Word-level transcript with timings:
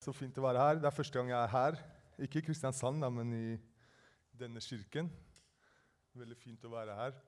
Så 0.00 0.14
fint 0.16 0.38
å 0.40 0.44
være 0.46 0.60
her. 0.64 0.78
Det 0.80 0.88
er 0.88 0.96
første 0.96 1.18
gang 1.18 1.28
jeg 1.28 1.36
er 1.36 1.50
her. 1.52 1.74
Ikke 2.24 2.40
i 2.40 2.44
Kristiansand, 2.46 3.02
da, 3.04 3.10
men 3.12 3.34
i 3.36 3.48
denne 4.40 4.62
kirken. 4.64 5.10
Veldig 6.16 6.38
fint 6.40 6.64
å 6.64 6.70
være 6.72 6.94
her. 6.96 7.18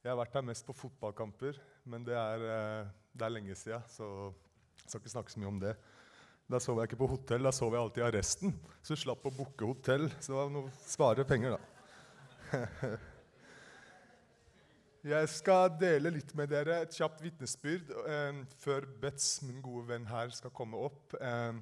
Jeg 0.00 0.12
har 0.12 0.16
vært 0.22 0.38
her 0.38 0.46
mest 0.48 0.64
på 0.64 0.76
fotballkamper, 0.76 1.58
men 1.84 2.06
det 2.06 2.16
er, 2.16 2.44
eh, 2.46 2.88
det 3.12 3.26
er 3.26 3.34
lenge 3.34 3.56
siden, 3.58 3.84
så 3.90 4.32
jeg 4.80 4.88
skal 4.88 5.00
ikke 5.02 5.12
snakke 5.12 5.34
så 5.34 5.42
mye 5.42 5.50
om 5.50 5.60
det. 5.60 5.74
Da 6.48 6.60
sov 6.62 6.78
jeg 6.78 6.88
ikke 6.88 7.00
på 7.02 7.10
hotell, 7.10 7.42
da 7.42 7.52
sov 7.52 7.74
jeg 7.74 7.82
alltid 7.82 8.02
i 8.02 8.06
arresten. 8.06 8.56
Så 8.86 8.96
slapp 8.96 9.26
å 9.26 9.34
booke 9.34 9.66
hotell. 9.66 10.08
Så 10.16 10.32
det 10.32 10.38
var 10.38 10.50
noe 10.54 10.72
spare 10.86 11.26
penger, 11.26 11.58
da. 11.58 11.60
Jeg 15.06 15.28
skal 15.30 15.68
dele 15.78 16.10
litt 16.10 16.32
med 16.34 16.48
dere 16.50 16.80
et 16.82 16.94
kjapt 16.96 17.20
vitnesbyrd 17.22 17.92
eh, 18.10 18.38
før 18.58 18.86
Betz, 19.02 19.42
min 19.46 19.60
gode 19.62 19.84
venn 19.92 20.06
her, 20.10 20.32
skal 20.34 20.50
komme 20.50 20.80
opp. 20.82 21.14
Eh, 21.20 21.52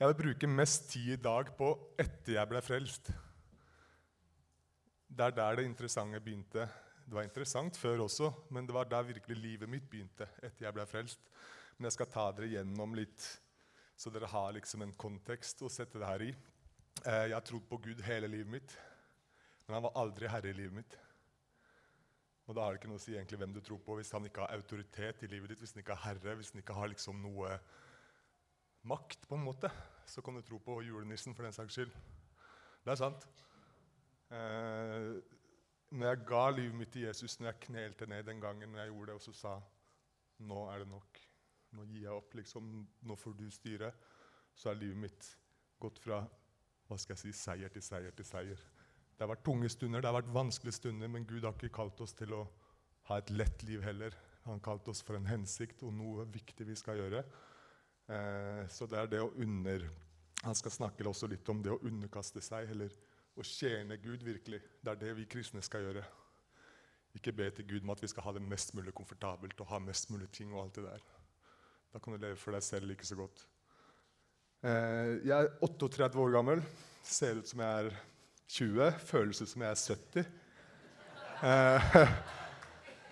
jeg 0.00 0.08
vil 0.08 0.16
bruke 0.16 0.48
mest 0.48 0.86
tid 0.94 1.10
i 1.12 1.20
dag 1.20 1.50
på 1.58 1.66
etter 2.00 2.38
jeg 2.38 2.48
ble 2.48 2.60
frelst. 2.64 3.10
Det 5.10 5.26
er 5.26 5.34
der 5.36 5.58
det 5.58 5.66
interessante 5.68 6.22
begynte. 6.24 6.64
Det 7.04 7.16
var 7.18 7.26
interessant 7.26 7.76
før 7.76 8.06
også, 8.06 8.30
men 8.48 8.64
det 8.64 8.72
var 8.72 8.88
der 8.88 9.04
virkelig 9.10 9.36
livet 9.36 9.68
mitt 9.68 9.90
begynte. 9.90 10.24
etter 10.40 10.64
jeg 10.64 10.72
ble 10.72 10.86
frelst. 10.88 11.20
Men 11.76 11.90
jeg 11.90 11.98
skal 11.98 12.08
ta 12.14 12.24
dere 12.32 12.48
gjennom 12.48 12.96
litt, 12.96 13.26
så 13.96 14.12
dere 14.14 14.30
har 14.32 14.54
liksom 14.56 14.86
en 14.86 14.96
kontekst 14.96 15.60
å 15.60 15.68
sette 15.68 16.00
det 16.00 16.08
her 16.08 16.24
i. 16.24 16.30
Eh, 17.04 17.26
jeg 17.28 17.36
har 17.36 17.44
trodd 17.44 17.68
på 17.68 17.80
Gud 17.84 18.00
hele 18.06 18.28
livet 18.28 18.52
mitt, 18.56 18.76
men 19.66 19.76
han 19.76 19.84
var 19.84 20.00
aldri 20.00 20.32
herre 20.32 20.48
i 20.48 20.56
livet 20.56 20.78
mitt. 20.80 20.96
Og 22.48 22.56
da 22.56 22.64
har 22.64 22.72
det 22.72 22.80
ikke 22.80 22.88
noe 22.94 23.02
å 23.02 23.04
si 23.04 23.18
egentlig 23.18 23.42
hvem 23.42 23.52
du 23.52 23.60
tror 23.60 23.84
på 23.84 24.00
hvis 24.00 24.16
han 24.16 24.24
ikke 24.24 24.46
har 24.46 24.56
autoritet 24.56 25.28
i 25.28 25.28
livet 25.28 25.52
ditt, 25.52 25.60
hvis 25.60 25.76
han 25.76 25.84
ikke 25.84 25.98
har 25.98 26.14
herre, 26.14 26.38
hvis 26.40 26.54
han 26.54 26.64
ikke 26.64 26.80
har 26.80 26.88
liksom 26.88 27.20
noe 27.20 27.52
makt, 28.88 29.28
på 29.28 29.36
en 29.36 29.44
måte. 29.44 29.70
Så 30.06 30.22
kan 30.22 30.34
du 30.34 30.42
tro 30.42 30.58
på 30.62 30.80
julenissen 30.82 31.34
for 31.36 31.46
den 31.46 31.54
saks 31.54 31.76
skyld. 31.76 31.92
Det 32.84 32.94
er 32.94 33.00
sant. 33.00 33.26
Eh, 34.30 35.20
når 35.90 36.06
jeg 36.06 36.22
ga 36.28 36.42
livet 36.54 36.78
mitt 36.78 36.92
til 36.94 37.08
Jesus, 37.08 37.38
når 37.40 37.50
jeg 37.50 37.66
knelte 37.66 38.06
ned 38.06 38.26
den 38.28 38.40
gangen 38.40 38.70
når 38.70 38.84
jeg 38.84 38.92
gjorde 38.92 39.10
det, 39.10 39.18
og 39.18 39.24
så 39.26 39.32
sa 39.34 39.54
nå 40.46 40.64
er 40.72 40.84
det 40.84 40.90
nok, 40.90 41.20
nå 41.76 41.86
gir 41.90 42.04
jeg 42.06 42.14
opp, 42.14 42.34
liksom, 42.38 42.68
nå 43.06 43.16
får 43.18 43.36
du 43.38 43.48
styre, 43.52 43.90
så 44.54 44.70
er 44.70 44.80
livet 44.80 45.02
mitt 45.04 45.30
gått 45.82 45.98
fra 46.02 46.22
hva 46.88 46.98
skal 46.98 47.14
jeg 47.16 47.22
si, 47.22 47.34
seier 47.36 47.70
til 47.72 47.84
seier 47.84 48.14
til 48.16 48.26
seier. 48.26 48.62
Det 49.14 49.26
har 49.26 49.30
vært 49.34 49.44
tunge 49.46 49.68
stunder, 49.70 50.00
det 50.00 50.08
har 50.08 50.16
vært 50.16 50.32
vanskelige 50.34 50.78
stunder, 50.78 51.10
men 51.12 51.26
Gud 51.28 51.44
har 51.44 51.54
ikke 51.54 51.74
kalt 51.76 52.00
oss 52.00 52.14
til 52.16 52.32
å 52.34 52.44
ha 53.10 53.18
et 53.20 53.30
lett 53.34 53.62
liv 53.68 53.82
heller. 53.84 54.16
Han 54.46 54.56
har 54.56 54.64
kalt 54.64 54.88
oss 54.88 55.02
for 55.04 55.18
en 55.18 55.28
hensikt 55.28 55.82
og 55.86 55.92
noe 55.94 56.24
viktig 56.32 56.66
vi 56.66 56.76
skal 56.78 57.02
gjøre. 57.02 57.20
Eh, 58.10 58.62
så 58.68 58.88
det 58.90 58.98
er 58.98 59.10
det 59.10 59.22
å 59.22 59.32
under... 59.38 59.86
Han 60.40 60.56
skal 60.56 60.72
snakke 60.72 61.04
også 61.04 61.28
litt 61.28 61.48
om 61.52 61.60
det 61.62 61.72
å 61.74 61.80
underkaste 61.84 62.40
seg, 62.42 62.70
eller 62.72 62.94
å 63.36 63.44
tjene 63.44 63.98
Gud 64.00 64.24
virkelig. 64.24 64.62
Det 64.80 64.94
er 64.94 65.00
det 65.02 65.12
vi 65.18 65.28
kristne 65.30 65.62
skal 65.62 65.84
gjøre. 65.84 66.02
Ikke 67.18 67.34
be 67.36 67.50
til 67.54 67.66
Gud 67.68 67.84
om 67.84 67.92
at 67.92 68.02
vi 68.02 68.08
skal 68.10 68.24
ha 68.24 68.32
det 68.36 68.42
mest 68.42 68.72
mulig 68.78 68.94
komfortabelt 68.96 69.60
og 69.60 69.70
ha 69.72 69.80
mest 69.84 70.10
mulig 70.10 70.30
ting. 70.32 70.54
og 70.54 70.64
alt 70.64 70.78
det 70.78 70.86
der. 70.86 71.04
Da 71.92 71.98
kan 71.98 72.14
du 72.14 72.22
leve 72.22 72.38
for 72.40 72.56
deg 72.56 72.64
selv 72.64 72.88
like 72.88 73.06
så 73.06 73.18
godt. 73.18 73.44
Eh, 74.62 75.20
jeg 75.26 75.36
er 75.36 75.52
38 75.60 76.18
år 76.18 76.34
gammel. 76.38 76.64
Ser 77.04 77.40
ut 77.40 77.48
som 77.48 77.60
jeg 77.60 77.84
er 77.84 78.00
20. 78.48 78.92
Føles 79.12 79.42
ut 79.42 79.50
som 79.50 79.62
jeg 79.66 79.70
er 79.70 79.80
70. 79.84 80.24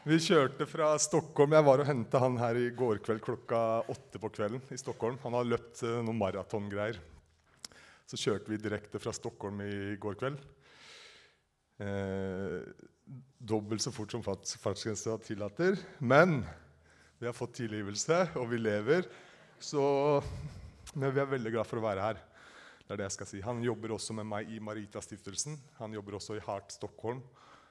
Vi 0.08 0.20
körde 0.20 0.66
från 0.66 0.98
Stockholm. 0.98 1.52
Jag 1.52 1.62
var 1.62 1.78
och 1.78 1.84
hämtade 1.84 2.24
han 2.24 2.38
här 2.38 2.54
i 2.54 2.70
går 2.70 3.18
klockan 3.18 3.82
åtta 3.86 4.18
på 4.18 4.28
kvällen 4.28 4.60
i 4.68 4.78
Stockholm. 4.78 5.18
Han 5.22 5.32
har 5.32 5.44
löpt 5.44 5.82
eh, 5.82 5.88
någon 5.88 6.18
maratongrejer. 6.18 7.00
Så 8.06 8.16
körde 8.16 8.44
vi 8.46 8.56
direkt 8.56 9.02
från 9.02 9.12
Stockholm 9.12 9.60
i 9.60 9.96
går. 10.00 10.24
Eh, 10.24 10.36
dubbelt 13.38 13.82
så 13.82 13.92
fort 13.92 14.10
som 14.10 14.22
fartgränsen 14.58 15.18
tillåter. 15.18 15.78
Men 15.98 16.44
vi 17.18 17.26
har 17.26 17.32
fått 17.32 17.54
tillgivelse 17.54 18.28
och 18.34 18.52
vi 18.52 18.58
lever. 18.58 19.04
Så, 19.58 20.22
men 20.92 21.14
vi 21.14 21.20
är 21.20 21.26
väldigt 21.26 21.52
glada 21.52 21.64
för 21.64 21.76
att 21.76 21.82
vara 21.82 22.02
här. 22.02 22.18
Det 22.86 22.92
är 22.92 22.97
det 22.97 23.02
jag 23.02 23.12
ska 23.12 23.24
säga. 23.24 23.44
Han 23.44 23.62
jobbar 23.62 23.91
också 23.91 24.12
med 24.12 24.26
mig 24.26 24.56
i 24.56 24.60
Marita-stiftelsen. 24.60 25.58
Han 25.74 25.92
jobbar 25.92 26.14
också 26.14 26.36
i 26.36 26.41
Heart 26.41 26.70
Stockholm. 26.70 27.20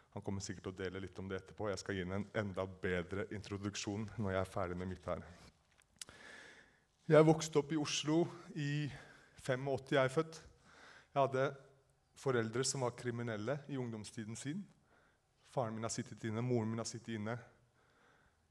Han 0.09 0.21
kommer 0.21 0.41
sikkert 0.41 0.67
att 0.67 0.77
dela 0.77 0.99
lite 0.99 1.21
om 1.21 1.27
det 1.27 1.35
etterpå. 1.35 1.69
Jag 1.69 1.79
ska 1.79 1.93
ge 1.93 2.01
en 2.01 2.29
enda 2.33 2.65
bättre 2.65 3.25
introduktion 3.31 4.11
när 4.15 4.31
jag 4.31 4.41
är 4.41 4.45
färdig 4.45 4.77
med 4.77 4.87
mitt 4.87 5.05
här. 5.05 5.23
Jag 7.05 7.23
växte 7.23 7.59
upp 7.59 7.71
i 7.71 7.75
Oslo 7.75 8.27
i 8.55 8.93
85. 9.37 9.67
jag 9.89 10.05
är 10.05 10.09
född. 10.09 10.35
Jag 11.11 11.21
hade 11.21 11.55
föräldrar 12.15 12.63
som 12.63 12.81
var 12.81 12.91
kriminella 12.91 13.57
i 13.67 13.77
ungdomstiden 13.77 14.35
sin. 14.35 14.63
Faren 15.49 15.73
min 15.73 15.83
har 15.83 15.89
suttit 15.89 16.23
inne, 16.23 16.41
mor 16.41 16.65
min 16.65 16.77
har 16.77 16.85
suttit 16.85 17.07
inne. 17.07 17.31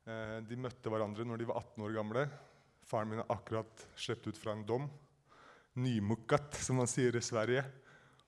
Eh, 0.04 0.42
de 0.48 0.56
mötte 0.56 0.88
varandra 0.88 1.24
när 1.24 1.36
de 1.36 1.44
var 1.44 1.54
18 1.54 1.84
år 1.84 1.90
gamla. 1.90 2.28
Faren 2.82 3.08
min 3.08 3.18
har 3.18 3.26
akkurat 3.28 3.88
släppt 3.94 4.26
ut 4.26 4.38
från 4.38 4.58
en 4.58 4.66
dom 4.66 4.88
Nymuckat, 5.72 6.54
som 6.54 6.76
man 6.76 6.86
säger 6.86 7.16
i 7.16 7.20
Sverige. 7.20 7.64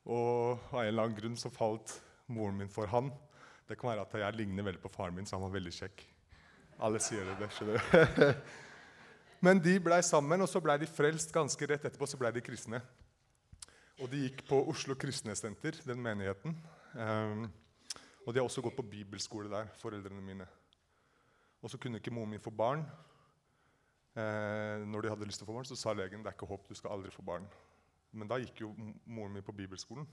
och 0.02 0.50
av 0.50 0.58
en 0.72 0.86
eller 0.86 1.02
annan 1.02 1.14
grund 1.14 1.38
så 1.38 1.50
falt 1.50 2.02
moren 2.32 2.60
min 2.60 2.70
for 2.72 2.90
han. 2.92 3.10
Det 3.68 3.76
kan 3.78 3.90
være 3.90 4.04
at 4.06 4.16
jeg 4.22 4.38
ligner 4.38 4.66
veldig 4.66 4.82
på 4.82 4.92
faren 4.92 5.16
min, 5.16 5.26
så 5.28 5.36
han 5.36 5.44
var 5.46 5.54
veldig 5.56 5.74
kjekk. 5.74 6.04
Alle 6.86 7.00
sier 7.02 7.26
det, 7.40 7.50
skjønner 7.56 7.80
du. 7.80 8.44
Men 9.44 9.60
de 9.62 9.76
blei 9.82 10.00
sammen, 10.06 10.42
og 10.42 10.50
så 10.50 10.62
blei 10.62 10.78
de 10.80 10.88
frelst 10.90 11.34
ganske 11.34 11.68
rett 11.70 11.84
etterpå. 11.84 12.06
så 12.06 12.18
ble 12.18 12.32
de 12.34 12.42
kristne. 12.42 12.80
Og 13.98 14.10
de 14.10 14.24
gikk 14.24 14.44
på 14.48 14.60
Oslo 14.70 14.94
Kristne 14.98 15.34
Senter, 15.38 15.78
den 15.86 16.00
menigheten. 16.02 16.54
Um, 16.94 17.48
og 18.24 18.32
de 18.32 18.40
har 18.40 18.46
også 18.46 18.62
gått 18.62 18.78
på 18.78 18.86
bibelskole 18.86 19.50
der, 19.50 19.70
foreldrene 19.78 20.22
mine. 20.22 20.46
Og 21.62 21.70
så 21.70 21.78
kunne 21.78 21.98
ikke 21.98 22.14
moren 22.14 22.34
min 22.34 22.42
få 22.42 22.54
barn, 22.54 22.84
Eh, 24.18 24.86
når 24.88 25.04
de 25.04 25.10
hadde 25.12 25.26
lyst 25.28 25.38
til 25.42 25.46
å 25.46 25.50
få 25.50 25.54
barn, 25.58 25.68
så 25.68 25.76
sa 25.78 25.92
legen 25.94 26.24
det 26.24 26.32
er 26.32 26.36
ikke 26.36 26.48
håp, 26.50 26.64
du 26.66 26.74
skal 26.78 26.96
aldri 26.96 27.12
få 27.14 27.22
barn. 27.26 27.44
Men 28.16 28.30
da 28.30 28.38
gikk 28.40 28.64
jo 28.64 28.72
moren 29.06 29.36
min 29.36 29.44
på 29.46 29.54
bibelskolen. 29.54 30.08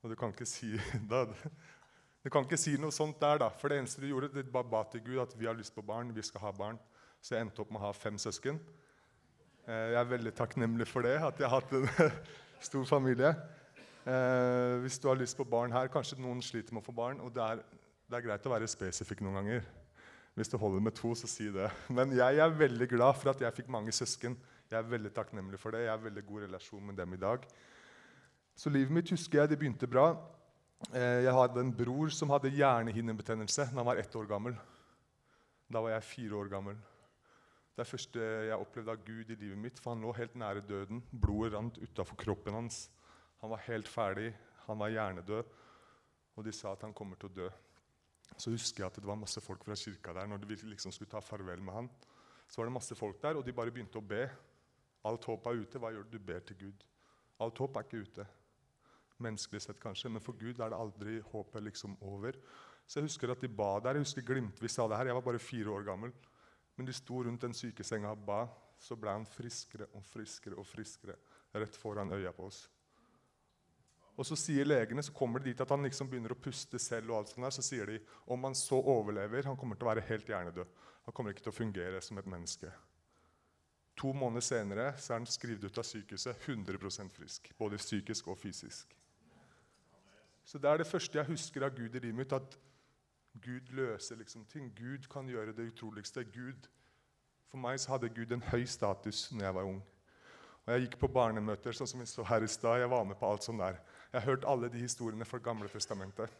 Og 0.00 0.12
du 0.12 0.16
kan 0.16 0.32
ikke 0.32 0.48
si, 0.48 0.72
da, 1.10 1.26
du 2.24 2.30
kan 2.32 2.46
ikke 2.46 2.60
si 2.60 2.76
noe 2.80 2.94
sånt 2.94 3.20
der, 3.20 3.42
da. 3.42 3.50
For 3.60 3.72
det 3.72 3.80
eneste 3.80 4.02
du 4.02 4.08
gjorde, 4.08 4.32
det 4.34 4.48
bare 4.52 4.68
ba 4.68 4.84
til 4.88 5.04
Gud 5.04 5.20
at 5.22 5.34
vi 5.38 5.48
har 5.48 5.56
lyst 5.56 5.74
på 5.76 5.84
barn, 5.84 6.14
vi 6.16 6.24
skal 6.24 6.46
ha 6.46 6.52
barn. 6.56 6.80
Så 7.20 7.34
jeg 7.34 7.44
endte 7.44 7.60
opp 7.60 7.72
med 7.72 7.82
å 7.82 7.88
ha 7.88 7.94
fem 7.96 8.16
søsken. 8.20 8.60
Eh, 9.66 9.90
jeg 9.92 9.98
er 10.00 10.12
veldig 10.14 10.32
takknemlig 10.36 10.88
for 10.88 11.04
det, 11.04 11.18
at 11.20 11.40
jeg 11.40 11.48
har 11.48 11.60
hatt 11.60 11.74
en 11.76 11.88
stor 12.68 12.86
familie. 12.88 13.34
Eh, 14.08 14.78
hvis 14.80 14.96
du 15.00 15.10
har 15.10 15.20
lyst 15.20 15.36
på 15.36 15.44
barn 15.44 15.72
her, 15.72 15.90
kanskje 15.92 16.20
noen 16.20 16.40
sliter 16.44 16.72
med 16.72 16.84
å 16.84 16.88
få 16.88 16.96
barn. 16.96 17.20
Og 17.20 17.34
det 17.36 17.44
er, 17.44 17.60
det 18.08 18.18
er 18.18 18.26
greit 18.28 18.48
å 18.48 18.54
være 18.54 18.70
spesifikk 18.70 19.20
noen 19.26 19.40
ganger. 19.42 19.68
Hvis 20.38 20.48
du 20.48 20.56
holder 20.62 20.80
med 20.80 20.96
to, 20.96 21.12
så 21.18 21.28
si 21.28 21.50
det. 21.52 21.68
Men 21.92 22.14
jeg 22.16 22.40
er 22.40 22.56
veldig 22.56 22.88
glad 22.88 23.18
for 23.20 23.34
at 23.34 23.42
jeg 23.44 23.56
fikk 23.58 23.68
mange 23.72 23.92
søsken. 23.92 24.38
Jeg 24.70 24.78
er 24.78 24.88
veldig 24.88 25.12
takknemlig 25.12 25.58
for 25.60 25.74
det. 25.74 25.84
Jeg 25.84 25.92
har 25.92 26.00
veldig 26.00 26.24
god 26.24 26.46
relasjon 26.46 26.86
med 26.86 26.96
dem 26.96 27.16
i 27.16 27.20
dag. 27.20 27.44
Så 28.60 28.68
livet 28.68 28.92
mitt 28.92 29.08
husker 29.08 29.40
jeg, 29.40 29.50
det 29.50 29.56
begynte 29.60 29.88
bra. 29.88 30.10
Eh, 30.92 31.22
jeg 31.24 31.32
hadde 31.32 31.62
en 31.62 31.72
bror 31.72 32.12
som 32.12 32.32
hadde 32.34 32.52
hjernehinnebetennelse 32.52 33.70
da 33.70 33.78
han 33.78 33.88
var 33.88 34.00
ett 34.02 34.16
år 34.16 34.28
gammel. 34.28 34.58
Da 35.70 35.80
var 35.80 35.94
jeg 35.94 36.08
fire 36.10 36.36
år 36.42 36.50
gammel. 36.52 36.76
Det 37.72 37.86
er 37.86 37.88
første 37.88 38.26
jeg 38.50 38.58
opplevde 38.58 38.92
av 38.92 39.06
Gud 39.06 39.32
i 39.32 39.38
livet 39.38 39.62
mitt, 39.62 39.80
for 39.80 39.94
han 39.94 40.04
lå 40.04 40.12
helt 40.18 40.36
nære 40.36 40.66
døden. 40.68 41.00
Blodet 41.08 41.54
rant 41.54 41.80
utafor 41.80 42.20
kroppen 42.20 42.58
hans. 42.58 42.90
Han 43.40 43.54
var 43.54 43.64
helt 43.64 43.88
ferdig. 43.88 44.34
Han 44.66 44.82
var 44.82 44.92
hjernedød. 44.92 45.56
Og 46.36 46.44
de 46.44 46.52
sa 46.52 46.74
at 46.74 46.84
han 46.84 46.92
kommer 46.96 47.16
til 47.16 47.30
å 47.30 47.36
dø 47.40 47.50
så 48.38 48.52
husker 48.54 48.84
jeg 48.84 48.90
at 48.90 49.00
det 49.00 49.08
var 49.08 49.18
masse 49.20 49.40
folk 49.42 49.64
fra 49.66 49.76
kirka 49.76 50.14
der. 50.14 50.26
når 50.26 50.46
vi 50.46 50.56
liksom 50.70 50.92
skulle 50.92 51.10
ta 51.10 51.20
farvel 51.20 51.62
med 51.62 51.74
han. 51.74 51.90
Så 52.48 52.60
var 52.60 52.68
det 52.68 52.72
masse 52.72 52.94
folk 52.94 53.22
der, 53.22 53.36
og 53.36 53.44
de 53.46 53.52
bare 53.52 53.70
begynte 53.70 53.98
å 53.98 54.04
be. 54.04 54.28
Alt 55.04 55.24
håp 55.24 55.46
er 55.46 55.60
ute. 55.62 55.78
Hva 55.78 55.92
gjør 55.92 56.04
du? 56.04 56.18
Du 56.18 56.24
ber 56.24 56.40
til 56.40 56.56
Gud. 56.56 56.84
Alt 57.40 57.58
håp 57.58 57.76
er 57.76 57.86
ikke 57.86 58.04
ute. 58.04 58.26
Menneskelig 59.20 59.62
sett 59.62 59.80
kanskje, 59.82 60.10
men 60.12 60.24
for 60.24 60.38
Gud 60.40 60.60
er 60.60 60.72
det 60.72 60.80
aldri 60.80 61.18
håpet 61.32 61.62
liksom 61.66 61.96
over. 62.00 62.38
Så 62.86 62.98
Jeg 62.98 63.06
husker 63.06 63.30
at 63.30 63.40
de 63.40 63.48
ba 63.48 63.78
der. 63.78 63.98
Jeg 63.98 64.06
husker 64.06 64.26
glimtvis 64.26 64.78
av 64.78 64.90
det 64.90 64.96
her. 64.98 65.06
Jeg 65.06 65.14
var 65.14 65.26
bare 65.28 65.38
fire 65.38 65.70
år 65.70 65.84
gammel. 65.86 66.12
Men 66.76 66.86
de 66.86 66.92
sto 66.92 67.22
rundt 67.22 67.42
den 67.42 67.54
sykesenga 67.54 68.10
og 68.10 68.26
ba. 68.26 68.40
Så 68.80 68.96
ble 68.96 69.12
han 69.12 69.26
friskere 69.28 69.86
og 69.94 70.04
friskere 70.08 70.56
og 70.56 70.66
friskere 70.66 71.16
rett 71.54 71.76
foran 71.76 72.12
øya 72.16 72.32
på 72.32 72.46
oss. 72.48 72.68
Og 74.16 74.26
så 74.26 74.36
sier 74.36 74.66
legene, 74.66 75.02
så 75.02 75.14
kommer 75.16 75.40
de 75.40 75.50
dit 75.50 75.60
at 75.60 75.70
han 75.70 75.84
liksom 75.84 76.08
begynner 76.10 76.34
å 76.34 76.40
puste 76.40 76.78
selv. 76.78 77.10
og 77.10 77.18
alt 77.18 77.28
sånt 77.28 77.44
der, 77.44 77.50
Så 77.50 77.62
sier 77.62 77.86
de 77.86 78.00
om 78.26 78.44
han 78.44 78.54
så 78.54 78.76
overlever, 78.80 79.44
han 79.44 79.56
kommer 79.56 79.76
til 79.76 79.86
å 79.86 79.94
være 79.94 80.06
helt 80.08 80.26
hjernedød. 80.26 80.66
Han 81.04 81.12
kommer 81.12 81.30
ikke 81.30 81.42
til 81.42 81.52
å 81.52 81.60
fungere 81.60 82.00
som 82.02 82.18
et 82.18 82.26
menneske. 82.26 82.72
To 83.96 84.12
måneder 84.12 84.40
senere 84.40 84.98
så 84.98 85.12
er 85.12 85.18
han 85.18 85.26
skrevet 85.26 85.64
ut 85.64 85.78
av 85.78 85.84
sykehuset 85.84 86.36
100% 86.46 87.12
frisk. 87.12 87.52
Både 87.58 87.76
psykisk 87.76 88.28
og 88.28 88.38
fysisk. 88.38 88.96
Så 90.44 90.58
Det 90.58 90.70
er 90.70 90.76
det 90.76 90.86
første 90.86 91.18
jeg 91.18 91.26
husker 91.26 91.64
av 91.64 91.76
Gud 91.76 91.94
i 91.94 91.98
livet 91.98 92.16
mitt. 92.16 92.32
At 92.32 92.58
Gud 93.40 93.70
løser 93.70 94.16
liksom 94.16 94.44
ting. 94.44 94.72
Gud 94.76 95.06
kan 95.10 95.28
gjøre 95.28 95.52
det 95.52 95.72
utroligste. 95.72 96.24
Gud, 96.24 96.68
For 97.50 97.58
meg 97.58 97.80
så 97.80 97.96
hadde 97.96 98.08
Gud 98.14 98.30
en 98.32 98.42
høy 98.46 98.64
status 98.64 99.32
når 99.32 99.44
jeg 99.44 99.54
var 99.54 99.66
ung. 99.66 99.80
Og 100.66 100.72
jeg 100.72 100.84
gikk 100.84 101.00
på 101.00 101.08
barnemøter, 101.10 101.74
sånn 101.74 101.88
som 101.90 102.02
vi 102.02 102.06
så 102.06 102.22
her 102.22 102.44
i 102.46 102.48
stad. 102.50 102.78
Jeg 102.78 102.90
var 102.92 103.04
med 103.04 103.18
på 103.18 103.26
alt 103.26 103.42
sånt 103.42 103.58
der. 103.58 103.80
Jeg 104.12 104.20
har 104.20 104.28
hørt 104.28 104.46
alle 104.46 104.68
de 104.70 104.82
historiene 104.84 105.26
fra 105.26 105.40
Gamle 105.42 105.66
testamentet. 105.68 106.30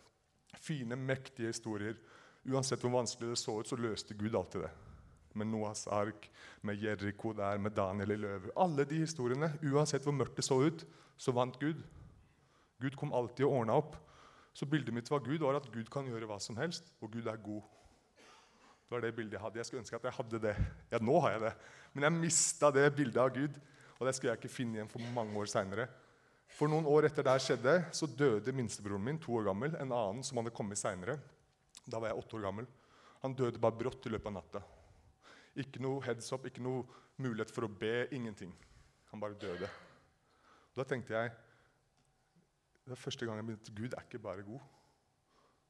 Fine, 0.55 0.95
mektige 0.95 1.51
historier. 1.51 1.97
Uansett 2.47 2.83
hvor 2.85 2.95
vanskelig 2.95 3.33
det 3.33 3.41
så 3.41 3.57
ut, 3.59 3.69
så 3.69 3.77
løste 3.77 4.15
Gud 4.15 4.35
alltid 4.39 4.65
det. 4.69 4.71
Med 5.35 5.51
Noas 5.51 5.87
ark, 5.91 6.29
med 6.63 6.79
Jeriko 6.83 7.33
der, 7.33 7.59
med 7.59 7.75
Daniel 7.75 8.15
i 8.15 8.21
løver. 8.23 8.55
Alle 8.59 8.87
de 8.87 9.03
historiene, 9.03 9.53
uansett 9.63 10.07
hvor 10.07 10.15
mørkt 10.15 10.39
det 10.39 10.47
så 10.47 10.61
ut, 10.63 10.87
så 11.19 11.35
vant 11.35 11.59
Gud. 11.59 11.83
Gud 12.81 12.97
kom 12.97 13.13
alltid 13.13 13.47
och 13.47 13.53
ordna 13.53 13.77
upp. 13.77 13.97
Så 14.53 14.67
bildet 14.67 14.95
mitt 14.95 15.11
var 15.11 15.21
Gud 15.21 15.41
var 15.41 15.55
att 15.55 15.73
Gud 15.73 15.91
kan 15.91 16.07
göra 16.07 16.27
vad 16.27 16.43
som 16.43 16.57
helst, 16.57 16.85
och 16.99 17.13
Gud 17.13 17.29
är 17.29 17.37
god. 17.37 17.63
Det 18.89 18.95
var 18.95 19.01
det 19.01 19.13
bildet 19.13 19.33
jag 19.33 19.41
hade. 19.41 19.59
Jag 19.59 19.67
skulle 19.67 19.81
önska 19.81 19.97
att 19.97 20.05
jag 20.05 20.13
hade 20.13 20.39
det. 20.39 20.57
Ja, 20.91 20.99
nu 21.01 21.13
har 21.13 21.31
jag 21.31 21.43
det. 21.43 21.55
Men 21.93 22.03
jag 22.03 22.13
mista 22.13 22.71
det 22.71 22.97
bildet 22.97 23.23
av 23.23 23.31
Gud, 23.35 23.61
och 23.99 24.07
det 24.07 24.13
skulle 24.13 24.31
jag 24.31 24.37
inte 24.37 24.49
finna 24.49 24.75
igen 24.75 24.89
för 24.89 24.99
många 24.99 25.39
år 25.39 25.47
senare. 25.47 25.89
För 26.49 26.69
några 26.69 26.89
år 26.89 27.05
efter 27.05 27.25
det 27.25 27.39
skjedde, 27.39 27.85
så 27.93 28.07
döde 28.07 28.53
minstebroren 28.53 29.05
min, 29.05 29.19
två 29.19 29.33
år 29.33 29.43
gammal, 29.43 29.75
En 29.75 29.93
annan 29.93 30.25
som 30.25 30.37
hade 30.37 30.51
kommit 30.51 30.79
senare. 30.79 31.19
Då 31.85 32.01
var 32.01 32.09
jag 32.09 32.19
åtta 32.19 32.37
år 32.37 32.41
gammal. 32.41 32.67
Han 33.21 33.35
döde 33.35 33.59
bara 33.59 33.73
brått 33.73 34.07
i 34.07 34.09
løpet 34.09 34.27
av 34.27 34.33
natta. 34.33 34.63
Ikke 35.55 36.01
heads 36.05 36.33
up, 36.33 36.47
inte 36.47 36.61
någon 36.61 36.87
möjlighet 37.17 37.51
för 37.51 37.63
att 37.63 37.79
be. 37.79 38.15
Ingenting. 38.15 38.55
Han 39.05 39.21
bara 39.21 39.33
döde. 39.33 39.71
Då 40.75 40.85
tänkte 40.85 41.13
jag, 41.13 41.31
det 42.91 42.97
var 42.97 43.05
første 43.05 43.27
gang 43.27 43.37
jeg 43.39 43.47
begynte 43.47 43.73
Gud 43.79 43.93
er 43.95 44.03
ikke 44.03 44.19
bare 44.19 44.43
god. 44.43 44.61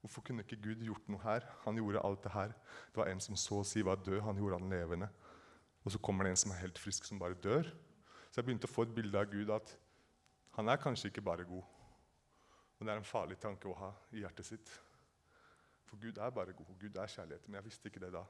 Hvorfor 0.00 0.22
kunne 0.24 0.40
ikke 0.40 0.56
Gud 0.56 0.84
gjort 0.86 1.08
noe 1.12 1.20
her? 1.20 1.44
Han 1.66 1.76
gjorde 1.76 2.00
alt 2.00 2.22
det 2.24 2.32
her. 2.32 2.54
Det 2.88 2.96
var 2.96 3.10
en 3.10 3.20
som 3.20 3.36
så 3.36 3.58
å 3.60 3.66
si 3.68 3.82
var 3.84 4.00
død, 4.00 4.22
han 4.24 4.40
gjorde 4.40 4.56
han 4.56 4.72
levende. 4.72 5.08
Og 5.84 5.92
så 5.92 6.00
kommer 6.00 6.24
det 6.24 6.30
en 6.32 6.40
som 6.40 6.54
er 6.54 6.62
helt 6.62 6.80
frisk, 6.80 7.04
som 7.04 7.20
bare 7.20 7.36
dør. 7.36 7.68
Så 8.30 8.40
jeg 8.40 8.46
begynte 8.46 8.64
å 8.64 8.72
få 8.72 8.86
et 8.88 8.94
bilde 8.96 9.20
av 9.20 9.28
Gud 9.28 9.52
at 9.52 9.74
han 10.56 10.72
er 10.72 10.80
kanskje 10.80 11.12
ikke 11.12 11.26
bare 11.28 11.44
god. 11.44 11.68
Men 12.78 12.88
det 12.88 12.94
er 12.94 13.02
en 13.02 13.10
farlig 13.10 13.36
tanke 13.44 13.68
å 13.68 13.76
ha 13.76 13.92
i 14.16 14.24
hjertet 14.24 14.48
sitt. 14.54 14.72
For 15.90 16.00
Gud 16.00 16.16
er 16.16 16.32
bare 16.32 16.56
god. 16.56 16.72
Gud 16.80 16.96
er 16.96 17.16
kjærlighet. 17.18 17.44
Men 17.50 17.60
jeg 17.60 17.68
visste 17.68 17.92
ikke 17.92 18.00
det 18.00 18.14
da. 18.16 18.24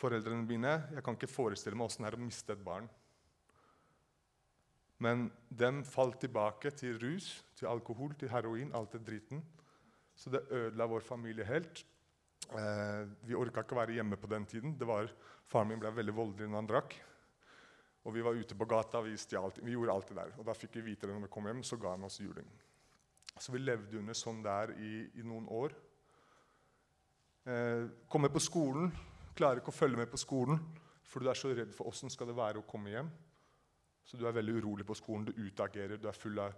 Foreldrene 0.00 0.48
mine 0.48 0.78
Jeg 0.94 1.04
kan 1.04 1.20
ikke 1.20 1.28
forestille 1.28 1.76
meg 1.76 1.90
åssen 1.90 2.08
det 2.08 2.14
er 2.14 2.16
å 2.16 2.24
miste 2.24 2.56
et 2.56 2.64
barn. 2.64 2.88
Men 5.02 5.26
de 5.48 5.70
falt 5.84 6.20
tilbake 6.22 6.70
til 6.76 6.96
rus, 7.02 7.28
til 7.56 7.68
alkohol, 7.68 8.14
til 8.16 8.30
heroin, 8.32 8.72
alt 8.74 8.94
det 8.96 9.04
driten. 9.06 9.42
Så 10.16 10.32
det 10.32 10.46
ødela 10.50 10.86
vår 10.88 11.04
familie 11.04 11.44
helt. 11.44 11.82
Eh, 12.56 13.02
vi 13.26 13.36
orka 13.36 13.64
ikke 13.64 13.76
vara 13.76 13.90
være 13.90 13.98
hjemme 13.98 14.16
på 14.16 14.30
den 14.30 14.46
tiden. 14.46 14.76
Det 14.78 14.88
var, 14.88 15.10
faren 15.46 15.68
min 15.68 15.82
ble 15.82 15.92
veldig 15.92 16.14
voldelig 16.16 16.48
når 16.48 16.62
han 16.62 16.70
drakk. 16.70 16.96
Og 18.06 18.14
vi 18.14 18.22
var 18.22 18.38
ute 18.38 18.54
på 18.54 18.68
gata, 18.70 19.02
vi, 19.02 19.16
vi 19.62 19.74
gjorde 19.74 19.92
alt 19.92 20.08
det 20.08 20.16
der. 20.16 20.32
Og 20.38 20.46
da 20.46 20.54
fikk 20.54 20.78
vi 20.78 20.92
vite 20.92 21.08
det 21.08 21.14
når 21.16 21.26
vi 21.26 21.32
kom 21.34 21.50
hjem, 21.50 21.64
så 21.66 21.76
ga 21.76 21.96
han 21.96 22.06
oss 22.06 22.20
juling. 22.22 22.48
Så 23.36 23.52
vi 23.52 23.60
levde 23.60 23.98
under 23.98 24.16
sånn 24.16 24.40
der 24.44 24.72
i, 24.78 24.92
i 25.18 25.26
noen 25.26 25.48
år. 25.52 25.74
Eh, 27.46 27.84
kommer 28.08 28.32
på 28.32 28.40
skolen, 28.40 28.88
klarer 29.36 29.60
ikke 29.60 29.74
å 29.74 29.76
følge 29.76 30.00
med 30.00 30.08
på 30.10 30.20
skolen, 30.22 30.62
for 31.06 31.20
du 31.20 31.28
er 31.30 31.38
så 31.38 31.52
redd 31.52 31.74
for 31.74 31.90
åssen 31.90 32.10
skal 32.10 32.30
det 32.30 32.38
være 32.38 32.62
å 32.62 32.66
komme 32.66 32.94
hjem. 32.94 33.10
Så 34.06 34.18
du 34.18 34.26
er 34.26 34.34
veldig 34.36 34.60
urolig 34.60 34.86
på 34.86 34.94
skolen, 34.98 35.26
du 35.26 35.34
utagerer, 35.34 35.98
du 35.98 36.06
er 36.08 36.16
full 36.16 36.38
av 36.38 36.54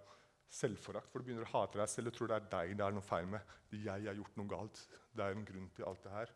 selvforakt. 0.53 1.09
For 1.13 1.21
du 1.21 1.29
begynner 1.29 1.47
å 1.47 1.55
hate 1.55 1.81
deg 1.81 1.89
selv 1.93 2.11
og 2.11 2.19
tror 2.19 2.31
det 2.31 2.37
er 2.39 2.51
deg 2.53 2.75
det 2.77 2.85
er 2.85 2.97
noe 2.97 3.05
feil 3.05 3.29
med. 3.31 3.57
Jeg 3.73 3.89
har 4.09 4.19
gjort 4.19 4.37
noe 4.41 4.53
galt. 4.53 4.83
Det 5.17 5.25
er 5.25 5.37
en 5.37 5.49
grunn 5.49 5.71
til 5.77 5.89
alt 5.89 6.05
det 6.05 6.15
her. 6.15 6.35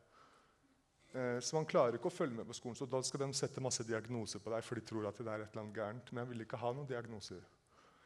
Eh, 1.13 1.39
så 1.45 1.59
man 1.59 1.69
klarer 1.69 1.99
ikke 1.99 2.09
å 2.09 2.15
følge 2.15 2.39
med 2.39 2.49
på 2.49 2.57
skolen, 2.57 2.79
så 2.79 2.89
da 2.89 3.03
skal 3.05 3.27
de 3.27 3.37
sette 3.37 3.65
masse 3.65 3.85
diagnoser 3.85 4.41
på 4.41 4.53
deg, 4.55 4.65
for 4.65 4.81
de 4.81 4.87
tror 4.89 5.09
at 5.11 5.21
det 5.21 5.29
er 5.29 5.45
et 5.45 5.53
eller 5.53 5.67
annet 5.67 5.81
gærent. 5.81 6.13
Men 6.13 6.25
jeg 6.25 6.33
ville 6.33 6.47
ikke 6.49 6.61
ha 6.63 6.73
noen 6.73 6.89
diagnoser. 6.89 7.45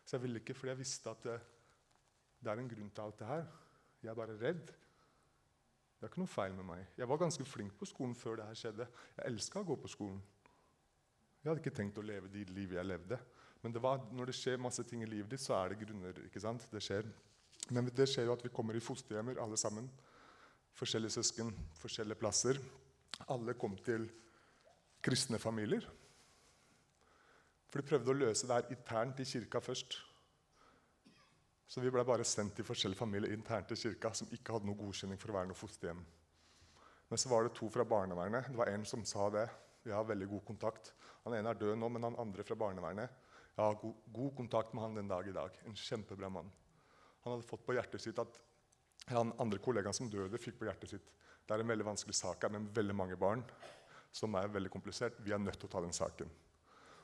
Så 0.03 0.17
jeg 0.17 0.25
ville 0.26 0.43
ikke, 0.43 0.55
fordi 0.58 0.75
jeg 0.75 0.82
visste 0.82 1.14
at 1.14 1.23
det, 1.26 1.37
det 2.43 2.53
er 2.53 2.62
en 2.62 2.70
grunn 2.70 2.91
til 2.91 3.06
alt 3.06 3.23
det 3.23 3.31
her. 3.31 3.47
Jeg 4.03 4.12
er 4.12 4.19
bare 4.19 4.38
redd. 4.41 4.75
Det 5.97 6.05
er 6.05 6.11
ikke 6.12 6.23
noe 6.23 6.31
feil 6.31 6.55
med 6.55 6.67
meg. 6.69 6.82
Jeg 6.99 7.08
var 7.08 7.23
ganske 7.23 7.47
flink 7.49 7.79
på 7.79 7.88
skolen 7.88 8.14
før 8.14 8.41
det 8.41 8.49
her 8.50 8.58
skjedde. 8.58 8.87
Jeg 9.17 9.31
elska 9.32 9.62
å 9.62 9.69
gå 9.70 9.79
på 9.82 9.91
skolen. 9.91 10.19
Jeg 11.46 11.52
hadde 11.52 11.62
ikke 11.62 11.76
tenkt 11.78 11.98
å 12.00 12.02
leve 12.02 12.26
de 12.26 12.40
liv 12.50 12.72
jeg 12.75 12.82
levde. 12.82 13.16
Men 13.62 13.70
det 13.70 13.78
var, 13.78 14.00
når 14.10 14.32
det 14.32 14.32
skjer 14.34 14.56
masse 14.58 14.82
ting 14.82 15.04
i 15.04 15.06
livet 15.06 15.31
ditt, 15.31 15.44
så 15.44 15.52
er 15.54 15.70
det 15.70 15.76
grunner. 15.84 16.16
ikke 16.26 16.40
sant? 16.43 16.64
Det 16.72 16.81
skjer. 16.82 17.06
Men 17.70 17.87
det 17.87 18.06
skjer 18.10 18.25
jo 18.26 18.32
at 18.34 18.40
vi 18.43 18.50
kommer 18.50 18.75
i 18.75 18.81
fosterhjemmer, 18.82 19.38
alle 19.38 19.54
sammen. 19.54 19.87
Forskjellige 20.75 21.14
søsken, 21.14 21.52
forskjellige 21.78 22.19
plasser. 22.19 22.58
Alle 23.31 23.54
kom 23.54 23.76
til 23.87 24.08
kristne 25.06 25.38
familier. 25.38 25.87
For 27.70 27.78
de 27.78 27.87
prøvde 27.93 28.10
å 28.10 28.19
løse 28.25 28.48
det 28.50 28.56
her 28.56 28.75
internt 28.75 29.22
i 29.22 29.28
kirka 29.31 29.62
først. 29.62 30.00
Så 31.70 31.84
vi 31.84 31.93
ble 31.94 32.02
bare 32.10 32.26
sendt 32.26 32.56
til 32.58 32.66
forskjellige 32.66 32.98
familier 33.04 33.37
internt 33.37 33.70
i 33.70 33.78
kirka 33.78 34.10
som 34.19 34.34
ikke 34.34 34.56
hadde 34.56 34.66
noe 34.66 34.82
godkjenning 34.82 35.22
for 35.22 35.31
å 35.31 35.38
være 35.38 35.52
noe 35.52 35.60
fosterhjem. 35.62 36.02
Men 37.06 37.22
så 37.22 37.31
var 37.31 37.46
det 37.46 37.54
to 37.54 37.70
fra 37.70 37.87
barnevernet. 37.87 38.50
Det 38.50 38.58
var 38.58 38.75
en 38.75 38.87
som 38.87 39.06
sa 39.06 39.31
det. 39.31 39.46
Vi 39.87 39.93
har 39.93 40.05
väldigt 40.05 40.29
god 40.29 40.44
kontakt. 40.44 40.94
Han 41.25 41.35
ene 41.35 41.50
är 41.50 41.55
död 41.55 41.79
nu, 41.79 41.88
men 41.88 42.03
han 42.03 42.17
andra 42.17 42.43
från 42.43 42.59
barnevernet 42.59 43.11
Jag 43.55 43.65
har 43.65 43.75
go 43.75 43.94
god 44.05 44.37
kontakt 44.37 44.73
med 44.73 44.83
han 44.83 44.94
den 44.94 45.09
dag 45.09 45.29
i 45.29 45.33
dag. 45.33 45.50
En 45.65 45.77
kjempebra 45.77 46.29
man. 46.29 46.50
Han 47.23 47.33
hade 47.33 47.43
fått 47.43 47.67
på 47.67 47.75
hjertet 47.75 48.00
sitt 48.00 48.19
att 48.19 48.41
han 49.06 49.33
andre 49.38 49.59
kollegaen 49.59 49.94
som 49.94 50.11
døde, 50.11 50.38
fick 50.38 50.59
på 50.59 50.65
hjertet 50.65 50.91
sitt 50.91 51.12
Det 51.47 51.55
är 51.55 51.59
en 51.59 51.67
väldigt 51.67 51.87
vanskelig 51.87 52.15
sak 52.15 52.43
her 52.43 52.50
med 52.50 52.75
väldigt 52.75 52.97
många 52.97 53.17
barn, 53.17 53.44
som 54.11 54.35
är 54.35 54.49
väldigt 54.49 54.73
komplisert. 54.73 55.12
Vi 55.19 55.33
är 55.33 55.38
nødt 55.38 55.61
til 55.61 55.69
å 55.69 55.69
ta 55.69 55.81
den 55.81 55.93
saken. 55.93 56.31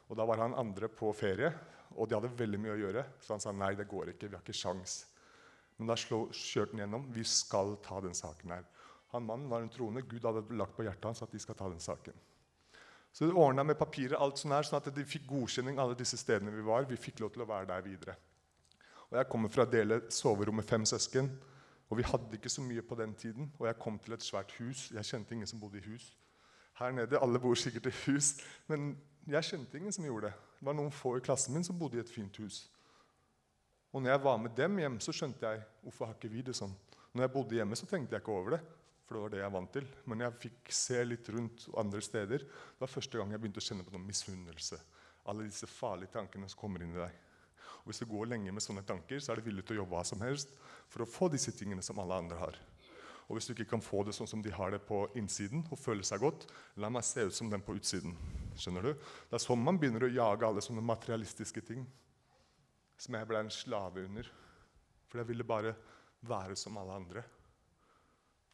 Och 0.08 0.16
då 0.16 0.26
var 0.26 0.36
han 0.36 0.54
andre 0.54 0.88
på 0.88 1.12
ferie, 1.12 1.52
Och 1.96 2.08
de 2.08 2.14
hade 2.14 2.28
väldigt 2.28 2.60
mycket 2.60 2.74
att 2.74 2.80
göra. 2.80 3.04
Så 3.20 3.32
han 3.32 3.40
sa 3.40 3.52
nej, 3.52 3.76
det 3.76 3.84
går 3.84 4.10
inte. 4.10 4.26
vi 4.28 4.34
har 4.34 4.40
inte 4.40 4.52
chans. 4.52 5.06
Men 5.76 5.86
da 5.86 5.96
kjørte 5.96 6.70
han 6.72 6.78
gjennom. 6.78 7.12
Vi 7.12 7.24
ska 7.24 7.76
ta 7.76 8.00
den 8.00 8.14
saken 8.14 8.50
här. 8.50 8.64
Han 9.08 9.24
mannen 9.24 9.48
var 9.48 9.60
en 9.60 9.68
troende. 9.68 10.02
Gud 10.02 10.24
hade 10.24 10.54
lagt 10.54 10.76
på 10.76 10.84
hjertet 10.84 11.04
hans 11.04 11.22
att 11.22 11.32
de 11.32 11.38
ska 11.38 11.54
ta 11.54 11.68
den 11.68 11.80
saken. 11.80 12.14
Så 13.12 13.26
det 13.26 13.36
ordna 13.36 13.62
med 13.62 13.76
papirer, 13.76 14.16
alt 14.16 14.40
sånn 14.40 14.54
her, 14.56 14.64
sånn 14.64 14.78
at 14.80 14.88
de 14.96 15.04
fikk 15.04 15.26
godkjenning 15.28 15.80
alle 15.80 15.96
disse 15.98 16.16
stedene 16.16 16.52
vi 16.54 16.64
var. 16.64 16.86
Vi 16.88 16.96
fikk 16.96 17.20
lov 17.20 17.34
til 17.34 17.44
å 17.44 17.48
være 17.48 17.68
der 17.68 17.84
videre. 17.84 18.16
Og 19.10 19.18
Jeg 19.18 19.28
kommer 19.28 19.52
fra 19.52 19.66
å 19.66 19.70
dele 19.70 20.00
soverom 20.08 20.56
med 20.56 20.64
fem 20.64 20.86
søsken. 20.88 21.28
Og 21.90 21.98
Vi 21.98 22.06
hadde 22.08 22.38
ikke 22.38 22.48
så 22.48 22.64
mye 22.64 22.82
på 22.82 22.96
den 22.96 23.12
tiden. 23.14 23.52
Og 23.58 23.66
jeg 23.68 23.78
kom 23.78 23.98
til 24.00 24.16
et 24.16 24.24
svært 24.24 24.54
hus. 24.56 24.88
Jeg 24.94 25.04
kjente 25.04 25.36
ingen 25.36 25.46
som 25.46 25.60
bodde 25.60 25.82
i 25.82 25.84
hus. 25.90 26.14
Her 26.80 26.90
nede, 26.96 27.20
Alle 27.20 27.38
bor 27.38 27.54
sikkert 27.54 27.86
i 27.86 27.96
hus, 28.06 28.40
men 28.66 28.96
jeg 29.28 29.44
kjente 29.44 29.76
ingen 29.76 29.92
som 29.92 30.04
gjorde 30.04 30.30
det. 30.30 30.32
Det 30.58 30.66
var 30.66 30.72
noen 30.72 30.90
få 30.90 31.18
i 31.18 31.20
klassen 31.20 31.52
min 31.54 31.64
som 31.64 31.78
bodde 31.78 31.98
i 31.98 32.00
et 32.00 32.10
fint 32.10 32.36
hus. 32.40 32.70
Og 33.92 34.00
når 34.00 34.10
jeg 34.10 34.22
var 34.24 34.38
med 34.40 34.56
dem 34.56 34.78
hjem, 34.78 35.00
så 35.00 35.12
skjønte 35.12 35.44
jeg 35.46 35.60
hvorfor 35.82 36.08
har 36.08 36.16
ikke 36.16 36.32
vi 36.32 36.40
det 36.42 36.56
sånn. 36.56 36.72
Når 37.12 37.26
jeg 37.26 37.32
bodde 37.34 37.58
hjemme, 37.58 37.76
så 37.76 37.86
tenkte 37.86 38.16
jeg 38.16 38.24
ikke 38.24 38.32
over 38.32 38.56
det 38.56 38.62
for 39.12 39.18
det 39.18 39.22
var 39.22 39.34
det 39.34 39.42
jeg 39.42 39.52
vant 39.52 39.72
til. 39.74 39.88
Men 40.08 40.24
jeg 40.24 40.38
fikk 40.46 40.72
se 40.72 41.02
litt 41.04 41.28
rundt 41.34 41.66
andre 41.78 42.00
steder. 42.04 42.44
Det 42.46 42.80
var 42.80 42.90
første 42.90 43.18
gang 43.18 43.34
jeg 43.34 43.42
begynte 43.42 43.60
å 43.60 43.66
kjenne 43.66 43.84
på 43.84 43.92
noen 43.92 44.08
misunnelse. 44.08 44.78
Alle 45.28 45.46
disse 45.46 45.68
farlige 45.68 46.14
tankene 46.16 46.48
som 46.48 46.60
kommer 46.62 46.82
inn 46.82 46.94
i 46.94 47.00
deg. 47.00 47.18
Og 47.82 47.90
Hvis 47.90 48.00
du 48.00 48.06
går 48.08 48.30
lenge 48.30 48.52
med 48.54 48.62
sånne 48.62 48.84
tanker, 48.86 49.20
så 49.20 49.32
er 49.32 49.40
du 49.40 49.48
villig 49.48 49.66
til 49.66 49.76
å 49.76 49.82
jobbe 49.82 49.96
hva 49.96 50.04
som 50.06 50.22
helst 50.22 50.54
for 50.88 51.02
å 51.02 51.08
få 51.08 51.28
disse 51.32 51.52
tingene 51.52 51.82
som 51.82 51.98
alle 52.00 52.20
andre 52.22 52.38
har. 52.38 52.56
Og 53.28 53.36
hvis 53.36 53.48
du 53.48 53.52
ikke 53.54 53.68
kan 53.74 53.84
få 53.84 54.02
det 54.06 54.14
sånn 54.16 54.30
som 54.30 54.42
de 54.44 54.52
har 54.54 54.72
det 54.72 54.80
på 54.86 55.04
innsiden, 55.18 55.66
og 55.70 55.80
føle 55.80 56.04
seg 56.06 56.22
godt, 56.22 56.46
la 56.80 56.90
meg 56.92 57.04
se 57.06 57.26
ut 57.26 57.36
som 57.36 57.50
den 57.50 57.62
på 57.64 57.76
utsiden. 57.78 58.16
Skjønner 58.56 58.86
du? 58.88 58.92
Det 59.28 59.38
er 59.38 59.44
sånn 59.44 59.62
man 59.62 59.78
begynner 59.80 60.06
å 60.06 60.12
jage 60.12 60.46
alle 60.46 60.64
sånne 60.64 60.84
materialistiske 60.84 61.64
ting. 61.68 61.84
Som 63.00 63.18
jeg 63.18 63.28
ble 63.28 63.44
en 63.44 63.52
slave 63.52 64.06
under. 64.06 64.32
For 65.10 65.22
jeg 65.22 65.32
ville 65.32 65.46
bare 65.46 65.76
være 66.28 66.56
som 66.58 66.76
alle 66.78 66.98
andre 67.02 67.24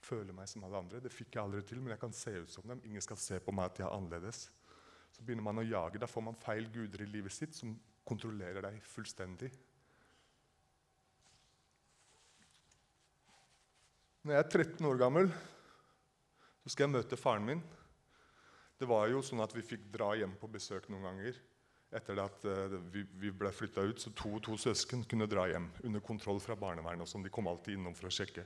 føle 0.04 0.34
meg 0.34 0.48
som 0.50 0.64
alle 0.66 0.80
andre. 0.82 1.02
Det 1.02 1.12
fikk 1.12 1.36
jeg 1.36 1.42
aldri 1.42 1.62
til, 1.66 1.80
men 1.82 1.94
jeg 1.94 2.02
kan 2.02 2.14
se 2.16 2.34
ut 2.38 2.52
som 2.52 2.66
dem. 2.70 2.82
Ingen 2.88 3.04
skal 3.04 3.20
se 3.20 3.40
på 3.42 3.54
meg 3.54 3.70
at 3.70 3.80
jeg 3.82 3.88
er 3.88 3.94
annerledes. 3.96 4.46
Så 5.14 5.24
begynner 5.24 5.46
man 5.46 5.60
å 5.60 5.66
jage. 5.66 6.00
Da 6.00 6.08
får 6.10 6.24
man 6.28 6.38
feil 6.42 6.68
guder 6.72 7.02
i 7.04 7.10
livet 7.10 7.34
sitt 7.34 7.56
som 7.56 7.74
kontrollerer 8.08 8.64
deg 8.64 8.78
fullstendig. 8.88 9.50
Når 14.24 14.34
jeg 14.34 14.44
er 14.44 14.50
13 14.52 14.88
år 14.88 14.98
gammel, 15.00 15.30
så 16.62 16.72
skal 16.72 16.84
jeg 16.84 16.94
møte 16.98 17.16
faren 17.16 17.46
min. 17.48 17.60
Det 18.78 18.86
var 18.86 19.08
jo 19.10 19.22
sånn 19.24 19.42
at 19.42 19.54
Vi 19.56 19.64
fikk 19.64 19.88
dra 19.94 20.12
hjem 20.18 20.34
på 20.38 20.50
besøk 20.52 20.88
noen 20.92 21.06
ganger. 21.08 21.38
Etter 21.98 22.20
at 22.20 22.44
eh, 22.44 22.74
vi, 22.92 23.06
vi, 23.16 23.30
ble 23.32 23.48
flytta 23.54 23.86
ut, 23.88 24.00
så 24.02 24.12
to 24.12 24.34
og 24.36 24.42
to 24.44 24.58
søsken 24.60 25.06
kunne 25.08 25.26
dra 25.30 25.46
hjem 25.48 25.70
under 25.88 26.04
kontroll 26.04 26.40
fra 26.44 26.56
barnevernet. 26.58 27.06
og 27.06 27.08
sånn. 27.08 27.24
De 27.24 27.32
kom 27.32 27.48
alltid 27.48 27.78
innom 27.78 27.96
for 27.96 28.10
å 28.10 28.12
sjekke. 28.12 28.44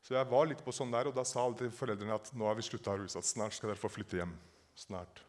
Så 0.00 0.16
jeg 0.16 0.28
var 0.30 0.46
litt 0.48 0.62
på 0.64 0.72
sånn 0.72 0.92
der, 0.94 1.10
og 1.10 1.16
da 1.16 1.24
sa 1.28 1.42
alltid 1.44 1.74
foreldrene 1.76 2.16
at 2.16 2.30
nå 2.32 2.46
har 2.48 2.56
vi 2.56 2.64
slutta 2.64 2.94
å 2.94 3.00
ruse, 3.02 3.20
snart 3.24 3.56
skal 3.56 3.72
dere 3.72 3.80
få 3.80 3.90
flytte 3.92 4.20
hjem. 4.20 4.32
Snart. 4.78 5.20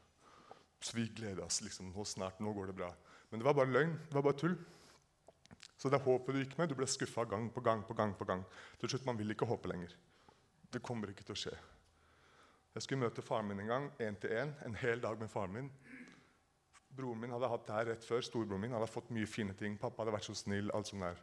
Så 0.82 0.96
vi 0.98 1.10
gleda 1.12 1.46
oss. 1.46 1.60
liksom, 1.62 1.92
nå 1.92 2.06
snart, 2.08 2.40
nå 2.40 2.54
går 2.56 2.72
det 2.72 2.78
bra. 2.80 2.92
Men 3.30 3.42
det 3.42 3.48
var 3.48 3.58
bare 3.58 3.72
løgn. 3.72 3.98
det 4.08 4.16
var 4.16 4.26
bare 4.30 4.40
tull. 4.40 4.56
Så 5.78 5.90
det 5.90 6.02
håpet 6.02 6.36
du 6.36 6.40
gikk 6.40 6.56
med, 6.58 6.70
du 6.70 6.78
ble 6.78 6.88
skuffa 6.90 7.26
gang 7.26 7.50
på 7.52 7.62
gang 7.62 7.84
på 7.84 7.94
gang. 7.98 8.16
på 8.18 8.26
gang. 8.26 8.44
Til 8.80 8.90
slutt, 8.90 9.06
man 9.06 9.20
vil 9.20 9.34
ikke 9.34 9.50
håpe 9.50 9.70
lenger. 9.70 9.94
Det 10.72 10.82
kommer 10.82 11.12
ikke 11.12 11.26
til 11.28 11.36
å 11.36 11.42
skje. 11.44 11.56
Jeg 12.72 12.86
skulle 12.86 13.04
møte 13.04 13.24
faren 13.26 13.50
min 13.50 13.60
en 13.60 13.72
gang, 13.72 13.88
én 14.00 14.16
til 14.16 14.32
én, 14.32 14.54
en 14.66 14.78
hel 14.80 15.02
dag 15.04 15.20
med 15.20 15.30
faren 15.30 15.52
min. 15.54 15.72
Broren 16.96 17.20
min 17.20 17.34
hadde 17.36 17.50
hatt 17.52 17.66
det 17.68 17.76
her 17.76 17.90
rett 17.92 18.06
før. 18.08 18.24
Storebroren 18.24 18.64
min 18.64 18.76
hadde 18.76 18.88
fått 18.88 19.12
mye 19.12 19.28
fine 19.28 19.56
ting. 19.60 19.78
Pappa 19.80 20.04
hadde 20.04 20.16
vært 20.16 20.30
så 20.30 20.36
snill. 20.36 20.72
alt 20.72 20.88
sånt 20.88 21.04
der. 21.04 21.20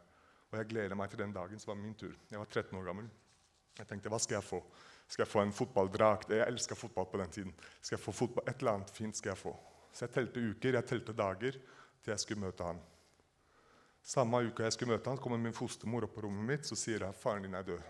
Og 0.51 0.57
jeg 0.57 0.69
gleder 0.69 0.97
meg 0.97 1.09
til 1.09 1.21
den 1.21 1.33
dagen 1.33 1.61
som 1.61 1.73
var 1.73 1.81
min 1.81 1.95
tur. 1.97 2.15
Jeg 2.29 2.39
var 2.39 2.45
13 2.49 2.77
år 2.77 2.85
gammel. 2.89 3.09
Jag 3.79 3.87
tänkte, 3.87 4.09
vad 4.09 4.21
ska 4.21 4.33
jag 4.33 4.43
få? 4.43 4.63
Ska 5.07 5.21
jag 5.21 5.27
få 5.27 5.39
en 5.39 5.53
fotbolldrakt? 5.53 6.29
Jag 6.29 6.47
älskar 6.47 6.75
fotboll 6.75 7.05
på 7.05 7.17
den 7.17 7.29
tiden. 7.29 7.53
Ska 7.81 7.93
jag 7.93 7.99
få 7.99 8.11
fotboll? 8.11 8.43
Ett 8.47 8.61
eller 8.61 8.83
fint 8.83 9.15
ska 9.15 9.29
jag 9.29 9.37
få. 9.37 9.59
Så 9.93 10.03
jag 10.03 10.13
tälte 10.13 10.39
uker, 10.39 10.73
jag 10.73 10.87
tälte 10.87 11.13
dagar 11.13 11.51
till 11.51 11.61
jag 12.03 12.19
skulle 12.19 12.39
möta 12.39 12.63
han. 12.63 12.79
Samma 14.01 14.41
uka 14.41 14.63
jag 14.63 14.73
skulle 14.73 14.91
möta 14.91 15.09
han, 15.09 15.17
kommer 15.17 15.37
min 15.37 15.53
fostermor 15.53 16.03
upp 16.03 16.15
på 16.15 16.21
rummet 16.21 16.45
mitt 16.45 16.65
så 16.65 16.75
säger 16.75 16.99
hun 16.99 17.13
faren 17.13 17.41
din 17.41 17.53
är 17.53 17.63
död.” 17.63 17.81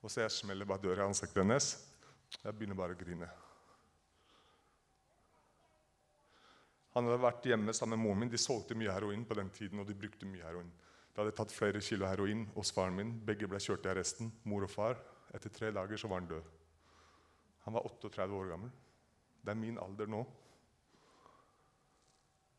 Och 0.00 0.10
så 0.10 0.20
jag 0.20 0.32
smäller 0.32 0.64
bara 0.64 0.78
dörren 0.78 0.98
i 0.98 1.02
ansiktet 1.02 1.36
hennes. 1.36 1.92
Jag 2.42 2.54
börjar 2.54 2.74
bara 2.74 2.94
grina. 2.94 3.28
Han 6.92 7.04
hade 7.04 7.16
varit 7.16 7.46
hemma, 7.46 7.72
med 7.86 7.98
mormor. 7.98 8.26
De 8.26 8.38
sålde 8.38 8.74
mycket 8.74 8.94
heroin 8.94 9.24
på 9.24 9.34
den 9.34 9.50
tiden. 9.50 9.78
och 9.78 9.86
de 9.86 9.94
brukade 9.94 10.26
mycket 10.26 10.46
heroin. 10.46 10.72
Det 11.14 11.22
hadde 11.22 11.36
tatt 11.38 11.52
flere 11.54 11.78
kilo 11.84 12.08
heroin 12.10 12.40
hos 12.56 12.72
faren 12.74 12.96
min. 12.98 13.12
Begge 13.22 13.46
ble 13.46 13.60
kjørt 13.62 13.84
i 13.86 13.92
arresten. 13.92 14.32
Mor 14.50 14.66
og 14.66 14.72
far. 14.72 14.98
Etter 15.34 15.52
tre 15.54 15.70
dager 15.70 16.00
så 16.00 16.08
var 16.10 16.18
han 16.18 16.30
død. 16.30 16.48
Han 17.66 17.76
var 17.76 17.86
38 17.86 18.34
år 18.34 18.48
gammel. 18.50 18.72
Det 19.44 19.52
er 19.52 19.60
min 19.60 19.78
alder 19.78 20.10
nå. 20.10 20.24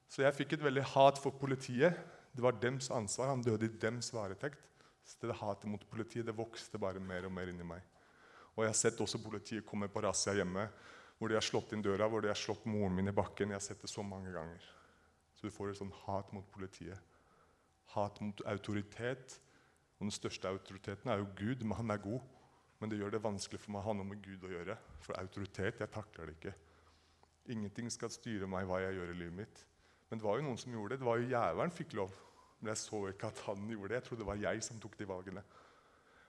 Så 0.08 0.24
jeg 0.24 0.38
fikk 0.38 0.56
et 0.56 0.64
veldig 0.64 0.86
hat 0.94 1.20
for 1.20 1.36
politiet. 1.36 2.00
Det 2.32 2.44
var 2.44 2.56
dems 2.62 2.88
ansvar. 2.96 3.34
Han 3.34 3.44
døde 3.44 3.68
i 3.68 3.76
dems 3.82 4.14
varetekt. 4.16 4.62
Så 5.04 5.28
det 5.28 5.36
hatet 5.38 5.68
mot 5.70 5.84
politiet 5.92 6.26
det 6.26 6.38
vokste 6.38 6.80
bare 6.82 7.04
mer 7.04 7.28
og 7.28 7.34
mer 7.36 7.52
inni 7.52 7.68
meg. 7.68 7.84
Og 8.56 8.64
jeg 8.64 8.72
har 8.72 8.80
sett 8.80 9.02
også 9.04 9.20
politiet 9.20 9.68
komme 9.68 9.90
på 9.92 10.02
razzia 10.02 10.38
hjemme, 10.40 10.64
hvor 11.20 11.30
de 11.30 11.36
har 11.36 11.44
slått 11.44 11.76
inn 11.76 11.84
døra, 11.84 12.08
hvor 12.08 12.24
de 12.24 12.32
har 12.32 12.40
slått 12.40 12.64
moren 12.72 12.96
min 12.96 13.12
i 13.12 13.16
bakken. 13.16 13.52
Jeg 13.52 13.60
har 13.60 13.66
sett 13.68 13.84
det 13.84 13.92
så 13.92 14.04
mange 14.04 14.32
ganger. 14.32 14.64
Så 15.36 15.46
du 15.46 15.54
får 15.54 15.74
et 15.74 15.82
sånt 15.82 16.00
hat 16.06 16.32
mot 16.34 16.48
politiet. 16.56 17.15
Hat 17.96 18.22
mot 18.22 18.42
autoritet. 18.52 19.40
Og 19.98 20.08
den 20.08 20.14
største 20.14 20.52
autoriteten 20.52 21.12
er 21.12 21.22
jo 21.22 21.32
Gud, 21.38 21.64
men 21.64 21.78
han 21.80 21.96
er 21.96 22.04
god. 22.04 22.22
Men 22.80 22.92
det 22.92 23.00
gjør 23.00 23.16
det 23.16 23.24
vanskelig 23.24 23.62
for 23.64 23.72
meg 23.74 23.82
å 23.82 23.88
ha 23.88 23.96
noe 23.96 24.10
med 24.10 24.24
Gud 24.24 24.44
å 24.44 24.52
gjøre. 24.52 24.76
For 25.02 25.18
autoritet, 25.20 25.80
jeg 25.80 25.94
takler 25.94 26.30
det 26.30 26.36
ikke. 26.36 26.56
Ingenting 27.56 27.92
skal 27.94 28.12
styre 28.12 28.50
meg 28.50 28.68
hva 28.68 28.82
jeg 28.84 28.98
gjør 28.98 29.14
i 29.14 29.20
livet 29.22 29.40
mitt. 29.40 29.62
Men 30.10 30.20
det 30.20 30.28
var 30.28 30.40
jo 30.40 30.48
noen 30.48 30.60
som 30.60 30.74
gjorde 30.76 30.96
det. 30.96 31.02
Det 31.02 31.08
var 31.08 31.22
jo 31.22 31.30
Jævelen 31.32 31.76
fikk 31.76 31.96
lov. 31.98 32.20
Men 32.60 32.72
jeg 32.74 32.82
så 32.82 33.02
ikke 33.12 33.30
at 33.32 33.42
han 33.48 33.70
gjorde 33.72 33.92
det. 33.92 34.00
Jeg 34.00 34.08
trodde 34.10 34.24
det 34.24 34.30
var 34.32 34.44
jeg 34.44 34.66
som 34.68 34.82
tok 34.82 34.98
de 35.00 35.08
valgene. 35.10 35.44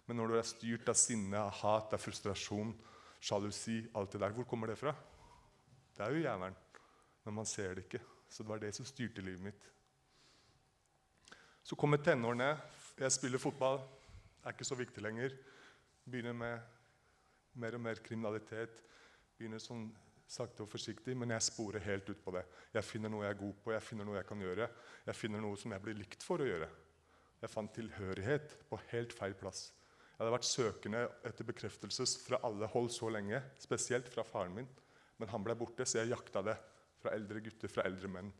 Men 0.06 0.20
når 0.20 0.30
du 0.30 0.38
er 0.38 0.46
styrt 0.46 0.90
av 0.92 0.98
sinne, 1.00 1.40
av 1.40 1.54
hat, 1.62 1.94
av 1.96 2.02
frustrasjon, 2.02 2.74
sjalusi, 3.18 3.80
alt 3.98 4.14
det 4.14 4.22
der, 4.22 4.34
hvor 4.36 4.46
kommer 4.46 4.70
det 4.70 4.78
fra? 4.78 4.94
Det 5.96 6.04
er 6.04 6.14
jo 6.14 6.22
jævelen. 6.22 6.60
Men 7.24 7.40
man 7.40 7.48
ser 7.48 7.74
det 7.74 7.86
ikke. 7.88 8.02
Så 8.28 8.44
det 8.44 8.52
var 8.52 8.62
det 8.62 8.74
som 8.76 8.86
styrte 8.86 9.24
livet 9.24 9.42
mitt. 9.48 9.72
Så 11.66 11.74
kommer 11.74 11.98
tenårene. 11.98 12.52
Jeg 12.94 13.10
spiller 13.10 13.42
fotball. 13.42 13.80
Det 14.38 14.46
er 14.46 14.54
ikke 14.54 14.66
så 14.68 14.76
viktig 14.78 15.02
lenger. 15.02 15.32
Begynner 16.06 16.36
med 16.38 16.60
mer 17.58 17.74
og 17.74 17.82
mer 17.82 17.98
kriminalitet. 18.06 18.76
Begynner 19.34 19.58
sånn 19.58 19.88
sakte 20.30 20.62
og 20.62 20.70
forsiktig, 20.70 21.16
men 21.18 21.34
jeg 21.34 21.46
sporer 21.48 21.82
helt 21.82 22.06
ut 22.12 22.22
på 22.22 22.36
det. 22.36 22.44
Jeg 22.74 22.86
finner 22.86 23.10
noe 23.10 23.24
jeg 23.26 23.34
er 23.34 23.40
god 23.40 23.58
på, 23.64 23.74
jeg 23.74 23.82
finner 23.82 24.06
noe 24.06 24.18
jeg 24.20 24.28
kan 24.28 24.46
gjøre. 24.46 24.70
Jeg 25.08 25.18
finner 25.18 25.42
noe 25.42 25.58
som 25.58 25.74
jeg 25.74 25.82
blir 25.82 25.98
likt 25.98 26.22
for 26.22 26.42
å 26.42 26.46
gjøre. 26.46 26.70
Jeg 27.42 27.52
fant 27.52 27.74
tilhørighet 27.74 28.56
på 28.70 28.80
helt 28.92 29.18
feil 29.18 29.34
plass. 29.38 29.66
Jeg 30.06 30.22
hadde 30.22 30.36
vært 30.38 30.48
søkende 30.52 31.04
etter 31.26 31.50
bekreftelse 31.50 32.06
fra 32.22 32.44
alle 32.46 32.70
hold 32.70 32.94
så 32.94 33.10
lenge, 33.10 33.42
spesielt 33.58 34.06
fra 34.14 34.22
faren 34.26 34.54
min. 34.54 34.70
Men 35.18 35.34
han 35.34 35.42
ble 35.42 35.58
borte, 35.58 35.82
så 35.82 35.98
jeg 35.98 36.14
jakta 36.14 36.46
det 36.46 36.60
fra 37.02 37.18
eldre 37.18 37.42
gutter, 37.42 37.74
fra 37.74 37.90
eldre 37.90 38.14
menn 38.14 38.30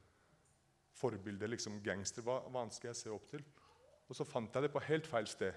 forbilde, 0.97 1.49
liksom 1.50 1.81
gangster, 1.85 2.25
hva, 2.25 2.41
hva 2.53 2.65
skal 2.73 2.93
jeg 2.93 3.00
se 3.03 3.12
opp 3.12 3.26
til? 3.31 3.45
Og 4.07 4.17
så 4.17 4.26
fant 4.26 4.55
jeg 4.55 4.67
det 4.67 4.73
på 4.75 4.85
helt 4.87 5.09
feil 5.09 5.29
sted. 5.31 5.57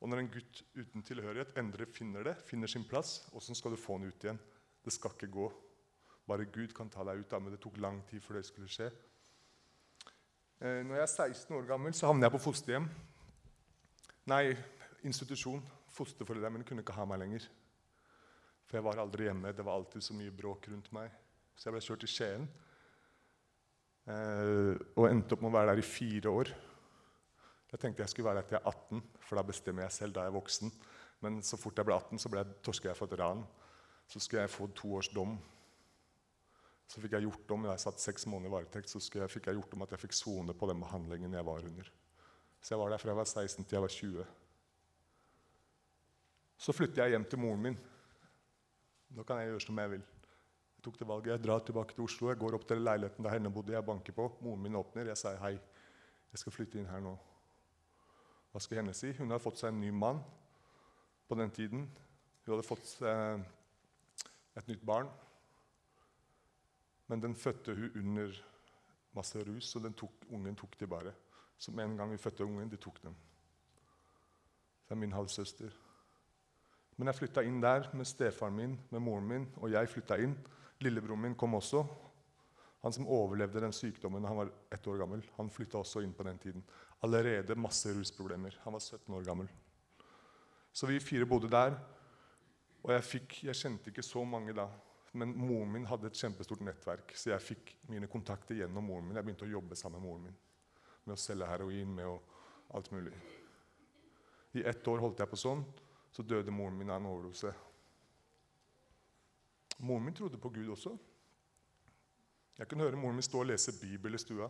Og 0.00 0.08
når 0.08 0.22
en 0.22 0.30
gutt 0.32 0.62
uten 0.78 1.04
tilhørighet 1.04 1.58
endrer 1.60 1.90
finner 1.92 2.30
det, 2.30 2.38
finner 2.48 2.70
sin 2.70 2.86
plass, 2.88 3.26
åssen 3.36 3.58
skal 3.58 3.74
du 3.74 3.80
få 3.80 3.98
den 4.00 4.08
ut 4.08 4.24
igjen? 4.24 4.40
Det 4.80 4.94
skal 4.94 5.12
ikke 5.12 5.28
gå. 5.34 5.50
Bare 6.28 6.48
Gud 6.48 6.72
kan 6.76 6.88
ta 6.88 7.04
deg 7.04 7.20
ut 7.20 7.32
av 7.36 7.42
men 7.42 7.52
det 7.52 7.60
tok 7.60 7.76
lang 7.82 8.00
tid 8.08 8.24
før 8.24 8.38
det 8.38 8.46
skulle 8.48 8.70
skje. 8.72 8.88
Eh, 10.60 10.80
når 10.86 10.96
jeg 10.96 11.04
er 11.04 11.12
16 11.34 11.56
år 11.58 11.68
gammel, 11.68 11.94
så 11.96 12.08
havner 12.08 12.28
jeg 12.28 12.36
på 12.36 12.42
fosterhjem. 12.46 12.88
Nei, 14.32 14.44
institusjon. 15.04 15.62
Fosterforeldrene 15.92 16.54
mine 16.56 16.68
kunne 16.68 16.84
ikke 16.84 16.96
ha 16.96 17.04
meg 17.08 17.20
lenger. 17.20 17.46
For 18.68 18.78
jeg 18.78 18.86
var 18.86 19.02
aldri 19.02 19.26
hjemme. 19.28 19.52
Det 19.52 19.64
var 19.66 19.80
alltid 19.80 20.04
så 20.06 20.16
mye 20.16 20.32
bråk 20.32 20.70
rundt 20.72 20.90
meg. 20.96 21.12
Så 21.56 21.68
jeg 21.68 21.76
ble 21.76 21.84
kjørt 21.84 22.04
til 22.06 22.12
Skien 22.14 22.48
Eh, 24.10 24.74
og 24.96 25.06
endte 25.08 25.36
opp 25.36 25.44
med 25.44 25.52
å 25.52 25.56
være 25.58 25.74
der 25.74 25.82
i 25.82 25.86
fire 25.86 26.32
år. 26.42 26.50
Jeg 27.70 27.82
tenkte 27.82 28.02
jeg 28.02 28.12
skulle 28.12 28.30
være 28.30 28.42
der 28.42 28.48
til 28.48 28.56
jeg 28.58 28.64
er 28.64 28.72
18, 28.72 29.02
for 29.22 29.38
da 29.38 29.46
bestemmer 29.46 29.86
jeg 29.86 29.96
selv. 29.96 30.14
da 30.16 30.26
jeg 30.26 30.32
er 30.32 30.38
voksen. 30.38 30.72
Men 31.22 31.40
så 31.46 31.58
fort 31.60 31.78
jeg 31.78 31.86
ble 31.86 31.96
18, 31.96 32.18
så 32.18 32.32
ble 32.32 32.42
jeg, 32.42 32.58
torska 32.66 32.90
jeg 32.90 32.98
for 32.98 33.10
et 33.10 33.20
ran. 33.20 33.44
Så 34.10 34.22
skulle 34.22 34.42
jeg 34.46 34.50
få 34.50 34.66
to 34.74 34.94
års 34.98 35.10
dom. 35.14 35.36
Så 36.90 36.98
fikk 36.98 37.14
jeg 37.14 37.28
gjort 37.28 37.52
om, 37.54 37.68
jeg 37.70 37.82
satt 37.84 38.02
seks 38.02 38.26
måneder 38.26 38.50
i 38.50 38.54
varetekt, 38.56 38.90
så 38.90 38.98
jeg, 38.98 39.30
fikk 39.30 39.46
jeg 39.46 39.60
gjort 39.60 39.74
om 39.76 39.84
at 39.84 39.92
jeg 39.94 40.02
fikk 40.02 40.16
sone 40.16 40.56
på 40.58 40.66
den 40.66 40.80
behandlingen 40.82 41.36
jeg 41.38 41.46
var 41.46 41.66
under. 41.68 41.90
Så 42.60 42.74
jeg 42.74 42.80
var 42.80 42.90
der 42.90 42.98
fra 42.98 43.12
jeg 43.12 43.20
var 43.20 43.28
16 43.30 43.64
til 43.64 43.76
jeg 43.76 43.84
var 43.84 43.94
20. 43.94 44.24
Så 46.60 46.74
flytter 46.74 47.04
jeg 47.04 47.14
hjem 47.14 47.28
til 47.30 47.40
moren 47.40 47.62
min. 47.68 47.78
Nå 49.14 49.22
kan 49.28 49.38
jeg 49.38 49.52
gjøre 49.52 49.62
som 49.62 49.78
jeg 49.78 49.92
vil. 49.94 50.02
Jeg 50.80 50.86
tok 50.86 50.96
det 50.96 51.06
valget, 51.08 51.34
jeg 51.34 51.42
drar 51.44 51.58
tilbake 51.60 51.92
til 51.92 52.06
Oslo, 52.06 52.28
jeg 52.30 52.38
går 52.40 52.54
opp 52.56 52.62
til 52.64 52.78
leiligheten 52.80 53.24
der 53.26 53.34
henne 53.34 53.50
bodde. 53.52 53.74
Jeg 53.74 53.84
banker 53.84 54.14
på, 54.16 54.24
moren 54.40 54.62
min 54.64 54.76
åpner. 54.80 55.10
Jeg 55.10 55.20
sier 55.20 55.36
hei, 55.42 55.50
jeg 56.32 56.40
skal 56.40 56.54
flytte 56.54 56.78
inn 56.80 56.86
her 56.88 57.02
nå. 57.04 57.10
Hva 58.48 58.62
skal 58.64 58.78
henne 58.80 58.94
si? 58.96 59.10
Hun 59.18 59.28
har 59.28 59.42
fått 59.44 59.58
seg 59.60 59.74
en 59.74 59.80
ny 59.82 59.90
mann 59.92 60.22
på 61.28 61.36
den 61.36 61.50
tiden. 61.52 61.82
Hun 62.46 62.52
hadde 62.54 62.64
fått 62.64 62.94
eh, 63.04 63.42
et 64.56 64.70
nytt 64.72 64.86
barn. 64.88 65.10
Men 67.12 67.20
den 67.26 67.36
fødte 67.36 67.74
hun 67.76 67.98
under 68.00 68.38
masse 69.18 69.42
rus, 69.50 69.68
så 69.74 69.82
den 69.84 69.92
tok, 70.00 70.24
ungen 70.32 70.56
tok 70.56 70.78
de 70.80 70.88
bare. 70.88 71.12
Så 71.60 71.74
med 71.76 71.90
en 71.90 71.98
gang 71.98 72.14
vi 72.14 72.22
fødte 72.24 72.46
ungen, 72.46 72.70
de 72.72 72.80
tok 72.80 73.02
den. 73.02 73.18
Det 74.86 74.96
er 74.96 75.02
min 75.02 75.12
halvsøster. 75.12 75.76
Men 76.96 77.12
jeg 77.12 77.20
flytta 77.20 77.44
inn 77.44 77.60
der 77.60 77.90
med 77.92 78.08
stefaren 78.08 78.56
min, 78.56 78.78
med 78.88 79.04
moren 79.04 79.28
min, 79.28 79.46
og 79.60 79.68
jeg 79.76 79.92
flytta 79.92 80.16
inn. 80.24 80.38
Lillebroren 80.80 81.22
min 81.22 81.36
kom 81.38 81.54
også. 81.58 81.84
Han 82.80 82.94
som 82.96 83.08
overlevde 83.12 83.60
den 83.60 83.74
sykdommen 83.76 84.24
han 84.24 84.38
var 84.38 84.52
ett 84.72 84.86
år 84.88 85.02
gammel, 85.02 85.24
han 85.36 85.50
flytta 85.52 85.82
også 85.82 86.00
inn 86.04 86.14
på 86.16 86.24
den 86.24 86.38
tiden. 86.40 86.62
Allerede 87.04 87.56
masse 87.56 87.92
rusproblemer. 87.92 88.56
Han 88.64 88.76
var 88.76 88.80
17 88.80 89.14
år 89.14 89.24
gammel. 89.24 89.50
Så 90.72 90.88
vi 90.88 91.00
fire 91.00 91.28
bodde 91.28 91.50
der. 91.52 91.76
Og 92.80 92.94
jeg, 92.94 93.04
fikk, 93.04 93.42
jeg 93.44 93.56
kjente 93.56 93.92
ikke 93.92 94.04
så 94.04 94.24
mange 94.24 94.56
da. 94.56 94.68
Men 95.12 95.34
moren 95.36 95.72
min 95.74 95.88
hadde 95.90 96.08
et 96.08 96.16
kjempestort 96.16 96.62
nettverk, 96.64 97.12
så 97.18 97.32
jeg 97.32 97.42
fikk 97.42 97.72
mine 97.90 98.08
kontakter 98.08 98.60
gjennom 98.60 98.86
moren 98.86 99.08
min. 99.08 99.18
Jeg 99.18 99.26
begynte 99.26 99.48
å 99.48 99.52
jobbe 99.58 99.76
sammen 99.76 100.00
med 100.00 100.08
moren 100.08 100.28
min 100.28 100.38
med 101.10 101.16
å 101.16 101.20
selge 101.20 101.48
heroin, 101.48 101.94
med 101.94 102.06
å, 102.06 102.18
alt 102.76 102.90
mulig. 102.94 103.14
I 104.54 104.62
ett 104.66 104.86
år 104.88 105.02
holdt 105.02 105.22
jeg 105.22 105.30
på 105.30 105.38
sånn. 105.38 105.64
Så 106.10 106.24
døde 106.26 106.52
moren 106.54 106.78
min 106.78 106.90
av 106.90 107.00
en 107.00 107.08
overdose. 107.10 107.52
Moren 109.80 110.04
min 110.04 110.14
trodde 110.14 110.38
på 110.40 110.52
Gud 110.52 110.68
også. 110.74 110.92
Jeg 112.58 112.68
kunne 112.68 112.84
høre 112.84 112.98
moren 113.00 113.16
min 113.16 113.24
stå 113.24 113.40
og 113.40 113.48
lese 113.48 113.72
Bibel 113.80 114.14
i 114.14 114.20
stua. 114.20 114.48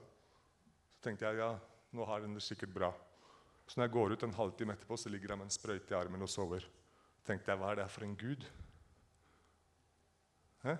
Så 0.91 0.99
tenkte 1.05 1.29
jeg 1.29 1.39
ja, 1.39 1.53
nå 1.95 2.07
har 2.07 2.25
hun 2.25 2.35
det 2.35 2.43
sikkert 2.43 2.75
bra. 2.75 2.91
Så 3.67 3.79
når 3.79 3.87
jeg 3.87 3.95
går 3.95 4.13
ut 4.13 4.25
en 4.27 4.35
halvtime 4.35 4.75
etterpå, 4.75 4.97
så 4.99 5.09
ligger 5.09 5.31
hun 5.31 5.45
med 5.45 5.47
en 5.47 5.55
sprøyte 5.55 5.95
i 5.95 5.99
armen 5.99 6.27
og 6.27 6.29
sover. 6.29 6.67
Tenkte 7.27 7.53
jeg, 7.53 7.61
hva 7.61 7.71
er 7.71 7.79
det 7.79 7.91
for 7.95 8.07
en 8.07 8.17
Gud? 8.19 8.47
Hæ? 10.65 10.75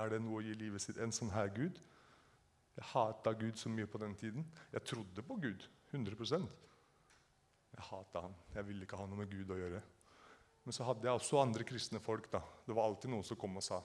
Er 0.00 0.10
det 0.10 0.22
noe 0.24 0.40
å 0.40 0.44
gi 0.46 0.54
livet 0.58 0.82
sitt 0.82 0.96
en 0.98 1.12
sånn 1.12 1.34
her 1.34 1.52
Gud? 1.52 1.76
Jeg 2.74 2.90
hata 2.94 3.34
Gud 3.38 3.60
så 3.60 3.70
mye 3.70 3.86
på 3.86 4.00
den 4.02 4.16
tiden. 4.18 4.46
Jeg 4.72 4.88
trodde 4.88 5.22
på 5.22 5.36
Gud 5.42 5.68
100% 5.92 6.48
Jeg 7.74 7.84
hata 7.90 8.24
han. 8.24 8.34
Jeg 8.54 8.66
ville 8.66 8.86
ikke 8.86 8.98
ha 8.98 9.06
noe 9.06 9.20
med 9.20 9.30
Gud 9.30 9.52
å 9.52 9.60
gjøre. 9.60 9.82
Men 10.64 10.72
så 10.72 10.84
hade 10.84 11.06
jag 11.06 11.16
också 11.16 11.38
andra 11.38 11.62
kristna 11.62 12.00
folk. 12.00 12.32
Då. 12.32 12.42
Det 12.64 12.72
var 12.72 12.84
alltid 12.84 13.10
någon 13.10 13.24
som 13.24 13.36
kom 13.36 13.56
och 13.56 13.64
sa 13.64 13.84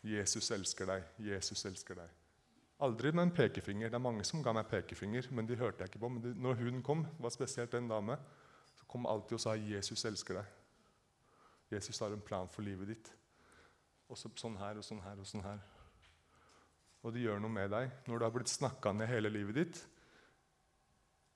'Jesus 0.00 0.50
älskar 0.50 0.86
dig, 0.86 1.02
'Jesus 1.16 1.66
älskar 1.66 1.94
dig. 1.94 2.08
Aldrig 2.76 3.14
med 3.14 3.22
en 3.22 3.30
pekefinger. 3.30 3.90
Det 3.90 3.96
är 3.96 3.98
många 3.98 4.24
som 4.24 4.42
gav 4.42 4.54
mig 4.54 4.64
pekefinger, 4.64 5.28
men 5.30 5.46
de 5.46 5.56
hörde 5.56 5.76
jag 5.78 5.86
inte. 5.86 5.98
på. 5.98 6.08
Men 6.08 6.22
det, 6.22 6.40
när 6.40 6.54
hon 6.54 6.82
kom, 6.82 7.06
var 7.18 7.30
speciellt 7.30 7.74
en 7.74 7.88
dame, 7.88 8.16
så 8.74 8.84
kom 8.84 9.06
alltid 9.06 9.32
och 9.32 9.40
sa 9.40 9.56
'Jesus 9.56 10.04
älskar 10.04 10.34
dig. 10.34 10.44
Jesus 11.68 12.00
har 12.00 12.10
en 12.10 12.20
plan 12.20 12.48
för 12.48 12.62
livet 12.62 12.88
ditt. 12.88 13.12
Och 14.06 14.18
så 14.18 14.30
sån 14.34 14.56
här 14.56 14.78
och 14.78 14.84
sån 14.84 15.00
här 15.00 15.20
och 15.20 15.26
sån 15.26 15.40
här. 15.40 15.60
Och 17.00 17.12
det 17.12 17.20
gör 17.20 17.38
något 17.38 17.50
med 17.50 17.70
dig. 17.70 17.90
När 18.04 18.18
du 18.18 18.24
har 18.24 18.30
blivit 18.30 18.48
snackande 18.48 19.06
hela 19.06 19.14
hele 19.14 19.30
livet 19.30 19.54
ditt. 19.54 19.88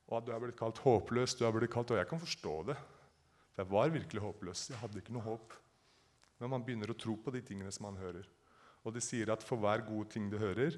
och 0.05 0.19
att 0.19 0.27
du 0.27 0.33
har 0.33 0.41
blivit 0.41 0.59
kalt 0.59 0.79
hopplös, 0.79 1.37
du 1.37 1.45
har 1.45 1.53
blivit 1.53 1.71
kalt, 1.71 1.91
och 1.91 1.99
jag 1.99 2.09
kan 2.09 2.21
förstå 2.21 2.63
det. 2.63 2.77
For 3.59 3.67
jeg 3.67 3.75
var 3.75 3.89
virkelig 3.91 4.21
håpløs. 4.23 4.61
Jeg 4.71 4.79
hadde 4.79 5.01
ikke 5.01 5.13
noe 5.17 5.25
håp. 5.25 5.55
Men 6.39 6.53
man 6.53 6.63
begynner 6.63 6.93
å 6.93 6.95
tro 6.95 7.17
på 7.19 7.33
de 7.35 7.41
tingene 7.43 7.73
som 7.75 7.89
man 7.89 7.97
hører. 7.99 8.29
Og 8.87 8.95
de 8.95 9.03
sier 9.03 9.33
at 9.35 9.43
for 9.43 9.59
hver 9.59 9.83
gode 9.83 10.07
ting 10.15 10.29
du 10.31 10.37
hører 10.39 10.77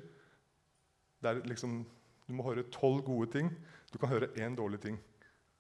det 1.20 1.28
er 1.28 1.42
liksom, 1.44 1.82
Du 2.25 2.32
må 2.32 2.46
høre 2.46 2.64
tolv 2.72 3.02
gode 3.04 3.28
ting. 3.34 3.50
Du 3.92 3.99
kan 4.00 4.08
høre 4.08 4.30
én 4.40 4.56
dårlig 4.56 4.80
ting. 4.80 4.96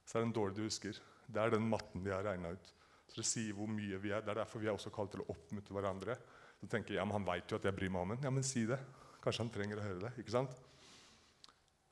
Så 0.08 0.16
er 0.16 0.22
det 0.22 0.30
en 0.30 0.32
dårlig 0.38 0.56
du 0.56 0.62
husker. 0.64 0.96
Det 1.28 1.42
er 1.42 1.52
den 1.52 1.68
matten 1.68 2.06
de 2.06 2.14
har 2.14 2.24
regna 2.24 2.54
ut. 2.54 2.72
Så 3.10 3.20
Det 3.20 3.28
sier 3.28 3.52
hvor 3.52 3.68
mye 3.68 4.00
vi 4.00 4.14
er. 4.14 4.24
Det 4.24 4.32
er 4.32 4.40
derfor 4.40 4.64
vi 4.64 4.70
er 4.70 4.72
også 4.72 4.94
kalt 4.94 5.12
til 5.12 5.20
å 5.20 5.28
oppmuntre 5.34 5.76
hverandre. 5.76 6.16
Så 6.62 6.72
tenker 6.72 6.94
jeg, 6.94 7.02
ja, 7.02 7.04
men 7.04 7.18
Han 7.20 7.28
veit 7.28 7.52
jo 7.52 7.60
at 7.60 7.68
jeg 7.68 7.76
bryr 7.76 7.92
meg 7.92 8.00
om 8.00 8.14
ham. 8.14 8.24
Ja, 8.24 8.30
men 8.32 8.42
si 8.42 8.64
det. 8.64 8.80
Kanskje 9.20 9.44
han 9.44 9.52
trenger 9.52 9.76
å 9.76 9.84
høre 9.90 10.06
det. 10.06 10.16
ikke 10.16 10.32
sant? 10.32 10.56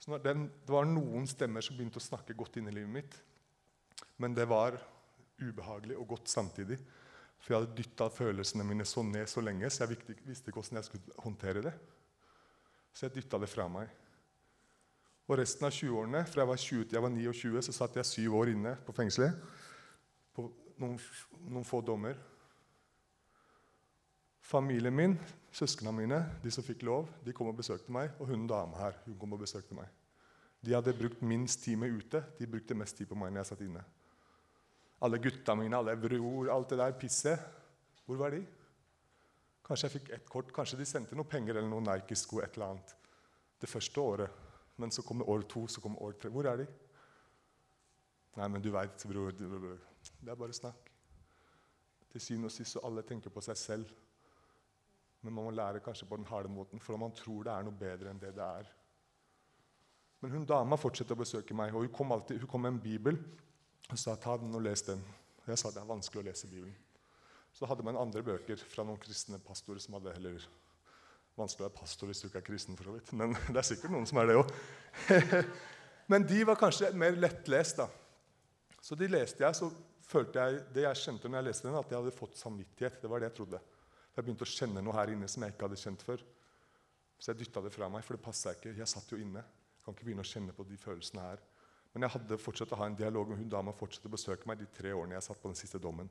Så 0.01 0.17
den, 0.25 0.49
Det 0.65 0.73
var 0.73 0.89
noen 0.89 1.29
stemmer 1.29 1.61
som 1.61 1.77
begynte 1.77 2.01
å 2.01 2.09
snakke 2.09 2.33
godt 2.33 2.57
inn 2.57 2.73
i 2.73 2.73
livet 2.73 2.95
mitt. 3.03 3.21
Men 4.17 4.33
det 4.33 4.49
var 4.49 4.81
ubehagelig 5.43 5.97
og 5.99 6.09
godt 6.15 6.31
samtidig. 6.31 6.79
For 7.39 7.55
jeg 7.55 7.61
hadde 7.63 7.77
dytta 7.79 8.09
følelsene 8.11 8.67
mine 8.67 8.87
så 8.89 9.03
ned 9.07 9.27
så 9.31 9.43
lenge, 9.45 9.71
så 9.71 9.85
jeg 9.85 9.99
visste 10.27 10.51
ikke 10.51 10.63
åssen 10.63 10.81
jeg 10.81 10.89
skulle 10.89 11.23
håndtere 11.23 11.63
det. 11.69 11.75
Så 12.93 13.07
jeg 13.07 13.19
dytta 13.19 13.39
det 13.39 13.51
fra 13.51 13.69
meg. 13.71 13.91
Og 15.29 15.37
resten 15.39 15.69
av 15.69 15.75
20-årene, 15.77 16.25
fra 16.27 16.43
jeg 16.43 16.49
var 16.49 16.63
20 16.63 16.85
til 16.89 16.97
jeg 16.97 17.05
var 17.05 17.13
29, 17.15 17.63
så 17.67 17.75
satt 17.77 17.99
jeg 18.01 18.09
syv 18.09 18.39
år 18.41 18.55
inne 18.55 18.73
på 18.87 18.95
fengselet. 18.97 19.37
På 20.35 20.47
noen, 20.81 20.97
noen 21.53 21.69
få 21.69 21.83
dommer. 21.85 22.17
Familien 24.49 24.97
min, 24.97 25.19
søsknene 25.53 25.93
mine, 25.93 26.23
de 26.41 26.51
som 26.55 26.65
fikk 26.65 26.83
lov, 26.89 27.11
de 27.27 27.35
kom 27.37 27.51
og 27.51 27.59
besøkte 27.61 27.93
meg. 27.93 28.15
Og 28.19 28.33
hun 28.33 28.49
dama 28.49 28.81
her, 28.81 28.97
hun 29.05 29.19
kom 29.21 29.37
og 29.37 29.45
besøkte 29.45 29.77
meg. 29.77 29.93
De 30.65 30.73
hadde 30.75 30.97
brukt 30.97 31.21
minst 31.23 31.61
tid 31.63 31.77
med 31.79 31.93
ute. 31.93 32.25
De 32.39 32.49
brukte 32.49 32.75
mest 32.75 32.97
tid 32.99 33.07
på 33.11 33.19
meg 33.19 33.31
når 33.31 33.45
jeg 33.45 33.51
satt 33.53 33.67
inne. 33.69 33.85
Alle 35.01 35.19
gutta 35.23 35.55
mine, 35.55 35.77
alle 35.77 35.95
bror, 35.97 36.51
alt 36.51 36.73
det 36.73 36.79
der 36.81 36.97
pisset. 36.99 37.43
Hvor 38.07 38.19
var 38.19 38.35
de? 38.35 38.41
Kanskje 39.67 39.87
jeg 39.87 39.95
fikk 39.99 40.11
ett 40.17 40.29
kort, 40.33 40.51
kanskje 40.55 40.79
de 40.81 40.87
sendte 40.89 41.17
noe 41.19 41.29
penger 41.29 41.59
eller 41.59 41.69
noen 41.69 41.87
Nike-sko. 41.87 42.41
et 42.41 42.57
eller 42.57 42.73
annet. 42.73 42.95
Det 43.61 43.69
første 43.69 44.01
året. 44.01 44.31
Men 44.77 44.91
så 44.91 45.03
kommer 45.03 45.29
år 45.29 45.43
to, 45.43 45.67
så 45.67 45.81
kommer 45.81 46.03
år 46.03 46.13
tre. 46.13 46.31
Hvor 46.31 46.47
er 46.47 46.57
de? 46.57 46.67
Nei, 48.39 48.49
men 48.49 48.63
du 48.63 48.71
veit, 48.71 49.05
bror. 49.07 49.33
Det 49.33 50.31
er 50.31 50.39
bare 50.39 50.53
snakk. 50.55 50.91
Til 52.13 52.21
syvende 52.21 52.47
og 52.47 52.55
sist 52.55 52.73
så 52.73 52.83
alle 52.87 53.03
tenker 53.03 53.31
på 53.31 53.43
seg 53.45 53.57
selv. 53.57 53.91
Men 55.23 55.35
man 55.35 55.45
må 55.45 55.51
lære 55.51 55.83
kanskje 55.83 56.07
på 56.09 56.17
den 56.17 56.27
harde 56.31 56.49
måten, 56.49 56.81
for 56.81 56.97
man 56.97 57.13
tror 57.13 57.43
det 57.45 57.53
er 57.53 57.67
noe 57.67 57.75
bedre 57.75 58.11
enn 58.11 58.23
det 58.23 58.31
det 58.37 58.45
er. 58.45 58.71
Men 60.23 60.31
hun 60.31 60.47
dama 60.47 60.79
fortsatte 60.79 61.15
å 61.15 61.19
besøke 61.19 61.55
meg, 61.55 61.75
og 61.75 61.85
hun 61.85 61.93
kom, 61.95 62.13
alltid, 62.15 62.39
hun 62.41 62.51
kom 62.51 62.63
med 62.63 62.77
en 62.77 62.83
bibel 62.83 63.19
så 63.89 63.97
sa 63.97 64.17
ta 64.21 64.37
den 64.37 64.53
og 64.53 64.61
les 64.65 64.83
den. 64.85 65.01
Jeg 65.49 65.61
sa 65.61 65.71
det 65.73 65.81
er 65.81 65.89
vanskelig 65.89 66.21
å 66.21 66.27
lese 66.27 66.49
Bibelen. 66.51 66.77
Så 67.57 67.67
hadde 67.67 67.85
man 67.87 67.97
andre 67.97 68.21
bøker 68.23 68.61
fra 68.69 68.85
noen 68.85 69.01
kristne 69.01 69.41
pastorer 69.43 69.81
som 69.83 69.97
hadde 69.97 70.13
heller 70.19 70.43
Vanskelig 71.39 71.63
å 71.63 71.69
være 71.69 71.79
pastor 71.79 72.11
hvis 72.11 72.21
du 72.21 72.27
ikke 72.27 72.41
er 72.41 72.47
kristen, 72.49 72.75
for 72.75 72.89
så 72.89 72.93
vidt. 72.97 73.13
Men 73.15 73.37
det 73.53 73.61
er 73.61 73.67
sikkert 73.67 73.93
noen 73.95 74.09
som 74.11 74.19
er 74.19 74.27
det 74.27 74.39
òg. 74.41 74.49
Men 76.11 76.25
de 76.27 76.41
var 76.49 76.59
kanskje 76.59 76.91
mer 76.99 77.15
lettlest. 77.15 77.79
da. 77.79 77.87
Så 78.83 78.99
de 78.99 79.07
leste 79.07 79.45
jeg, 79.45 79.55
så 79.55 79.69
følte 80.09 80.43
jeg 80.43 80.65
det 80.75 80.83
jeg 80.83 81.01
kjente 81.05 81.31
når 81.31 81.39
jeg 81.39 81.49
leste 81.49 81.69
den, 81.69 81.79
at 81.79 81.93
jeg 81.95 82.01
hadde 82.01 82.17
fått 82.17 82.41
samvittighet. 82.41 82.99
Det 83.05 83.13
var 83.13 83.23
det 83.23 83.31
jeg 83.31 83.37
trodde. 83.39 83.61
Jeg 84.17 84.27
begynte 84.27 84.49
å 84.49 84.51
kjenne 84.51 84.83
noe 84.83 84.97
her 84.99 85.15
inne 85.15 85.29
som 85.31 85.45
jeg 85.47 85.55
ikke 85.55 85.69
hadde 85.69 85.79
kjent 85.79 86.05
før. 86.09 86.25
Så 87.19 87.31
jeg 87.31 87.41
dytta 87.45 87.63
det 87.63 87.75
fra 87.75 87.91
meg, 87.93 88.03
for 88.07 88.19
det 88.19 88.25
passa 88.25 88.57
ikke. 88.57 88.75
Jeg 88.75 88.91
satt 88.91 89.15
jo 89.15 89.21
inne. 89.23 89.45
Jeg 89.79 89.85
kan 89.87 89.95
ikke 89.95 90.09
begynne 90.11 90.27
å 90.27 90.33
kjenne 90.33 90.57
på 90.57 90.67
de 90.67 90.81
følelsene 90.81 91.23
her. 91.23 91.45
Men 91.99 92.07
jeg 92.07 92.15
hadde 92.15 92.37
fortsatt 92.39 92.71
å 92.71 92.77
ha 92.79 92.87
en 92.87 92.95
dialog 92.95 93.27
med 93.27 93.41
hun 93.41 93.49
dama 93.51 93.73
fortsatte 93.75 94.07
å 94.07 94.13
besøke 94.13 94.47
meg 94.47 94.61
de 94.61 94.69
tre 94.71 94.93
årene 94.95 95.17
jeg 95.17 95.25
satt 95.27 95.41
på 95.43 95.51
den 95.51 95.59
siste 95.59 95.81
dommen. 95.83 96.07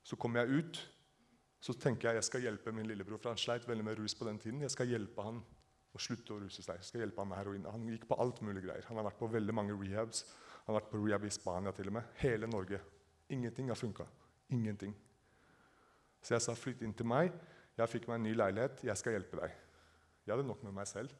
Så 0.00 0.16
kom 0.16 0.38
jeg 0.40 0.48
ut, 0.48 0.78
så 1.60 1.74
tenker 1.76 2.08
jeg 2.08 2.16
jeg 2.16 2.26
skal 2.30 2.46
hjelpe 2.46 2.72
min 2.72 2.88
lillebror, 2.88 3.20
for 3.20 3.34
han 3.34 3.42
sleit 3.42 3.68
veldig 3.68 3.84
med 3.84 4.00
rus 4.00 4.16
på 4.16 4.24
den 4.24 4.40
tiden. 4.40 4.62
Jeg 4.64 4.72
skal 4.72 4.88
hjelpe 4.88 5.26
han 5.26 5.42
å 5.92 6.00
slutte 6.00 6.32
å 6.32 6.40
ruse 6.40 6.64
seg. 6.64 6.80
Jeg 6.80 6.88
skal 6.88 7.04
hjelpe 7.04 7.20
Han 7.20 7.28
med 7.34 7.40
heroin. 7.42 7.68
Han 7.68 7.84
gikk 7.92 8.08
på 8.08 8.16
alt 8.24 8.40
mulig 8.46 8.64
greier. 8.64 8.88
Han 8.88 8.96
har 8.96 9.10
vært 9.10 9.20
på 9.20 9.28
veldig 9.28 9.56
mange 9.60 9.76
rehabs. 9.76 10.24
Han 10.64 10.72
har 10.72 10.80
vært 10.80 10.90
på 10.94 11.04
rehab 11.04 11.28
i 11.28 11.36
Spania 11.36 11.76
til 11.76 11.92
og 11.92 11.98
med. 11.98 12.12
Hele 12.22 12.48
Norge. 12.48 12.80
Ingenting 13.28 13.68
har 13.68 13.76
funka. 13.76 14.06
Ingenting. 14.56 14.94
Så 16.24 16.38
jeg 16.38 16.46
sa 16.46 16.56
flytt 16.56 16.80
inn 16.86 16.96
til 16.96 17.12
meg. 17.12 17.36
Jeg 17.76 17.92
fikk 17.92 18.08
meg 18.08 18.22
en 18.22 18.30
ny 18.30 18.32
leilighet. 18.40 18.86
Jeg 18.88 18.96
skal 19.02 19.18
hjelpe 19.18 19.42
deg. 19.42 19.58
Jeg 20.24 20.32
hadde 20.32 20.48
nok 20.48 20.64
med 20.64 20.78
meg 20.80 20.88
selv. 20.88 21.12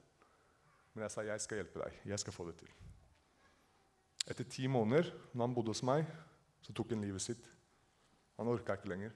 Men 0.95 1.05
jeg 1.05 1.19
sa 1.19 1.27
jeg 1.29 1.45
skal 1.45 1.61
hjelpe 1.61 1.85
deg. 1.85 2.01
Jeg 2.15 2.25
skal 2.25 2.37
få 2.39 2.49
det 2.49 2.63
til. 2.63 2.73
Etter 4.31 4.47
ti 4.47 4.69
måneder, 4.71 5.11
når 5.35 5.47
han 5.47 5.55
bodde 5.57 5.75
hos 5.75 5.83
meg, 5.87 6.07
så 6.63 6.75
tok 6.77 6.95
han 6.95 7.03
livet 7.03 7.25
sitt. 7.25 7.47
Han 8.39 8.49
orka 8.49 8.77
ikke 8.79 8.93
lenger. 8.93 9.15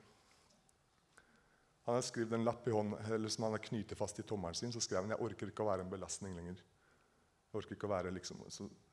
Han 1.85 1.99
har 1.99 2.05
skrevet 2.05 2.33
en 2.35 2.47
lapp 2.47 2.67
i 2.67 2.73
hånd, 2.73 2.97
eller 3.13 3.33
som 3.33 3.47
han 3.47 3.55
har 3.55 3.63
knyttet 3.63 3.99
fast 3.99 4.19
i 4.19 4.25
tommelen 4.27 4.57
sin. 4.57 4.73
Så 4.73 4.83
skrev 4.83 5.05
han 5.05 5.13
jeg 5.13 5.21
orker 5.23 5.51
ikke 5.53 5.63
å 5.63 5.69
være 5.69 5.85
en 5.85 5.93
belastning 5.93 6.35
lenger. 6.37 6.59
Jeg 7.53 7.61
orker 7.61 7.77
ikke 7.77 7.87
å 7.87 7.93
være 7.93 8.13
liksom, 8.17 8.41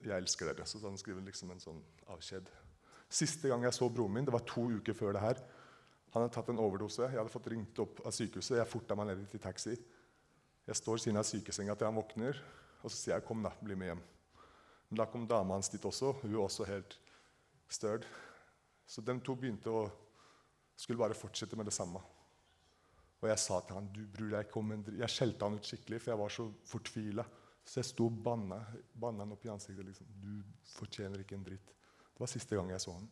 jeg 0.03 0.13
elsker 0.17 0.51
dere. 0.51 0.67
Så 0.67 0.83
han 0.83 0.99
skrev 0.99 1.23
liksom 1.25 1.55
en 1.55 1.63
sånn 1.63 1.79
avskjed. 2.11 2.51
Siste 3.11 3.49
gang 3.51 3.63
jeg 3.65 3.75
så 3.75 3.89
broren 3.91 4.19
min, 4.19 4.27
det 4.27 4.35
var 4.35 4.43
to 4.47 4.67
uker 4.75 4.95
før 4.95 5.15
det 5.15 5.23
her. 5.23 5.41
Han 6.11 6.25
hadde 6.25 6.35
tatt 6.35 6.51
en 6.51 6.59
overdose. 6.59 7.07
Jeg 7.07 7.17
hadde 7.17 7.31
fått 7.31 7.49
ringt 7.53 7.79
opp 7.81 8.03
av 8.05 8.13
sykehuset. 8.15 8.57
Jeg 8.59 8.69
forta 8.69 8.97
meg 8.99 9.09
ned 9.09 9.23
til 9.31 9.41
taxi. 9.41 9.77
Jeg 10.67 10.77
står 10.77 11.01
siden 11.01 11.19
av 11.19 11.27
sykesenga 11.27 11.75
til 11.75 11.87
han 11.87 11.97
våkner, 11.97 12.37
og 12.83 12.91
så 12.91 12.97
sier 12.97 13.15
jeg 13.15 13.25
'kom, 13.25 13.41
da, 13.43 13.51
bli 13.63 13.75
med 13.75 13.95
hjem'. 13.95 14.03
Men 14.91 14.99
da 14.99 15.07
kom 15.07 15.23
dama 15.23 15.55
hans 15.55 15.71
dit 15.71 15.85
også. 15.87 16.11
Hun 16.19 16.33
var 16.35 16.49
også 16.49 16.67
helt 16.67 16.97
størt. 17.71 18.03
Så 18.83 18.99
de 19.01 19.15
to 19.23 19.37
begynte 19.39 19.71
å 19.71 19.85
skulle 20.75 20.99
bare 20.99 21.15
fortsette 21.15 21.55
med 21.55 21.69
det 21.69 21.75
samme. 21.75 22.01
Og 23.21 23.29
jeg 23.29 23.39
sa 23.39 23.61
til 23.63 23.77
han, 23.77 23.87
du 23.93 24.01
bryr 24.09 24.35
jeg, 24.35 24.49
kom 24.51 24.65
om 24.67 24.73
en. 24.75 24.83
Jeg 24.99 25.13
skjelte 25.13 25.47
han 25.47 25.55
ut 25.55 25.67
skikkelig, 25.69 26.01
for 26.01 26.11
jeg 26.11 26.19
var 26.19 26.33
så 26.33 26.47
fortvila. 26.67 27.25
Så 27.63 27.79
jeg 27.79 27.87
sto 27.91 28.07
og 28.09 28.17
banna, 28.25 28.57
banna 28.99 29.23
han 29.23 29.31
opp 29.35 29.45
i 29.45 29.51
ansiktet. 29.53 29.85
liksom, 29.87 30.09
Du 30.19 30.41
fortjener 30.73 31.23
ikke 31.23 31.37
en 31.37 31.45
dritt. 31.45 31.71
Det 32.11 32.19
var 32.19 32.31
siste 32.33 32.57
gang 32.57 32.73
jeg 32.73 32.83
så 32.83 32.95
han. 32.97 33.07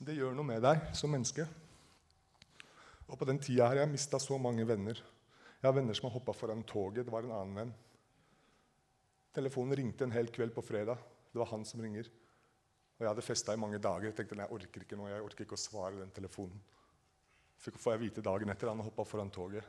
Det 0.00 0.16
gjør 0.16 0.34
noe 0.34 0.48
med 0.48 0.64
deg 0.64 0.90
som 0.96 1.12
menneske. 1.12 1.46
Og 3.06 3.18
På 3.20 3.28
den 3.28 3.38
tida 3.38 3.68
her, 3.68 3.84
jeg 3.84 3.92
mista 3.92 4.18
så 4.18 4.38
mange 4.40 4.66
venner. 4.66 4.98
Jeg 5.60 5.68
har 5.68 5.76
venner 5.76 5.94
som 5.94 6.08
har 6.08 6.16
hoppa 6.16 6.32
foran 6.34 6.64
toget. 6.64 7.04
Det 7.04 7.12
var 7.12 7.22
en 7.28 7.36
annen 7.36 7.62
venn. 7.62 7.72
Telefonen 9.34 9.76
ringte 9.78 10.04
en 10.04 10.14
hel 10.14 10.30
kveld 10.34 10.54
på 10.54 10.64
fredag. 10.66 10.98
Det 11.32 11.38
var 11.38 11.50
han 11.52 11.64
som 11.64 11.82
ringer. 11.82 12.08
Og 12.98 13.04
Jeg 13.04 13.08
hadde 13.08 13.24
festa 13.24 13.54
i 13.54 13.60
mange 13.60 13.78
dager. 13.78 14.10
Jeg 14.10 14.16
tenkte 14.18 14.36
jeg 14.36 14.52
orker 14.56 14.84
ikke 14.84 14.98
noe, 14.98 15.10
jeg 15.10 15.24
orker 15.24 15.46
ikke 15.46 15.56
å 15.56 15.60
svare 15.60 16.00
den 16.00 16.10
telefonen. 16.12 16.58
Så 17.60 17.72
får 17.76 17.94
jeg 17.94 18.02
vite 18.06 18.24
dagen 18.24 18.50
etter 18.50 18.68
han 18.68 18.80
har 18.80 18.88
hoppa 18.88 19.04
foran 19.04 19.30
toget. 19.30 19.64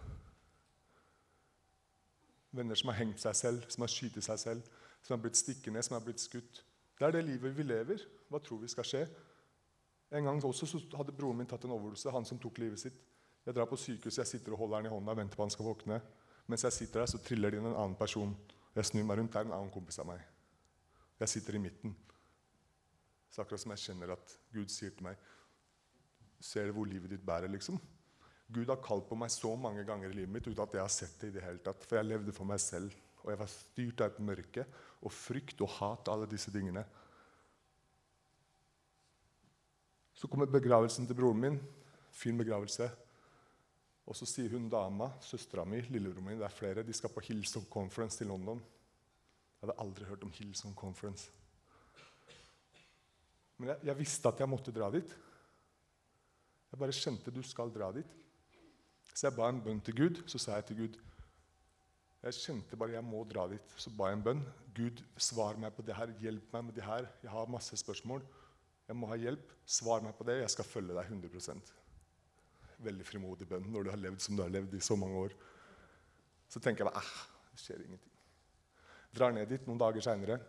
Venner 2.51 2.75
som 2.75 2.91
har 2.91 2.99
hengt 2.99 3.21
seg 3.23 3.35
selv, 3.35 3.67
som 3.71 3.85
har 3.85 3.91
skutt 3.91 4.19
seg 4.23 4.39
selv, 4.39 4.71
som 5.01 5.15
har 5.15 5.21
blitt 5.23 5.39
stikket 5.39 5.71
ned, 5.73 5.83
som 5.87 5.95
har 5.95 6.03
blitt 6.03 6.19
skutt. 6.19 6.63
Det 6.97 7.07
er 7.07 7.15
det 7.15 7.23
livet 7.25 7.55
vi 7.55 7.63
lever. 7.63 8.03
Hva 8.29 8.39
tror 8.43 8.59
vi 8.63 8.71
skal 8.71 8.87
skje? 8.87 9.05
En 10.11 10.27
gang 10.27 10.41
også 10.43 10.67
så 10.67 10.81
hadde 10.99 11.15
broren 11.15 11.39
min 11.39 11.47
tatt 11.47 11.63
en 11.65 11.71
overdose. 11.71 12.11
han 12.11 12.25
som 12.25 12.39
tok 12.39 12.57
livet 12.59 12.79
sitt. 12.79 12.97
Jeg 13.45 13.55
drar 13.55 13.65
på 13.65 13.79
sykehuset, 13.79 14.17
jeg 14.17 14.27
sitter 14.27 14.53
og 14.53 14.59
holder 14.59 14.75
han 14.75 14.85
i 14.85 14.91
hånda 14.91 15.11
og 15.11 15.17
venter 15.17 15.39
på 15.39 15.43
han 15.43 15.53
skal 15.53 15.65
våkne. 15.65 16.01
Mens 16.47 16.63
jeg 16.63 16.73
sitter 16.73 16.99
der, 16.99 17.07
så 17.07 17.17
triller 17.17 17.51
det 17.51 17.57
inn 17.57 17.69
en 17.71 17.77
annen 17.77 17.95
person. 17.95 18.35
Jeg 18.75 18.87
snur 18.87 19.03
meg 19.03 19.17
rundt, 19.17 19.33
Där 19.33 19.39
er 19.39 19.45
en 19.45 19.51
annen 19.51 19.71
kompis 19.71 19.99
av 19.99 20.07
meg. 20.07 20.21
Jeg 21.19 21.29
sitter 21.29 21.55
i 21.55 21.59
midten. 21.59 21.95
Så 23.29 23.41
akkurat 23.41 23.59
som 23.59 23.71
jeg 23.71 23.79
kjenner 23.79 24.13
at 24.15 24.37
Gud 24.51 24.71
sier 24.71 24.91
til 24.91 25.03
meg 25.03 25.17
Ser 26.41 26.65
du 26.65 26.73
hvor 26.73 26.87
livet 26.89 27.11
ditt 27.11 27.21
bærer, 27.21 27.47
liksom? 27.47 27.77
Gud 28.49 28.67
har 28.67 28.81
kalt 28.81 29.05
på 29.07 29.15
meg 29.15 29.29
så 29.29 29.53
mange 29.55 29.83
ganger 29.85 30.09
i 30.09 30.15
livet 30.15 30.33
mitt 30.33 30.47
uten 30.47 30.63
at 30.63 30.73
jeg 30.73 30.81
har 30.81 30.89
sett 30.89 31.19
det 31.21 31.29
i 31.29 31.35
det 31.35 31.43
hele 31.45 31.61
tatt. 31.61 31.85
For 31.85 31.99
jeg 31.99 32.07
levde 32.07 32.33
for 32.33 32.49
meg 32.49 32.59
selv, 32.59 32.95
og 33.21 33.29
jeg 33.29 33.39
var 33.39 33.51
styrt 33.53 34.01
av 34.01 34.09
et 34.09 34.23
mørke 34.25 34.65
og 35.01 35.13
frykt 35.13 35.61
og 35.61 35.69
hat. 35.77 36.09
alle 36.09 36.25
disse 36.31 36.51
tingene. 36.51 36.83
Så 40.17 40.27
kommer 40.27 40.49
begravelsen 40.49 41.05
til 41.07 41.15
broren 41.15 41.39
min. 41.39 41.61
Fin 42.11 42.37
begravelse. 42.37 42.89
Og 44.11 44.17
så 44.19 44.27
sier 44.27 44.51
hun 44.51 44.67
dama, 44.67 45.07
søstera 45.23 45.63
mi, 45.63 45.79
lillebroren 45.87 46.25
min, 46.25 46.39
det 46.41 46.43
er 46.43 46.51
flere, 46.51 46.83
de 46.83 46.93
skal 46.95 47.13
på 47.13 47.23
Hillsong 47.29 47.63
Conference 47.71 48.19
til 48.19 48.27
London. 48.27 48.59
Jeg 48.59 49.63
hadde 49.63 49.77
aldri 49.79 50.07
hørt 50.09 50.25
om 50.27 50.33
Hillsong 50.35 50.73
Conference. 50.75 51.29
Men 53.55 53.71
jeg, 53.71 53.87
jeg 53.87 53.99
visste 54.01 54.27
at 54.27 54.43
jeg 54.43 54.51
måtte 54.51 54.73
dra 54.75 54.89
dit. 54.91 55.15
Jeg 56.73 56.81
bare 56.83 56.97
kjente 56.97 57.31
du 57.31 57.39
skal 57.45 57.71
dra 57.71 57.87
dit. 57.95 58.11
Så 59.13 59.29
jeg 59.29 59.37
ba 59.37 59.47
en 59.47 59.63
bønn 59.63 59.79
til 59.85 59.95
Gud. 59.95 60.21
Så 60.27 60.41
sa 60.43 60.59
jeg 60.59 60.67
til 60.71 60.83
Gud 60.83 60.99
Jeg 62.21 62.37
kjente 62.37 62.77
bare 62.79 62.97
jeg 62.97 63.05
må 63.07 63.23
dra 63.29 63.47
dit. 63.51 63.75
Så 63.79 63.93
ba 63.95 64.11
jeg 64.11 64.19
en 64.19 64.25
bønn. 64.27 64.41
Gud, 64.75 64.99
svar 65.15 65.55
meg 65.61 65.71
på 65.77 65.87
det 65.87 65.95
her. 65.95 66.11
Hjelp 66.19 66.51
meg 66.57 66.67
med 66.67 66.75
det 66.75 66.83
her. 66.83 67.07
Jeg 67.23 67.31
har 67.31 67.53
masse 67.53 67.79
spørsmål. 67.79 68.27
Jeg 68.87 68.99
må 68.99 69.07
ha 69.07 69.19
hjelp. 69.23 69.55
Svar 69.65 70.03
meg 70.03 70.19
på 70.19 70.27
det. 70.27 70.41
Jeg 70.41 70.55
skal 70.57 70.67
følge 70.67 70.99
deg 70.99 71.15
100 71.15 71.80
Veldig 72.81 73.05
frimodig 73.07 73.47
bønn 73.49 73.67
når 73.71 73.85
du 73.85 73.91
har 73.93 74.01
levd 74.01 74.23
som 74.23 74.37
du 74.37 74.43
har 74.45 74.53
levd 74.53 74.77
i 74.77 74.83
så 74.83 74.97
mange 74.99 75.19
år. 75.25 75.35
Så 76.51 76.59
tenker 76.59 76.83
jeg 76.83 76.91
bare 76.91 77.03
eh, 77.03 77.19
det 77.51 77.61
skjer 77.61 77.83
ingenting. 77.83 78.15
Drar 79.11 79.35
ned 79.35 79.49
dit 79.51 79.67
noen 79.67 79.79
dager 79.81 80.03
seinere. 80.05 80.39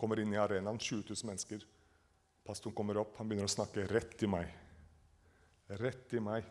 Kommer 0.00 0.20
inn 0.22 0.32
i 0.32 0.40
arenaen. 0.40 0.80
20 0.80 1.04
000 1.12 1.28
mennesker. 1.28 1.66
Pastoren 2.46 2.76
kommer 2.76 3.02
opp. 3.02 3.18
Han 3.20 3.28
begynner 3.28 3.48
å 3.48 3.52
snakke 3.52 3.84
rett 3.90 4.16
til 4.18 4.32
meg 4.32 4.48
rett 5.78 6.14
i 6.14 6.20
meg. 6.20 6.44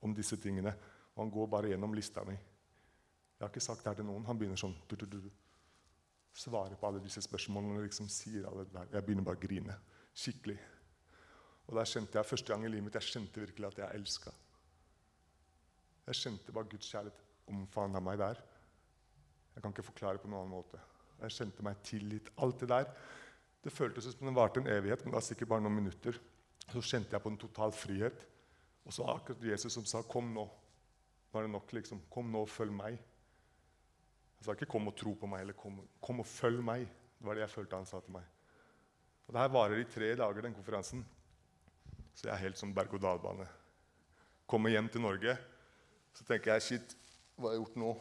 om 0.00 0.12
disse 0.14 0.36
tingene. 0.38 0.70
Og 1.16 1.24
han 1.24 1.30
går 1.30 1.46
bare 1.50 1.68
gjennom 1.72 1.94
lista 1.94 2.22
mi. 2.22 2.32
Jeg 2.32 3.42
har 3.42 3.48
ikke 3.50 3.60
sagt 3.60 3.82
det 3.82 3.90
her 3.90 3.96
til 3.98 4.06
noen. 4.06 4.24
Han 4.28 4.38
begynner 4.38 4.58
sånn 4.58 4.76
du, 4.86 4.94
du, 4.94 5.06
du, 5.10 5.30
Svarer 6.38 6.78
på 6.78 6.86
alle 6.86 7.02
disse 7.02 7.18
spørsmålene 7.24 7.80
og 7.80 7.88
liksom 7.88 8.06
sier 8.06 8.46
alle 8.46 8.62
det 8.68 8.76
der. 8.76 8.92
Jeg 8.92 9.06
begynner 9.06 9.26
bare 9.26 9.40
å 9.40 9.42
grine. 9.42 9.74
Skikkelig. 10.14 10.54
Og 11.68 11.76
der 11.76 11.88
kjente 11.88 12.16
jeg 12.16 12.26
første 12.26 12.52
gang 12.52 12.64
i 12.64 12.70
livet 12.72 12.86
mitt 12.86 12.96
jeg 12.96 13.10
kjente 13.12 13.42
virkelig 13.42 13.68
at 13.68 13.80
jeg 13.82 14.00
elska. 14.00 14.32
Jeg 16.08 16.16
kjente 16.22 16.54
bare 16.56 16.70
Guds 16.72 16.88
kjærlighet 16.88 17.24
omfavna 17.52 18.00
meg 18.00 18.20
der. 18.20 18.40
Jeg 19.54 19.62
kan 19.62 19.74
ikke 19.74 19.84
forklare 19.90 20.20
på 20.22 20.30
noen 20.30 20.46
annen 20.46 20.54
måte. 20.54 20.80
Jeg 21.18 21.34
kjente 21.34 21.64
meg 21.66 21.80
tilgitt. 21.84 22.30
Alt 22.40 22.62
det 22.62 22.70
der. 22.70 22.88
Det 23.64 23.74
føltes 23.74 24.06
som 24.14 24.28
det 24.28 24.36
varte 24.36 24.62
en 24.62 24.70
evighet, 24.70 25.02
men 25.02 25.12
det 25.12 25.18
var 25.18 25.26
sikkert 25.26 25.50
bare 25.50 25.64
noen 25.64 25.80
minutter. 25.80 26.16
Så 26.68 26.84
kjente 26.84 27.16
jeg 27.16 27.24
på 27.24 27.32
en 27.32 27.40
total 27.40 27.74
frihet. 27.74 28.24
Og 28.86 28.94
så 28.94 29.04
akkurat 29.10 29.44
Jesus 29.44 29.74
som 29.74 29.84
sa 29.84 30.02
'Kom 30.02 30.32
nå'. 30.34 30.48
Nå 31.32 31.38
er 31.38 31.42
det 31.42 31.50
nok, 31.50 31.72
liksom. 31.72 32.00
'Kom 32.10 32.30
nå, 32.32 32.46
følg 32.46 32.72
meg'. 32.72 32.98
Han 34.36 34.44
sa 34.44 34.52
ikke 34.52 34.66
'kom 34.66 34.88
og 34.88 34.96
tro 34.96 35.14
på 35.14 35.26
meg' 35.26 35.40
eller 35.40 35.52
'kom, 35.52 35.88
kom 36.00 36.20
og 36.20 36.26
følg 36.26 36.62
meg'. 36.62 36.88
Det 37.18 37.26
var 37.26 37.34
det 37.34 37.40
jeg 37.40 37.50
følte 37.50 37.76
han 37.76 37.86
sa 37.86 38.00
til 38.00 38.12
meg. 38.12 38.24
Og 39.26 39.34
Det 39.34 39.40
her 39.40 39.48
varer 39.48 39.80
i 39.80 39.84
tre 39.84 40.16
dager, 40.16 40.40
den 40.40 40.54
konferansen. 40.54 41.04
Så 42.18 42.26
jeg 42.26 42.34
er 42.34 42.48
helt 42.48 42.58
som 42.58 42.72
berg-og-dal-bane. 42.74 43.44
Kommer 44.50 44.72
hjem 44.74 44.88
til 44.90 45.04
Norge, 45.04 45.36
så 46.16 46.24
tenker 46.26 46.56
jeg 46.56 46.62
'shit, 46.62 46.96
hva 47.36 47.48
har 47.48 47.54
jeg 47.54 47.62
gjort 47.62 47.76
nå?' 47.76 48.00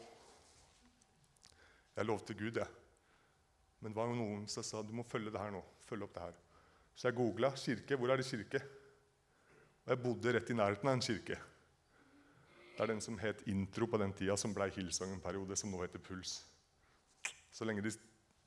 Jeg 1.97 2.05
lovte 2.05 2.33
Gud, 2.33 2.57
jeg. 2.57 2.67
Men 3.79 3.91
det 3.91 3.95
var 3.95 4.07
jo 4.07 4.15
noen 4.15 4.47
som 4.47 4.63
sa 4.63 4.81
'du 4.81 4.93
må 4.93 5.03
følge 5.03 5.31
det 5.31 5.39
her 5.39 5.51
nå'. 5.51 5.63
Følge 5.85 6.03
opp 6.03 6.13
det 6.13 6.23
her. 6.23 6.33
Så 6.95 7.07
jeg 7.07 7.15
googla 7.15 7.51
kirke. 7.51 7.95
Hvor 7.95 8.09
er 8.09 8.17
det 8.17 8.25
kirke? 8.25 8.61
Og 9.85 9.89
jeg 9.93 10.03
bodde 10.03 10.33
rett 10.33 10.49
i 10.49 10.53
nærheten 10.53 10.89
av 10.89 10.93
en 10.93 11.01
kirke. 11.01 11.37
Det 12.73 12.81
er 12.81 12.87
den 12.87 13.01
som 13.01 13.17
het 13.17 13.43
Intro 13.45 13.85
på 13.85 13.97
den 13.97 14.13
tida, 14.13 14.35
som 14.35 14.53
blei 14.53 14.69
Hillsong 14.69 15.13
en 15.13 15.21
periode, 15.21 15.55
som 15.55 15.69
nå 15.69 15.81
heter 15.81 15.99
Puls. 15.99 16.45
Så 17.51 17.65
lenge 17.65 17.81
de 17.81 17.91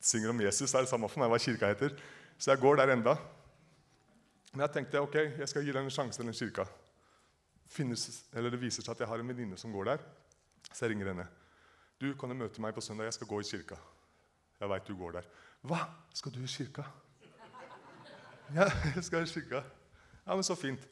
synger 0.00 0.30
om 0.30 0.40
Jesus, 0.40 0.74
er 0.74 0.80
det 0.80 0.88
samme 0.88 1.08
for 1.08 1.20
meg 1.20 1.30
hva 1.30 1.38
kirka 1.38 1.66
heter. 1.66 1.96
Så 2.38 2.50
jeg 2.50 2.60
går 2.60 2.76
der 2.76 2.92
enda. 2.92 3.16
Men 4.50 4.60
jag 4.60 4.72
tänkte 4.72 5.00
okej, 5.00 5.26
okay, 5.26 5.40
jag 5.40 5.48
ska 5.48 5.60
ge 5.60 5.72
den 5.72 5.84
en 5.84 5.90
chans 5.90 6.16
till 6.16 6.26
en 6.26 6.32
kyrka. 6.32 6.66
Finns, 7.66 8.28
eller 8.32 8.50
Det 8.50 8.56
visar 8.56 8.82
sig 8.82 8.92
att 8.92 9.00
jag 9.00 9.06
har 9.06 9.18
en 9.18 9.26
väninna 9.26 9.56
som 9.56 9.72
går 9.72 9.84
där, 9.84 9.98
så 10.72 10.84
jag 10.84 10.90
ringer 10.90 11.06
henne. 11.06 11.26
Du, 11.98 12.14
kan 12.14 12.28
du 12.28 12.34
möta 12.34 12.60
mig 12.60 12.72
på 12.72 12.80
söndag, 12.80 13.04
jag 13.04 13.14
ska 13.14 13.24
gå 13.24 13.40
i 13.40 13.44
kyrka. 13.44 13.76
Jag 14.58 14.68
vet 14.68 14.86
du 14.86 14.94
går 14.94 15.12
där. 15.12 15.24
Va? 15.60 15.78
Ska 16.12 16.30
du 16.30 16.44
i 16.44 16.46
kyrka? 16.46 16.84
Ja, 18.54 18.72
jag 18.94 19.04
ska 19.04 19.22
i 19.22 19.26
kyrka. 19.26 19.64
Ja, 20.24 20.34
men 20.34 20.44
så 20.44 20.56
fint. 20.56 20.88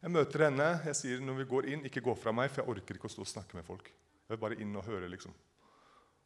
Jag 0.00 0.10
möter 0.10 0.38
henne. 0.38 0.80
Jag 0.86 0.96
säger 0.96 1.20
när 1.20 1.32
vi 1.32 1.44
går 1.44 1.66
in, 1.66 1.84
inte 1.84 2.00
gå 2.00 2.14
från 2.14 2.34
mig 2.34 2.48
för 2.48 2.62
jag 2.62 2.68
orkar 2.68 2.94
inte 2.94 3.08
stå 3.08 3.20
och 3.20 3.28
snacka 3.28 3.56
med 3.56 3.66
folk. 3.66 3.92
Jag 4.26 4.36
vill 4.36 4.40
bara 4.40 4.54
in 4.54 4.76
och 4.76 4.84
höra, 4.84 5.08
liksom. 5.08 5.32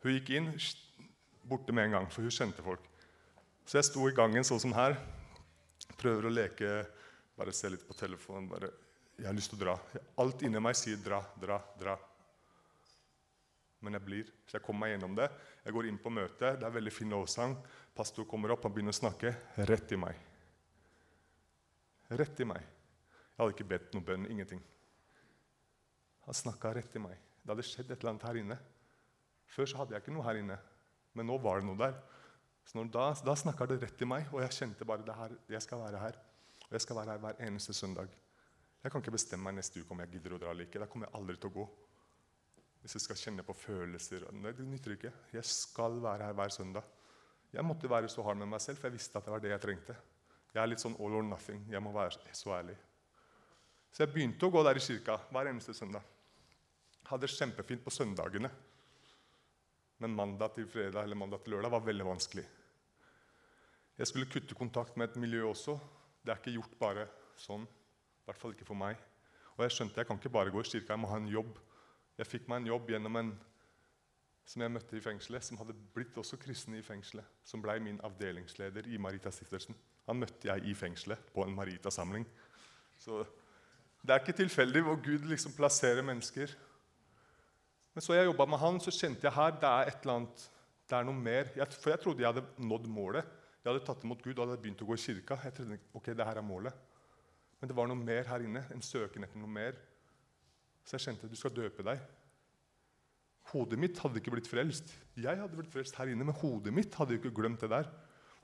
Hon 0.02 0.12
gick 0.12 0.30
in, 0.30 0.58
borta 1.42 1.72
med 1.72 1.84
en 1.84 1.90
gång, 1.90 2.10
för 2.10 2.22
hon 2.22 2.30
kände 2.30 2.62
folk. 2.62 2.80
Så 3.64 3.76
jag 3.76 3.84
stod 3.84 4.10
i 4.10 4.14
gången 4.14 4.44
så 4.44 4.58
som 4.58 4.72
här 4.72 4.96
Prøver 5.98 6.26
å 6.28 6.32
leke, 6.32 6.70
bare 7.36 7.52
se 7.52 7.68
litt 7.70 7.86
på 7.86 7.96
telefonen. 7.98 8.48
bare, 8.48 8.70
Jeg 9.16 9.26
har 9.26 9.34
lyst 9.34 9.50
til 9.50 9.60
å 9.60 9.64
dra. 9.64 9.78
Alt 10.18 10.42
inni 10.42 10.60
meg 10.60 10.74
sier 10.74 10.96
'dra, 10.96 11.20
dra, 11.38 11.60
dra'. 11.78 11.98
Men 13.80 13.92
jeg 13.92 14.04
blir. 14.04 14.24
Så 14.46 14.56
jeg 14.56 14.62
kommer 14.62 14.86
meg 14.86 14.94
gjennom 14.94 15.14
det. 15.14 15.30
Jeg 15.64 15.72
går 15.72 15.86
inn 15.86 15.98
på 15.98 16.10
møtet. 16.10 16.58
Det 16.58 16.66
er 16.66 16.70
veldig 16.70 16.92
fin 16.92 17.10
lovsang. 17.10 17.56
Pastor 17.94 18.24
kommer 18.24 18.50
opp, 18.50 18.62
han 18.62 18.72
begynner 18.72 18.92
å 18.92 19.00
snakke. 19.00 19.34
Rett 19.56 19.92
i 19.92 19.96
meg. 19.96 20.16
Rett 22.10 22.40
i 22.40 22.44
meg. 22.44 22.60
Jeg 22.60 23.38
hadde 23.38 23.54
ikke 23.54 23.68
bedt 23.68 23.94
noen 23.94 24.04
bønn. 24.04 24.26
Ingenting. 24.30 24.62
Han 26.24 26.34
snakka 26.34 26.74
rett 26.74 26.96
i 26.96 26.98
meg. 26.98 27.18
Det 27.42 27.52
hadde 27.52 27.66
skjedd 27.66 27.90
et 27.90 27.98
eller 28.00 28.14
annet 28.14 28.26
her 28.28 28.40
inne. 28.40 28.58
Før 29.52 29.68
så 29.68 29.76
hadde 29.82 29.94
jeg 29.94 30.04
ikke 30.04 30.14
noe 30.16 30.24
her 30.24 30.40
inne, 30.40 30.56
men 31.14 31.28
nå 31.28 31.36
var 31.42 31.60
det 31.60 31.68
noe 31.68 31.78
der. 31.78 31.98
Så 32.64 32.79
når, 32.79 32.90
da 32.92 33.07
da 33.27 33.35
snakka 33.37 33.66
det 33.68 33.81
rett 33.83 33.96
til 34.00 34.09
meg, 34.09 34.29
og 34.33 34.40
jeg 34.42 34.57
kjente 34.59 34.87
bare 34.88 35.05
det 35.05 35.16
her, 35.16 35.35
jeg 35.53 35.62
skal 35.62 35.83
være 35.85 36.00
her. 36.00 36.20
Og 36.64 36.77
jeg 36.77 36.85
skal 36.85 36.96
være 36.96 37.14
her 37.14 37.24
hver 37.24 37.42
eneste 37.46 37.74
søndag. 37.77 38.12
Jeg 38.85 38.92
kan 38.92 39.00
ikke 39.00 39.14
bestemme 39.14 39.48
meg 39.48 39.59
neste 39.59 39.81
uke 39.81 39.94
om 39.94 40.00
jeg 40.03 40.12
gidder 40.16 40.37
å 40.37 40.38
dra 40.40 40.53
eller 40.53 40.66
ikke. 40.66 40.81
Da 40.83 40.88
kommer 40.90 41.09
jeg 41.09 41.16
aldri 41.20 41.37
til 41.40 41.53
å 41.53 41.57
gå. 41.59 41.66
Hvis 42.85 42.98
jeg 42.98 43.05
skal 43.07 43.20
kjenne 43.20 43.44
på 43.46 43.55
følelser 43.57 44.27
Nei, 44.37 44.53
det 44.53 44.66
nytter 44.68 44.96
ikke. 44.96 45.12
Jeg 45.33 45.48
skal 45.48 45.96
være 46.05 46.29
her 46.29 46.37
hver 46.37 46.53
søndag. 46.53 46.88
Jeg 47.55 47.64
måtte 47.64 47.88
være 47.88 48.11
så 48.12 48.24
hard 48.27 48.40
med 48.40 48.50
meg 48.50 48.61
selv, 48.61 48.81
for 48.81 48.90
jeg 48.90 48.98
visste 48.98 49.20
at 49.20 49.24
det 49.24 49.33
var 49.33 49.44
det 49.44 49.55
jeg 49.55 49.62
trengte. 49.62 49.96
Jeg 50.55 50.61
er 50.62 50.68
litt 50.68 50.83
sånn 50.83 50.96
all 51.00 51.16
or 51.16 51.24
nothing. 51.24 51.62
Jeg 51.70 51.81
må 51.83 51.94
være 51.94 52.35
så 52.37 52.53
ærlig. 52.59 52.77
Så 53.94 54.03
jeg 54.03 54.12
begynte 54.12 54.46
å 54.46 54.53
gå 54.53 54.62
der 54.66 54.77
i 54.77 54.83
kirka 54.83 55.16
hver 55.31 55.48
eneste 55.48 55.72
søndag. 55.77 56.05
Hadde 57.09 57.29
det 57.29 57.35
kjempefint 57.37 57.85
på 57.85 57.92
søndagene. 57.94 58.50
Men 60.02 60.14
mandag 60.16 60.54
til 60.57 60.66
fredag 60.68 61.04
eller 61.04 61.18
mandag 61.18 61.44
til 61.44 61.54
lørdag 61.54 61.72
var 61.74 61.85
veldig 61.87 62.07
vanskelig. 62.07 62.44
Jeg 63.98 64.11
skulle 64.11 64.30
kutte 64.30 64.57
kontakt 64.59 64.96
med 64.96 65.11
et 65.11 65.20
miljø 65.22 65.44
også. 65.46 65.78
Det 66.24 66.33
er 66.33 66.40
ikke 66.40 66.57
gjort 66.57 66.78
bare 66.80 67.09
sånn. 67.38 67.62
I 67.62 68.26
hvert 68.26 68.40
fall 68.40 68.57
ikke 68.57 68.66
for 68.66 68.78
meg. 68.78 68.98
Og 69.54 69.62
jeg 69.66 69.76
skjønte 69.76 70.00
jeg 70.00 70.09
kan 70.09 70.18
ikke 70.18 70.35
bare 70.35 70.50
gå 70.50 70.62
i 70.64 70.66
kirka, 70.66 70.94
jeg 70.96 71.02
må 71.02 71.11
ha 71.12 71.18
en 71.20 71.30
jobb. 71.30 71.59
Jeg 72.18 72.26
fikk 72.26 72.48
meg 72.50 72.62
en 72.62 72.72
jobb 72.72 72.90
gjennom 72.90 73.20
en 73.20 73.35
som 74.44 74.61
jeg 74.61 74.72
møtte 74.74 74.98
i 74.98 75.00
fengselet, 75.00 75.44
som 75.46 75.57
hadde 75.57 75.76
blitt 75.94 76.18
også 76.20 76.37
kristen 76.40 76.74
i 76.76 76.83
fengselet. 76.85 77.24
Som 77.48 77.62
blei 77.64 77.78
min 77.80 78.00
avdelingsleder 78.04 78.90
i 78.92 78.98
Marita-stiftelsen. 79.00 79.76
Han 80.09 80.20
møtte 80.20 80.50
jeg 80.50 80.66
i 80.68 80.74
fengselet 80.76 81.30
på 81.33 81.46
en 81.46 81.54
Marita-samling. 81.57 82.26
Så 83.00 83.22
det 84.04 84.12
er 84.12 84.20
ikke 84.20 84.37
tilfeldig 84.42 84.83
hvor 84.85 84.98
Gud 85.00 85.24
liksom 85.30 85.54
plasserer 85.57 86.04
mennesker. 86.04 86.52
Men 87.94 88.02
så 88.02 88.16
jeg 88.16 88.26
jobba 88.26 88.46
med 88.50 88.61
han, 88.61 88.80
så 88.83 88.92
kjente 88.94 89.28
jeg 89.28 89.37
her 89.37 89.54
det 89.54 89.70
er 89.70 89.90
et 89.90 90.02
eller 90.02 90.18
annet, 90.18 90.48
det 90.90 90.96
er 90.98 91.07
noe 91.07 91.16
mer. 91.16 91.50
Jeg, 91.57 91.76
for 91.80 91.94
jeg 91.94 92.02
trodde 92.02 92.24
jeg 92.24 92.33
hadde 92.33 92.66
nådd 92.68 92.88
målet. 92.90 93.28
Jeg 93.62 93.70
hadde 93.70 93.85
tatt 93.87 94.02
imot 94.04 94.20
Gud 94.20 94.35
og 94.35 94.44
hadde 94.44 94.61
begynt 94.61 94.83
å 94.85 94.88
gå 94.88 94.96
i 94.98 95.00
kirka. 95.00 95.38
Jeg 95.46 95.54
trodde, 95.57 95.78
ok, 95.96 96.11
det 96.12 96.26
her 96.28 96.40
er 96.40 96.44
målet. 96.44 96.83
Men 97.61 97.70
det 97.70 97.76
var 97.78 97.88
noe 97.88 97.96
mer 97.96 98.26
her 98.28 98.44
inne. 98.44 98.61
En 98.74 98.83
søken 98.85 99.24
etter 99.24 99.40
noe 99.40 99.48
mer. 99.48 99.78
Så 100.85 100.98
jeg 100.98 101.07
kjente 101.07 101.24
at 101.24 101.33
du 101.33 101.38
skal 101.40 101.54
døpe 101.57 101.87
deg. 101.87 102.02
Hodet 103.54 103.78
mitt 103.80 104.00
hadde 104.02 104.20
ikke 104.20 104.35
blitt 104.35 104.50
frelst. 104.50 104.92
Jeg 105.16 105.40
hadde 105.40 105.57
blitt 105.57 105.72
frelst 105.72 105.96
her 106.00 106.11
inne, 106.12 106.26
men 106.26 106.37
hodet 106.42 106.74
mitt 106.76 106.96
hadde 106.98 107.16
jo 107.16 107.22
ikke 107.22 107.33
glemt 107.38 107.64
det 107.64 107.70
der. 107.72 107.88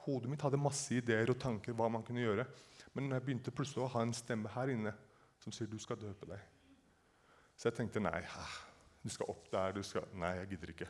Hodet 0.06 0.30
mitt 0.32 0.46
hadde 0.46 0.60
masse 0.60 0.94
ideer 0.96 1.32
og 1.32 1.40
tanker 1.42 1.76
hva 1.76 1.90
man 1.92 2.04
kunne 2.06 2.24
gjøre. 2.24 2.46
Men 2.96 3.12
jeg 3.12 3.26
begynte 3.26 3.52
plutselig 3.54 3.84
å 3.84 3.92
ha 3.92 4.06
en 4.06 4.16
stemme 4.16 4.52
her 4.54 4.72
inne 4.72 4.94
som 5.40 5.52
sier 5.52 5.68
du 5.68 5.76
skal 5.80 6.00
døpe 6.00 6.28
deg. 6.28 6.40
Så 7.60 7.68
jeg 7.68 7.76
tenkte 7.76 8.00
nei, 8.00 8.22
ah 8.24 8.58
du 9.02 9.08
skal 9.08 9.30
opp 9.32 9.48
der 9.52 9.72
du 9.76 9.82
skal, 9.86 10.06
Nei, 10.14 10.34
jeg 10.42 10.52
gidder 10.54 10.74
ikke. 10.74 10.88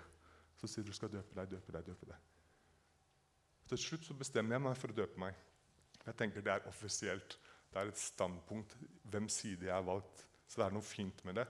Så 0.61 0.69
sier 0.69 0.85
du 0.85 0.93
skal 0.93 1.13
døpe 1.13 1.37
deg, 1.37 1.53
døpe 1.55 1.75
deg, 1.75 1.87
døpe 1.87 2.11
deg. 2.11 2.27
Til 3.71 3.79
slutt 3.79 4.09
så 4.09 4.17
bestemmer 4.19 4.57
jeg 4.57 4.65
meg 4.67 4.77
for 4.81 4.93
å 4.93 4.97
døpe 4.99 5.21
meg. 5.23 5.37
Jeg 6.03 6.17
tenker 6.19 6.43
Det 6.43 6.53
er 6.53 6.67
offisielt. 6.69 7.39
Det 7.71 7.79
er 7.79 7.93
et 7.93 8.03
standpunkt. 8.03 8.75
Hvem 9.11 9.29
side 9.31 9.69
jeg 9.69 9.75
har 9.75 9.87
valgt. 9.87 10.25
Så 10.49 10.59
det 10.59 10.67
er 10.67 10.75
noe 10.75 10.85
fint 10.85 11.23
med 11.25 11.39
det. 11.39 11.47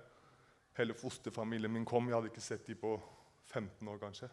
Hele 0.76 0.94
fosterfamilien 0.94 1.72
min 1.72 1.86
kom. 1.88 2.08
Jeg 2.08 2.18
hadde 2.18 2.30
ikke 2.30 2.44
sett 2.44 2.66
dem 2.68 2.78
på 2.80 2.92
15 3.48 3.88
år, 3.88 3.98
kanskje. 4.02 4.28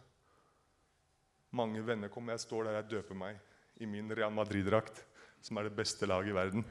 Mange 1.56 1.80
venner 1.86 2.12
kom. 2.12 2.28
Jeg 2.28 2.44
står 2.44 2.68
der 2.68 2.76
jeg 2.78 2.90
døper 2.90 3.16
meg 3.16 3.40
i 3.80 3.88
min 3.88 4.10
Real 4.12 4.34
Madrid-drakt, 4.34 5.00
som 5.40 5.56
er 5.56 5.68
det 5.68 5.76
beste 5.78 6.06
laget 6.06 6.34
i 6.34 6.36
verden. 6.36 6.64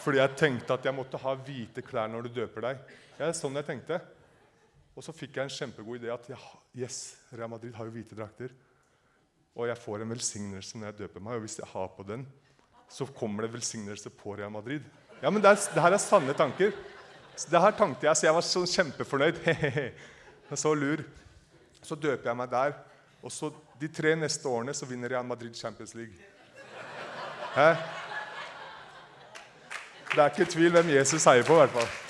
Fordi 0.00 0.16
jeg 0.22 0.36
tenkte 0.38 0.78
at 0.78 0.86
jeg 0.86 0.96
måtte 0.96 1.20
ha 1.20 1.34
hvite 1.36 1.84
klær 1.84 2.08
når 2.08 2.24
du 2.24 2.40
døper 2.40 2.64
deg. 2.64 2.80
Ja, 3.18 3.26
det 3.26 3.34
er 3.34 3.36
sånn 3.36 3.58
jeg 3.60 3.68
tenkte. 3.68 4.00
Og 4.96 5.04
så 5.06 5.14
fikk 5.14 5.38
jeg 5.38 5.46
en 5.46 5.54
kjempegod 5.54 6.00
idé 6.00 6.10
at 6.12 6.26
yes, 6.76 7.16
Real 7.32 7.50
Madrid 7.50 7.74
har 7.76 7.88
jo 7.88 7.94
hvite 7.94 8.18
drakter. 8.18 8.52
Og 9.54 9.68
jeg 9.68 9.78
får 9.78 10.02
en 10.02 10.12
velsignelse 10.14 10.78
når 10.78 10.90
jeg 10.90 10.98
døper 11.02 11.24
meg. 11.24 11.38
Og 11.38 11.46
hvis 11.46 11.58
jeg 11.60 11.68
har 11.70 11.88
på 11.96 12.06
den, 12.06 12.26
så 12.90 13.06
kommer 13.06 13.46
det 13.46 13.54
velsignelse 13.54 14.10
på 14.10 14.34
Real 14.38 14.52
Madrid. 14.52 14.84
Ja, 15.22 15.30
men 15.30 15.42
det, 15.42 15.52
er, 15.52 15.62
det 15.74 15.84
her 15.84 15.94
er 15.94 16.02
sanne 16.02 16.34
tanker. 16.34 16.74
Så 17.36 17.50
det 17.52 17.62
her 17.62 17.74
tenkte 17.76 18.06
jeg, 18.06 18.16
så 18.16 18.26
jeg 18.26 18.36
var 18.36 18.46
så 18.46 18.64
kjempefornøyd. 18.66 19.40
så 20.64 20.74
lur. 20.74 21.04
Så 21.82 21.96
døper 21.96 22.30
jeg 22.32 22.40
meg 22.42 22.50
der. 22.52 22.76
Og 23.22 23.32
så 23.32 23.52
de 23.80 23.88
tre 23.88 24.14
neste 24.16 24.48
årene 24.48 24.74
så 24.76 24.88
vinner 24.88 25.12
Real 25.12 25.24
Madrid 25.24 25.54
Champions 25.56 25.94
League. 25.94 26.14
Hæ? 27.54 27.72
Det 30.10 30.18
er 30.18 30.30
ikke 30.32 30.50
tvil 30.50 30.72
hvem 30.74 30.94
Jesus 30.96 31.24
heier 31.24 31.46
på. 31.46 31.54
i 31.54 31.64
hvert 31.64 31.76
fall. 31.78 32.09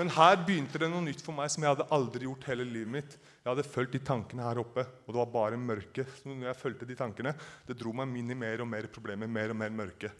Men 0.00 0.08
här 0.08 0.44
begynte 0.46 0.78
det 0.78 0.88
något 0.88 1.02
nytt 1.02 1.20
för 1.20 1.32
mig 1.32 1.50
som 1.50 1.62
jag 1.62 1.70
hade 1.70 1.84
aldrig 1.84 2.22
gjort 2.22 2.44
hela 2.44 2.64
livet 2.64 2.88
mitt. 2.88 3.18
Jag 3.42 3.50
hade 3.50 3.62
följt 3.62 3.92
de 3.92 3.98
tankarna 3.98 4.42
här 4.42 4.58
uppe 4.58 4.80
och 4.80 5.12
det 5.12 5.18
var 5.18 5.26
bara 5.26 5.56
mörker. 5.56 6.06
Så 6.22 6.28
när 6.28 6.46
jag 6.46 6.56
följde 6.56 6.86
de 6.86 6.94
tankarna, 6.96 7.34
Det 7.66 7.72
drog 7.72 7.94
mig 7.94 8.18
in 8.18 8.30
i 8.30 8.34
mer 8.34 8.60
och 8.60 8.66
mer 8.66 8.82
problem, 8.82 9.32
mer 9.32 9.48
och 9.48 9.56
mer 9.56 9.70
mörker. 9.70 10.12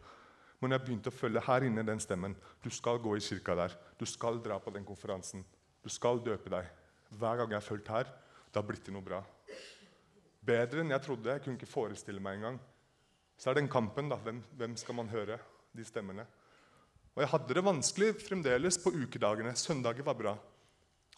Men 0.58 0.70
jag 0.70 0.80
började 0.86 1.38
å 1.38 1.42
här 1.44 1.64
inne 1.64 1.82
den 1.82 2.00
stämmen. 2.00 2.36
Du 2.62 2.70
ska 2.70 2.96
gå 2.96 3.16
i 3.16 3.20
kyrkan 3.20 3.56
där. 3.56 3.72
Du 3.98 4.06
ska 4.06 4.32
dra 4.32 4.58
på 4.58 4.70
den 4.70 4.84
konferensen. 4.84 5.44
Du 5.82 5.88
ska 5.88 6.14
döpa 6.14 6.50
dig. 6.50 6.66
Varje 7.08 7.40
gång 7.40 7.52
jag 7.52 7.64
följt 7.64 7.88
här, 7.88 8.06
det 8.50 8.58
har 8.58 8.66
blivit 8.66 8.88
något 8.88 9.04
bra. 9.04 9.24
Bättre 10.40 10.80
än 10.80 10.90
jag 10.90 11.02
trodde. 11.02 11.30
Jag 11.30 11.44
kunde 11.44 11.60
inte 11.60 11.72
föreställa 11.72 12.20
mig 12.20 12.34
en 12.34 12.42
gång. 12.42 12.58
Så 13.36 13.50
är 13.50 13.54
den 13.54 13.68
kampen, 13.68 14.08
då. 14.08 14.20
Vem, 14.24 14.42
vem 14.50 14.76
ska 14.76 14.92
man 14.92 15.08
höra? 15.08 15.38
de 15.72 15.84
stämmorna. 15.84 16.26
Og 17.16 17.24
jeg 17.24 17.30
hadde 17.32 17.56
det 17.56 17.66
vanskelig 17.66 18.12
fremdeles 18.22 18.78
på 18.80 18.92
ukedagene. 18.94 19.52
Søndager 19.58 20.06
var 20.06 20.16
bra. 20.18 20.34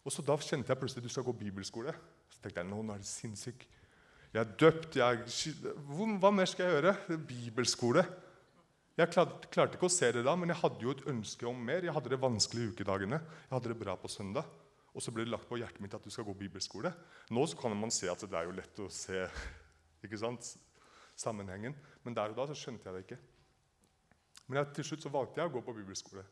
Og 0.02 0.12
så 0.12 0.24
Da 0.24 0.36
kjente 0.40 0.72
jeg 0.72 0.80
plutselig 0.80 1.04
at 1.04 1.08
du 1.08 1.14
skal 1.14 1.26
gå 1.26 1.32
bibelskole. 1.36 1.92
Så 2.32 2.40
tenkte 2.40 2.62
jeg 2.62 2.70
nå, 2.70 2.80
nå 2.82 2.94
er 2.94 3.02
det 3.02 3.10
sinnssyk. 3.10 3.66
Jeg 4.32 4.40
er 4.40 4.54
døpt. 4.58 4.96
Jeg, 4.96 5.52
hva 6.18 6.32
mer 6.32 6.48
skal 6.48 6.66
jeg 6.66 6.78
gjøre? 6.78 7.18
Bibelskole. 7.28 8.06
Jeg 8.96 9.08
klarte, 9.08 9.48
klarte, 9.52 9.78
ikke 9.78 9.88
å 9.88 9.92
se 9.92 10.10
det 10.12 10.24
da, 10.26 10.34
men 10.36 10.52
jeg 10.52 10.60
hadde 10.60 10.84
jo 10.84 10.92
et 10.92 11.06
ønske 11.08 11.46
om 11.48 11.60
mer. 11.64 11.84
Jeg 11.84 11.94
hadde 11.96 12.10
det 12.12 12.20
vanskelig 12.20 12.64
i 12.64 12.72
ukedagene. 12.74 13.20
Jeg 13.46 13.54
hadde 13.54 13.72
det 13.72 13.78
bra 13.80 13.94
på 14.00 14.10
søndag. 14.12 14.48
Og 14.92 15.00
så 15.00 15.12
ble 15.14 15.24
det 15.24 15.32
lagt 15.32 15.48
på 15.48 15.56
hjertet 15.60 15.80
mitt 15.80 15.94
at 15.96 16.04
du 16.04 16.12
skal 16.12 16.26
gå 16.28 16.34
bibelskole. 16.36 16.92
Nå 17.32 17.44
så 17.48 17.56
kan 17.60 17.76
man 17.76 17.92
se 17.94 18.10
at 18.12 18.24
det 18.26 18.36
er 18.36 18.48
jo 18.48 18.56
lett 18.56 18.82
å 18.84 18.90
se 18.92 19.22
ikke 20.04 20.20
sant, 20.20 20.50
sammenhengen. 21.16 21.76
Men 22.04 22.16
der 22.16 22.34
og 22.34 22.40
da 22.40 22.48
så 22.50 22.58
skjønte 22.58 22.88
jeg 22.88 22.98
det 22.98 23.04
ikke. 23.06 23.20
Men 24.52 24.60
jeg, 24.60 24.74
til 24.76 24.84
slutt 24.84 25.04
så 25.06 25.08
valgte 25.08 25.40
jeg 25.40 25.48
å 25.48 25.52
gå 25.54 25.60
på 25.64 25.72
bibelskole. 25.72 26.22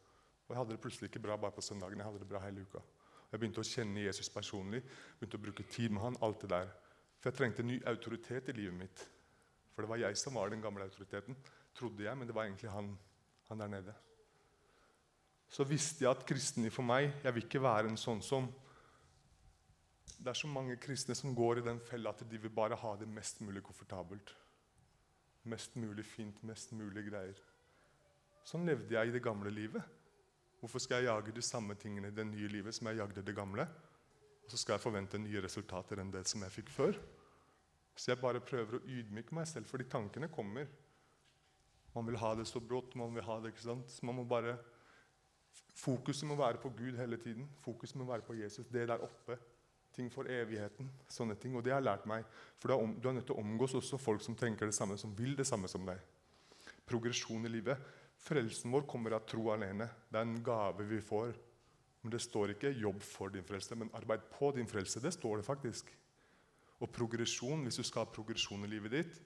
Og 0.44 0.50
jeg 0.52 0.58
hadde 0.58 0.74
det 0.74 0.82
plutselig 0.84 1.08
ikke 1.08 1.22
bra 1.24 1.38
bare 1.40 1.56
på 1.56 1.62
søndagen. 1.64 2.02
Jeg 2.02 2.04
hadde 2.04 2.18
det 2.20 2.26
bra 2.28 2.42
hele 2.44 2.66
uka. 2.68 2.82
Jeg 3.30 3.40
begynte 3.40 3.62
å 3.62 3.64
kjenne 3.64 4.02
Jesus 4.02 4.28
personlig, 4.34 4.82
begynte 5.16 5.38
å 5.38 5.44
bruke 5.46 5.64
tid 5.72 5.94
med 5.96 6.02
han, 6.04 6.18
alt 6.20 6.44
det 6.44 6.50
der. 6.52 6.68
For 7.16 7.30
jeg 7.30 7.38
trengte 7.38 7.64
en 7.64 7.70
ny 7.70 7.78
autoritet 7.88 8.50
i 8.52 8.54
livet 8.58 8.76
mitt. 8.76 9.04
For 9.72 9.86
det 9.86 9.92
var 9.94 10.02
jeg 10.02 10.18
som 10.20 10.36
var 10.36 10.52
den 10.52 10.60
gamle 10.60 10.84
autoriteten, 10.84 11.38
trodde 11.72 12.04
jeg, 12.04 12.12
men 12.12 12.28
det 12.28 12.36
var 12.36 12.44
egentlig 12.44 12.74
han, 12.74 12.90
han 13.48 13.64
der 13.64 13.72
nede. 13.72 13.94
Så 15.48 15.64
visste 15.64 16.04
jeg 16.04 16.12
at 16.12 16.26
kristne 16.28 16.68
for 16.70 16.86
meg 16.86 17.08
Jeg 17.24 17.34
vil 17.34 17.46
ikke 17.48 17.62
være 17.64 17.88
en 17.90 17.96
sånn 17.98 18.20
som 18.22 18.44
Det 20.12 20.28
er 20.30 20.38
så 20.38 20.46
mange 20.46 20.76
kristne 20.78 21.16
som 21.18 21.32
går 21.34 21.58
i 21.58 21.64
den 21.66 21.80
fella 21.88 22.12
at 22.12 22.20
de 22.28 22.38
vil 22.38 22.52
bare 22.52 22.76
ha 22.78 22.92
det 23.00 23.08
mest 23.08 23.40
mulig 23.40 23.64
komfortabelt. 23.64 24.34
Mest 25.48 25.80
mulig 25.80 26.04
fint, 26.04 26.44
mest 26.44 26.76
mulig 26.76 27.08
greier. 27.08 27.40
Sånn 28.46 28.66
levde 28.66 28.96
jeg 28.96 29.10
i 29.10 29.14
det 29.14 29.22
gamle 29.24 29.52
livet. 29.52 29.84
Hvorfor 30.60 30.82
skal 30.82 31.00
jeg 31.00 31.08
jage 31.08 31.32
de 31.36 31.44
samme 31.44 31.76
tingene 31.80 32.10
i 32.10 32.14
det 32.16 32.26
nye 32.28 32.48
livet 32.52 32.76
som 32.76 32.90
jeg 32.90 33.00
jagde 33.00 33.24
det 33.24 33.36
gamle? 33.36 33.64
Og 34.44 34.52
så 34.52 34.58
skal 34.60 34.76
jeg 34.76 34.84
forvente 34.84 35.20
nye 35.20 35.40
resultater 35.44 36.02
enn 36.02 36.12
det 36.12 36.26
som 36.28 36.42
jeg 36.44 36.52
fikk 36.58 36.72
før. 36.74 36.98
Så 37.96 38.12
jeg 38.12 38.20
bare 38.20 38.42
prøver 38.44 38.78
å 38.78 38.84
ydmyke 38.88 39.34
meg 39.36 39.48
selv, 39.48 39.68
fordi 39.70 39.88
tankene 39.88 40.28
kommer. 40.32 40.68
Man 41.94 42.06
vil 42.06 42.18
ha 42.20 42.34
det 42.38 42.46
så 42.48 42.60
brått. 42.60 42.94
man 42.94 43.14
vil 43.14 43.24
ha 43.26 43.40
det, 43.40 43.52
ikke 43.54 43.66
sant? 43.66 43.90
Så 43.90 44.06
man 44.06 44.16
må 44.20 44.24
bare, 44.24 44.58
Fokuset 45.74 46.28
må 46.28 46.36
være 46.36 46.60
på 46.62 46.70
Gud 46.76 46.98
hele 46.98 47.16
tiden. 47.16 47.48
Fokuset 47.64 47.96
må 47.96 48.04
være 48.04 48.22
på 48.26 48.34
Jesus. 48.34 48.66
Det 48.66 48.88
der 48.88 49.02
oppe. 49.02 49.38
Ting 49.94 50.10
for 50.12 50.28
evigheten. 50.28 50.90
Sånne 51.08 51.34
ting. 51.34 51.56
Og 51.56 51.64
det 51.64 51.72
har 51.72 51.80
jeg 51.80 51.88
lært 51.88 52.06
meg. 52.06 52.26
For 52.58 52.68
du 52.68 52.74
er, 52.74 52.82
om, 52.84 52.92
du 53.00 53.08
er 53.08 53.16
nødt 53.16 53.26
til 53.26 53.34
å 53.34 53.42
omgås 53.42 53.74
også 53.74 53.98
folk 53.98 54.22
som 54.22 54.36
tenker 54.38 54.66
det 54.66 54.76
samme, 54.76 54.98
som 54.98 55.14
vil 55.16 55.34
det 55.36 55.46
samme 55.48 55.68
som 55.68 55.86
deg. 55.86 55.98
Progresjon 56.86 57.46
i 57.46 57.50
livet. 57.50 57.80
Frelsen 58.20 58.72
vår 58.72 58.84
kommer 58.88 59.16
av 59.16 59.24
tro 59.28 59.48
alene. 59.52 59.88
Det 60.10 60.18
er 60.18 60.26
en 60.26 60.42
gave 60.44 60.84
vi 60.88 61.00
får. 61.00 61.32
Men 62.02 62.12
det 62.12 62.20
står 62.20 62.54
ikke 62.54 62.72
'jobb 62.72 63.02
for 63.02 63.28
din 63.28 63.44
frelse', 63.44 63.74
men 63.74 63.90
'arbeid 63.90 64.20
på 64.32 64.52
din 64.52 64.66
frelse'. 64.66 65.00
Det 65.00 65.12
står 65.12 65.36
det 65.36 65.44
faktisk. 65.44 65.96
Og 66.80 66.92
progresjon, 66.92 67.62
hvis 67.62 67.76
du 67.76 67.82
skal 67.82 68.04
ha 68.04 68.12
progresjon 68.12 68.64
i 68.64 68.68
livet 68.68 68.90
ditt, 68.90 69.20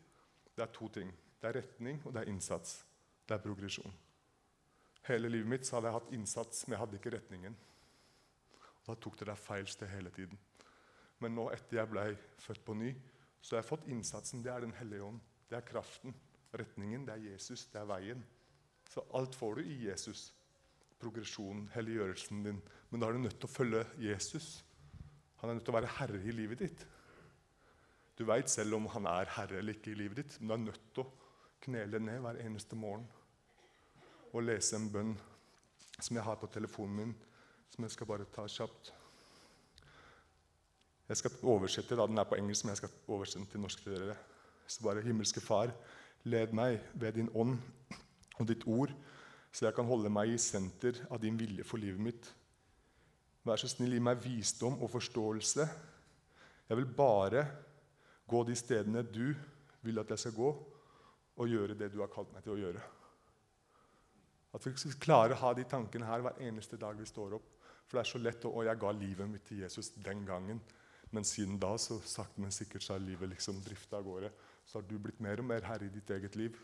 det 0.57 0.63
er 0.63 0.73
to 0.73 0.89
ting. 0.89 1.13
Det 1.41 1.49
er 1.49 1.61
retning, 1.61 2.03
og 2.07 2.15
det 2.15 2.23
er 2.23 2.33
innsats. 2.33 2.85
Det 3.29 3.35
er 3.35 3.43
progresjon. 3.43 3.95
Hele 5.03 5.29
livet 5.29 5.49
mitt 5.49 5.67
så 5.67 5.77
hadde 5.77 5.87
jeg 5.87 5.93
hatt 6.01 6.13
innsats, 6.13 6.67
men 6.67 6.73
jeg 6.73 6.81
hadde 6.81 6.97
ikke 6.97 7.15
retningen. 7.15 7.57
Og 8.81 8.87
da 8.87 8.95
tok 8.95 9.19
det 9.19 9.27
deg 9.27 9.39
feil 9.39 9.67
sted 9.67 9.89
hele 9.89 10.11
tiden. 10.11 10.39
Men 11.21 11.35
nå 11.35 11.51
etter 11.53 11.77
jeg 11.77 11.91
ble 11.91 12.17
født 12.39 12.65
på 12.65 12.75
ny, 12.75 12.95
så 13.41 13.57
har 13.57 13.63
jeg 13.63 13.69
fått 13.69 13.89
innsatsen. 13.89 14.43
Det 14.43 14.53
er 14.53 14.61
Den 14.61 14.73
hellige 14.73 15.03
ånd. 15.03 15.21
Det 15.51 15.57
er 15.57 15.69
kraften. 15.69 16.15
Retningen, 16.55 17.07
det 17.07 17.15
er 17.15 17.33
Jesus. 17.33 17.67
Det 17.67 17.81
er 17.81 17.85
veien. 17.85 18.25
Så 18.90 19.05
alt 19.14 19.35
får 19.35 19.59
du 19.59 19.68
i 19.68 19.79
Jesus. 19.88 20.33
Progresjonen, 21.01 21.68
helliggjørelsen 21.75 22.44
din. 22.44 22.62
Men 22.90 23.01
da 23.03 23.09
er 23.09 23.16
du 23.16 23.25
nødt 23.25 23.38
til 23.40 23.49
å 23.49 23.55
følge 23.55 23.85
Jesus. 24.03 24.64
Han 25.40 25.51
er 25.51 25.59
nødt 25.59 25.66
til 25.66 25.75
å 25.75 25.79
være 25.81 25.94
herre 25.99 26.20
i 26.25 26.33
livet 26.33 26.62
ditt. 26.64 26.87
Du 28.14 28.23
veit 28.29 28.51
selv 28.51 28.79
om 28.79 28.87
han 28.94 29.09
er 29.11 29.33
herre 29.35 29.59
eller 29.59 29.75
ikke 29.75 29.90
i 29.92 29.99
livet 29.99 30.20
ditt, 30.23 30.37
men 30.40 30.49
du 30.49 30.55
er 30.55 30.62
nødt 30.68 30.85
til 30.94 31.03
å 31.03 31.12
knele 31.64 32.01
ned 32.01 32.20
hver 32.23 32.38
eneste 32.44 32.79
morgen 32.79 33.07
og 34.35 34.44
lese 34.44 34.79
en 34.79 34.87
bønn 34.90 35.14
som 35.99 36.16
jeg 36.16 36.27
har 36.27 36.38
på 36.38 36.51
telefonen 36.55 36.97
min, 36.99 37.16
som 37.70 37.87
jeg 37.87 37.94
skal 37.94 38.09
bare 38.11 38.27
ta 38.35 38.47
kjapt. 38.51 38.92
Jeg 41.09 41.20
skal 41.20 41.37
oversette, 41.42 41.97
da, 41.97 42.07
Den 42.07 42.18
er 42.18 42.25
på 42.25 42.38
engelsk, 42.38 42.64
men 42.64 42.73
jeg 42.73 42.83
skal 42.83 42.94
oversette 43.09 43.42
den 43.42 43.51
til 43.51 43.61
norsk 43.61 43.83
til 43.83 43.94
dere. 43.99 44.16
Så 44.66 44.83
bare 44.83 45.03
Himmelske 45.05 45.40
Far, 45.40 45.75
led 46.25 46.55
meg 46.57 46.81
ved 46.94 47.12
din 47.18 47.31
ånd 47.35 47.59
og 48.38 48.49
ditt 48.49 48.66
ord, 48.66 48.92
så 49.55 49.68
jeg 49.68 49.77
kan 49.77 49.87
holde 49.87 50.11
meg 50.11 50.33
i 50.35 50.40
senter 50.40 50.99
av 51.11 51.20
din 51.23 51.37
vilje 51.38 51.66
for 51.66 51.79
livet 51.79 52.03
mitt. 52.03 52.31
Vær 53.47 53.61
så 53.61 53.68
snill, 53.70 53.94
gi 53.94 54.03
meg 54.03 54.23
visdom 54.25 54.81
og 54.83 54.90
forståelse. 54.90 55.66
Jeg 56.68 56.81
vil 56.81 56.88
bare 56.97 57.44
gå 58.27 58.40
de 58.49 58.57
stedene 58.57 59.05
du 59.05 59.35
vil 59.85 60.01
at 60.01 60.11
jeg 60.11 60.25
skal 60.25 60.37
gå, 60.38 60.53
og 61.35 61.51
gjøre 61.51 61.75
det 61.79 61.90
du 61.92 61.99
har 62.01 62.12
kalt 62.12 62.31
meg 62.33 62.44
til 62.44 62.55
å 62.55 62.61
gjøre. 62.61 62.83
At 64.55 64.62
vi 64.62 64.73
skal 64.79 65.01
klare 65.03 65.35
å 65.35 65.40
ha 65.40 65.51
de 65.55 65.64
tankene 65.66 66.07
her 66.07 66.23
hver 66.23 66.38
eneste 66.47 66.79
dag 66.79 66.94
vi 66.99 67.07
står 67.09 67.35
opp. 67.40 67.49
For 67.85 67.99
det 67.99 68.05
er 68.05 68.11
så 68.12 68.20
lett 68.23 68.47
å, 68.47 68.53
å 68.55 68.62
jeg 68.64 68.81
ga 68.81 68.92
livet 68.94 69.29
mitt 69.29 69.44
til 69.49 69.64
Jesus 69.64 69.90
den 69.99 70.23
gangen. 70.27 70.61
Men 71.14 71.27
siden 71.27 71.59
da 71.61 71.75
så 71.79 71.99
sakte, 72.07 72.40
men 72.42 72.55
sikkert 72.55 72.87
så 72.87 72.94
har 72.94 73.03
livet 73.03 73.33
liksom 73.35 73.59
drifta 73.66 73.99
av 73.99 74.07
gårde. 74.07 74.31
Så 74.64 74.79
har 74.79 74.87
du 74.88 74.94
blitt 74.99 75.20
mer 75.23 75.42
og 75.42 75.51
mer 75.51 75.66
herre 75.66 75.90
i 75.90 75.92
ditt 75.92 76.11
eget 76.14 76.38
liv. 76.38 76.57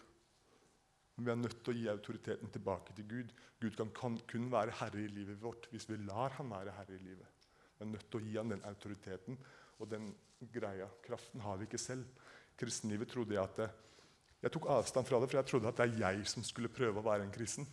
Men 1.20 1.26
vi 1.26 1.32
er 1.32 1.40
nødt 1.42 1.58
til 1.60 1.74
å 1.74 1.76
gi 1.76 1.88
autoriteten 1.92 2.48
tilbake 2.48 2.94
til 2.96 3.04
Gud. 3.04 3.32
Gud 3.60 3.74
kan, 3.76 3.90
kan 3.92 4.14
kun 4.30 4.46
være 4.52 4.72
herre 4.78 5.02
i 5.02 5.10
livet 5.12 5.36
vårt 5.42 5.66
hvis 5.68 5.84
vi 5.90 5.98
lar 6.06 6.32
han 6.38 6.48
være 6.48 6.72
herre 6.72 6.96
i 6.96 7.02
livet. 7.02 7.48
Vi 7.76 7.84
er 7.84 7.90
nødt 7.90 8.06
til 8.08 8.20
å 8.20 8.24
gi 8.24 8.38
han 8.38 8.52
den 8.54 8.62
autoriteten 8.64 9.36
og 9.76 9.90
den 9.90 10.06
greia. 10.54 10.86
Kraften 11.04 11.42
har 11.44 11.58
vi 11.60 11.66
ikke 11.68 11.80
selv. 11.80 12.06
Kristenlivet 12.56 13.12
trodde 13.12 13.36
jeg 13.36 13.42
at 13.42 13.60
det, 13.60 13.68
Jeg 14.40 14.54
tok 14.54 14.70
avstand 14.72 15.04
fra 15.04 15.18
det, 15.20 15.28
for 15.28 15.36
jeg 15.36 15.48
trodde 15.50 15.68
at 15.68 15.76
det 15.76 15.84
er 15.84 15.98
jeg 16.00 16.28
som 16.32 16.44
skulle 16.48 16.72
prøve 16.72 17.02
å 17.02 17.04
være 17.04 17.26
en 17.26 17.34
kristen. 17.34 17.66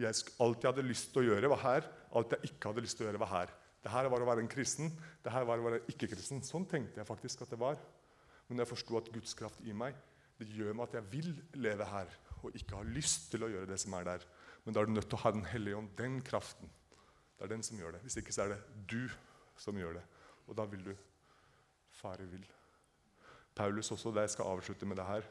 Jeg, 0.00 0.16
alt 0.40 0.64
jeg 0.64 0.70
hadde 0.70 0.86
lyst 0.86 1.10
til 1.12 1.20
å 1.20 1.26
gjøre, 1.26 1.50
var 1.52 1.60
her. 1.66 1.90
Alt 2.16 2.32
jeg 2.32 2.48
ikke 2.48 2.70
hadde 2.70 2.84
lyst 2.86 2.96
til 2.96 3.04
å 3.04 3.10
gjøre, 3.10 3.20
var 3.20 3.32
her. 3.34 3.52
Det 3.84 3.92
her 3.92 4.08
var 4.08 4.24
å 4.24 4.30
være 4.30 4.40
en 4.46 4.48
kristen, 4.48 4.88
det 5.20 5.34
her 5.34 5.44
var 5.44 5.60
å 5.60 5.66
være 5.66 5.82
ikke-kristen. 5.92 6.40
Sånn 6.48 6.64
tenkte 6.70 7.02
jeg 7.02 7.10
faktisk 7.10 7.44
at 7.44 7.52
det 7.52 7.60
var. 7.60 7.76
Men 8.48 8.64
jeg 8.64 8.72
forsto 8.72 8.96
at 8.96 9.12
Guds 9.12 9.36
kraft 9.36 9.60
i 9.68 9.76
meg 9.76 10.00
det 10.38 10.48
gjør 10.54 10.72
meg 10.78 10.88
at 10.88 10.96
jeg 10.96 11.10
vil 11.12 11.30
leve 11.58 11.84
her 11.92 12.16
og 12.42 12.56
ikke 12.56 12.76
har 12.78 12.90
lyst 12.94 13.30
til 13.32 13.44
å 13.44 13.50
gjøre 13.52 13.70
det 13.70 13.78
som 13.80 13.94
er 13.98 14.06
der. 14.08 14.26
Men 14.64 14.74
da 14.74 14.82
er 14.82 14.88
du 14.88 14.94
nødt 14.94 15.08
til 15.08 15.18
å 15.18 15.24
ha 15.24 15.32
Den 15.34 15.46
hellige 15.48 15.76
ånd, 15.76 15.90
den 15.98 16.20
kraften. 16.22 16.70
Det 17.38 17.46
er 17.46 17.54
den 17.54 17.62
som 17.62 17.78
gjør 17.78 17.96
det. 17.96 18.02
Hvis 18.04 18.18
ikke 18.20 18.34
så 18.34 18.44
er 18.44 18.54
det 18.54 18.60
du 18.90 19.08
som 19.58 19.76
gjør 19.78 19.98
det. 20.00 20.04
Og 20.48 20.56
da 20.58 20.66
vil 20.68 20.84
du 20.90 20.94
fare 21.98 22.26
vill. 22.26 22.46
Paulus 23.54 23.90
også, 23.90 24.12
det 24.14 24.26
jeg 24.26 24.36
skal 24.36 24.52
avslutte 24.54 24.86
med 24.86 24.96
det 24.96 25.06
her. 25.06 25.26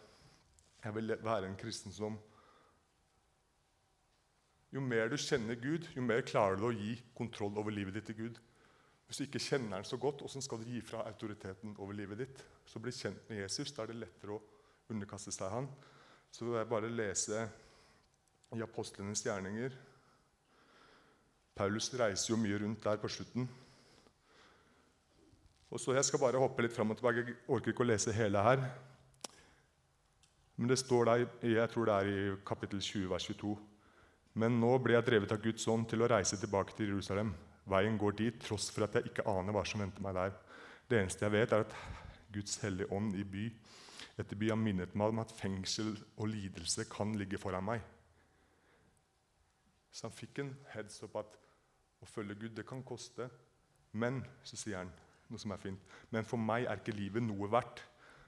Jeg 0.83 0.95
vil 0.95 1.15
være 1.23 1.47
en 1.47 1.59
kristen 1.59 1.91
som 1.91 2.17
Jo 4.73 4.81
mer 4.83 5.07
du 5.07 5.15
kjenner 5.15 5.55
Gud, 5.55 5.87
jo 5.95 6.01
mer 6.03 6.21
klarer 6.27 6.57
du 6.59 6.65
å 6.67 6.75
gi 6.75 6.97
kontroll 7.15 7.55
over 7.57 7.71
livet 7.71 7.95
ditt 7.95 8.09
til 8.09 8.17
Gud. 8.17 8.39
Hvis 9.07 9.21
du 9.21 9.23
ikke 9.23 9.39
kjenner 9.39 9.77
han 9.79 9.87
så 9.87 9.95
godt, 9.97 10.19
hvordan 10.19 10.43
skal 10.43 10.59
du 10.59 10.67
gi 10.67 10.81
fra 10.83 11.05
autoriteten 11.07 11.77
over 11.79 11.95
livet 11.95 12.19
ditt? 12.19 12.41
Så 12.67 12.81
bli 12.83 12.91
kjent 12.91 13.29
med 13.29 13.39
Jesus. 13.39 13.71
Da 13.71 13.85
er 13.85 13.93
det 13.93 14.01
lettere 14.01 14.35
å 14.35 14.41
underkaste 14.91 15.31
seg 15.31 15.53
han. 15.53 15.69
Så 16.37 16.45
vil 16.45 16.53
jeg 16.53 16.69
bare 16.69 16.89
lese 16.93 17.47
i 18.53 18.61
apostlenes 18.61 19.23
gjerninger. 19.25 19.73
Paulus 21.57 21.87
reiser 21.97 22.29
jo 22.29 22.37
mye 22.37 22.59
rundt 22.61 22.83
der 22.83 22.99
på 23.01 23.09
slutten. 23.09 23.47
Og 25.71 25.81
så 25.81 25.95
Jeg 25.95 26.05
skal 26.05 26.19
bare 26.19 26.37
hoppe 26.37 26.61
litt 26.61 26.75
fram 26.75 26.93
og 26.93 26.99
tilbake. 26.99 27.23
Jeg 27.25 27.37
orker 27.47 27.73
ikke 27.73 27.81
å 27.81 27.89
lese 27.89 28.13
hele 28.13 28.43
her. 28.45 28.61
Men 30.57 30.69
det 30.69 30.77
står 30.77 31.09
der, 31.09 31.25
jeg 31.41 31.69
tror 31.73 31.89
det 31.89 31.95
er 31.95 32.11
i 32.11 32.35
kapittel 32.45 32.85
20, 32.85 33.09
vers 33.09 33.25
22. 33.25 33.55
Men 34.35 34.59
nå 34.61 34.77
ble 34.77 34.93
jeg 34.93 35.07
drevet 35.09 35.33
av 35.33 35.41
Guds 35.41 35.67
ånd 35.67 35.89
til 35.89 36.05
å 36.05 36.11
reise 36.13 36.37
tilbake 36.37 36.77
til 36.77 36.91
Jerusalem. 36.91 37.33
Veien 37.65 37.97
går 37.97 38.13
dit, 38.21 38.39
tross 38.45 38.69
for 38.69 38.85
at 38.85 38.93
jeg 38.93 39.09
ikke 39.09 39.25
aner 39.25 39.57
hva 39.57 39.65
som 39.65 39.81
venter 39.81 40.05
meg 40.05 40.13
der. 40.13 40.37
Det 40.85 41.01
eneste 41.01 41.25
jeg 41.25 41.33
vet, 41.39 41.51
er 41.57 41.65
at 41.65 41.75
Guds 42.29 42.61
hellige 42.61 42.93
ånd 42.93 43.17
i 43.17 43.25
by 43.25 43.49
dette 44.17 44.35
blir 44.35 44.49
jeg 44.51 44.61
minnet 44.61 44.95
meg 44.97 45.13
om 45.13 45.21
at 45.21 45.33
fengsel 45.37 45.93
og 46.17 46.31
lidelse 46.31 46.87
kan 46.89 47.13
ligge 47.19 47.39
foran 47.41 47.65
meg. 47.67 47.83
Så 49.93 50.07
han 50.07 50.15
fikk 50.15 50.41
en 50.41 50.53
heads 50.73 51.03
up 51.05 51.17
at 51.21 51.37
å 52.01 52.09
følge 52.09 52.37
Gud, 52.37 52.55
det 52.57 52.65
kan 52.69 52.83
koste. 52.85 53.29
Men 53.97 54.21
så 54.45 54.57
sier 54.59 54.81
han 54.81 54.91
noe 55.31 55.41
som 55.41 55.53
er 55.53 55.61
fint, 55.61 55.93
men 56.13 56.25
for 56.27 56.39
meg 56.39 56.67
er 56.67 56.79
ikke 56.79 56.95
livet 56.95 57.23
noe 57.25 57.49
verdt 57.51 57.81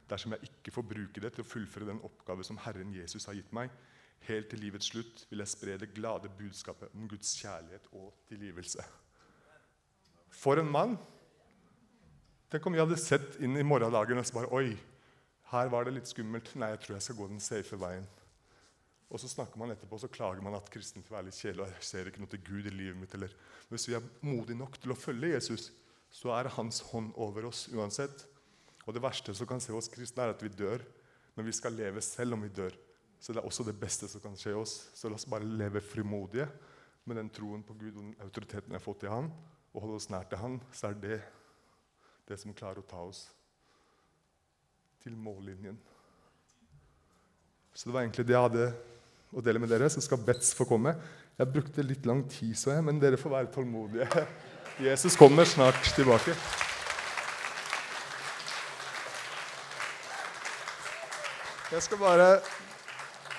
dersom 0.09 0.33
jeg 0.33 0.49
ikke 0.49 0.73
får 0.73 0.87
bruke 0.89 1.21
det 1.21 1.31
til 1.35 1.45
å 1.45 1.47
fullføre 1.47 1.87
den 1.87 2.01
oppgave 2.05 2.43
som 2.43 2.57
Herren 2.63 2.91
Jesus 2.95 3.27
har 3.29 3.37
gitt 3.37 3.51
meg. 3.55 3.69
Helt 4.27 4.49
til 4.51 4.59
livets 4.63 4.89
slutt 4.91 5.23
vil 5.29 5.43
jeg 5.43 5.51
spre 5.51 5.77
det 5.79 5.93
glade 5.93 6.31
budskapet 6.39 6.91
om 6.97 7.05
Guds 7.07 7.35
kjærlighet 7.39 7.85
og 7.93 8.09
tilgivelse. 8.27 8.83
For 10.33 10.59
en 10.59 10.71
mann! 10.71 10.97
Tenk 12.49 12.65
om 12.65 12.73
vi 12.73 12.81
hadde 12.81 12.97
sett 12.97 13.37
inn 13.45 13.53
i 13.61 13.65
morgendagen 13.65 14.17
og 14.17 14.25
så 14.25 14.39
bare 14.39 14.49
Oi, 14.57 14.73
her 15.49 15.69
var 15.73 15.85
det 15.85 15.95
litt 15.95 16.09
skummelt. 16.09 16.51
Nei, 16.59 16.73
jeg 16.75 16.81
tror 16.83 16.95
jeg 16.97 17.05
skal 17.07 17.17
gå 17.17 17.27
den 17.31 17.41
safe 17.41 17.77
veien. 17.81 18.05
Og 19.09 19.21
så 19.21 19.29
snakker 19.31 19.57
man 19.57 19.73
etterpå 19.73 19.97
så 19.97 20.09
klager 20.13 20.43
man 20.45 20.53
at 20.53 20.69
kristen 20.69 21.01
er 21.01 21.25
litt 21.25 21.37
kjedelig. 21.37 21.63
og 21.65 21.71
jeg 21.73 21.87
ser 21.87 22.09
ikke 22.09 22.21
noe 22.21 22.29
til 22.29 22.43
Gud 22.45 22.67
i 22.69 22.73
livet 22.73 22.99
mitt. 22.99 23.13
Eller. 23.17 23.33
Hvis 23.69 23.87
vi 23.89 23.95
er 23.97 24.05
modige 24.21 24.59
nok 24.59 24.77
til 24.77 24.93
å 24.93 24.97
følge 24.97 25.33
Jesus, 25.33 25.71
så 26.13 26.35
er 26.35 26.51
Hans 26.53 26.83
hånd 26.91 27.15
over 27.17 27.49
oss 27.49 27.67
uansett. 27.73 28.27
Og 28.85 28.93
Det 28.93 29.01
verste 29.01 29.33
som 29.33 29.49
kan 29.49 29.61
se 29.61 29.73
oss 29.73 29.89
kristne, 29.89 30.23
er 30.23 30.35
at 30.35 30.43
vi 30.43 30.53
dør. 30.53 30.85
Men 31.35 31.45
vi 31.45 31.55
skal 31.57 31.73
leve 31.73 32.01
selv 32.01 32.37
om 32.37 32.45
vi 32.45 32.53
dør. 32.53 32.77
Så 33.19 33.33
det 33.33 33.41
er 33.41 33.49
også 33.49 33.65
det 33.65 33.79
beste 33.79 34.07
som 34.07 34.21
kan 34.21 34.37
skje 34.37 34.53
oss. 34.53 34.75
Så 34.93 35.09
la 35.09 35.17
oss 35.17 35.25
bare 35.25 35.45
leve 35.45 35.81
frimodige 35.81 36.45
med 37.05 37.17
den 37.17 37.33
troen 37.33 37.65
på 37.65 37.73
Gud 37.73 37.95
og 37.95 38.03
den 38.03 38.15
autoriteten 38.21 38.69
vi 38.69 38.77
har 38.77 38.85
fått 38.85 39.03
i 39.03 39.09
Han, 39.09 39.31
og 39.73 39.81
holde 39.81 39.97
oss 39.97 40.09
nær 40.13 40.29
til 40.29 40.37
Han, 40.37 40.61
så 40.71 40.91
er 40.91 41.01
det 41.01 41.19
det 42.29 42.37
som 42.37 42.53
klarer 42.53 42.83
å 42.83 42.85
ta 42.85 43.01
oss 43.01 43.25
til 45.03 45.15
mållinjen. 45.15 45.77
Så 47.73 47.87
det 47.87 47.95
var 47.95 48.03
egentlig 48.03 48.25
det 48.27 48.35
jeg 48.35 48.47
hadde 48.47 48.69
å 49.31 49.43
dele 49.45 49.61
med 49.63 49.71
dere. 49.71 49.89
Så 49.91 50.03
skal 50.03 50.21
Betz 50.25 50.51
få 50.57 50.67
komme. 50.67 50.95
Jeg 51.39 51.51
brukte 51.53 51.85
litt 51.85 52.07
lang 52.09 52.25
tid, 52.27 52.55
så 52.59 52.73
jeg, 52.73 52.83
men 52.83 52.99
dere 52.99 53.19
får 53.19 53.31
være 53.31 53.51
tålmodige. 53.53 54.25
Jesus 54.89 55.15
kommer 55.19 55.47
snart 55.47 55.79
tilbake. 55.95 56.35
Jeg 61.69 61.85
skal 61.85 62.01
bare 62.01 62.29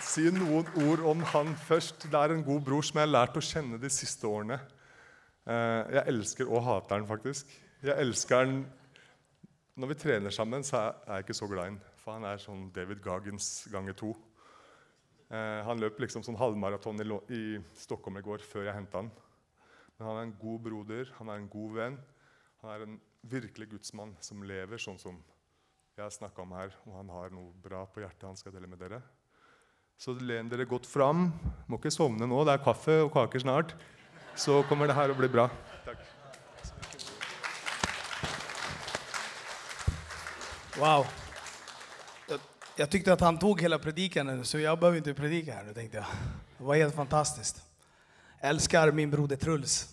si 0.06 0.28
noen 0.32 0.68
ord 0.86 1.00
om 1.12 1.22
han 1.32 1.54
først. 1.66 2.08
Det 2.10 2.18
er 2.18 2.34
en 2.34 2.44
god 2.46 2.60
bror 2.66 2.84
som 2.86 3.00
jeg 3.00 3.08
har 3.08 3.12
lært 3.12 3.38
å 3.38 3.44
kjenne 3.44 3.80
de 3.82 3.90
siste 3.92 4.26
årene. 4.28 4.60
Eh, 5.50 5.96
jeg 5.96 6.04
elsker 6.14 6.50
og 6.50 6.62
hater 6.66 7.00
han 7.00 7.08
faktisk. 7.08 7.50
Jeg 7.82 7.96
elsker 7.98 8.44
han 8.44 8.60
Når 9.80 9.94
vi 9.94 9.96
trener 9.96 10.32
sammen, 10.34 10.64
så 10.66 10.76
er 10.76 11.14
jeg 11.14 11.24
ikke 11.24 11.34
så 11.38 11.46
glad 11.48 11.64
i 11.64 11.70
han. 11.70 11.76
For 12.02 12.12
han 12.12 12.26
er 12.28 12.40
sånn 12.42 12.66
David 12.74 12.98
Gagens 13.00 13.46
ganger 13.72 13.94
to. 13.96 14.10
Eh, 15.32 15.60
han 15.64 15.80
løp 15.80 16.02
liksom 16.02 16.24
sånn 16.26 16.36
halvmaraton 16.36 17.00
i, 17.00 17.06
i, 17.32 17.42
Stockholm 17.80 18.18
i 18.20 18.24
går 18.26 18.44
før 18.44 18.66
jeg 18.66 18.76
henta 18.76 19.00
han. 19.00 19.08
Men 19.96 20.08
han 20.08 20.18
er 20.18 20.26
en 20.26 20.36
god 20.42 20.60
broder, 20.66 21.14
han 21.16 21.32
er 21.32 21.40
en 21.40 21.48
god 21.48 21.78
venn. 21.78 21.98
Han 22.60 22.74
er 22.74 22.84
en 22.84 23.00
virkelig 23.32 23.70
gudsmann 23.72 24.12
som 24.20 24.44
lever 24.44 24.84
sånn 24.84 25.00
som 25.00 25.16
jeg 25.96 26.04
har 26.04 26.12
snakka 26.12 26.44
om 26.44 26.54
her. 26.58 26.76
Og 26.84 27.00
han 27.00 27.16
har 27.16 27.32
noe 27.32 27.48
bra 27.64 27.86
på 27.88 28.04
hjertet 28.04 28.28
han 28.28 28.36
skal 28.36 28.58
dele 28.58 28.68
med 28.68 28.84
dere. 28.84 29.00
Så 29.96 30.12
len 30.20 30.52
dere 30.52 30.68
godt 30.68 30.88
fram. 30.88 31.30
Må 31.72 31.80
ikke 31.80 31.96
sovne 31.96 32.28
nå, 32.28 32.44
det 32.44 32.58
er 32.58 32.66
kaffe 32.68 33.00
og 33.06 33.14
kaker 33.16 33.48
snart. 33.48 33.78
Så 34.36 34.60
kommer 34.68 34.92
det 34.92 35.00
her 35.00 35.08
å 35.08 35.16
bli 35.16 35.32
bra. 35.32 35.48
Takk. 35.88 36.19
Wow. 40.80 41.06
Jag, 42.28 42.40
jag 42.76 42.90
tyckte 42.90 43.12
att 43.12 43.20
han 43.20 43.38
tog 43.38 43.60
hela 43.60 43.78
predikan 43.78 44.44
så 44.44 44.58
jag 44.58 44.78
behöver 44.78 44.98
inte 44.98 45.14
predika 45.14 45.54
här 45.54 45.64
nu 45.64 45.74
tänkte 45.74 45.96
jag. 45.96 46.06
Det 46.58 46.64
var 46.64 46.74
helt 46.74 46.94
fantastiskt. 46.94 47.62
Jag 48.40 48.50
älskar 48.50 48.92
min 48.92 49.10
broder 49.10 49.36
Truls. 49.36 49.88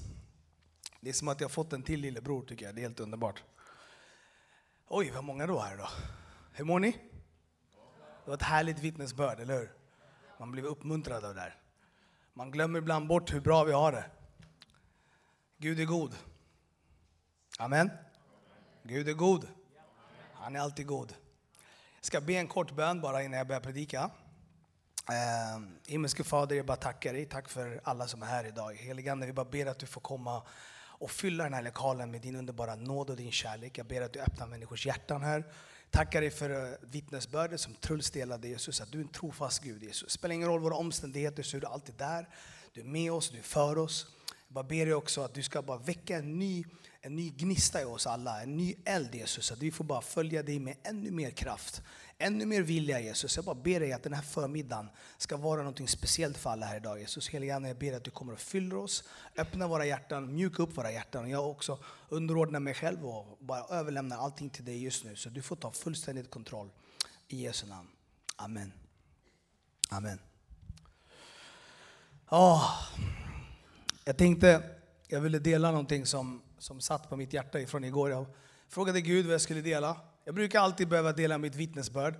Det 0.99 1.09
är 1.09 1.13
som 1.13 1.27
att 1.27 1.41
jag 1.41 1.51
fått 1.51 1.73
en 1.73 1.83
till 1.83 1.99
lillebror 1.99 2.41
tycker 2.45 2.65
jag. 2.65 2.75
Det 2.75 2.81
är 2.81 2.83
helt 2.83 2.99
underbart. 2.99 3.43
Oj, 4.87 5.11
vad 5.15 5.23
många 5.23 5.47
då 5.47 5.59
här 5.59 5.73
idag. 5.73 5.89
Hur 6.53 6.65
mår 6.65 6.79
ni? 6.79 6.91
Det 6.91 8.29
var 8.29 8.33
ett 8.33 8.41
härligt 8.41 8.79
vittnesbörd, 8.79 9.39
eller 9.39 9.57
hur? 9.59 9.71
Man 10.39 10.51
blev 10.51 10.65
uppmuntrad 10.65 11.25
av 11.25 11.35
det 11.35 11.41
där. 11.41 11.55
Man 12.33 12.51
glömmer 12.51 12.79
ibland 12.79 13.07
bort 13.07 13.33
hur 13.33 13.41
bra 13.41 13.63
vi 13.63 13.71
har 13.71 13.91
det. 13.91 14.05
Gud 15.57 15.79
är 15.79 15.85
god. 15.85 16.15
Amen. 17.59 17.89
Gud 18.83 19.09
är 19.09 19.13
god. 19.13 19.47
Han 20.47 20.55
är 20.55 20.59
alltid 20.59 20.87
god. 20.87 21.13
Jag 21.95 22.05
ska 22.05 22.21
be 22.21 22.33
en 22.33 22.47
kort 22.47 22.75
bön 22.75 23.01
bara 23.01 23.23
innan 23.23 23.37
jag 23.37 23.47
börjar 23.47 23.61
predika. 23.61 24.11
Eh, 25.09 25.61
himmelske 25.87 26.23
Fader, 26.23 26.55
jag 26.55 26.65
bara 26.65 26.77
tackar 26.77 27.13
dig. 27.13 27.25
Tack 27.25 27.49
för 27.49 27.81
alla 27.83 28.07
som 28.07 28.21
är 28.21 28.25
här 28.25 28.43
idag. 28.43 28.73
Heligande, 28.73 29.25
vi 29.25 29.33
bara 29.33 29.45
ber 29.45 29.65
att 29.65 29.79
du 29.79 29.85
får 29.85 30.01
komma 30.01 30.43
och 30.79 31.11
fylla 31.11 31.43
den 31.43 31.53
här 31.53 31.61
lokalen 31.61 32.11
med 32.11 32.21
din 32.21 32.35
underbara 32.35 32.75
nåd 32.75 33.09
och 33.09 33.15
din 33.15 33.31
kärlek. 33.31 33.77
Jag 33.77 33.85
ber 33.85 34.01
att 34.01 34.13
du 34.13 34.19
öppnar 34.19 34.47
människors 34.47 34.85
hjärtan 34.85 35.23
här. 35.23 35.43
Tackar 35.91 36.21
dig 36.21 36.31
för 36.31 36.49
eh, 36.49 36.77
vittnesbördet 36.81 37.61
som 37.61 37.75
Truls 37.75 38.11
delade 38.11 38.47
Jesus, 38.47 38.81
att 38.81 38.91
du 38.91 38.97
är 38.97 39.03
en 39.03 39.09
trofast 39.09 39.63
Gud 39.63 39.83
Jesus. 39.83 40.11
Spelar 40.11 40.35
ingen 40.35 40.49
roll 40.49 40.59
våra 40.59 40.75
omständigheter 40.75 41.43
så 41.43 41.57
är 41.57 41.61
du 41.61 41.67
alltid 41.67 41.95
där. 41.95 42.29
Du 42.73 42.81
är 42.81 42.85
med 42.85 43.11
oss, 43.11 43.29
du 43.29 43.37
är 43.37 43.43
för 43.43 43.77
oss. 43.77 44.07
Jag 44.47 44.53
bara 44.53 44.63
ber 44.63 44.85
dig 44.85 44.93
också 44.93 45.21
att 45.21 45.33
du 45.33 45.43
ska 45.43 45.61
bara 45.61 45.77
väcka 45.77 46.17
en 46.17 46.39
ny, 46.39 46.65
en 47.07 47.15
ny 47.15 47.29
gnista 47.29 47.81
i 47.81 47.85
oss 47.85 48.07
alla, 48.07 48.41
en 48.41 48.57
ny 48.57 48.75
eld 48.85 49.15
Jesus. 49.15 49.51
Att 49.51 49.59
vi 49.59 49.71
får 49.71 49.83
bara 49.83 50.01
följa 50.01 50.43
dig 50.43 50.59
med 50.59 50.77
ännu 50.83 51.11
mer 51.11 51.31
kraft, 51.31 51.81
ännu 52.17 52.45
mer 52.45 52.61
vilja 52.61 52.99
Jesus. 52.99 53.35
Jag 53.35 53.45
bara 53.45 53.55
ber 53.55 53.79
dig 53.79 53.93
att 53.93 54.03
den 54.03 54.13
här 54.13 54.21
förmiddagen 54.21 54.89
ska 55.17 55.37
vara 55.37 55.63
något 55.63 55.89
speciellt 55.89 56.37
för 56.37 56.49
alla 56.49 56.65
här 56.65 56.77
idag 56.77 56.99
Jesus. 56.99 57.29
Helige 57.29 57.55
Ande, 57.55 57.67
jag 57.67 57.77
ber 57.77 57.93
att 57.93 58.03
du 58.03 58.11
kommer 58.11 58.33
och 58.33 58.39
fyller 58.39 58.75
oss, 58.75 59.03
öppna 59.37 59.67
våra 59.67 59.85
hjärtan, 59.85 60.35
mjuka 60.35 60.63
upp 60.63 60.77
våra 60.77 60.91
hjärtan. 60.91 61.29
Jag 61.29 61.49
också 61.49 61.79
underordnar 62.09 62.59
mig 62.59 62.73
själv 62.73 63.05
och 63.05 63.37
bara 63.39 63.77
överlämnar 63.77 64.17
allting 64.17 64.49
till 64.49 64.65
dig 64.65 64.83
just 64.83 65.03
nu. 65.03 65.15
Så 65.15 65.29
du 65.29 65.41
får 65.41 65.55
ta 65.55 65.71
fullständigt 65.71 66.31
kontroll. 66.31 66.69
I 67.27 67.43
Jesu 67.43 67.67
namn. 67.67 67.87
Amen. 68.35 68.73
Amen. 69.89 70.19
Oh. 72.29 72.71
Jag 74.05 74.17
tänkte, 74.17 74.63
jag 75.07 75.21
ville 75.21 75.39
dela 75.39 75.71
någonting 75.71 76.05
som, 76.05 76.41
som 76.57 76.81
satt 76.81 77.09
på 77.09 77.15
mitt 77.15 77.33
hjärta 77.33 77.59
ifrån 77.59 77.83
igår. 77.83 78.09
Jag 78.11 78.25
frågade 78.69 79.01
Gud 79.01 79.25
vad 79.25 79.33
jag 79.33 79.41
skulle 79.41 79.61
dela. 79.61 79.97
Jag 80.23 80.35
brukar 80.35 80.59
alltid 80.59 80.87
behöva 80.87 81.13
dela 81.13 81.37
mitt 81.37 81.55
vittnesbörd. 81.55 82.15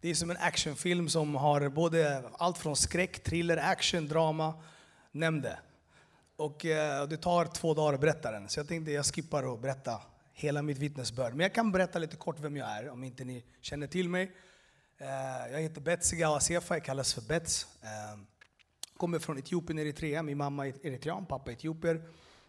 Det 0.00 0.08
är 0.08 0.14
som 0.14 0.30
en 0.30 0.36
actionfilm 0.40 1.08
som 1.08 1.34
har 1.34 1.68
både 1.68 2.30
allt 2.32 2.58
från 2.58 2.76
skräck, 2.76 3.22
thriller, 3.22 3.56
action, 3.56 4.08
drama. 4.08 4.54
Nämn 5.12 5.40
det. 5.40 5.58
Och 6.36 6.66
eh, 6.66 7.08
det 7.08 7.16
tar 7.16 7.44
två 7.44 7.74
dagar 7.74 7.94
att 7.94 8.00
berätta 8.00 8.32
den. 8.32 8.48
Så 8.48 8.60
jag 8.60 8.68
tänkte 8.68 8.92
jag 8.92 9.06
skippar 9.06 9.54
att 9.54 9.60
berätta 9.60 10.00
hela 10.32 10.62
mitt 10.62 10.78
vittnesbörd. 10.78 11.34
Men 11.34 11.40
jag 11.40 11.54
kan 11.54 11.72
berätta 11.72 11.98
lite 11.98 12.16
kort 12.16 12.40
vem 12.40 12.56
jag 12.56 12.68
är 12.68 12.90
om 12.90 13.04
inte 13.04 13.24
ni 13.24 13.44
känner 13.60 13.86
till 13.86 14.08
mig. 14.08 14.32
Eh, 14.98 15.52
jag 15.52 15.60
heter 15.60 15.80
Betsi 15.80 16.16
Gawasefa, 16.16 16.74
jag 16.74 16.84
kallas 16.84 17.14
för 17.14 17.22
Bets. 17.22 17.66
Eh, 17.82 18.18
kommer 18.96 19.18
från 19.18 19.38
Etiopien, 19.38 19.78
Eritrea. 19.78 20.22
Min 20.22 20.38
mamma 20.38 20.66
är 20.68 20.86
eritrean, 20.86 21.26
pappa 21.26 21.52
etiopier. 21.52 22.02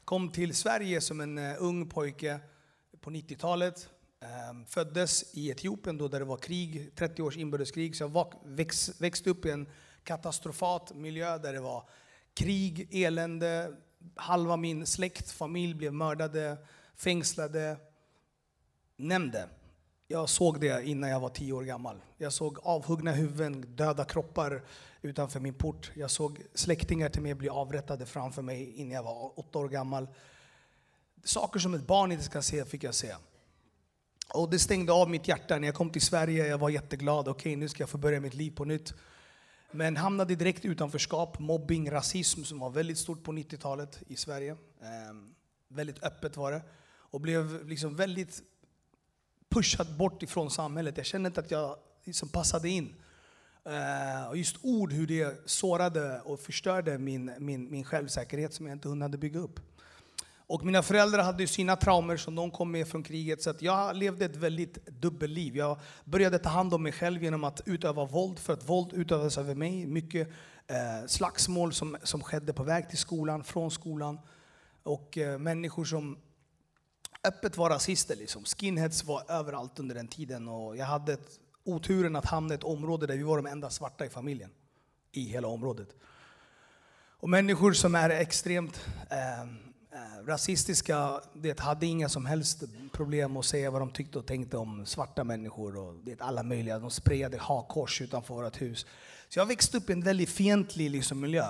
Kom 0.06 0.32
till 0.32 0.56
Sverige 0.56 1.02
som 1.02 1.22
en 1.22 1.38
eh, 1.38 1.56
ung 1.60 1.90
pojke 1.90 2.40
på 3.02 3.10
90-talet. 3.10 3.90
Ehm, 4.20 4.66
föddes 4.66 5.36
i 5.38 5.50
Etiopien 5.50 5.98
då 5.98 6.08
där 6.08 6.20
det 6.20 6.26
var 6.26 6.38
krig, 6.38 6.96
30 6.96 7.22
års 7.22 7.38
inbördeskrig. 7.38 7.96
Så 7.96 8.04
jag 8.04 8.34
växte 9.00 9.30
upp 9.30 9.46
i 9.46 9.50
en 9.50 9.68
katastrofat 10.04 10.96
miljö 10.96 11.38
där 11.38 11.54
det 11.54 11.60
var 11.60 11.90
krig, 12.34 12.88
elände. 12.92 13.76
Halva 14.16 14.58
min 14.58 14.86
släkt, 14.86 15.32
familj 15.32 15.74
blev 15.74 15.94
mördade, 15.94 16.58
fängslade. 16.96 17.78
Nämn 18.96 19.32
det. 19.32 19.50
Jag 20.14 20.30
såg 20.30 20.60
det 20.60 20.88
innan 20.88 21.10
jag 21.10 21.20
var 21.20 21.30
tio 21.30 21.54
år 21.54 21.64
gammal. 21.64 22.02
Jag 22.18 22.34
såg 22.34 22.60
avhuggna 22.64 23.12
huvuden, 23.12 23.76
döda 23.76 24.06
kroppar 24.06 24.64
utanför 25.02 25.40
min 25.40 25.54
port. 25.54 25.92
Jag 25.94 26.12
såg 26.12 26.42
släktingar 26.54 27.10
till 27.10 27.22
mig 27.22 27.34
bli 27.34 27.50
avrättade 27.50 28.06
framför 28.06 28.42
mig 28.42 28.74
innan 28.76 28.92
jag 28.92 29.04
var 29.04 29.40
åtta 29.40 29.60
år 29.60 29.70
gammal. 29.70 30.08
Saker 31.24 31.60
som 31.60 31.74
ett 31.74 31.88
barn 31.88 32.12
inte 32.12 32.24
ska 32.24 32.42
se 32.42 32.66
fick 32.66 32.84
jag 32.84 32.96
se. 32.96 33.16
Och 34.34 34.50
det 34.50 34.60
stängde 34.60 34.94
av 34.94 35.10
mitt 35.10 35.28
hjärta 35.28 35.60
när 35.60 35.68
jag 35.68 35.76
kom 35.76 35.90
till 35.90 36.02
Sverige. 36.02 36.48
Jag 36.48 36.58
var 36.58 36.70
jätteglad. 36.70 37.28
Okej, 37.28 37.32
okay, 37.32 37.56
nu 37.56 37.70
ska 37.70 37.84
jag 37.84 37.90
få 37.90 37.98
börja 37.98 38.20
mitt 38.20 38.34
liv 38.34 38.52
på 38.52 38.66
nytt. 38.66 38.94
Men 39.72 39.98
hamnade 39.98 40.36
direkt 40.36 40.66
i 40.66 40.68
utanförskap, 40.68 41.40
mobbing, 41.40 41.92
rasism 41.92 42.44
som 42.44 42.60
var 42.60 42.70
väldigt 42.70 42.98
stort 42.98 43.24
på 43.24 43.32
90-talet 43.32 44.04
i 44.08 44.16
Sverige. 44.16 44.52
Eh, 44.82 45.16
väldigt 45.68 46.04
öppet 46.04 46.38
var 46.38 46.52
det. 46.52 46.62
Och 46.94 47.22
blev 47.22 47.68
liksom 47.68 47.96
väldigt 47.96 48.44
pushad 49.54 49.98
bort 49.98 50.24
ifrån 50.24 50.52
samhället. 50.52 50.98
Jag 50.98 51.06
kände 51.06 51.28
inte 51.28 51.40
att 51.40 51.52
jag 51.52 51.76
liksom 52.04 52.30
passade 52.30 52.70
in. 52.70 52.96
Eh, 53.66 54.30
och 54.30 54.38
just 54.38 54.58
ord, 54.62 54.94
hur 54.94 55.08
det 55.08 55.50
sårade 55.50 56.22
och 56.22 56.40
förstörde 56.40 56.98
min, 56.98 57.32
min, 57.38 57.72
min 57.72 57.84
självsäkerhet 57.84 58.54
som 58.54 58.66
jag 58.66 58.76
inte 58.76 58.90
hunnit 58.90 59.20
bygga 59.20 59.40
upp. 59.40 59.60
Och 60.48 60.66
mina 60.66 60.84
föräldrar 60.84 61.24
hade 61.24 61.48
sina 61.48 61.76
traumer 61.76 62.18
som 62.18 62.36
de 62.36 62.52
kom 62.52 62.72
med 62.72 62.88
från 62.88 63.04
kriget. 63.04 63.42
Så 63.42 63.54
jag 63.60 63.96
levde 63.96 64.26
ett 64.26 64.36
väldigt 64.36 64.86
dubbelliv. 64.86 65.58
Jag 65.58 65.80
började 66.04 66.40
ta 66.40 66.50
hand 66.50 66.74
om 66.74 66.84
mig 66.84 66.92
själv 66.92 67.24
genom 67.24 67.44
att 67.44 67.62
utöva 67.66 68.06
våld, 68.06 68.40
för 68.40 68.54
att 68.54 68.70
våld 68.70 68.94
utövades 68.94 69.38
över 69.38 69.56
mig. 69.56 69.86
Mycket 69.86 70.28
eh, 70.68 71.08
slagsmål 71.08 71.74
som, 71.74 71.98
som 72.04 72.22
skedde 72.22 72.54
på 72.54 72.64
väg 72.64 72.90
till 72.90 72.98
skolan, 72.98 73.44
från 73.44 73.72
skolan. 73.72 74.20
Och 74.84 75.18
eh, 75.18 75.38
människor 75.40 75.86
som 75.86 76.18
öppet 77.24 77.58
var 77.58 77.70
rasister. 77.70 78.16
Liksom. 78.16 78.44
Skinheads 78.46 79.04
var 79.04 79.32
överallt 79.32 79.80
under 79.80 79.96
den 79.96 80.08
tiden. 80.08 80.48
Och 80.48 80.78
jag 80.78 80.86
hade 80.86 81.14
ett, 81.14 81.40
oturen 81.64 82.16
att 82.16 82.26
hamna 82.26 82.54
i 82.54 82.58
ett 82.58 82.64
område 82.64 83.08
där 83.08 83.18
vi 83.18 83.24
var 83.24 83.38
de 83.38 83.46
enda 83.46 83.70
svarta 83.70 84.06
i 84.06 84.10
familjen. 84.10 84.50
I 85.12 85.22
hela 85.22 85.48
området. 85.48 85.88
Och 87.24 87.30
människor 87.30 87.74
som 87.74 87.96
är 87.96 88.10
extremt 88.10 88.86
ehm, 89.10 89.58
eh, 89.92 90.26
rasistiska, 90.26 91.22
det 91.34 91.60
hade 91.60 91.86
inga 91.86 92.10
som 92.10 92.26
helst 92.26 92.64
problem 92.92 93.38
att 93.38 93.46
säga 93.46 93.72
vad 93.72 93.82
de 93.82 93.92
tyckte 93.92 94.20
och 94.20 94.26
tänkte 94.26 94.58
om 94.58 94.86
svarta 94.86 95.24
människor 95.24 95.78
och 95.78 95.96
det 96.04 96.22
alla 96.22 96.44
möjliga. 96.44 96.80
De 96.80 96.92
sprejade 96.92 97.38
hakkors 97.38 98.02
utanför 98.02 98.34
vårt 98.34 98.62
hus. 98.62 98.86
Så 99.30 99.40
jag 99.40 99.46
växte 99.46 99.78
upp 99.78 99.90
i 99.90 99.94
en 99.94 100.02
väldigt 100.02 100.30
fientlig 100.30 100.90
liksom, 100.90 101.20
miljö. 101.20 101.46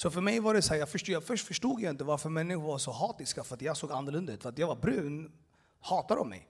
Så 0.00 0.10
för 0.10 0.20
mig 0.20 0.40
var 0.40 0.54
det 0.54 0.62
så 0.62 0.72
här, 0.72 0.80
jag 0.80 0.88
förstod, 0.88 1.14
jag 1.14 1.24
först 1.24 1.46
förstod 1.46 1.80
jag 1.80 1.90
inte 1.90 2.04
varför 2.04 2.28
människor 2.28 2.62
var 2.62 2.78
så 2.78 2.90
hatiska 2.90 3.44
för 3.44 3.54
att 3.54 3.62
jag 3.62 3.76
såg 3.76 3.92
annorlunda 3.92 4.32
ut. 4.32 4.42
För 4.42 4.48
att 4.48 4.58
jag 4.58 4.66
var 4.66 4.76
brun 4.76 5.32
hatar 5.80 6.16
de 6.16 6.28
mig. 6.28 6.48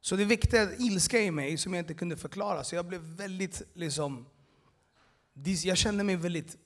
Så 0.00 0.16
det 0.16 0.24
väckte 0.24 0.76
ilska 0.78 1.18
i 1.18 1.30
mig 1.30 1.58
som 1.58 1.74
jag 1.74 1.82
inte 1.82 1.94
kunde 1.94 2.16
förklara. 2.16 2.64
Så 2.64 2.74
jag 2.74 2.86
blev 2.86 3.00
väldigt 3.00 3.62
liksom, 3.74 4.26
jag 5.64 5.76
kände 5.76 6.04
mig 6.04 6.16
väldigt 6.16 6.56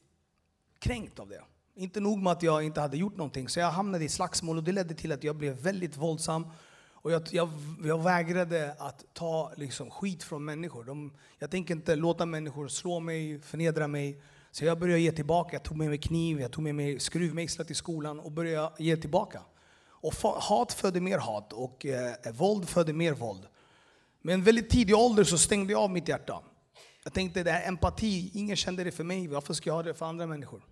kränkt 0.79 1.19
av 1.19 1.29
det. 1.29 1.43
Inte 1.75 2.01
nog 2.01 2.19
med 2.19 2.33
att 2.33 2.43
jag 2.43 2.63
inte 2.63 2.81
hade 2.81 2.97
gjort 2.97 3.17
någonting, 3.17 3.49
så 3.49 3.61
jag 3.61 3.71
hamnade 3.71 4.05
i 4.05 4.09
slagsmål 4.09 4.57
och 4.57 4.65
det 4.65 4.73
ledde 4.73 4.95
till 4.95 5.13
att 5.13 5.25
jag 5.25 5.37
blev 5.37 5.55
väldigt 5.55 5.97
våldsam. 5.97 6.47
Och 6.93 7.13
jag, 7.13 7.23
jag, 7.31 7.49
jag 7.85 8.03
vägrade 8.03 8.77
att 8.79 9.05
ta 9.13 9.53
liksom, 9.57 9.91
skit 9.91 10.23
från 10.23 10.45
människor. 10.45 10.85
De, 10.85 11.13
jag 11.39 11.51
tänker 11.51 11.75
inte 11.75 11.97
låta 11.97 12.27
människor 12.27 12.69
slå 12.69 13.01
mig, 13.01 13.41
förnedra 13.41 13.89
mig. 13.89 14.23
Så 14.53 14.65
jag 14.65 14.79
började 14.79 15.01
ge 15.01 15.13
tillbaka. 15.13 15.51
Jag 15.53 15.63
tog 15.63 15.77
med 15.77 15.89
mig 15.89 15.99
kniv, 15.99 16.41
jag 16.41 16.51
tog 16.51 16.65
med 16.65 16.75
mig 16.75 17.01
skruvmejslar 17.01 17.65
till 17.65 17.77
skolan 17.77 18.21
och 18.21 18.33
började 18.33 18.71
ge 18.79 18.97
tillbaka. 18.97 19.43
Och 19.87 20.15
hat 20.23 20.73
födde 20.73 21.01
mer 21.01 21.19
hat 21.19 21.53
och 21.53 21.87
eh, 21.87 22.33
våld 22.33 22.69
födde 22.69 22.93
mer 22.93 23.13
våld. 23.13 23.47
Men 24.23 24.35
en 24.35 24.43
väldigt 24.43 24.71
tidig 24.71 24.97
ålder 24.97 25.25
så 25.25 25.39
stängde 25.39 25.73
jag 25.73 25.83
av 25.83 25.91
mitt 25.91 26.09
hjärta. 26.09 26.43
Jag 27.05 27.13
tänkte, 27.13 27.43
det 27.43 27.51
här 27.51 27.69
empati, 27.69 28.31
ingen 28.35 28.57
kände 28.57 28.85
det 28.85 28.91
för 28.91 29.05
mig, 29.05 29.29
varför 29.29 29.55
ska 29.55 29.71
jag 29.71 29.75
ha 29.75 29.83
det 29.83 29.95
för 29.95 30.07
andra 30.07 30.27
människor? 30.27 30.63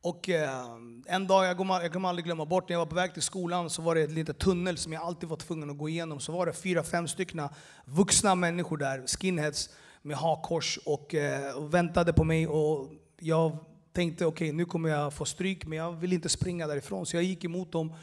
Och 0.00 0.28
eh, 0.28 0.76
en 1.06 1.26
dag, 1.26 1.46
jag 1.46 1.56
kommer, 1.56 1.82
jag 1.82 1.92
kommer 1.92 2.08
aldrig 2.08 2.24
glömma 2.24 2.46
bort, 2.46 2.68
när 2.68 2.74
jag 2.74 2.80
var 2.80 2.86
på 2.86 2.94
väg 2.94 3.12
till 3.12 3.22
skolan 3.22 3.70
så 3.70 3.82
var 3.82 3.94
det 3.94 4.02
en 4.02 4.14
liten 4.14 4.34
tunnel 4.34 4.78
som 4.78 4.92
jag 4.92 5.02
alltid 5.02 5.28
var 5.28 5.36
tvungen 5.36 5.70
att 5.70 5.78
gå 5.78 5.88
igenom. 5.88 6.20
Så 6.20 6.32
var 6.32 6.46
det 6.46 6.52
fyra, 6.52 6.82
fem 6.82 7.08
stycken 7.08 7.48
vuxna 7.84 8.34
människor 8.34 8.76
där, 8.76 9.06
skinheads, 9.06 9.70
med 10.04 10.16
hakkors 10.16 10.78
och, 10.84 11.14
eh, 11.14 11.56
och 11.56 11.74
väntade 11.74 12.12
på 12.12 12.24
mig. 12.24 12.46
Och 12.46 12.92
jag 13.18 13.56
tänkte, 13.92 14.26
okej 14.26 14.46
okay, 14.48 14.56
nu 14.56 14.64
kommer 14.64 14.88
jag 14.88 15.12
få 15.12 15.24
stryk, 15.24 15.66
men 15.66 15.78
jag 15.78 15.92
vill 15.92 16.12
inte 16.12 16.28
springa 16.28 16.66
därifrån. 16.66 17.06
Så 17.06 17.16
jag 17.16 17.22
gick 17.22 17.44
emot 17.44 17.72
dem. 17.72 17.94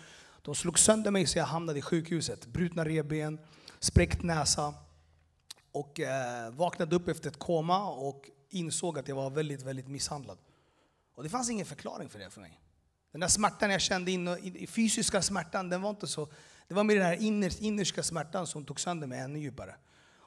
De 0.41 0.55
slog 0.55 0.79
sönder 0.79 1.11
mig 1.11 1.25
så 1.25 1.37
jag 1.37 1.45
hamnade 1.45 1.79
i 1.79 1.81
sjukhuset. 1.81 2.47
Brutna 2.47 2.85
revben, 2.85 3.39
spräckt 3.79 4.23
näsa. 4.23 4.73
Och 5.71 5.99
eh, 5.99 6.51
vaknade 6.51 6.95
upp 6.95 7.07
efter 7.07 7.29
ett 7.29 7.39
koma 7.39 7.91
och 7.91 8.29
insåg 8.49 8.99
att 8.99 9.07
jag 9.07 9.15
var 9.15 9.29
väldigt, 9.29 9.61
väldigt 9.61 9.87
misshandlad. 9.87 10.37
Och 11.15 11.23
det 11.23 11.29
fanns 11.29 11.49
ingen 11.49 11.65
förklaring 11.65 12.09
för 12.09 12.19
det 12.19 12.29
för 12.29 12.41
mig. 12.41 12.59
Den 13.11 13.21
där 13.21 13.27
smärtan 13.27 13.69
jag 13.71 13.81
kände, 13.81 14.11
in, 14.11 14.27
i 14.27 14.67
fysiska 14.67 15.21
smärtan, 15.21 15.69
den 15.69 15.81
var 15.81 15.89
inte 15.89 16.07
så... 16.07 16.29
Det 16.67 16.73
var 16.73 16.83
mer 16.83 16.95
den 16.95 17.05
här 17.05 17.21
innerska 17.61 18.03
smärtan 18.03 18.47
som 18.47 18.65
tog 18.65 18.79
sönder 18.79 19.07
mig 19.07 19.19
ännu 19.19 19.39
djupare. 19.39 19.75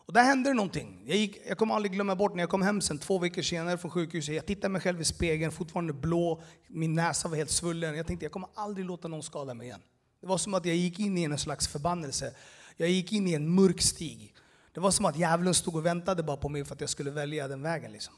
Och 0.06 0.12
där 0.12 0.22
hände 0.22 0.50
det 0.50 0.54
någonting. 0.54 1.02
Jag, 1.06 1.16
gick, 1.16 1.38
jag 1.46 1.58
kommer 1.58 1.74
aldrig 1.74 1.92
glömma 1.92 2.16
bort 2.16 2.34
när 2.34 2.42
jag 2.42 2.50
kom 2.50 2.62
hem 2.62 2.80
sen 2.80 2.98
två 2.98 3.18
veckor 3.18 3.42
senare 3.42 3.78
från 3.78 3.90
sjukhuset. 3.90 4.34
Jag 4.34 4.46
tittade 4.46 4.68
mig 4.68 4.80
själv 4.80 5.00
i 5.00 5.04
spegeln, 5.04 5.52
fortfarande 5.52 5.92
blå, 5.92 6.42
min 6.68 6.94
näsa 6.94 7.28
var 7.28 7.36
helt 7.36 7.50
svullen. 7.50 7.96
Jag 7.96 8.06
tänkte 8.06 8.24
jag 8.24 8.32
kommer 8.32 8.48
aldrig 8.54 8.86
låta 8.86 9.08
någon 9.08 9.22
skada 9.22 9.54
mig 9.54 9.66
igen. 9.66 9.80
Det 10.20 10.26
var 10.26 10.38
som 10.38 10.54
att 10.54 10.66
jag 10.66 10.76
gick 10.76 11.00
in 11.00 11.18
i 11.18 11.22
en 11.22 11.38
slags 11.38 11.68
förbannelse. 11.68 12.34
Jag 12.76 12.88
gick 12.88 13.12
in 13.12 13.28
i 13.28 13.34
en 13.34 13.54
mörk 13.54 13.80
stig. 13.80 14.34
Det 14.72 14.80
var 14.80 14.90
som 14.90 15.04
att 15.04 15.18
djävulen 15.18 15.54
stod 15.54 15.76
och 15.76 15.86
väntade 15.86 16.22
bara 16.22 16.36
på 16.36 16.48
mig 16.48 16.64
för 16.64 16.74
att 16.74 16.80
jag 16.80 16.90
skulle 16.90 17.10
välja 17.10 17.48
den 17.48 17.62
vägen. 17.62 17.92
Liksom. 17.92 18.14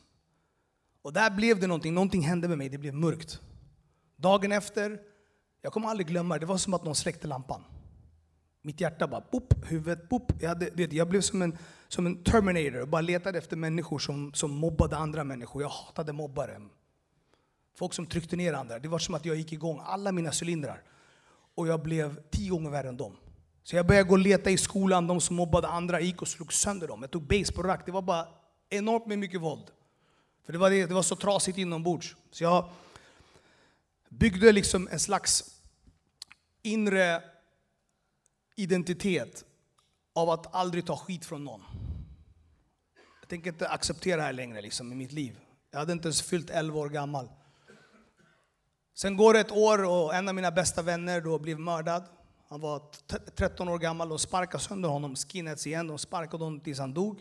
Och 1.02 1.12
där 1.12 1.30
blev 1.30 1.60
det 1.60 1.66
någonting, 1.66 1.94
någonting 1.94 2.22
hände 2.22 2.48
med 2.48 2.58
mig, 2.58 2.68
det 2.68 2.78
blev 2.78 2.94
mörkt. 2.94 3.40
Dagen 4.16 4.52
efter, 4.52 5.00
jag 5.62 5.72
kommer 5.72 5.88
aldrig 5.88 6.06
glömma 6.06 6.34
det, 6.34 6.40
det 6.40 6.46
var 6.46 6.58
som 6.58 6.74
att 6.74 6.84
någon 6.84 6.94
släckte 6.94 7.26
lampan. 7.26 7.64
Mitt 8.66 8.80
hjärta 8.80 9.06
bara, 9.06 9.20
pop, 9.20 9.54
huvudet, 9.66 10.08
pop. 10.08 10.32
Jag, 10.40 10.48
hade, 10.48 10.70
det, 10.70 10.92
jag 10.92 11.08
blev 11.08 11.20
som 11.20 11.42
en, 11.42 11.58
som 11.88 12.06
en 12.06 12.22
terminator 12.22 12.80
och 12.80 12.88
bara 12.88 13.00
letade 13.00 13.38
efter 13.38 13.56
människor 13.56 13.98
som, 13.98 14.34
som 14.34 14.50
mobbade 14.50 14.96
andra 14.96 15.24
människor. 15.24 15.62
Jag 15.62 15.68
hatade 15.68 16.12
mobbare. 16.12 16.60
Folk 17.76 17.94
som 17.94 18.06
tryckte 18.06 18.36
ner 18.36 18.52
andra. 18.52 18.78
Det 18.78 18.88
var 18.88 18.98
som 18.98 19.14
att 19.14 19.24
jag 19.24 19.36
gick 19.36 19.52
igång 19.52 19.80
alla 19.84 20.12
mina 20.12 20.30
cylindrar. 20.42 20.82
Och 21.54 21.66
jag 21.66 21.82
blev 21.82 22.20
tio 22.30 22.50
gånger 22.50 22.70
värre 22.70 22.88
än 22.88 22.96
dem. 22.96 23.16
Så 23.62 23.76
jag 23.76 23.86
började 23.86 24.08
gå 24.08 24.14
och 24.14 24.18
leta 24.18 24.50
i 24.50 24.58
skolan, 24.58 25.06
de 25.06 25.20
som 25.20 25.36
mobbade 25.36 25.68
andra 25.68 26.00
Jag 26.00 26.06
gick 26.06 26.22
och 26.22 26.28
slog 26.28 26.52
sönder 26.52 26.88
dem. 26.88 27.02
Jag 27.02 27.10
tog 27.10 27.22
basebollrack, 27.22 27.86
det 27.86 27.92
var 27.92 28.02
bara 28.02 28.28
enormt 28.70 29.06
med 29.06 29.18
mycket 29.18 29.40
våld. 29.40 29.70
För 30.46 30.52
det 30.52 30.58
var, 30.58 30.70
det, 30.70 30.86
det 30.86 30.94
var 30.94 31.02
så 31.02 31.16
trasigt 31.16 31.58
inombords. 31.58 32.16
Så 32.30 32.44
jag 32.44 32.70
byggde 34.08 34.52
liksom 34.52 34.88
en 34.92 35.00
slags 35.00 35.60
inre 36.62 37.22
identitet 38.56 39.44
av 40.14 40.30
att 40.30 40.54
aldrig 40.54 40.86
ta 40.86 40.96
skit 40.96 41.24
från 41.24 41.44
någon. 41.44 41.62
Jag 43.20 43.28
tänker 43.28 43.50
inte 43.50 43.68
acceptera 43.68 44.16
det 44.16 44.22
här 44.22 44.32
längre 44.32 44.60
liksom, 44.60 44.92
i 44.92 44.94
mitt 44.94 45.12
liv. 45.12 45.38
Jag 45.70 45.78
hade 45.78 45.92
inte 45.92 46.08
ens 46.08 46.22
fyllt 46.22 46.50
11 46.50 46.78
år 46.78 46.88
gammal. 46.88 47.28
Sen 48.94 49.16
går 49.16 49.32
det 49.32 49.40
ett 49.40 49.52
år 49.52 49.84
och 49.84 50.14
en 50.14 50.28
av 50.28 50.34
mina 50.34 50.50
bästa 50.50 50.82
vänner 50.82 51.20
då 51.20 51.38
blev 51.38 51.58
mördad. 51.58 52.04
Han 52.48 52.60
var 52.60 52.82
13 53.36 53.68
år 53.68 53.78
gammal. 53.78 54.08
De 54.08 54.18
sparkade 54.18 54.62
sönder 54.62 54.88
honom, 54.88 55.16
skinheads 55.16 55.66
igen. 55.66 55.86
De 55.86 55.98
sparkade 55.98 56.44
honom 56.44 56.60
tills 56.60 56.78
han 56.78 56.94
dog. 56.94 57.20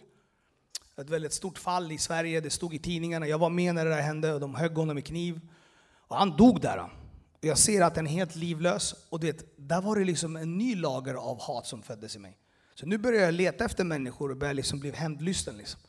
Ett 0.97 1.09
väldigt 1.09 1.33
stort 1.33 1.57
fall 1.57 1.91
i 1.91 1.97
Sverige. 1.97 2.41
Det 2.41 2.49
stod 2.49 2.73
i 2.73 2.79
tidningarna. 2.79 3.27
Jag 3.27 3.37
var 3.37 3.49
med 3.49 3.75
när 3.75 3.85
det 3.85 3.91
där 3.91 4.01
hände 4.01 4.33
och 4.33 4.39
de 4.39 4.55
högg 4.55 4.77
honom 4.77 4.95
med 4.95 5.05
kniv. 5.05 5.39
Och 6.07 6.17
han 6.17 6.37
dog 6.37 6.61
där. 6.61 6.89
Jag 7.45 7.57
ser 7.57 7.81
att 7.81 7.95
den 7.95 8.07
är 8.07 8.11
helt 8.11 8.35
livlös. 8.35 8.95
Och 9.09 9.19
det, 9.19 9.45
där 9.57 9.81
var 9.81 9.95
det 9.95 10.05
liksom 10.05 10.35
en 10.35 10.57
ny 10.57 10.75
lager 10.75 11.13
av 11.13 11.41
hat 11.41 11.67
som 11.67 11.81
föddes 11.81 12.15
i 12.15 12.19
mig. 12.19 12.37
Så 12.75 12.85
nu 12.85 12.97
börjar 12.97 13.21
jag 13.21 13.33
leta 13.33 13.65
efter 13.65 13.83
människor 13.83 14.31
och 14.31 14.37
börjar 14.37 14.53
liksom 14.53 14.79
bli 14.79 14.91
hämndlysten. 14.91 15.57
Liksom. 15.57 15.79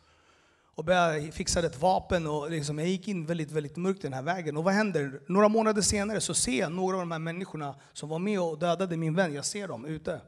Och 0.74 0.84
började 0.84 1.32
fixa 1.32 1.66
ett 1.66 1.80
vapen 1.80 2.26
och 2.26 2.50
liksom, 2.50 2.78
jag 2.78 2.88
gick 2.88 3.08
in 3.08 3.26
väldigt, 3.26 3.50
väldigt 3.50 3.76
mörkt 3.76 4.02
den 4.02 4.12
här 4.12 4.22
vägen. 4.22 4.56
Och 4.56 4.64
vad 4.64 4.74
händer? 4.74 5.20
Några 5.28 5.48
månader 5.48 5.82
senare 5.82 6.20
så 6.20 6.34
ser 6.34 6.60
jag 6.60 6.72
några 6.72 6.96
av 6.96 7.00
de 7.00 7.12
här 7.12 7.18
människorna 7.18 7.74
som 7.92 8.08
var 8.08 8.18
med 8.18 8.40
och 8.40 8.58
dödade 8.58 8.96
min 8.96 9.14
vän. 9.14 9.34
Jag 9.34 9.44
ser 9.44 9.68
dem 9.68 9.84
ute 9.84 10.20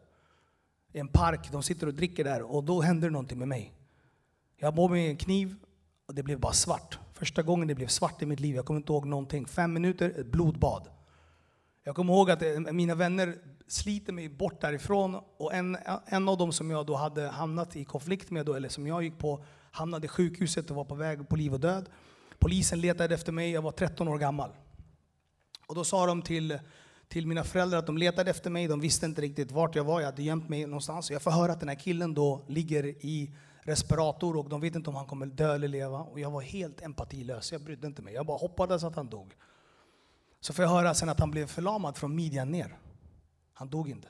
i 0.93 0.99
en 0.99 1.09
park. 1.09 1.49
De 1.53 1.62
sitter 1.62 1.87
och 1.87 1.95
dricker 1.95 2.24
där 2.24 2.43
och 2.43 2.64
då 2.64 2.81
händer 2.81 3.11
någonting 3.11 3.39
med 3.39 3.49
mig. 3.49 3.72
Jag 4.57 4.66
har 4.66 4.72
på 4.72 4.89
mig 4.89 5.07
en 5.07 5.16
kniv 5.16 5.55
och 6.07 6.14
det 6.14 6.22
blev 6.22 6.41
bara 6.41 6.53
svart. 6.53 6.99
Första 7.14 7.43
gången 7.43 7.68
det 7.68 7.74
blev 7.74 7.89
svart 7.89 8.22
i 8.22 8.26
mitt 8.26 8.41
liv. 8.41 8.57
Jag 8.57 8.64
kommer 8.64 8.81
inte 8.81 8.93
ihåg 8.93 9.07
någonting. 9.07 9.47
Fem 9.47 9.72
minuter, 9.72 10.14
ett 10.20 10.26
blodbad. 10.26 10.89
Jag 11.89 11.97
kommer 11.97 12.14
ihåg 12.14 12.30
att 12.30 12.43
eh, 12.43 12.61
mina 12.72 12.95
vänner 12.95 13.34
sliter 13.66 14.12
mig 14.12 14.28
bort 14.28 14.61
därifrån. 14.61 15.20
Och 15.36 15.55
en, 15.55 15.78
en 16.07 16.28
av 16.28 16.39
dem 16.39 16.53
som 16.53 16.70
jag 16.70 16.86
då 16.86 16.95
hade 16.95 17.28
hamnat 17.28 17.76
i 17.76 17.84
konflikt 17.84 18.30
med, 18.30 18.47
då, 18.47 18.55
eller 18.55 18.68
som 18.68 18.86
jag 18.86 19.03
gick 19.03 19.18
på, 19.18 19.45
hamnade 19.70 20.05
i 20.05 20.09
sjukhuset 20.09 20.70
och 20.70 20.76
var 20.76 20.84
på 20.84 20.95
väg 20.95 21.28
på 21.28 21.36
liv 21.36 21.55
och 21.55 21.61
död. 21.61 21.89
Polisen 22.39 22.80
letade 22.80 23.14
efter 23.14 23.32
mig, 23.32 23.51
jag 23.51 23.62
var 23.62 23.70
13 23.70 24.09
år 24.09 24.18
gammal. 24.18 24.51
Och 25.66 25.74
då 25.74 25.84
sa 25.84 26.07
de 26.07 26.22
till, 26.22 26.59
till 27.09 27.26
mina 27.26 27.45
föräldrar 27.45 27.78
att 27.78 27.86
de 27.86 27.99
letade 27.99 28.30
efter 28.30 28.51
mig, 28.51 28.66
de 28.66 28.80
visste 28.80 29.07
inte 29.07 29.20
riktigt 29.22 29.53
vart 29.53 29.74
jag 29.74 29.84
var, 29.84 30.01
jag 30.01 30.07
hade 30.07 30.22
gömt 30.22 30.49
mig 30.49 30.66
någonstans. 30.66 31.11
Jag 31.11 31.22
får 31.22 31.30
höra 31.30 31.53
att 31.53 31.61
den 31.61 31.68
här 31.68 31.76
killen 31.76 32.14
då 32.14 32.45
ligger 32.49 32.84
i 32.86 33.34
respirator 33.62 34.36
och 34.36 34.49
de 34.49 34.61
vet 34.61 34.74
inte 34.74 34.91
om 34.91 34.97
han 34.97 35.07
kommer 35.07 35.26
dö 35.26 35.55
eller 35.55 35.68
leva. 35.68 35.99
Och 35.99 36.20
jag 36.20 36.30
var 36.30 36.41
helt 36.41 36.82
empatilös, 36.82 37.53
jag 37.53 37.61
brydde 37.61 37.86
inte 37.86 38.03
mig. 38.03 38.14
Jag 38.14 38.26
bara 38.26 38.39
hoppades 38.39 38.84
att 38.84 38.97
han 38.97 39.09
dog. 39.09 39.34
Så 40.41 40.53
får 40.53 40.64
jag 40.64 40.70
höra 40.70 40.95
sen 40.95 41.09
att 41.09 41.20
han 41.20 41.30
blev 41.30 41.47
förlamad 41.47 41.97
från 41.97 42.14
midjan 42.14 42.51
ner. 42.51 42.78
Han 43.55 43.70
dog 43.70 43.91
inte. 43.91 44.09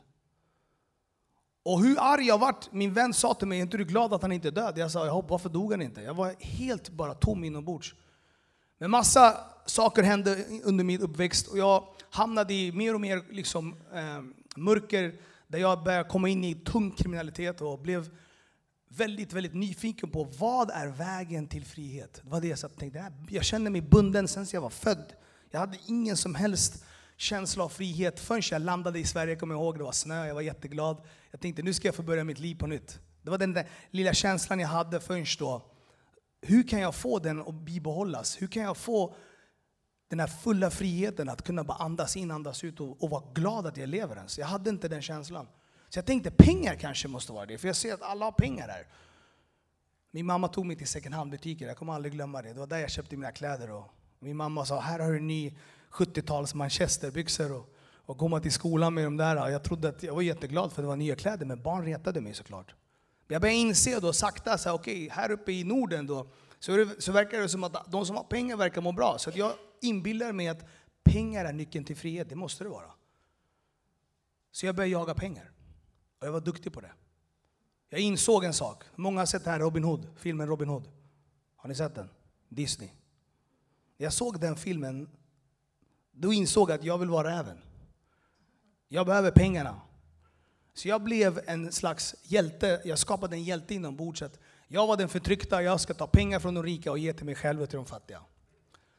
Och 1.63 1.83
hur 1.83 1.97
arg 2.01 2.27
jag 2.27 2.39
vart, 2.39 2.73
min 2.73 2.95
vän 2.95 3.15
sa 3.15 3.35
till 3.35 3.49
mig, 3.49 3.59
är 3.59 3.63
inte 3.63 3.77
du 3.77 3.85
glad 3.85 4.13
att 4.13 4.23
han 4.23 4.33
inte 4.33 4.49
är 4.49 4.53
död? 4.53 4.79
Jag 4.79 4.91
sa, 4.91 5.07
jag 5.07 5.13
hoppas, 5.13 5.31
varför 5.31 5.49
dog 5.49 5.73
han 5.73 5.83
inte? 5.83 6.01
Jag 6.01 6.15
var 6.15 6.35
helt 6.41 6.91
bara 6.91 7.15
tom 7.15 7.45
inombords. 7.45 7.95
Men 8.79 8.91
massa 8.91 9.37
saker 9.67 10.03
hände 10.03 10.45
under 10.65 10.85
min 10.85 11.01
uppväxt 11.01 11.47
och 11.47 11.59
jag 11.59 11.85
hamnade 12.11 12.55
i 12.55 12.73
mer 12.73 12.95
och 12.95 13.01
mer 13.01 13.23
liksom, 13.31 13.77
eh, 13.95 14.23
mörker 14.57 15.15
där 15.47 15.59
jag 15.59 15.85
började 15.85 16.09
komma 16.09 16.29
in 16.29 16.45
i 16.45 16.55
tung 16.55 16.91
kriminalitet 16.91 17.61
och 17.61 17.79
blev 17.79 18.11
väldigt, 18.89 19.33
väldigt 19.33 19.55
nyfiken 19.55 20.11
på 20.11 20.25
vad 20.25 20.71
är 20.71 20.87
vägen 20.87 21.49
till 21.49 21.65
frihet? 21.65 22.21
Det 22.23 22.31
var 22.31 22.41
det 22.41 22.49
jag 22.49 22.59
satt 22.59 22.73
och 22.73 22.79
tänkte. 22.79 23.13
Jag 23.29 23.45
känner 23.45 23.71
mig 23.71 23.81
bunden 23.81 24.29
sen 24.29 24.47
jag 24.53 24.61
var 24.61 24.71
född. 24.71 25.13
Jag 25.51 25.61
hade 25.61 25.79
ingen 25.87 26.17
som 26.17 26.35
helst 26.35 26.85
känsla 27.17 27.65
av 27.65 27.69
frihet 27.69 28.21
förrän 28.21 28.43
jag 28.51 28.63
landade 28.63 28.99
i 28.99 29.05
Sverige. 29.05 29.33
Jag 29.33 29.41
kommer 29.41 29.55
ihåg, 29.55 29.79
det 29.79 29.85
var 29.85 29.93
snö, 29.93 30.27
jag 30.27 30.35
var 30.35 30.43
jätteglad. 30.43 31.07
Jag 31.31 31.41
tänkte 31.41 31.63
nu 31.63 31.75
ska 31.75 31.89
jag 31.89 31.95
få 31.95 32.03
börja 32.03 32.25
mitt 32.25 32.39
liv 32.39 32.55
på 32.55 32.67
nytt. 32.67 33.01
Det 33.23 33.31
var 33.31 33.39
den 33.39 33.53
där 33.53 33.69
lilla 33.91 34.15
känslan 34.15 34.61
jag 34.61 34.69
hade 34.69 35.01
förrän 35.01 35.27
då. 35.39 35.63
Hur 36.43 36.69
kan 36.69 36.81
jag 36.81 36.95
få 36.95 37.19
den 37.19 37.41
att 37.41 37.55
bibehållas? 37.55 38.43
Hur 38.43 38.47
kan 38.47 38.63
jag 38.63 38.77
få 38.77 39.15
den 40.11 40.21
här 40.21 40.27
fulla 40.27 40.71
friheten 40.71 41.29
att 41.29 41.43
kunna 41.43 41.65
bara 41.65 41.79
andas 41.79 42.17
in, 42.17 42.31
andas 42.31 42.65
ut 42.65 42.81
och, 42.81 43.03
och 43.03 43.11
vara 43.11 43.25
glad 43.35 43.67
att 43.67 43.77
jag 43.77 43.89
lever 43.89 44.17
ens? 44.17 44.39
Jag 44.39 44.47
hade 44.47 44.71
inte 44.71 44.89
den 44.89 45.03
känslan. 45.03 45.47
Så 45.89 45.99
jag 45.99 46.07
tänkte 46.07 46.31
pengar 46.31 46.75
kanske 46.75 47.09
måste 47.09 47.33
vara 47.33 47.47
det, 47.47 47.59
för 47.59 47.69
jag 47.69 47.77
ser 47.77 47.95
att 47.95 48.03
alla 48.03 48.25
har 48.25 48.33
pengar 48.33 48.69
här. 48.69 48.87
Min 50.11 50.27
mamma 50.27 50.49
tog 50.49 50.67
mig 50.67 50.77
till 50.77 50.87
second 50.87 51.15
hand-butiker, 51.15 51.67
jag 51.67 51.77
kommer 51.77 51.93
aldrig 51.93 52.13
glömma 52.13 52.43
det. 52.43 52.53
Det 52.53 52.61
var 52.61 52.67
där 52.67 52.79
jag 52.79 52.91
köpte 52.91 53.17
mina 53.17 53.33
kläder. 53.33 53.71
Och 53.71 53.98
min 54.19 54.37
mamma 54.37 54.65
sa, 54.65 54.81
här 54.81 54.99
har 54.99 55.11
du 55.11 55.17
en 55.17 55.27
ny 55.27 55.55
70-tals 55.91 56.55
manchesterbyxor 56.55 57.53
och, 57.53 57.75
Och 58.07 58.19
komma 58.19 58.41
till 58.41 58.53
skolan 58.53 58.95
med 58.95 59.05
de 59.05 59.17
där, 59.17 59.49
jag 59.49 59.63
trodde 59.63 59.89
att 59.89 60.03
jag 60.03 60.15
var 60.15 60.23
jätteglad 60.23 60.73
för 60.73 60.83
det 60.83 60.89
var 60.89 60.97
nya 60.97 61.17
kläder, 61.17 61.47
men 61.47 61.63
barn 61.63 61.85
retade 61.85 62.21
mig 62.21 62.35
såklart. 62.35 62.75
Jag 63.29 63.43
började 63.43 63.59
inse 63.59 64.01
då 64.01 64.13
sakta, 64.13 64.59
så 64.59 64.69
här, 64.69 64.77
okay, 64.77 65.09
här 65.09 65.31
uppe 65.31 65.53
i 65.53 65.65
Norden 65.65 66.07
då, 66.07 66.27
så, 66.59 66.77
det, 66.77 67.03
så 67.03 67.13
verkar 67.13 67.41
det 67.41 67.49
som 67.49 67.65
att 67.65 67.93
de 67.93 68.07
som 68.07 68.17
har 68.17 68.25
pengar 68.25 68.57
verkar 68.57 68.81
må 68.81 68.93
bra. 68.93 69.19
Så 69.19 69.31
jag 69.35 69.53
inbillar 69.81 70.33
mig 70.33 70.49
att 70.49 70.65
pengar 71.05 71.45
är 71.45 71.53
nyckeln 71.53 71.85
till 71.85 71.97
frihet, 71.97 72.29
det 72.29 72.37
måste 72.37 72.65
det 72.65 72.71
vara. 72.71 72.91
Så 74.53 74.67
jag 74.67 74.77
började 74.77 74.93
jaga 74.93 75.15
pengar. 75.15 75.51
Och 76.21 76.27
jag 76.27 76.33
var 76.33 76.41
duktig 76.41 76.73
på 76.73 76.81
det. 76.81 76.93
Jag 77.89 78.01
insåg 78.01 78.45
en 78.45 78.55
sak. 78.55 78.85
Många 78.95 79.21
har 79.21 79.27
sett 79.27 79.45
den 79.45 79.53
här 79.53 79.61
Robin 79.61 79.85
Hood, 79.85 80.07
filmen 80.17 80.47
Robin 80.49 80.69
Hood. 80.69 80.89
Har 81.57 81.69
ni 81.69 81.75
sett 81.75 81.95
den? 81.95 82.09
Disney. 82.49 82.91
Jag 84.01 84.13
såg 84.13 84.41
den 84.41 84.57
filmen, 84.57 85.09
då 86.13 86.33
insåg 86.33 86.71
jag 86.71 86.79
att 86.79 86.85
jag 86.85 86.99
vill 86.99 87.09
vara 87.09 87.35
även. 87.35 87.59
Jag 88.89 89.07
behöver 89.07 89.31
pengarna. 89.31 89.81
Så 90.75 90.89
jag 90.89 91.03
blev 91.03 91.41
en 91.47 91.73
slags 91.73 92.15
hjälte, 92.23 92.83
jag 92.85 92.99
skapade 92.99 93.37
en 93.37 93.45
hjälte 93.45 93.75
inombords. 93.75 94.23
Jag 94.69 94.87
var 94.87 94.97
den 94.97 95.09
förtryckta, 95.09 95.63
jag 95.63 95.81
ska 95.81 95.95
ta 95.95 96.07
pengar 96.07 96.41
från 96.41 96.55
de 96.55 96.63
rika 96.63 96.91
och 96.91 96.99
ge 96.99 97.13
till 97.13 97.25
mig 97.27 97.35
själv 97.35 97.63
och 97.63 97.69
till 97.69 97.77
de 97.77 97.87
fattiga. 97.87 98.23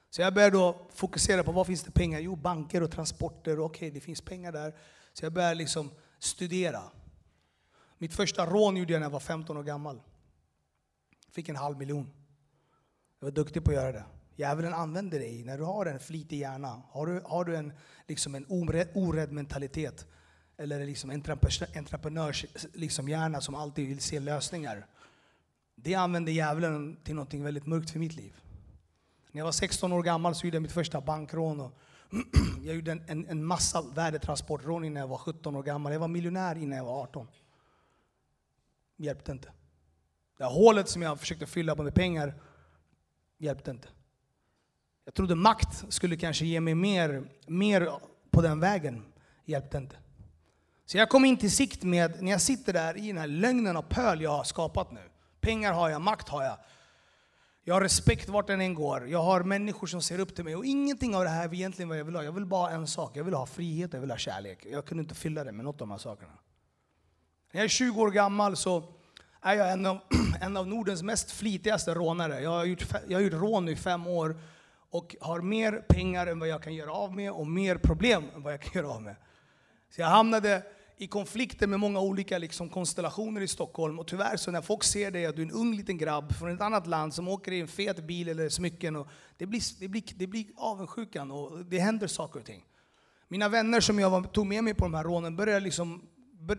Så 0.09 0.21
jag 0.21 0.33
började 0.33 0.57
då 0.57 0.87
fokusera 0.93 1.43
på 1.43 1.51
vad 1.51 1.67
finns 1.67 1.83
det 1.83 1.91
pengar? 1.91 2.19
Jo, 2.19 2.35
banker 2.35 2.83
och 2.83 2.91
transporter. 2.91 3.59
Okej, 3.59 3.65
okay, 3.65 3.89
det 3.89 3.99
finns 3.99 4.21
pengar 4.21 4.51
där. 4.51 4.75
Så 5.13 5.25
jag 5.25 5.33
började 5.33 5.55
liksom 5.55 5.91
studera. 6.19 6.81
Mitt 7.97 8.13
första 8.13 8.45
rån 8.45 8.77
gjorde 8.77 8.93
jag 8.93 8.99
när 8.99 9.05
jag 9.05 9.11
var 9.11 9.19
15 9.19 9.57
år 9.57 9.63
gammal. 9.63 10.01
Fick 11.31 11.49
en 11.49 11.55
halv 11.55 11.77
miljon. 11.77 12.13
Jag 13.19 13.25
var 13.25 13.31
duktig 13.31 13.63
på 13.63 13.71
att 13.71 13.75
göra 13.75 13.91
det. 13.91 14.05
Djävulen 14.39 14.73
använder 14.73 15.19
dig 15.19 15.43
när 15.43 15.57
du 15.57 15.63
har 15.63 15.85
en 15.85 15.99
flitig 15.99 16.39
hjärna. 16.39 16.81
Har 16.89 17.05
du, 17.07 17.21
har 17.25 17.45
du 17.45 17.55
en, 17.55 17.73
liksom 18.07 18.35
en 18.35 18.45
orädd, 18.49 18.87
orädd 18.93 19.31
mentalitet 19.31 20.05
eller 20.57 20.85
liksom 20.85 21.09
entreprenörs 21.75 22.45
liksom 22.73 23.09
hjärna 23.09 23.41
som 23.41 23.55
alltid 23.55 23.87
vill 23.87 23.99
se 24.01 24.19
lösningar. 24.19 24.85
Det 25.75 25.95
använde 25.95 26.31
djävulen 26.31 26.97
till 27.03 27.15
något 27.15 27.33
väldigt 27.33 27.65
mörkt 27.65 27.89
för 27.89 27.99
mitt 27.99 28.15
liv. 28.15 28.35
När 29.31 29.39
jag 29.39 29.45
var 29.45 29.51
16 29.51 29.93
år 29.93 30.03
gammal 30.03 30.35
så 30.35 30.47
gjorde 30.47 30.55
jag 30.55 30.61
mitt 30.61 30.71
första 30.71 31.01
bankrån. 31.01 31.59
Och 31.59 31.77
jag 32.63 32.75
gjorde 32.75 32.91
en, 32.91 33.03
en, 33.07 33.27
en 33.27 33.45
massa 33.45 33.81
värdetransportrån 33.81 34.85
innan 34.85 35.01
jag 35.01 35.07
var 35.07 35.17
17 35.17 35.55
år 35.55 35.63
gammal. 35.63 35.93
Jag 35.93 35.99
var 35.99 36.07
miljonär 36.07 36.57
innan 36.57 36.77
jag 36.77 36.85
var 36.85 37.01
18. 37.01 37.27
Hjälpte 38.97 39.31
inte. 39.31 39.51
Det 40.37 40.43
här 40.43 40.51
hålet 40.51 40.89
som 40.89 41.01
jag 41.01 41.19
försökte 41.19 41.45
fylla 41.45 41.75
på 41.75 41.83
med 41.83 41.95
pengar 41.95 42.41
hjälpte 43.37 43.71
inte. 43.71 43.87
Jag 45.09 45.13
trodde 45.13 45.35
makt 45.35 45.85
skulle 45.93 46.17
kanske 46.17 46.45
ge 46.45 46.59
mig 46.59 46.75
mer, 46.75 47.23
mer 47.47 47.91
på 48.31 48.41
den 48.41 48.59
vägen. 48.59 49.05
Hjälpte 49.45 49.77
inte. 49.77 49.95
Så 50.85 50.97
jag 50.97 51.09
kom 51.09 51.25
in 51.25 51.37
till 51.37 51.51
sikt 51.51 51.83
med, 51.83 52.23
när 52.23 52.31
jag 52.31 52.41
sitter 52.41 52.73
där 52.73 52.97
i 52.97 53.07
den 53.07 53.17
här 53.17 53.27
lögnen 53.27 53.77
och 53.77 53.89
pöl 53.89 54.21
jag 54.21 54.31
har 54.31 54.43
skapat 54.43 54.91
nu. 54.91 54.99
Pengar 55.41 55.73
har 55.73 55.89
jag, 55.89 56.01
makt 56.01 56.29
har 56.29 56.43
jag. 56.43 56.57
Jag 57.63 57.73
har 57.73 57.81
respekt 57.81 58.29
vart 58.29 58.47
den 58.47 58.61
än 58.61 58.73
går. 58.73 59.07
Jag 59.09 59.23
har 59.23 59.43
människor 59.43 59.87
som 59.87 60.01
ser 60.01 60.19
upp 60.19 60.35
till 60.35 60.43
mig. 60.43 60.55
Och 60.55 60.65
ingenting 60.65 61.15
av 61.15 61.23
det 61.23 61.29
här 61.29 61.49
är 61.49 61.53
egentligen 61.53 61.89
vad 61.89 61.97
jag 61.97 62.05
vill 62.05 62.15
ha. 62.15 62.23
Jag 62.23 62.31
vill 62.31 62.45
bara 62.45 62.71
en 62.71 62.87
sak. 62.87 63.17
Jag 63.17 63.23
vill 63.23 63.33
ha 63.33 63.45
frihet, 63.45 63.93
jag 63.93 64.01
vill 64.01 64.11
ha 64.11 64.17
kärlek. 64.17 64.65
Jag 64.71 64.85
kunde 64.85 65.01
inte 65.01 65.15
fylla 65.15 65.43
det 65.43 65.51
med 65.51 65.65
något 65.65 65.75
av 65.75 65.87
de 65.87 65.91
här 65.91 65.97
sakerna. 65.97 66.33
När 67.51 67.59
jag 67.61 67.65
är 67.65 67.69
20 67.69 68.01
år 68.01 68.11
gammal 68.11 68.57
så 68.57 68.83
är 69.41 69.53
jag 69.53 69.71
en 69.71 69.85
av, 69.85 69.99
en 70.41 70.57
av 70.57 70.67
Nordens 70.67 71.03
mest 71.03 71.31
flitigaste 71.31 71.93
rånare. 71.93 72.41
Jag 72.41 72.49
har, 72.49 72.65
gjort, 72.65 72.85
jag 73.07 73.17
har 73.17 73.23
gjort 73.23 73.33
rån 73.33 73.69
i 73.69 73.75
fem 73.75 74.07
år 74.07 74.37
och 74.89 75.15
har 75.21 75.41
mer 75.41 75.71
pengar 75.71 76.27
än 76.27 76.39
vad 76.39 76.47
jag 76.47 76.63
kan 76.63 76.75
göra 76.75 76.91
av 76.91 77.15
med 77.15 77.31
och 77.31 77.47
mer 77.47 77.75
problem 77.75 78.23
än 78.35 78.43
vad 78.43 78.53
jag 78.53 78.61
kan 78.61 78.71
göra 78.83 78.93
av 78.93 79.01
med. 79.01 79.15
Så 79.89 80.01
jag 80.01 80.07
hamnade 80.07 80.63
i 80.97 81.07
konflikter 81.07 81.67
med 81.67 81.79
många 81.79 81.99
olika 81.99 82.37
liksom, 82.37 82.69
konstellationer 82.69 83.41
i 83.41 83.47
Stockholm. 83.47 83.99
Och 83.99 84.07
tyvärr 84.07 84.37
så 84.37 84.51
när 84.51 84.61
folk 84.61 84.83
ser 84.83 85.11
dig, 85.11 85.25
att 85.25 85.35
du 85.35 85.41
är 85.41 85.45
en 85.45 85.51
ung 85.51 85.75
liten 85.75 85.97
grabb 85.97 86.33
från 86.33 86.51
ett 86.51 86.61
annat 86.61 86.87
land 86.87 87.13
som 87.13 87.27
åker 87.27 87.51
i 87.51 87.59
en 87.59 87.67
fet 87.67 88.03
bil 88.03 88.29
eller 88.29 88.49
smycken, 88.49 88.95
och 88.95 89.07
det, 89.37 89.45
blir, 89.45 89.61
det, 89.79 89.87
blir, 89.87 90.03
det 90.15 90.27
blir 90.27 90.45
avundsjukan 90.55 91.31
och 91.31 91.65
det 91.65 91.79
händer 91.79 92.07
saker 92.07 92.39
och 92.39 92.45
ting. 92.45 92.65
Mina 93.27 93.49
vänner 93.49 93.79
som 93.79 93.99
jag 93.99 94.09
var, 94.09 94.23
tog 94.23 94.47
med 94.47 94.63
mig 94.63 94.73
på 94.73 94.85
de 94.85 94.93
här 94.93 95.03
rånen, 95.03 95.35
började 95.35 95.59
liksom, 95.59 96.01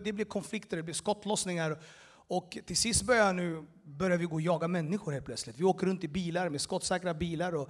det 0.03 0.13
blev 0.13 0.25
konflikter, 0.25 0.77
det 0.77 0.83
blev 0.83 0.93
skottlossningar. 0.93 1.79
Och 2.27 2.57
till 2.65 2.77
sist 2.77 3.03
började 3.03 3.27
jag 3.27 3.35
nu, 3.35 3.65
börjar 3.97 4.17
vi 4.17 4.25
gå 4.25 4.35
och 4.35 4.41
jaga 4.41 4.67
människor 4.67 5.11
helt 5.11 5.25
plötsligt. 5.25 5.59
Vi 5.59 5.63
åker 5.63 5.87
runt 5.87 6.03
i 6.03 6.07
bilar 6.07 6.49
med 6.49 6.61
skottsäkra 6.61 7.13
bilar 7.13 7.55
och 7.55 7.69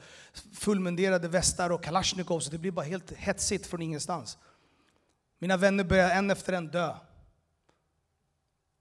fullmunderade 0.54 1.28
västar 1.28 1.70
och 1.70 1.84
kalasjnikovs 1.84 2.50
det 2.50 2.58
blir 2.58 2.72
bara 2.72 2.86
helt 2.86 3.12
hetsigt 3.12 3.66
från 3.66 3.82
ingenstans. 3.82 4.38
Mina 5.40 5.58
vänner 5.58 5.84
började 5.84 6.14
en 6.14 6.32
efter 6.32 6.54
en 6.54 6.68
dö. 6.68 6.96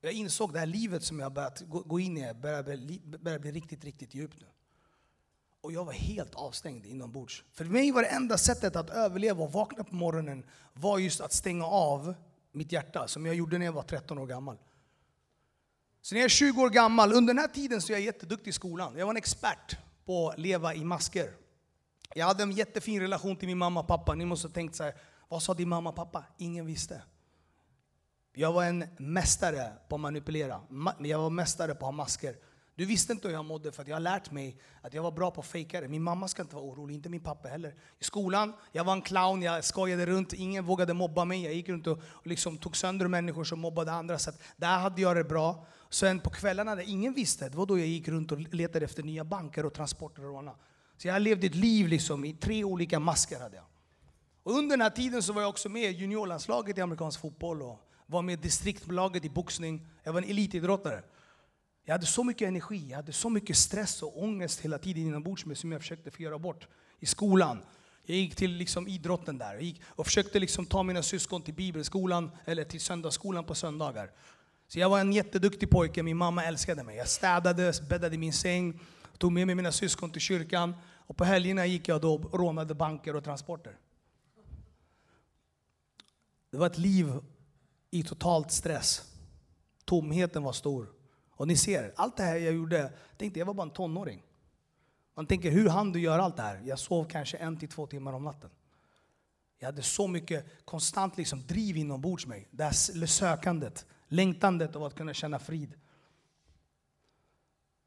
Jag 0.00 0.12
insåg 0.12 0.52
det 0.52 0.58
här 0.58 0.66
livet 0.66 1.02
som 1.02 1.18
jag 1.20 1.32
börjat 1.32 1.62
gå 1.66 2.00
in 2.00 2.18
i 2.18 2.34
börjar 2.34 2.62
bli, 2.62 3.00
börjar 3.04 3.38
bli 3.38 3.52
riktigt, 3.52 3.84
riktigt 3.84 4.14
djupt 4.14 4.40
nu. 4.40 4.46
Och 5.60 5.72
jag 5.72 5.84
var 5.84 5.92
helt 5.92 6.34
avstängd 6.34 6.86
inombords. 6.86 7.44
För 7.52 7.64
mig 7.64 7.90
var 7.90 8.02
det 8.02 8.08
enda 8.08 8.38
sättet 8.38 8.76
att 8.76 8.90
överleva 8.90 9.44
och 9.44 9.52
vakna 9.52 9.84
på 9.84 9.94
morgonen 9.94 10.44
var 10.72 10.98
just 10.98 11.20
att 11.20 11.32
stänga 11.32 11.66
av 11.66 12.14
mitt 12.52 12.72
hjärta, 12.72 13.08
som 13.08 13.26
jag 13.26 13.34
gjorde 13.34 13.58
när 13.58 13.66
jag 13.66 13.72
var 13.72 13.82
13 13.82 14.18
år 14.18 14.26
gammal. 14.26 14.58
Så 16.02 16.14
när 16.14 16.20
jag 16.20 16.24
är 16.24 16.28
20 16.28 16.62
år 16.62 16.70
gammal, 16.70 17.12
under 17.12 17.34
den 17.34 17.38
här 17.38 17.48
tiden 17.48 17.82
så 17.82 17.92
är 17.92 17.96
jag 17.96 18.04
jätteduktig 18.04 18.50
i 18.50 18.52
skolan. 18.52 18.94
Jag 18.96 19.06
var 19.06 19.12
en 19.12 19.16
expert 19.16 19.76
på 20.04 20.28
att 20.28 20.38
leva 20.38 20.74
i 20.74 20.84
masker. 20.84 21.30
Jag 22.14 22.26
hade 22.26 22.42
en 22.42 22.52
jättefin 22.52 23.00
relation 23.00 23.36
till 23.36 23.48
min 23.48 23.58
mamma 23.58 23.80
och 23.80 23.86
pappa. 23.86 24.14
Ni 24.14 24.24
måste 24.24 24.48
ha 24.48 24.52
tänkt 24.52 24.76
så 24.76 24.84
här, 24.84 24.94
vad 25.28 25.42
sa 25.42 25.54
din 25.54 25.68
mamma 25.68 25.90
och 25.90 25.96
pappa? 25.96 26.24
Ingen 26.38 26.66
visste. 26.66 27.02
Jag 28.32 28.52
var 28.52 28.64
en 28.64 28.84
mästare 28.98 29.72
på 29.88 29.94
att 29.94 30.00
manipulera. 30.00 30.60
Jag 30.98 31.18
var 31.18 31.30
mästare 31.30 31.74
på 31.74 31.78
att 31.78 31.82
ha 31.82 31.92
masker. 31.92 32.36
Du 32.80 32.86
visste 32.86 33.12
inte 33.12 33.28
hur 33.28 33.34
jag 33.34 33.44
mådde 33.44 33.72
för 33.72 33.82
att 33.82 33.88
jag 33.88 33.96
har 33.96 34.00
lärt 34.00 34.30
mig 34.30 34.56
att 34.82 34.94
jag 34.94 35.02
var 35.02 35.10
bra 35.10 35.30
på 35.30 35.40
att 35.40 35.46
fejka 35.46 35.80
det. 35.80 35.88
Min 35.88 36.02
mamma 36.02 36.28
ska 36.28 36.42
inte 36.42 36.54
vara 36.54 36.64
orolig, 36.64 36.94
inte 36.94 37.08
min 37.08 37.20
pappa 37.20 37.48
heller. 37.48 37.74
I 37.98 38.04
skolan, 38.04 38.52
jag 38.72 38.84
var 38.84 38.92
en 38.92 39.02
clown, 39.02 39.42
jag 39.42 39.64
skojade 39.64 40.06
runt, 40.06 40.32
ingen 40.32 40.64
vågade 40.64 40.94
mobba 40.94 41.24
mig. 41.24 41.44
Jag 41.44 41.54
gick 41.54 41.68
runt 41.68 41.86
och, 41.86 42.02
liksom 42.24 42.58
tog 42.58 42.76
sönder 42.76 43.08
människor 43.08 43.44
som 43.44 43.60
mobbade 43.60 43.92
andra. 43.92 44.18
Så 44.18 44.30
där 44.56 44.78
hade 44.78 45.02
jag 45.02 45.16
det 45.16 45.24
bra. 45.24 45.66
Sen 45.90 46.20
på 46.20 46.30
kvällarna 46.30 46.74
där 46.74 46.84
ingen 46.86 47.14
visste, 47.14 47.48
det 47.48 47.56
var 47.56 47.66
då 47.66 47.78
jag 47.78 47.86
gick 47.86 48.08
runt 48.08 48.32
och 48.32 48.40
letade 48.40 48.84
efter 48.84 49.02
nya 49.02 49.24
banker 49.24 49.66
och 49.66 49.74
transporter 49.74 50.24
och 50.24 50.34
råna. 50.34 50.54
Så 50.96 51.08
jag 51.08 51.22
levde 51.22 51.46
ett 51.46 51.54
liv 51.54 51.88
liksom, 51.88 52.24
i 52.24 52.32
tre 52.34 52.64
olika 52.64 53.00
masker. 53.00 53.40
hade 53.40 53.56
jag. 53.56 53.64
Och 54.42 54.52
under 54.52 54.76
den 54.76 54.82
här 54.82 54.90
tiden 54.90 55.22
så 55.22 55.32
var 55.32 55.42
jag 55.42 55.48
också 55.48 55.68
med 55.68 55.90
i 55.90 55.94
juniorlandslaget 55.94 56.78
i 56.78 56.80
amerikansk 56.80 57.20
fotboll 57.20 57.62
och 57.62 57.78
var 58.06 58.22
med 58.22 58.32
i 58.32 58.42
distriktlaget 58.42 59.24
i 59.24 59.30
boxning. 59.30 59.86
Jag 60.02 60.12
var 60.12 60.22
en 60.22 60.30
elitidrottare. 60.30 61.02
Jag 61.90 61.94
hade 61.94 62.06
så 62.06 62.24
mycket 62.24 62.48
energi, 62.48 62.86
jag 62.90 62.96
hade 62.96 63.12
så 63.12 63.28
mycket 63.28 63.56
stress 63.56 64.02
och 64.02 64.22
ångest 64.22 64.60
hela 64.60 64.78
tiden 64.78 65.02
inombords 65.02 65.46
med 65.46 65.58
som 65.58 65.72
jag 65.72 65.80
försökte 65.80 66.10
få 66.10 66.22
göra 66.22 66.38
bort 66.38 66.68
i 67.00 67.06
skolan. 67.06 67.62
Jag 68.06 68.16
gick 68.16 68.36
till 68.36 68.50
liksom 68.52 68.88
idrotten 68.88 69.38
där 69.38 69.54
jag 69.54 69.62
gick 69.62 69.82
och 69.86 70.06
försökte 70.06 70.38
liksom 70.38 70.66
ta 70.66 70.82
mina 70.82 71.02
syskon 71.02 71.42
till 71.42 71.54
bibelskolan 71.54 72.30
eller 72.44 72.64
till 72.64 72.80
söndagsskolan 72.80 73.44
på 73.44 73.54
söndagar. 73.54 74.10
Så 74.68 74.78
jag 74.78 74.90
var 74.90 75.00
en 75.00 75.12
jätteduktig 75.12 75.70
pojke, 75.70 76.02
min 76.02 76.16
mamma 76.16 76.44
älskade 76.44 76.82
mig. 76.82 76.96
Jag 76.96 77.08
städade, 77.08 77.72
bäddade 77.88 78.18
min 78.18 78.32
säng, 78.32 78.80
tog 79.18 79.32
med 79.32 79.46
mig 79.46 79.54
mina 79.54 79.72
syskon 79.72 80.10
till 80.10 80.20
kyrkan 80.20 80.74
och 80.96 81.16
på 81.16 81.24
helgerna 81.24 81.66
gick 81.66 81.88
jag 81.88 82.00
då 82.00 82.14
och 82.14 82.38
rånade 82.38 82.74
banker 82.74 83.16
och 83.16 83.24
transporter. 83.24 83.76
Det 86.50 86.56
var 86.56 86.66
ett 86.66 86.78
liv 86.78 87.12
i 87.90 88.02
totalt 88.02 88.52
stress. 88.52 89.02
Tomheten 89.84 90.42
var 90.42 90.52
stor. 90.52 90.99
Och 91.40 91.48
ni 91.48 91.56
ser, 91.56 91.92
allt 91.96 92.16
det 92.16 92.22
här 92.22 92.36
jag 92.36 92.54
gjorde, 92.54 92.92
tänkte 93.16 93.38
jag 93.38 93.46
var 93.46 93.54
bara 93.54 93.62
en 93.62 93.70
tonåring. 93.70 94.22
Man 95.14 95.26
tänker, 95.26 95.50
hur 95.50 95.68
hann 95.68 95.92
du 95.92 96.00
göra 96.00 96.22
allt 96.22 96.36
det 96.36 96.42
här? 96.42 96.62
Jag 96.64 96.78
sov 96.78 97.04
kanske 97.04 97.36
en 97.36 97.58
till 97.58 97.68
två 97.68 97.86
timmar 97.86 98.12
om 98.12 98.24
natten. 98.24 98.50
Jag 99.58 99.66
hade 99.66 99.82
så 99.82 100.08
mycket 100.08 100.64
konstant 100.64 101.16
liksom 101.16 101.46
driv 101.46 101.76
inombords 101.76 102.26
mig. 102.26 102.48
Det 102.50 102.64
här 102.64 103.06
sökandet, 103.06 103.86
längtandet 104.08 104.76
av 104.76 104.84
att 104.84 104.94
kunna 104.94 105.14
känna 105.14 105.38
frid. 105.38 105.74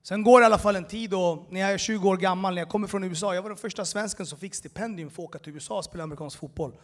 Sen 0.04 0.24
går 0.24 0.40
det 0.40 0.44
i 0.44 0.46
alla 0.46 0.58
fall 0.58 0.76
en 0.76 0.88
tid 0.88 1.14
och 1.14 1.48
när 1.50 1.60
jag 1.60 1.72
är 1.74 1.78
20 1.78 2.10
år 2.10 2.18
gammal, 2.18 2.54
när 2.54 2.62
jag 2.62 2.70
kommer 2.70 2.88
från 2.88 3.04
USA, 3.04 3.36
jag 3.36 3.42
var 3.42 3.50
den 3.50 3.58
första 3.58 3.86
svensken 3.86 4.26
som 4.26 4.40
fick 4.40 4.56
stipendium 4.56 5.10
för 5.10 5.24
att 5.24 5.30
åka 5.30 5.40
till 5.40 5.54
USA 5.54 5.78
och 5.78 5.86
spela 5.86 6.04
amerikansk 6.04 6.38
fotboll. 6.38 6.76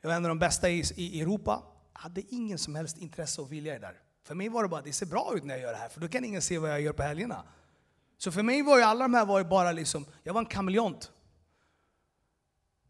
Jag 0.00 0.08
var 0.08 0.16
en 0.16 0.24
av 0.24 0.28
de 0.28 0.38
bästa 0.38 0.70
i, 0.70 0.84
i 0.96 1.20
Europa. 1.20 1.62
Jag 1.92 2.00
hade 2.00 2.22
ingen 2.34 2.58
som 2.58 2.74
helst 2.74 2.98
intresse 2.98 3.40
och 3.40 3.52
vilja 3.52 3.76
i 3.76 3.78
det 3.78 3.86
där. 3.86 4.09
För 4.22 4.34
mig 4.34 4.48
var 4.48 4.62
det 4.62 4.68
bara, 4.68 4.82
det 4.82 4.92
ser 4.92 5.06
bra 5.06 5.32
ut 5.36 5.44
när 5.44 5.54
jag 5.54 5.62
gör 5.62 5.72
det 5.72 5.78
här, 5.78 5.88
för 5.88 6.00
då 6.00 6.08
kan 6.08 6.24
ingen 6.24 6.42
se 6.42 6.58
vad 6.58 6.70
jag 6.70 6.80
gör 6.80 6.92
på 6.92 7.02
helgerna. 7.02 7.44
Så 8.18 8.32
för 8.32 8.42
mig 8.42 8.62
var 8.62 8.78
ju 8.78 8.82
alla 8.82 9.04
de 9.04 9.14
här 9.14 9.26
var 9.26 9.38
ju 9.38 9.44
bara 9.44 9.72
liksom, 9.72 10.06
jag 10.22 10.34
var 10.34 10.40
en 10.40 10.46
kameleont. 10.46 11.10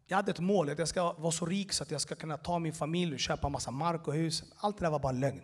Jag 0.07 0.15
hade 0.15 0.31
ett 0.31 0.39
mål, 0.39 0.69
att 0.69 0.79
jag 0.79 0.87
ska 0.87 1.13
vara 1.13 1.31
så 1.31 1.45
rik 1.45 1.73
så 1.73 1.83
att 1.83 1.91
jag 1.91 2.01
ska 2.01 2.15
kunna 2.15 2.37
ta 2.37 2.59
min 2.59 2.73
familj 2.73 3.13
och 3.13 3.19
köpa 3.19 3.49
massa 3.49 3.71
mark 3.71 4.07
och 4.07 4.13
hus. 4.13 4.43
Allt 4.57 4.77
det 4.77 4.85
där 4.85 4.91
var 4.91 4.99
bara 4.99 5.11
lögn. 5.11 5.41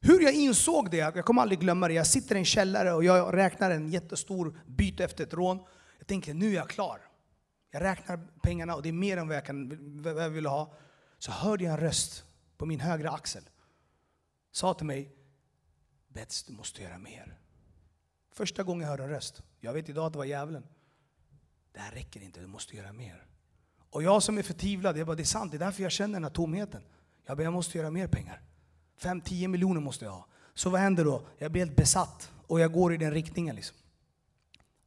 Hur 0.00 0.20
jag 0.20 0.34
insåg 0.34 0.90
det, 0.90 0.96
jag 0.96 1.24
kommer 1.24 1.42
aldrig 1.42 1.60
glömma 1.60 1.88
det. 1.88 1.94
Jag 1.94 2.06
sitter 2.06 2.34
i 2.34 2.38
en 2.38 2.44
källare 2.44 2.92
och 2.92 3.04
jag 3.04 3.36
räknar 3.36 3.70
en 3.70 3.88
jättestor 3.88 4.60
byte 4.66 5.04
efter 5.04 5.24
ett 5.24 5.34
rån. 5.34 5.58
Jag 5.98 6.06
tänker, 6.06 6.34
nu 6.34 6.50
är 6.50 6.54
jag 6.54 6.70
klar. 6.70 7.00
Jag 7.70 7.82
räknar 7.82 8.28
pengarna 8.42 8.74
och 8.74 8.82
det 8.82 8.88
är 8.88 8.92
mer 8.92 9.16
än 9.16 9.28
vad 9.28 9.36
jag, 9.36 9.44
kan, 9.44 10.02
vad 10.02 10.24
jag 10.24 10.30
vill 10.30 10.46
ha. 10.46 10.74
så 11.18 11.32
hörde 11.32 11.64
jag 11.64 11.72
en 11.72 11.80
röst 11.80 12.24
på 12.56 12.66
min 12.66 12.80
högra 12.80 13.10
axel. 13.10 13.42
Sa 14.50 14.74
till 14.74 14.86
mig, 14.86 15.12
Bets, 16.08 16.44
du 16.44 16.52
måste 16.52 16.82
göra 16.82 16.98
mer. 16.98 17.38
Första 18.32 18.62
gången 18.62 18.82
jag 18.82 18.88
hörde 18.88 19.02
en 19.02 19.10
röst. 19.10 19.42
Jag 19.60 19.72
vet 19.72 19.88
idag 19.88 20.06
att 20.06 20.12
det 20.12 20.18
var 20.18 20.24
djävulen. 20.24 20.66
Det 21.72 21.80
här 21.80 21.92
räcker 21.92 22.22
inte, 22.22 22.40
du 22.40 22.46
måste 22.46 22.76
göra 22.76 22.92
mer. 22.92 23.26
Och 23.90 24.02
jag 24.02 24.22
som 24.22 24.38
är 24.38 24.42
förtvivlad, 24.42 24.98
jag 24.98 25.06
bara, 25.06 25.16
det 25.16 25.22
är 25.22 25.24
sant, 25.24 25.50
det 25.50 25.56
är 25.56 25.58
därför 25.58 25.82
jag 25.82 25.92
känner 25.92 26.14
den 26.14 26.24
här 26.24 26.30
tomheten. 26.30 26.82
Jag 27.26 27.36
bara, 27.36 27.42
jag 27.42 27.52
måste 27.52 27.78
göra 27.78 27.90
mer 27.90 28.06
pengar. 28.06 28.42
5-10 29.00 29.48
miljoner 29.48 29.80
måste 29.80 30.04
jag 30.04 30.12
ha. 30.12 30.26
Så 30.54 30.70
vad 30.70 30.80
händer 30.80 31.04
då? 31.04 31.26
Jag 31.38 31.52
blir 31.52 31.64
helt 31.64 31.76
besatt 31.76 32.30
och 32.46 32.60
jag 32.60 32.72
går 32.72 32.94
i 32.94 32.96
den 32.96 33.10
riktningen. 33.10 33.56
Liksom. 33.56 33.76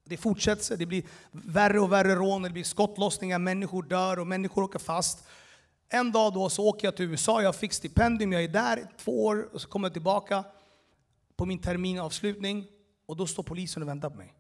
Det 0.03 0.17
fortsätter, 0.17 0.77
det 0.77 0.85
blir 0.85 1.03
värre 1.31 1.79
och 1.79 1.91
värre 1.91 2.15
rån, 2.15 2.41
det 2.41 2.49
blir 2.49 2.63
skottlossningar, 2.63 3.39
människor 3.39 3.83
dör 3.83 4.19
och 4.19 4.27
människor 4.27 4.63
åker 4.63 4.79
fast. 4.79 5.23
En 5.93 6.11
dag 6.11 6.33
då 6.33 6.49
så 6.49 6.67
åker 6.67 6.87
jag 6.87 6.95
till 6.95 7.05
USA, 7.05 7.41
jag 7.41 7.55
fick 7.55 7.73
stipendium, 7.73 8.33
jag 8.33 8.43
är 8.43 8.47
där 8.47 8.87
två 8.97 9.25
år 9.25 9.49
och 9.53 9.61
så 9.61 9.67
kommer 9.67 9.87
jag 9.87 9.93
tillbaka 9.93 10.43
på 11.35 11.45
min 11.45 11.59
terminavslutning 11.59 12.67
och 13.05 13.17
då 13.17 13.27
står 13.27 13.43
polisen 13.43 13.83
och 13.83 13.89
väntar 13.89 14.09
på 14.09 14.17
mig. 14.17 14.33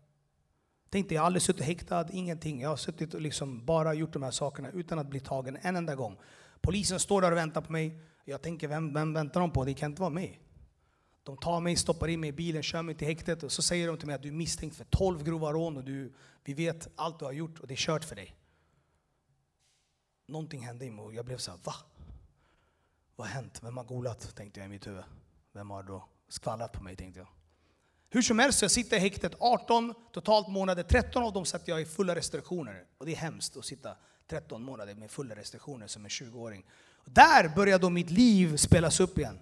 Tänkte 0.89 1.15
jag 1.15 1.21
har 1.21 1.25
aldrig 1.25 1.41
suttit 1.41 1.65
häktad, 1.65 2.07
ingenting. 2.11 2.61
Jag 2.61 2.69
har 2.69 2.77
suttit 2.77 3.13
och 3.13 3.21
liksom 3.21 3.65
bara 3.65 3.93
gjort 3.93 4.13
de 4.13 4.23
här 4.23 4.31
sakerna 4.31 4.69
utan 4.69 4.99
att 4.99 5.07
bli 5.07 5.19
tagen 5.19 5.57
en 5.61 5.75
enda 5.75 5.95
gång. 5.95 6.17
Polisen 6.61 6.99
står 6.99 7.21
där 7.21 7.31
och 7.31 7.37
väntar 7.37 7.61
på 7.61 7.71
mig. 7.71 7.99
Jag 8.25 8.41
tänker, 8.41 8.67
vem, 8.67 8.93
vem 8.93 9.13
väntar 9.13 9.39
de 9.39 9.51
på? 9.51 9.65
Det 9.65 9.73
kan 9.73 9.91
inte 9.91 10.01
vara 10.01 10.09
mig. 10.09 10.39
De 11.23 11.37
tar 11.37 11.59
mig, 11.59 11.75
stoppar 11.75 12.07
in 12.07 12.19
mig 12.19 12.29
i 12.29 12.33
bilen, 12.33 12.63
kör 12.63 12.81
mig 12.81 12.95
till 12.95 13.07
häktet 13.07 13.43
och 13.43 13.51
så 13.51 13.61
säger 13.61 13.87
de 13.87 13.97
till 13.97 14.07
mig 14.07 14.15
att 14.15 14.21
du 14.21 14.27
är 14.27 14.33
misstänkt 14.33 14.75
för 14.75 14.85
12 14.85 15.23
grova 15.23 15.51
rån 15.51 15.77
och 15.77 15.83
du, 15.83 16.13
vi 16.43 16.53
vet 16.53 16.87
allt 16.95 17.19
du 17.19 17.25
har 17.25 17.31
gjort 17.31 17.59
och 17.59 17.67
det 17.67 17.73
är 17.73 17.75
kört 17.75 18.05
för 18.05 18.15
dig. 18.15 18.35
Någonting 20.25 20.65
hände 20.65 20.85
i 20.85 20.91
mig 20.91 21.05
och 21.05 21.13
jag 21.13 21.25
blev 21.25 21.37
så 21.37 21.51
här, 21.51 21.59
va? 21.63 21.73
Vad 23.15 23.27
har 23.27 23.33
hänt? 23.33 23.59
Vem 23.63 23.77
har 23.77 23.83
golat? 23.83 24.35
Tänkte 24.35 24.59
jag 24.59 24.65
i 24.65 24.69
mitt 24.69 24.87
huvud. 24.87 25.03
Vem 25.53 25.69
har 25.69 25.83
då 25.83 26.07
skvallrat 26.27 26.71
på 26.71 26.83
mig? 26.83 26.95
Tänkte 26.95 27.19
jag. 27.19 27.27
Hur 28.09 28.21
som 28.21 28.39
helst, 28.39 28.61
jag 28.61 28.71
sitter 28.71 28.97
i 28.97 28.99
häktet 28.99 29.35
18 29.39 29.93
totalt 30.11 30.47
månader. 30.47 30.83
13 30.83 31.23
av 31.23 31.33
dem 31.33 31.45
satt 31.45 31.67
jag 31.67 31.81
i 31.81 31.85
fulla 31.85 32.15
restriktioner. 32.15 32.83
Och 32.97 33.05
det 33.05 33.11
är 33.11 33.15
hemskt 33.15 33.57
att 33.57 33.65
sitta 33.65 33.95
13 34.27 34.63
månader 34.63 34.95
med 34.95 35.11
fulla 35.11 35.35
restriktioner 35.35 35.87
som 35.87 36.05
en 36.05 36.09
20-åring. 36.09 36.65
Där 37.05 37.55
började 37.55 37.81
då 37.81 37.89
mitt 37.89 38.09
liv 38.09 38.57
spelas 38.57 38.99
upp 38.99 39.17
igen. 39.17 39.39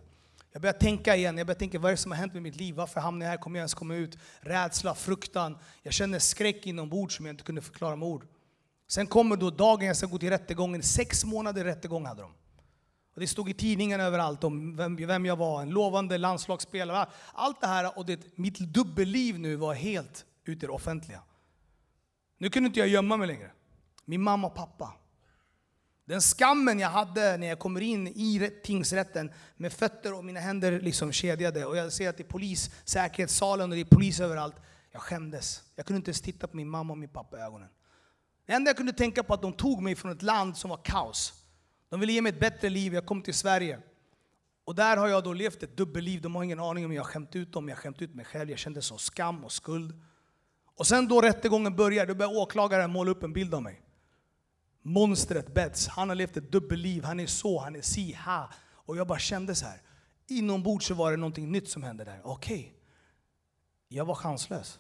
Jag 0.52 0.62
började 0.62 0.80
tänka 0.80 1.16
igen, 1.16 1.38
jag 1.38 1.48
började 1.48 1.60
tänka 1.60 1.80
vad 1.80 1.90
är 1.90 1.94
det 1.94 1.98
som 2.02 2.12
har 2.12 2.18
hänt 2.18 2.34
med 2.34 2.44
mitt 2.44 2.56
liv? 2.56 2.76
Varför 2.76 3.02
hamnade 3.02 3.26
jag 3.26 3.30
här? 3.30 3.38
Kommer 3.38 3.60
jag 3.60 3.62
ens 3.62 3.74
komma 3.74 3.96
ut? 3.96 4.18
Rädsla, 4.40 4.96
fruktan. 4.96 5.58
Jag 5.84 5.94
känner 5.94 6.20
skräck 6.20 6.66
inombords 6.66 7.16
som 7.16 7.26
jag 7.26 7.34
inte 7.34 7.44
kunde 7.44 7.62
förklara 7.62 7.96
med 7.96 8.08
ord. 8.08 8.28
Sen 8.90 9.08
kommer 9.08 9.36
då 9.36 9.50
dagen 9.50 9.88
jag 9.88 9.98
ska 9.98 10.08
gå 10.08 10.18
till 10.18 10.30
rättegången. 10.30 10.84
Sex 10.84 11.26
månader 11.26 11.64
rättegång 11.64 12.06
hade 12.06 12.22
de. 12.22 12.32
Och 13.14 13.22
det 13.22 13.28
stod 13.28 13.50
i 13.50 13.54
tidningen 13.54 14.02
överallt 14.02 14.44
om 14.44 14.76
vem, 14.76 14.96
vem 14.96 15.26
jag 15.26 15.36
var, 15.36 15.62
en 15.62 15.70
lovande 15.70 16.18
landslagsspelare. 16.18 17.08
Allt 17.34 17.62
det 17.62 17.68
här 17.68 17.98
och 17.98 18.06
det, 18.06 18.38
mitt 18.38 18.60
dubbelliv 18.60 19.40
nu 19.40 19.56
var 19.56 19.74
helt 19.74 20.26
ute 20.46 20.66
i 20.66 20.68
det 20.68 20.74
offentliga. 20.74 21.22
Nu 22.38 22.50
kunde 22.50 22.68
inte 22.68 22.80
jag 22.80 22.88
gömma 22.90 23.18
mig 23.18 23.28
längre. 23.28 23.52
Min 24.06 24.22
mamma 24.22 24.48
och 24.48 24.56
pappa. 24.56 24.94
Den 26.06 26.22
skammen 26.22 26.80
jag 26.80 26.90
hade 26.90 27.38
när 27.38 27.48
jag 27.48 27.60
kommer 27.60 27.82
in 27.82 28.08
i 28.08 28.52
tingsrätten 28.64 29.32
med 29.58 29.74
fötter 29.74 30.18
och 30.18 30.26
mina 30.26 30.40
händer 30.40 30.82
liksom 30.82 31.12
kedjade 31.12 31.66
och 31.66 31.78
jag 31.78 31.94
ser 31.94 32.10
att 32.10 32.18
det 32.18 32.24
är 32.24 32.28
polis, 32.28 32.72
säkerhetssalen 32.86 33.70
och 33.70 33.76
det 33.76 33.82
är 33.82 33.86
polis 33.86 34.20
överallt. 34.20 34.56
Jag 34.92 35.02
skämdes. 35.02 35.64
Jag 35.76 35.86
kunde 35.86 35.98
inte 35.98 36.10
ens 36.10 36.22
titta 36.22 36.48
på 36.48 36.56
min 36.58 36.70
mamma 36.70 36.94
och 36.94 36.98
min 36.98 37.10
pappa 37.10 37.38
i 37.38 37.42
ögonen. 37.42 37.70
Det 38.50 38.56
enda 38.56 38.70
jag 38.70 38.78
kunde 38.78 38.94
tänka 38.94 39.24
på 39.24 39.34
att 39.34 39.42
de 39.42 39.54
tog 39.54 39.82
mig 39.82 39.96
från 39.96 40.12
ett 40.12 40.22
land 40.22 40.58
som 40.58 40.70
var 40.70 40.78
kaos. 40.78 41.34
De 41.90 42.00
ville 42.00 42.12
ge 42.12 42.22
mig 42.22 42.30
ett 42.30 42.40
bättre 42.40 42.70
liv, 42.70 42.94
jag 42.94 43.06
kom 43.06 43.22
till 43.22 43.34
Sverige. 43.34 43.80
Och 44.66 44.76
där 44.76 44.98
har 44.98 45.08
jag 45.08 45.24
då 45.24 45.34
levt 45.34 45.64
ett 45.64 45.78
dubbelliv. 45.78 46.22
De 46.22 46.36
har 46.36 46.44
ingen 46.44 46.60
aning 46.60 46.86
om 46.86 46.94
jag 46.94 47.02
har 47.04 47.08
skämt 47.08 47.36
ut 47.36 47.54
dem, 47.54 47.68
jag 47.70 47.76
har 47.76 47.82
skämt 47.82 48.02
ut 48.02 48.16
mig 48.16 48.26
själv. 48.26 48.50
Jag 48.50 48.60
kände 48.60 48.82
sån 48.82 49.00
skam 49.00 49.44
och 49.46 49.52
skuld. 49.52 50.02
Och 50.76 50.88
sen 50.88 51.08
då 51.08 51.22
rättegången 51.22 51.76
börjar, 51.76 52.06
då 52.06 52.16
börjar 52.16 52.38
åklagaren 52.38 52.92
måla 52.92 53.12
upp 53.12 53.24
en 53.24 53.34
bild 53.34 53.54
av 53.54 53.62
mig. 53.62 53.82
Monstret 54.82 55.54
Bets, 55.54 55.88
han 55.88 56.10
har 56.10 56.16
levt 56.16 56.38
ett 56.38 56.52
dubbelliv, 56.52 57.04
han 57.04 57.20
är 57.20 57.28
så, 57.28 57.60
han 57.60 57.76
är 57.76 57.82
si, 57.82 58.14
ha. 58.14 58.50
Och 58.72 58.98
jag 58.98 59.08
bara 59.08 59.20
kände 59.20 59.56
så 59.56 59.66
här. 59.66 59.82
inombords 60.28 60.88
så 60.88 60.94
var 60.94 61.12
det 61.12 61.18
någonting 61.18 61.52
nytt 61.52 61.70
som 61.70 61.84
hände 61.84 62.04
där. 62.04 62.22
Okej, 62.24 62.60
okay. 62.60 62.72
jag 63.88 64.06
var 64.06 64.16
chanslös. 64.16 64.80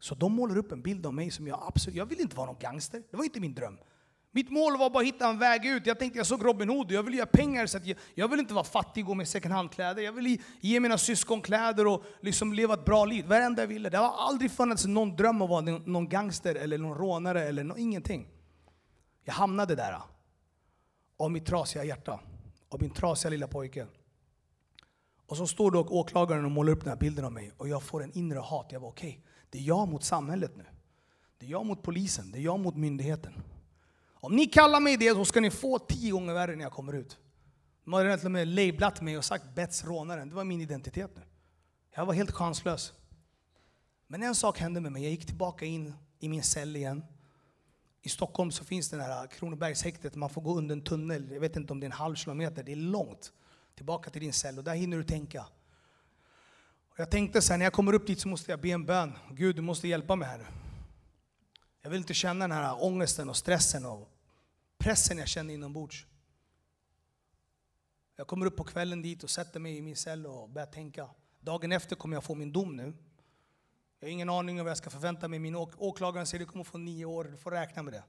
Så 0.00 0.14
de 0.14 0.32
målar 0.32 0.58
upp 0.58 0.72
en 0.72 0.82
bild 0.82 1.06
av 1.06 1.14
mig 1.14 1.30
som 1.30 1.46
jag 1.46 1.62
absolut, 1.66 1.96
jag 1.96 2.06
vill 2.06 2.20
inte 2.20 2.36
vara 2.36 2.46
någon 2.46 2.58
gangster. 2.60 3.02
Det 3.10 3.16
var 3.16 3.24
inte 3.24 3.40
min 3.40 3.54
dröm. 3.54 3.78
Mitt 4.32 4.50
mål 4.50 4.76
var 4.78 4.90
bara 4.90 4.98
att 5.00 5.06
hitta 5.06 5.28
en 5.28 5.38
väg 5.38 5.66
ut. 5.66 5.86
Jag 5.86 5.98
tänkte 5.98 6.18
jag 6.18 6.26
såg 6.26 6.44
Robin 6.44 6.68
Hood, 6.68 6.92
jag 6.92 7.02
vill 7.02 7.14
göra 7.14 7.26
pengar. 7.26 7.66
Så 7.66 7.78
jag, 7.84 7.98
jag, 8.14 8.28
vill 8.28 8.40
inte 8.40 8.54
vara 8.54 8.64
fattig 8.64 9.04
och 9.04 9.08
gå 9.08 9.14
med 9.14 9.28
second 9.28 9.54
hand-kläder. 9.54 10.02
Jag 10.02 10.12
vill 10.12 10.42
ge 10.60 10.80
mina 10.80 10.98
syskon 10.98 11.42
kläder 11.42 11.86
och 11.86 12.04
liksom 12.20 12.52
leva 12.52 12.74
ett 12.74 12.84
bra 12.84 13.04
liv. 13.04 13.26
Varenda 13.26 13.62
jag 13.62 13.66
ville. 13.66 13.90
Det 13.90 13.98
har 13.98 14.28
aldrig 14.28 14.50
funnits 14.50 14.86
någon 14.86 15.16
dröm 15.16 15.42
om 15.42 15.42
att 15.42 15.50
vara 15.64 15.78
någon 15.86 16.08
gangster 16.08 16.54
eller 16.54 16.78
någon 16.78 16.98
rånare 16.98 17.42
eller 17.42 17.64
no, 17.64 17.76
ingenting. 17.78 18.28
Jag 19.24 19.32
hamnade 19.32 19.74
där. 19.74 19.96
Av 21.16 21.30
mitt 21.30 21.46
trasiga 21.46 21.84
hjärta. 21.84 22.20
Av 22.68 22.80
min 22.80 22.90
trasiga 22.90 23.30
lilla 23.30 23.48
pojke. 23.48 23.86
Och 25.26 25.36
så 25.36 25.46
står 25.46 25.70
då 25.70 25.80
åklagaren 25.80 26.44
och 26.44 26.50
målar 26.50 26.72
upp 26.72 26.80
den 26.80 26.88
här 26.88 26.96
bilden 26.96 27.24
av 27.24 27.32
mig. 27.32 27.52
Och 27.56 27.68
jag 27.68 27.82
får 27.82 28.02
en 28.02 28.12
inre 28.12 28.38
hat. 28.38 28.66
Jag 28.70 28.80
var 28.80 28.88
okej, 28.88 29.10
okay, 29.10 29.29
det 29.50 29.58
är 29.58 29.62
jag 29.62 29.88
mot 29.88 30.04
samhället 30.04 30.56
nu. 30.56 30.64
Det 31.38 31.46
är 31.46 31.50
jag 31.50 31.66
mot 31.66 31.82
polisen, 31.82 32.32
det 32.32 32.38
är 32.38 32.42
jag 32.42 32.60
mot 32.60 32.76
myndigheten. 32.76 33.32
Om 34.14 34.36
ni 34.36 34.46
kallar 34.46 34.80
mig 34.80 34.96
det 34.96 35.14
så 35.14 35.24
ska 35.24 35.40
ni 35.40 35.50
få 35.50 35.78
tio 35.78 36.12
gånger 36.12 36.34
värre 36.34 36.56
när 36.56 36.62
jag 36.62 36.72
kommer 36.72 36.92
ut. 36.92 37.18
De 37.84 37.92
har 37.92 38.04
redan 38.04 38.18
till 38.18 38.26
och 38.26 38.32
med 38.32 38.48
lablat 38.48 39.00
mig 39.00 39.18
och 39.18 39.24
sagt 39.24 39.44
Bets 39.54 39.84
rånaren. 39.84 40.28
Det 40.28 40.34
var 40.34 40.44
min 40.44 40.60
identitet 40.60 41.10
nu. 41.16 41.22
Jag 41.94 42.06
var 42.06 42.14
helt 42.14 42.30
chanslös. 42.30 42.92
Men 44.06 44.22
en 44.22 44.34
sak 44.34 44.58
hände 44.58 44.80
med 44.80 44.92
mig. 44.92 45.02
Jag 45.02 45.10
gick 45.10 45.26
tillbaka 45.26 45.64
in 45.64 45.94
i 46.18 46.28
min 46.28 46.42
cell 46.42 46.76
igen. 46.76 47.04
I 48.02 48.08
Stockholm 48.08 48.50
så 48.50 48.64
finns 48.64 48.88
det 48.88 49.02
här 49.02 49.26
Kronobergshäktet. 49.26 50.14
Man 50.14 50.30
får 50.30 50.42
gå 50.42 50.54
under 50.54 50.72
en 50.72 50.82
tunnel. 50.82 51.30
Jag 51.30 51.40
vet 51.40 51.56
inte 51.56 51.72
om 51.72 51.80
det 51.80 51.84
är 51.84 51.88
en 51.88 51.92
halv 51.92 52.14
kilometer. 52.14 52.62
Det 52.62 52.72
är 52.72 52.76
långt. 52.76 53.32
Tillbaka 53.76 54.10
till 54.10 54.20
din 54.20 54.32
cell 54.32 54.58
och 54.58 54.64
där 54.64 54.74
hinner 54.74 54.96
du 54.96 55.04
tänka. 55.04 55.46
Jag 57.00 57.10
tänkte 57.10 57.42
så 57.42 57.52
här, 57.52 57.58
när 57.58 57.66
jag 57.66 57.72
kommer 57.72 57.92
upp 57.92 58.06
dit 58.06 58.20
så 58.20 58.28
måste 58.28 58.50
jag 58.50 58.60
be 58.60 58.68
en 58.68 58.86
bön. 58.86 59.12
Gud, 59.30 59.56
du 59.56 59.62
måste 59.62 59.88
hjälpa 59.88 60.16
mig 60.16 60.28
här 60.28 60.38
nu. 60.38 60.44
Jag 61.82 61.90
vill 61.90 62.00
inte 62.00 62.14
känna 62.14 62.48
den 62.48 62.56
här 62.56 62.84
ångesten 62.84 63.28
och 63.28 63.36
stressen 63.36 63.86
och 63.86 64.08
pressen 64.78 65.18
jag 65.18 65.28
känner 65.28 65.54
inombords. 65.54 66.06
Jag 68.16 68.26
kommer 68.26 68.46
upp 68.46 68.56
på 68.56 68.64
kvällen 68.64 69.02
dit 69.02 69.22
och 69.22 69.30
sätter 69.30 69.60
mig 69.60 69.76
i 69.76 69.82
min 69.82 69.96
cell 69.96 70.26
och 70.26 70.48
börjar 70.48 70.66
tänka. 70.66 71.10
Dagen 71.40 71.72
efter 71.72 71.96
kommer 71.96 72.16
jag 72.16 72.24
få 72.24 72.34
min 72.34 72.52
dom 72.52 72.76
nu. 72.76 72.92
Jag 73.98 74.08
har 74.08 74.12
ingen 74.12 74.30
aning 74.30 74.60
om 74.60 74.64
vad 74.64 74.70
jag 74.70 74.78
ska 74.78 74.90
förvänta 74.90 75.28
mig. 75.28 75.38
Min 75.38 75.56
åklagare 75.56 76.26
säger 76.26 76.44
att 76.44 76.48
du 76.48 76.52
kommer 76.52 76.64
få 76.64 76.78
nio 76.78 77.04
år, 77.04 77.24
du 77.24 77.36
får 77.36 77.50
räkna 77.50 77.82
med 77.82 77.92
det. 77.92 78.04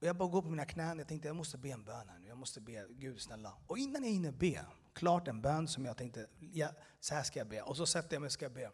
Och 0.00 0.06
jag 0.06 0.16
bara 0.16 0.28
går 0.28 0.42
på 0.42 0.50
mina 0.50 0.64
knän, 0.64 0.98
jag 0.98 1.08
tänkte 1.08 1.28
jag 1.28 1.36
måste 1.36 1.58
be 1.58 1.68
en 1.68 1.84
bön 1.84 2.08
här 2.08 2.18
nu. 2.18 2.28
Jag 2.28 2.38
måste 2.38 2.60
be, 2.60 2.86
Gud 2.90 3.20
snälla. 3.20 3.52
Och 3.66 3.78
innan 3.78 4.04
jag 4.04 4.10
hinner 4.10 4.32
be, 4.32 4.64
klart 4.92 5.28
en 5.28 5.40
bön 5.40 5.68
som 5.68 5.84
jag 5.84 5.96
tänkte, 5.96 6.26
ja, 6.52 6.68
så 7.00 7.14
här 7.14 7.22
ska 7.22 7.38
jag 7.38 7.48
be. 7.48 7.62
Och 7.62 7.76
så 7.76 7.86
sätter 7.86 8.14
jag 8.14 8.20
mig 8.20 8.26
och 8.26 8.32
ska 8.32 8.48
be. 8.48 8.70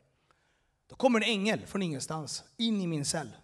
Då 0.86 0.96
kommer 0.96 1.20
en 1.20 1.30
ängel 1.30 1.66
från 1.66 1.82
ingenstans 1.82 2.44
in 2.56 2.80
i 2.80 2.86
min 2.86 3.04
cell. 3.04 3.36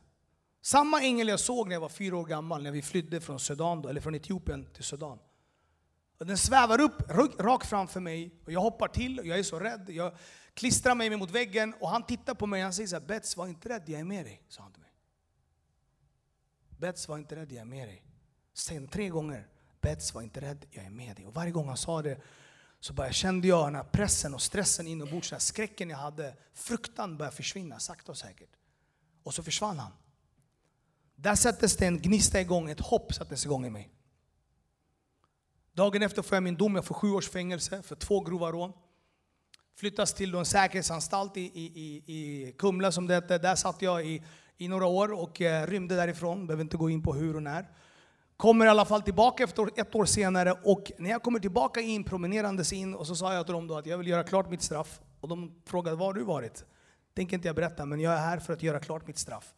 Samma 0.61 1.03
ängel 1.03 1.29
jag 1.29 1.41
såg 1.41 1.69
när 1.69 1.75
jag 1.75 1.81
var 1.81 1.89
fyra 1.89 2.17
år 2.17 2.25
gammal, 2.25 2.63
när 2.63 2.71
vi 2.71 2.83
flydde 2.83 3.21
från 3.21 3.41
Sudan, 3.41 3.83
då, 3.83 3.89
eller 3.89 4.01
från 4.01 4.15
Etiopien 4.15 4.67
till 4.67 4.85
Sudan. 4.85 5.19
Och 6.19 6.27
den 6.27 6.39
svävar 6.39 6.81
upp 6.81 7.11
rakt 7.39 7.69
framför 7.69 8.01
mig, 8.01 8.41
och 8.45 8.53
jag 8.53 8.61
hoppar 8.61 8.89
till, 8.89 9.21
och 9.21 9.27
jag 9.27 9.39
är 9.39 9.43
så 9.43 9.59
rädd. 9.59 9.91
Jag 9.91 10.17
klistrar 10.55 10.95
mig 10.95 11.17
mot 11.17 11.31
väggen, 11.31 11.75
och 11.81 11.89
han 11.89 12.07
tittar 12.07 12.35
på 12.35 12.47
mig 12.47 12.61
och 12.61 12.65
han 12.65 12.73
säger 12.73 12.87
så 12.87 12.97
här, 12.97 13.07
Bets, 13.07 13.37
var 13.37 13.47
inte 13.47 13.69
rädd, 13.69 13.83
jag 13.87 14.01
är 14.01 14.05
med 14.05 14.25
dig. 14.25 14.43
sa 14.49 14.63
han 14.63 14.73
till 14.73 14.81
mig. 14.81 14.91
Bets, 16.69 17.09
var 17.09 17.19
inte 17.19 17.37
rädd, 17.37 17.53
jag 17.53 17.61
är 17.61 17.65
med 17.65 17.89
dig. 17.89 18.05
Sen 18.53 18.89
tre 18.89 19.09
gånger, 19.09 19.49
Bets, 19.81 20.15
var 20.15 20.23
inte 20.23 20.41
rädd, 20.41 20.67
jag 20.71 20.85
är 20.85 20.91
med 20.91 21.17
dig. 21.17 21.27
Och 21.27 21.35
varje 21.35 21.51
gång 21.51 21.69
han 21.69 21.77
sa 21.77 22.03
det 22.03 22.21
så 22.83 22.93
bara 22.93 23.13
kände 23.13 23.49
jag 23.49 23.67
den 23.67 23.75
här 23.75 23.85
pressen 23.85 24.35
och 24.35 24.43
stressen 24.43 24.87
inombords, 24.87 25.29
den 25.29 25.35
här 25.35 25.41
skräcken 25.41 25.91
jag 25.91 25.97
hade, 25.97 26.35
fruktan 26.55 27.17
började 27.17 27.37
försvinna 27.37 27.79
sakta 27.79 28.13
och 28.13 28.19
säkert. 28.19 28.51
Och 29.23 29.35
så 29.35 29.43
försvann 29.43 29.79
han. 29.79 29.93
Där 31.15 31.35
sattes 31.35 31.77
det 31.77 31.87
en 31.87 31.99
gnista 31.99 32.41
igång, 32.41 32.71
ett 32.71 32.81
hopp 32.81 33.15
sattes 33.15 33.45
igång 33.45 33.67
i 33.67 33.71
mig. 33.71 33.91
Dagen 35.73 36.03
efter 36.03 36.23
får 36.23 36.37
jag 36.37 36.43
min 36.43 36.57
dom, 36.57 36.75
jag 36.75 36.85
får 36.85 36.95
sju 36.95 37.11
års 37.11 37.29
fängelse 37.29 37.83
för 37.83 37.97
två 37.97 38.21
grova 38.21 38.53
rån. 38.53 38.73
Flyttas 39.77 40.15
till 40.15 40.35
en 40.35 40.47
säkerhetsanstalt 40.47 41.37
i, 41.37 41.41
i, 41.41 42.03
i 42.07 42.53
Kumla 42.59 42.93
som 42.93 43.07
det 43.07 43.15
hette. 43.15 43.39
Där 43.39 43.55
satt 43.55 43.83
jag 43.83 44.07
i, 44.07 44.23
i 44.57 44.69
några 44.69 44.87
år 44.87 45.13
och 45.13 45.41
eh, 45.41 45.67
rymde 45.67 45.97
därifrån, 45.97 46.47
behöver 46.47 46.63
inte 46.63 46.77
gå 46.77 46.91
in 46.91 47.03
på 47.03 47.15
hur 47.15 47.37
och 47.37 47.43
när. 47.43 47.69
Kommer 48.43 48.67
i 48.67 48.69
alla 48.69 48.85
fall 48.85 49.03
tillbaka 49.03 49.45
efter 49.45 49.81
ett 49.81 49.95
år 49.95 50.05
senare 50.05 50.53
och 50.53 50.93
när 50.99 51.11
jag 51.11 51.23
kommer 51.23 51.39
tillbaka 51.39 51.81
in, 51.81 52.05
promenerandes 52.05 52.73
in, 52.73 52.95
och 52.95 53.07
så 53.07 53.17
sa 53.17 53.35
jag 53.35 53.47
till 53.47 53.53
dem 53.53 53.67
då 53.67 53.77
att 53.77 53.87
jag 53.87 53.99
vill 53.99 54.07
göra 54.07 54.25
klart 54.25 54.51
mitt 54.51 54.63
straff. 54.63 55.01
Och 55.21 55.29
de 55.29 55.63
frågade 55.65 55.97
var 55.97 56.07
har 56.07 56.13
du 56.15 56.23
varit? 56.23 56.65
Tänker 57.15 57.37
inte 57.37 57.49
jag 57.49 57.57
berätta, 57.57 57.87
men 57.87 58.01
jag 58.01 58.13
är 58.13 58.19
här 58.19 58.39
för 58.39 58.53
att 58.53 58.63
göra 58.63 58.81
klart 58.81 59.07
mitt 59.07 59.19
straff. 59.19 59.55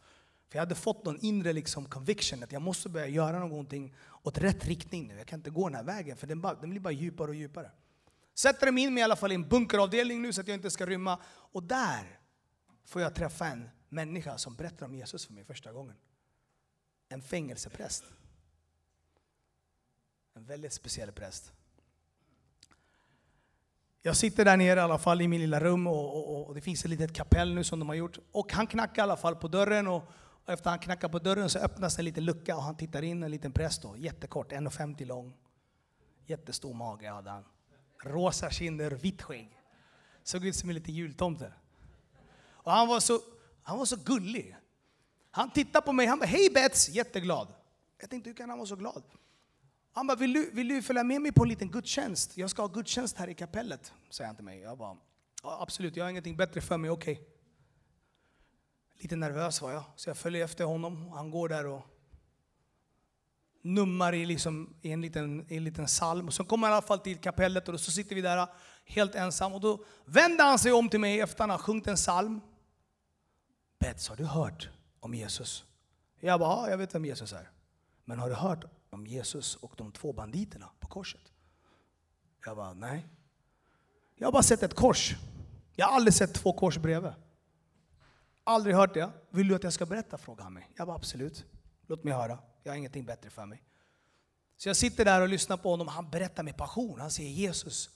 För 0.49 0.57
jag 0.57 0.61
hade 0.61 0.75
fått 0.75 1.05
någon 1.05 1.19
inre 1.21 1.53
liksom 1.53 1.85
conviction 1.85 2.43
att 2.43 2.51
jag 2.51 2.61
måste 2.61 2.89
börja 2.89 3.07
göra 3.07 3.39
någonting 3.39 3.95
åt 4.23 4.37
rätt 4.37 4.65
riktning 4.65 5.07
nu. 5.07 5.17
Jag 5.17 5.27
kan 5.27 5.39
inte 5.39 5.49
gå 5.49 5.69
den 5.69 5.75
här 5.75 5.83
vägen 5.83 6.17
för 6.17 6.27
den, 6.27 6.41
bara, 6.41 6.53
den 6.53 6.69
blir 6.69 6.79
bara 6.79 6.93
djupare 6.93 7.27
och 7.27 7.35
djupare. 7.35 7.71
Sätter 8.35 8.65
dem 8.65 8.77
in 8.77 8.93
mig 8.93 9.01
i 9.01 9.03
alla 9.03 9.15
fall 9.15 9.31
i 9.31 9.35
en 9.35 9.47
bunkeravdelning 9.47 10.21
nu 10.21 10.33
så 10.33 10.41
att 10.41 10.47
jag 10.47 10.55
inte 10.55 10.71
ska 10.71 10.85
rymma. 10.85 11.19
Och 11.25 11.63
där 11.63 12.19
får 12.85 13.01
jag 13.01 13.15
träffa 13.15 13.47
en 13.47 13.69
människa 13.89 14.37
som 14.37 14.55
berättar 14.55 14.85
om 14.85 14.95
Jesus 14.95 15.25
för 15.25 15.33
mig 15.33 15.43
första 15.43 15.71
gången. 15.71 15.95
En 17.09 17.21
fängelsepräst. 17.21 18.03
En 20.37 20.45
väldigt 20.45 20.73
speciell 20.73 21.11
präst. 21.11 21.53
Jag 24.01 24.15
sitter 24.17 24.45
där 24.45 24.57
nere 24.57 24.79
i 24.79 24.83
alla 24.83 24.97
fall 24.97 25.21
i 25.21 25.27
min 25.27 25.41
lilla 25.41 25.59
rum 25.59 25.87
och, 25.87 26.15
och, 26.15 26.47
och 26.47 26.55
det 26.55 26.61
finns 26.61 26.83
ett 26.83 26.89
litet 26.89 27.13
kapell 27.13 27.53
nu 27.53 27.63
som 27.63 27.79
de 27.79 27.89
har 27.89 27.95
gjort. 27.95 28.19
Och 28.31 28.53
han 28.53 28.67
knackar 28.67 29.01
i 29.01 29.03
alla 29.03 29.17
fall 29.17 29.35
på 29.35 29.47
dörren 29.47 29.87
och, 29.87 30.03
och 30.45 30.53
efter 30.53 30.69
han 30.69 30.79
knackar 30.79 31.09
på 31.09 31.19
dörren 31.19 31.49
så 31.49 31.59
öppnas 31.59 31.99
en 31.99 32.05
liten 32.05 32.25
lucka 32.25 32.55
och 32.55 32.63
han 32.63 32.77
tittar 32.77 33.01
in, 33.01 33.23
en 33.23 33.31
liten 33.31 33.51
präst 33.51 33.81
då, 33.81 33.97
jättekort, 33.97 34.51
1,50 34.51 35.05
lång. 35.05 35.33
Jättestor 36.25 36.73
mage 36.73 37.09
hade 37.09 37.29
han. 37.29 37.43
Rosa 38.03 38.49
kinder, 38.49 38.91
vitt 38.91 39.21
skägg. 39.21 39.61
Såg 40.23 40.45
ut 40.45 40.55
som 40.55 40.69
en 40.69 40.75
liten 40.75 40.93
jultomte. 40.93 41.53
Och 42.47 42.71
han 42.71 42.87
var 42.87 42.99
så, 42.99 43.19
han 43.63 43.77
var 43.77 43.85
så 43.85 43.95
gullig. 43.95 44.57
Han 45.31 45.51
tittade 45.51 45.85
på 45.85 45.93
mig, 45.93 46.05
han 46.05 46.19
bara 46.19 46.25
hej 46.25 46.49
Bets, 46.53 46.89
jätteglad. 46.89 47.47
Jag 47.97 48.09
tänkte 48.09 48.29
hur 48.29 48.37
kan 48.37 48.49
han 48.49 48.57
vara 48.57 48.67
så 48.67 48.75
glad? 48.75 49.03
Han 49.95 50.07
bara, 50.07 50.17
vill 50.17 50.33
du, 50.33 50.51
vill 50.51 50.67
du 50.67 50.81
följa 50.81 51.03
med 51.03 51.21
mig 51.21 51.31
på 51.31 51.43
en 51.43 51.49
liten 51.49 51.71
gudstjänst? 51.71 52.37
Jag 52.37 52.49
ska 52.49 52.61
ha 52.61 52.67
gudstjänst 52.67 53.17
här 53.17 53.27
i 53.27 53.33
kapellet, 53.33 53.93
säger 54.09 54.27
han 54.27 54.35
till 54.35 54.45
mig. 54.45 54.59
Jag 54.59 54.77
bara, 54.77 54.97
ja, 55.43 55.57
absolut, 55.61 55.95
jag 55.95 56.05
har 56.05 56.09
ingenting 56.09 56.37
bättre 56.37 56.61
för 56.61 56.77
mig, 56.77 56.89
okej. 56.89 57.13
Okay. 57.13 57.25
Lite 58.97 59.15
nervös 59.15 59.61
var 59.61 59.71
jag, 59.71 59.83
så 59.95 60.09
jag 60.09 60.17
följer 60.17 60.45
efter 60.45 60.63
honom. 60.63 61.09
Han 61.09 61.31
går 61.31 61.49
där 61.49 61.65
och 61.65 61.81
nummar 63.61 64.13
i, 64.13 64.25
liksom, 64.25 64.75
i 64.81 64.91
en, 64.91 65.01
liten, 65.01 65.45
i 65.49 65.57
en 65.57 65.63
liten 65.63 65.85
psalm. 65.85 66.31
Så 66.31 66.43
kommer 66.43 66.67
han 66.67 66.73
i 66.73 66.77
alla 66.77 66.87
fall 66.87 66.99
till 66.99 67.17
kapellet 67.17 67.69
och 67.69 67.79
så 67.79 67.91
sitter 67.91 68.15
vi 68.15 68.21
där 68.21 68.47
helt 68.85 69.15
ensam. 69.15 69.53
Och 69.53 69.61
då 69.61 69.85
vänder 70.05 70.45
han 70.45 70.59
sig 70.59 70.71
om 70.71 70.89
till 70.89 70.99
mig 70.99 71.19
efter 71.19 71.35
att 71.35 71.39
han 71.39 71.49
har 71.49 71.57
sjungit 71.57 71.87
en 71.87 71.95
psalm. 71.95 72.41
Bets, 73.79 74.09
har 74.09 74.15
du 74.15 74.25
hört 74.25 74.69
om 74.99 75.13
Jesus? 75.13 75.65
Jag 76.19 76.39
bara, 76.39 76.49
ja, 76.49 76.69
jag 76.69 76.77
vet 76.77 76.95
vem 76.95 77.05
Jesus 77.05 77.33
är. 77.33 77.49
Men 78.05 78.19
har 78.19 78.29
du 78.29 78.35
hört 78.35 78.74
om 78.95 79.07
Jesus 79.07 79.55
och 79.55 79.73
de 79.77 79.91
två 79.91 80.13
banditerna 80.13 80.69
på 80.79 80.87
korset? 80.87 81.21
Jag 82.45 82.57
bara, 82.57 82.73
nej. 82.73 83.07
Jag 84.15 84.27
har 84.27 84.31
bara 84.31 84.43
sett 84.43 84.63
ett 84.63 84.73
kors. 84.73 85.15
Jag 85.75 85.85
har 85.85 85.95
aldrig 85.95 86.13
sett 86.13 86.33
två 86.33 86.53
kors 86.53 86.77
bredvid. 86.77 87.11
Aldrig 88.43 88.75
hört 88.75 88.93
det. 88.93 89.09
Vill 89.29 89.47
du 89.47 89.55
att 89.55 89.63
jag 89.63 89.73
ska 89.73 89.85
berätta? 89.85 90.17
frågade 90.17 90.43
han 90.43 90.53
mig. 90.53 90.69
Jag 90.75 90.87
bara, 90.87 90.95
absolut. 90.95 91.45
Låt 91.87 92.03
mig 92.03 92.13
höra. 92.13 92.39
Jag 92.63 92.71
har 92.71 92.77
ingenting 92.77 93.05
bättre 93.05 93.29
för 93.29 93.45
mig. 93.45 93.63
Så 94.57 94.69
jag 94.69 94.75
sitter 94.75 95.05
där 95.05 95.21
och 95.21 95.29
lyssnar 95.29 95.57
på 95.57 95.69
honom. 95.69 95.87
Han 95.87 96.09
berättar 96.09 96.43
med 96.43 96.57
passion. 96.57 96.99
Han 96.99 97.11
säger 97.11 97.29
Jesus 97.29 97.89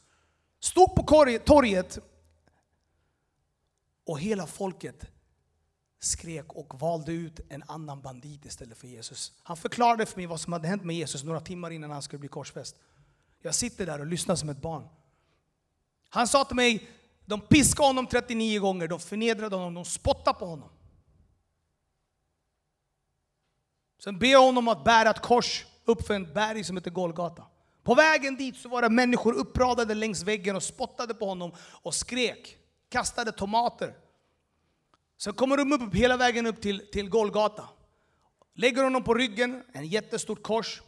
stod 0.59 0.95
på 0.95 1.03
torget 1.45 1.99
och 4.05 4.19
hela 4.19 4.47
folket 4.47 5.11
skrek 5.99 6.53
och 6.53 6.79
valde 6.79 7.11
ut 7.11 7.39
en 7.49 7.63
annan 7.67 8.01
bandit 8.01 8.45
istället 8.45 8.77
för 8.77 8.87
Jesus. 8.87 9.33
Han 9.43 9.57
förklarade 9.57 10.05
för 10.05 10.17
mig 10.17 10.25
vad 10.25 10.41
som 10.41 10.53
hade 10.53 10.67
hänt 10.67 10.83
med 10.83 10.95
Jesus 10.95 11.23
några 11.23 11.41
timmar 11.41 11.71
innan 11.71 11.91
han 11.91 12.01
skulle 12.01 12.19
bli 12.19 12.29
korsfäst. 12.29 12.75
Jag 13.41 13.55
sitter 13.55 13.85
där 13.85 13.99
och 13.99 14.05
lyssnar 14.05 14.35
som 14.35 14.49
ett 14.49 14.61
barn. 14.61 14.87
Han 16.09 16.27
sa 16.27 16.43
till 16.43 16.55
mig, 16.55 16.89
de 17.25 17.41
piskade 17.41 17.87
honom 17.87 18.07
39 18.07 18.59
gånger, 18.59 18.87
de 18.87 18.99
förnedrade 18.99 19.55
honom, 19.55 19.73
de 19.73 19.85
spottade 19.85 20.39
på 20.39 20.45
honom. 20.45 20.69
Sen 23.99 24.19
ber 24.19 24.27
jag 24.27 24.41
honom 24.41 24.67
att 24.67 24.83
bära 24.83 25.09
ett 25.09 25.21
kors 25.21 25.65
upp 25.85 26.07
för 26.07 26.13
en 26.13 26.33
berg 26.33 26.63
som 26.63 26.77
heter 26.77 26.91
Golgata. 26.91 27.45
På 27.83 27.95
vägen 27.95 28.35
dit 28.35 28.57
så 28.57 28.69
var 28.69 28.81
det 28.81 28.89
människor 28.89 29.33
uppradade 29.33 29.93
längs 29.93 30.23
väggen 30.23 30.55
och 30.55 30.63
spottade 30.63 31.13
på 31.13 31.25
honom 31.25 31.51
och 31.59 31.95
skrek, 31.95 32.57
kastade 32.89 33.31
tomater. 33.31 33.95
Sen 35.19 35.33
kommer 35.33 35.57
de 35.57 35.73
upp 35.73 35.95
hela 35.95 36.17
vägen 36.17 36.45
upp 36.45 36.61
till, 36.61 36.91
till 36.91 37.09
Golgata. 37.09 37.69
Lägger 38.53 38.83
honom 38.83 39.03
på 39.03 39.13
ryggen, 39.13 39.63
en 39.73 39.87
jättestort 39.87 40.43
kors 40.43 40.81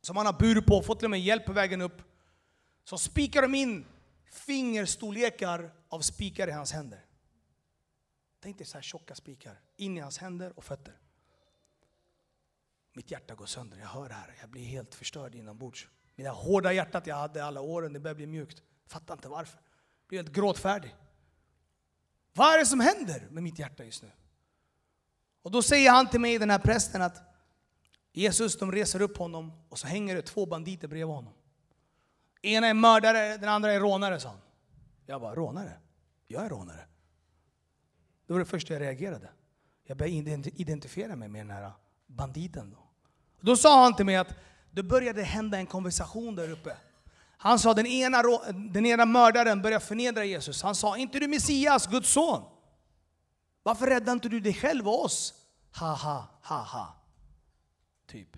som 0.00 0.16
han 0.16 0.26
har 0.26 0.32
burit 0.32 0.66
på, 0.66 0.82
fått 0.82 0.98
till 0.98 1.06
och 1.06 1.10
med 1.10 1.20
hjälp 1.20 1.44
på 1.44 1.52
vägen 1.52 1.80
upp. 1.80 2.02
Så 2.84 2.98
spikar 2.98 3.42
de 3.42 3.54
in 3.54 3.86
fingerstorlekar 4.32 5.70
av 5.88 6.00
spikar 6.00 6.48
i 6.48 6.50
hans 6.50 6.72
händer. 6.72 7.04
Tänk 8.40 8.58
dig 8.58 8.66
så 8.66 8.76
här 8.76 8.82
tjocka 8.82 9.14
spikar 9.14 9.60
in 9.76 9.96
i 9.96 10.00
hans 10.00 10.18
händer 10.18 10.52
och 10.58 10.64
fötter. 10.64 10.98
Mitt 12.92 13.10
hjärta 13.10 13.34
går 13.34 13.46
sönder, 13.46 13.78
jag 13.78 13.86
hör 13.86 14.08
det 14.08 14.14
här. 14.14 14.34
Jag 14.40 14.50
blir 14.50 14.64
helt 14.64 14.94
förstörd 14.94 15.34
inombords. 15.34 15.88
Det 16.16 16.22
där 16.22 16.30
hårda 16.30 16.72
hjärtat 16.72 17.06
jag 17.06 17.16
hade 17.16 17.44
alla 17.44 17.60
åren, 17.60 17.92
det 17.92 18.00
börjar 18.00 18.14
bli 18.14 18.26
mjukt. 18.26 18.62
Fattar 18.86 19.14
inte 19.14 19.28
varför. 19.28 19.56
Jag 19.56 20.08
blir 20.08 20.18
helt 20.18 20.32
gråtfärdig. 20.32 20.94
Vad 22.34 22.54
är 22.54 22.58
det 22.58 22.66
som 22.66 22.80
händer 22.80 23.28
med 23.30 23.42
mitt 23.42 23.58
hjärta 23.58 23.84
just 23.84 24.02
nu? 24.02 24.10
Och 25.42 25.50
då 25.50 25.62
säger 25.62 25.90
han 25.90 26.10
till 26.10 26.20
mig, 26.20 26.38
den 26.38 26.50
här 26.50 26.58
prästen, 26.58 27.02
att 27.02 27.22
Jesus, 28.12 28.58
de 28.58 28.72
reser 28.72 29.02
upp 29.02 29.16
honom 29.16 29.52
och 29.68 29.78
så 29.78 29.86
hänger 29.86 30.14
det 30.14 30.22
två 30.22 30.46
banditer 30.46 30.88
bredvid 30.88 31.14
honom. 31.14 31.32
Ena 32.42 32.66
är 32.66 32.74
mördare, 32.74 33.36
den 33.36 33.48
andra 33.48 33.72
är 33.72 33.80
rånare, 33.80 34.20
sa 34.20 34.28
han. 34.28 34.38
Jag 35.06 35.20
bara, 35.20 35.34
rånare? 35.34 35.78
Jag 36.26 36.44
är 36.44 36.48
rånare. 36.48 36.86
Det 38.26 38.32
var 38.32 38.40
det 38.40 38.46
första 38.46 38.72
jag 38.72 38.80
reagerade. 38.80 39.30
Jag 39.84 39.96
började 39.96 40.50
identifiera 40.54 41.16
mig 41.16 41.28
med 41.28 41.40
den 41.40 41.50
här 41.50 41.72
banditen. 42.06 42.70
Då, 42.70 42.78
då 43.40 43.56
sa 43.56 43.82
han 43.82 43.96
till 43.96 44.06
mig 44.06 44.16
att 44.16 44.34
det 44.70 44.82
började 44.82 45.22
hända 45.22 45.58
en 45.58 45.66
konversation 45.66 46.34
där 46.34 46.50
uppe. 46.50 46.76
Han 47.36 47.58
sa 47.58 47.74
den 47.74 47.86
ena, 47.86 48.22
den 48.52 48.86
ena 48.86 49.04
mördaren 49.04 49.62
började 49.62 49.84
förnedra 49.84 50.24
Jesus. 50.24 50.62
Han 50.62 50.74
sa, 50.74 50.96
inte 50.96 51.18
du 51.18 51.28
Messias, 51.28 51.86
Guds 51.86 52.12
son? 52.12 52.42
Varför 53.62 53.86
räddar 53.86 54.12
inte 54.12 54.28
du 54.28 54.40
dig 54.40 54.54
själv 54.54 54.88
och 54.88 55.04
oss? 55.04 55.34
Ha, 55.80 55.94
ha, 55.94 56.28
ha, 56.42 56.62
ha. 56.62 56.96
Typ. 58.06 58.36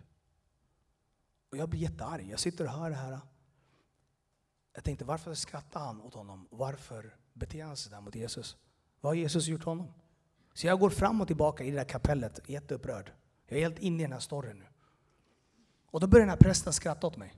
Och 1.50 1.56
jag 1.56 1.68
blir 1.68 1.80
jättearg. 1.80 2.30
Jag 2.30 2.40
sitter 2.40 2.64
och 2.64 2.70
hör 2.70 2.90
det 2.90 2.96
här. 2.96 3.20
Jag 4.74 4.84
tänkte, 4.84 5.04
varför 5.04 5.34
skrattar 5.34 5.80
han 5.80 6.00
åt 6.00 6.14
honom? 6.14 6.48
Varför 6.50 7.16
beter 7.32 7.64
han 7.64 7.76
sig 7.76 7.90
där 7.90 8.00
mot 8.00 8.14
Jesus? 8.14 8.56
Vad 9.00 9.10
har 9.10 9.14
Jesus 9.14 9.46
gjort 9.46 9.64
honom? 9.64 9.92
Så 10.54 10.66
jag 10.66 10.80
går 10.80 10.90
fram 10.90 11.20
och 11.20 11.26
tillbaka 11.26 11.64
i 11.64 11.70
det 11.70 11.76
där 11.76 11.84
kapellet, 11.84 12.40
jätteupprörd. 12.46 13.12
Jag 13.46 13.58
är 13.58 13.62
helt 13.62 13.78
inne 13.78 14.02
i 14.02 14.02
den 14.02 14.12
här 14.12 14.20
storyn 14.20 14.58
nu. 14.58 14.66
Och 15.86 16.00
då 16.00 16.06
börjar 16.06 16.26
den 16.26 16.30
här 16.30 16.36
prästen 16.36 16.72
skratta 16.72 17.06
åt 17.06 17.16
mig. 17.16 17.34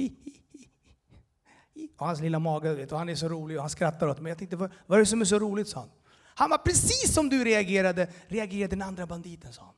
Hi, 0.00 0.14
hi, 0.24 0.68
hi, 1.74 1.88
och 1.96 2.06
hans 2.06 2.20
lilla 2.20 2.38
mage, 2.38 2.74
vet, 2.74 2.92
och 2.92 2.98
han 2.98 3.08
är 3.08 3.14
så 3.14 3.28
rolig 3.28 3.56
och 3.56 3.62
han 3.62 3.70
skrattar 3.70 4.08
åt 4.08 4.20
mig. 4.20 4.30
Jag 4.30 4.38
tänkte, 4.38 4.56
vad, 4.56 4.72
vad 4.86 4.96
är 4.96 5.00
det 5.00 5.06
som 5.06 5.20
är 5.20 5.24
så 5.24 5.38
roligt? 5.38 5.68
sa 5.68 5.80
han. 5.80 5.90
Han 6.24 6.50
var 6.50 6.58
precis 6.58 7.14
som 7.14 7.28
du 7.28 7.44
reagerade, 7.44 8.12
reagerade 8.28 8.76
den 8.76 8.82
andra 8.82 9.06
banditen, 9.06 9.52
sa 9.52 9.62
han. 9.62 9.74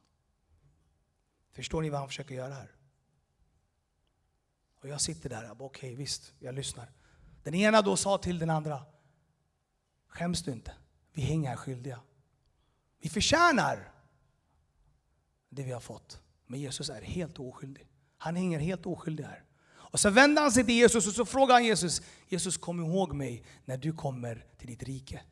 Förstår 1.52 1.82
ni 1.82 1.90
vad 1.90 1.98
han 1.98 2.08
försöker 2.08 2.34
göra 2.34 2.54
här? 2.54 2.70
Och 4.80 4.88
jag 4.88 5.00
sitter 5.00 5.30
där, 5.30 5.50
okej 5.50 5.64
okay, 5.64 5.94
visst, 5.94 6.32
jag 6.38 6.54
lyssnar. 6.54 6.90
Den 7.42 7.54
ena 7.54 7.82
då 7.82 7.96
sa 7.96 8.18
till 8.18 8.38
den 8.38 8.50
andra, 8.50 8.82
skäms 10.06 10.42
du 10.42 10.52
inte? 10.52 10.72
Vi 11.12 11.22
hänger 11.22 11.48
här 11.48 11.56
skyldiga. 11.56 12.00
Vi 13.00 13.08
förtjänar 13.08 13.92
det 15.48 15.62
vi 15.62 15.72
har 15.72 15.80
fått. 15.80 16.20
Men 16.46 16.60
Jesus 16.60 16.90
är 16.90 17.02
helt 17.02 17.38
oskyldig. 17.38 17.86
Han 18.18 18.36
hänger 18.36 18.58
helt 18.58 18.86
oskyldig 18.86 19.24
här. 19.24 19.44
Och 19.92 20.00
så 20.00 20.10
vänder 20.10 20.42
han 20.42 20.52
sig 20.52 20.64
till 20.64 20.74
Jesus 20.74 21.06
och 21.06 21.12
så 21.12 21.24
frågar 21.24 21.54
han 21.54 21.64
Jesus, 21.64 22.02
Jesus 22.28 22.56
kom 22.56 22.80
ihåg 22.80 23.14
mig 23.14 23.44
när 23.64 23.76
du 23.76 23.92
kommer 23.92 24.46
till 24.58 24.66
ditt 24.66 24.82
rike. 24.82 25.22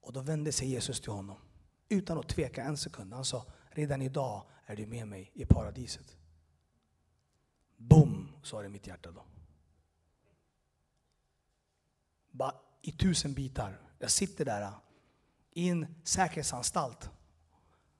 Och 0.00 0.12
då 0.12 0.20
vände 0.20 0.52
sig 0.52 0.68
Jesus 0.68 1.00
till 1.00 1.12
honom 1.12 1.36
utan 1.88 2.18
att 2.18 2.28
tveka 2.28 2.62
en 2.62 2.76
sekund. 2.76 3.12
Han 3.12 3.24
sa, 3.24 3.46
redan 3.70 4.02
idag 4.02 4.46
är 4.66 4.76
du 4.76 4.86
med 4.86 5.08
mig 5.08 5.30
i 5.34 5.44
paradiset. 5.44 6.16
Boom, 7.76 8.28
sa 8.42 8.60
det 8.60 8.66
i 8.66 8.68
mitt 8.68 8.86
hjärta 8.86 9.10
då. 9.10 9.24
Bara 12.30 12.54
i 12.82 12.92
tusen 12.92 13.34
bitar. 13.34 13.80
Jag 13.98 14.10
sitter 14.10 14.44
där 14.44 14.72
i 15.50 15.68
en 15.68 15.94
säkerhetsanstalt, 16.04 17.10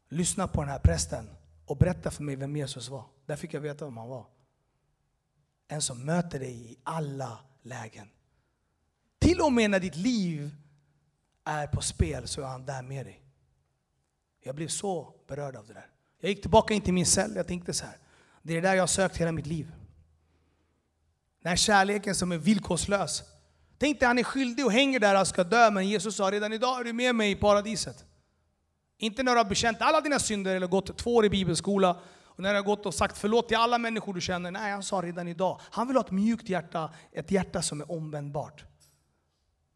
lyssnar 0.09 0.47
på 0.47 0.61
den 0.61 0.71
här 0.71 0.79
prästen 0.79 1.31
och 1.67 1.77
berättar 1.77 2.11
för 2.11 2.23
mig 2.23 2.37
vem 2.37 2.57
Jesus 2.57 2.89
var. 2.89 3.05
Där 3.27 3.37
fick 3.37 3.55
jag 3.55 3.61
veta 3.61 3.85
vem 3.85 3.97
han 3.97 4.09
var. 4.09 4.27
En 5.69 5.83
som 5.83 6.05
möter 6.05 6.39
dig 6.39 6.73
i 6.73 6.77
alla 6.83 7.39
lägen. 7.63 8.09
Till 9.19 9.41
och 9.41 9.53
med 9.53 9.71
när 9.71 9.81
ditt 9.81 9.97
liv 9.97 10.51
är 11.45 11.67
på 11.67 11.81
spel 11.81 12.29
så 12.29 12.41
är 12.41 12.47
han 12.47 12.67
där 12.67 12.83
med 12.83 13.07
dig. 13.07 13.23
Jag 14.41 14.55
blev 14.55 14.69
så 14.69 15.15
berörd 15.29 15.57
av 15.57 15.67
det 15.67 15.75
där. 15.75 15.87
Jag 16.21 16.31
gick 16.31 16.41
tillbaka 16.41 16.75
in 16.75 16.81
till 16.81 16.95
min 16.95 17.07
cell, 17.07 17.33
jag 17.37 17.47
tänkte 17.47 17.73
så 17.73 17.85
här. 17.85 17.97
Det 18.43 18.53
är 18.53 18.63
det 18.63 18.69
där 18.69 18.75
jag 18.75 18.83
har 18.83 18.87
sökt 18.87 19.17
hela 19.17 19.33
mitt 19.33 19.47
liv. 19.47 19.73
Den 21.43 21.51
här 21.51 21.57
kärleken 21.57 22.15
som 22.15 22.33
är 22.33 22.39
villkorslös. 22.39 23.23
Tänk 23.79 24.01
dig, 24.01 24.07
han 24.07 24.19
är 24.19 24.23
skyldig 24.23 24.67
och 24.67 24.73
hänger 24.73 25.01
där 25.01 25.21
och 25.21 25.27
ska 25.27 25.45
dö, 25.45 25.71
men 25.71 25.89
Jesus 25.89 26.17
sa 26.17 26.31
redan 26.31 26.53
idag 26.53 26.81
är 26.81 26.85
du 26.85 26.93
med 26.93 27.15
mig 27.15 27.31
i 27.31 27.35
paradiset. 27.35 28.05
Inte 28.99 29.23
när 29.23 29.33
du 29.33 29.39
har 29.39 29.45
bekänt 29.45 29.81
alla 29.81 30.01
dina 30.01 30.19
synder 30.19 30.57
eller 30.57 30.67
gått 30.67 30.99
två 30.99 31.15
år 31.15 31.25
i 31.25 31.31
bibelskola 31.31 32.01
och 32.39 32.43
när 32.43 32.51
du 32.51 32.59
har 32.59 32.65
gått 32.65 32.87
och 32.87 32.95
sagt 32.95 33.19
förlåt 33.19 33.49
till 33.49 33.57
alla 33.57 33.79
människor 33.79 34.15
du 34.15 34.21
känner. 34.21 34.51
Nej, 34.51 34.73
han 34.73 34.83
sa 34.83 35.03
redan 35.03 35.29
idag. 35.29 35.61
Han 35.63 35.87
vill 35.87 35.97
ha 35.97 36.05
ett 36.05 36.11
mjukt 36.11 36.49
hjärta, 36.49 36.95
ett 37.13 37.31
hjärta 37.31 37.63
som 37.63 37.81
är 37.81 37.93
omvändbart. 37.93 38.65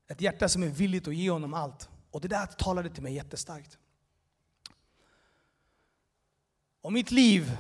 Ett 0.09 0.21
hjärta 0.21 0.49
som 0.49 0.63
är 0.63 0.69
villigt 0.69 1.09
att 1.09 1.15
ge 1.15 1.31
honom 1.31 1.55
allt. 1.55 1.89
Och 2.11 2.21
det 2.21 2.29
där 2.29 2.47
talade 2.47 2.91
till 2.91 3.03
mig 3.03 3.15
jättestarkt. 3.15 3.79
Och 6.83 6.93
mitt 6.93 7.11
liv 7.11 7.57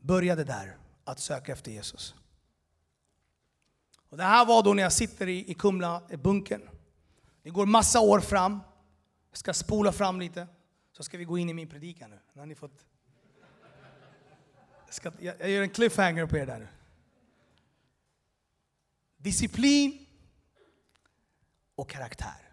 började 0.00 0.44
där, 0.44 0.76
att 1.04 1.20
söka 1.20 1.52
efter 1.52 1.70
Jesus. 1.70 2.14
Och 4.08 4.16
det 4.16 4.24
här 4.24 4.46
var 4.46 4.62
då 4.62 4.74
när 4.74 4.82
jag 4.82 4.92
sitter 4.92 5.26
i, 5.26 5.50
i 5.50 5.54
Kumla, 5.54 6.02
i 6.10 6.16
bunkern. 6.16 6.68
Det 7.42 7.50
går 7.50 7.66
massa 7.66 8.00
år 8.00 8.20
fram. 8.20 8.60
Jag 9.30 9.38
ska 9.38 9.54
spola 9.54 9.92
fram 9.92 10.20
lite, 10.20 10.46
så 10.92 11.02
ska 11.02 11.18
vi 11.18 11.24
gå 11.24 11.38
in 11.38 11.48
i 11.48 11.54
min 11.54 11.68
predikan 11.68 12.10
nu. 12.10 12.18
Nu 12.32 12.40
har 12.40 12.46
ni 12.46 12.54
fått... 12.54 12.86
Jag, 14.90 14.94
ska, 14.94 15.12
jag, 15.18 15.34
jag 15.40 15.50
gör 15.50 15.62
en 15.62 15.70
cliffhanger 15.70 16.26
på 16.26 16.36
er 16.36 16.46
där 16.46 16.58
nu. 16.58 16.68
Disciplin 19.16 20.06
och 21.74 21.90
karaktär. 21.90 22.52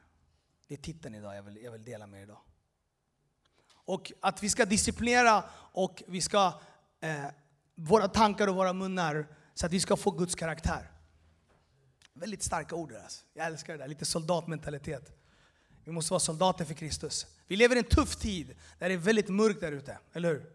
Det 0.67 0.73
är 0.73 0.77
titeln 0.77 1.15
idag 1.15 1.35
jag 1.35 1.43
vill, 1.43 1.63
jag 1.63 1.71
vill 1.71 1.83
dela 1.83 2.07
med 2.07 2.19
er 2.19 2.23
idag. 2.23 2.41
Och 3.69 4.11
att 4.19 4.43
vi 4.43 4.49
ska 4.49 4.65
disciplinera 4.65 5.43
och 5.71 6.03
vi 6.07 6.21
ska 6.21 6.61
eh, 6.99 7.25
våra 7.75 8.07
tankar 8.07 8.47
och 8.47 8.55
våra 8.55 8.73
munnar 8.73 9.27
så 9.53 9.65
att 9.65 9.73
vi 9.73 9.79
ska 9.79 9.95
få 9.95 10.11
Guds 10.11 10.35
karaktär. 10.35 10.91
Väldigt 12.13 12.43
starka 12.43 12.75
ord 12.75 12.93
alltså. 12.93 13.25
Jag 13.33 13.45
älskar 13.45 13.73
det 13.73 13.79
där, 13.79 13.87
lite 13.87 14.05
soldatmentalitet. 14.05 15.21
Vi 15.83 15.91
måste 15.91 16.13
vara 16.13 16.19
soldater 16.19 16.65
för 16.65 16.73
Kristus. 16.73 17.27
Vi 17.47 17.55
lever 17.55 17.75
i 17.75 17.79
en 17.79 17.85
tuff 17.85 18.15
tid 18.15 18.55
där 18.79 18.89
det 18.89 18.95
är 18.95 18.97
väldigt 18.97 19.29
mörkt 19.29 19.61
där 19.61 19.71
ute, 19.71 19.99
eller 20.13 20.29
hur? 20.29 20.51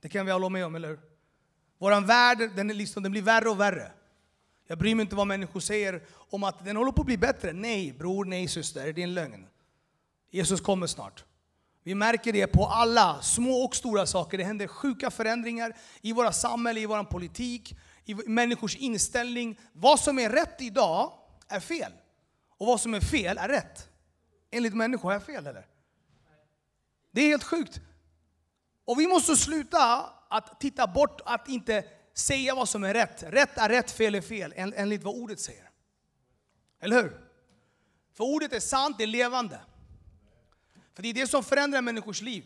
Det 0.00 0.08
kan 0.08 0.26
vi 0.26 0.32
hålla 0.32 0.48
med 0.48 0.66
om, 0.66 0.74
eller 0.74 0.88
hur? 0.88 1.15
Vår 1.78 2.00
värld 2.00 2.50
den, 2.56 2.70
är 2.70 2.74
liksom, 2.74 3.02
den 3.02 3.12
blir 3.12 3.22
värre 3.22 3.48
och 3.48 3.60
värre. 3.60 3.92
Jag 4.66 4.78
bryr 4.78 4.94
mig 4.94 5.02
inte 5.02 5.16
vad 5.16 5.26
människor 5.26 5.60
säger 5.60 6.02
om 6.30 6.44
att 6.44 6.64
den 6.64 6.76
håller 6.76 6.92
på 6.92 7.00
att 7.00 7.06
bli 7.06 7.18
bättre. 7.18 7.52
Nej 7.52 7.92
bror, 7.92 8.24
nej 8.24 8.48
syster, 8.48 8.92
det 8.92 9.00
är 9.00 9.04
en 9.04 9.14
lögn. 9.14 9.46
Jesus 10.30 10.60
kommer 10.60 10.86
snart. 10.86 11.24
Vi 11.82 11.94
märker 11.94 12.32
det 12.32 12.46
på 12.46 12.66
alla 12.66 13.22
små 13.22 13.64
och 13.64 13.76
stora 13.76 14.06
saker. 14.06 14.38
Det 14.38 14.44
händer 14.44 14.66
sjuka 14.66 15.10
förändringar 15.10 15.76
i 16.00 16.12
våra 16.12 16.32
samhälle, 16.32 16.80
i 16.80 16.86
vår 16.86 17.04
politik, 17.04 17.76
i 18.04 18.14
människors 18.14 18.76
inställning. 18.76 19.58
Vad 19.72 20.00
som 20.00 20.18
är 20.18 20.30
rätt 20.30 20.60
idag 20.60 21.12
är 21.48 21.60
fel. 21.60 21.92
Och 22.58 22.66
vad 22.66 22.80
som 22.80 22.94
är 22.94 23.00
fel 23.00 23.38
är 23.38 23.48
rätt. 23.48 23.88
Enligt 24.50 24.74
människor, 24.74 25.08
har 25.08 25.12
jag 25.12 25.22
fel 25.22 25.46
eller? 25.46 25.66
Det 27.10 27.20
är 27.20 27.28
helt 27.28 27.44
sjukt. 27.44 27.80
Och 28.84 29.00
vi 29.00 29.06
måste 29.06 29.36
sluta 29.36 30.10
att 30.28 30.60
titta 30.60 30.86
bort, 30.86 31.20
att 31.24 31.48
inte 31.48 31.84
säga 32.14 32.54
vad 32.54 32.68
som 32.68 32.84
är 32.84 32.94
rätt. 32.94 33.22
Rätt 33.22 33.58
är 33.58 33.68
rätt, 33.68 33.90
fel 33.90 34.14
är 34.14 34.20
fel, 34.20 34.52
enligt 34.56 35.02
vad 35.02 35.14
ordet 35.14 35.40
säger. 35.40 35.70
Eller 36.80 37.02
hur? 37.02 37.20
För 38.14 38.24
ordet 38.24 38.52
är 38.52 38.60
sant, 38.60 38.98
det 38.98 39.04
är 39.04 39.08
levande. 39.08 39.60
För 40.94 41.02
det 41.02 41.08
är 41.08 41.14
det 41.14 41.26
som 41.26 41.44
förändrar 41.44 41.82
människors 41.82 42.22
liv. 42.22 42.44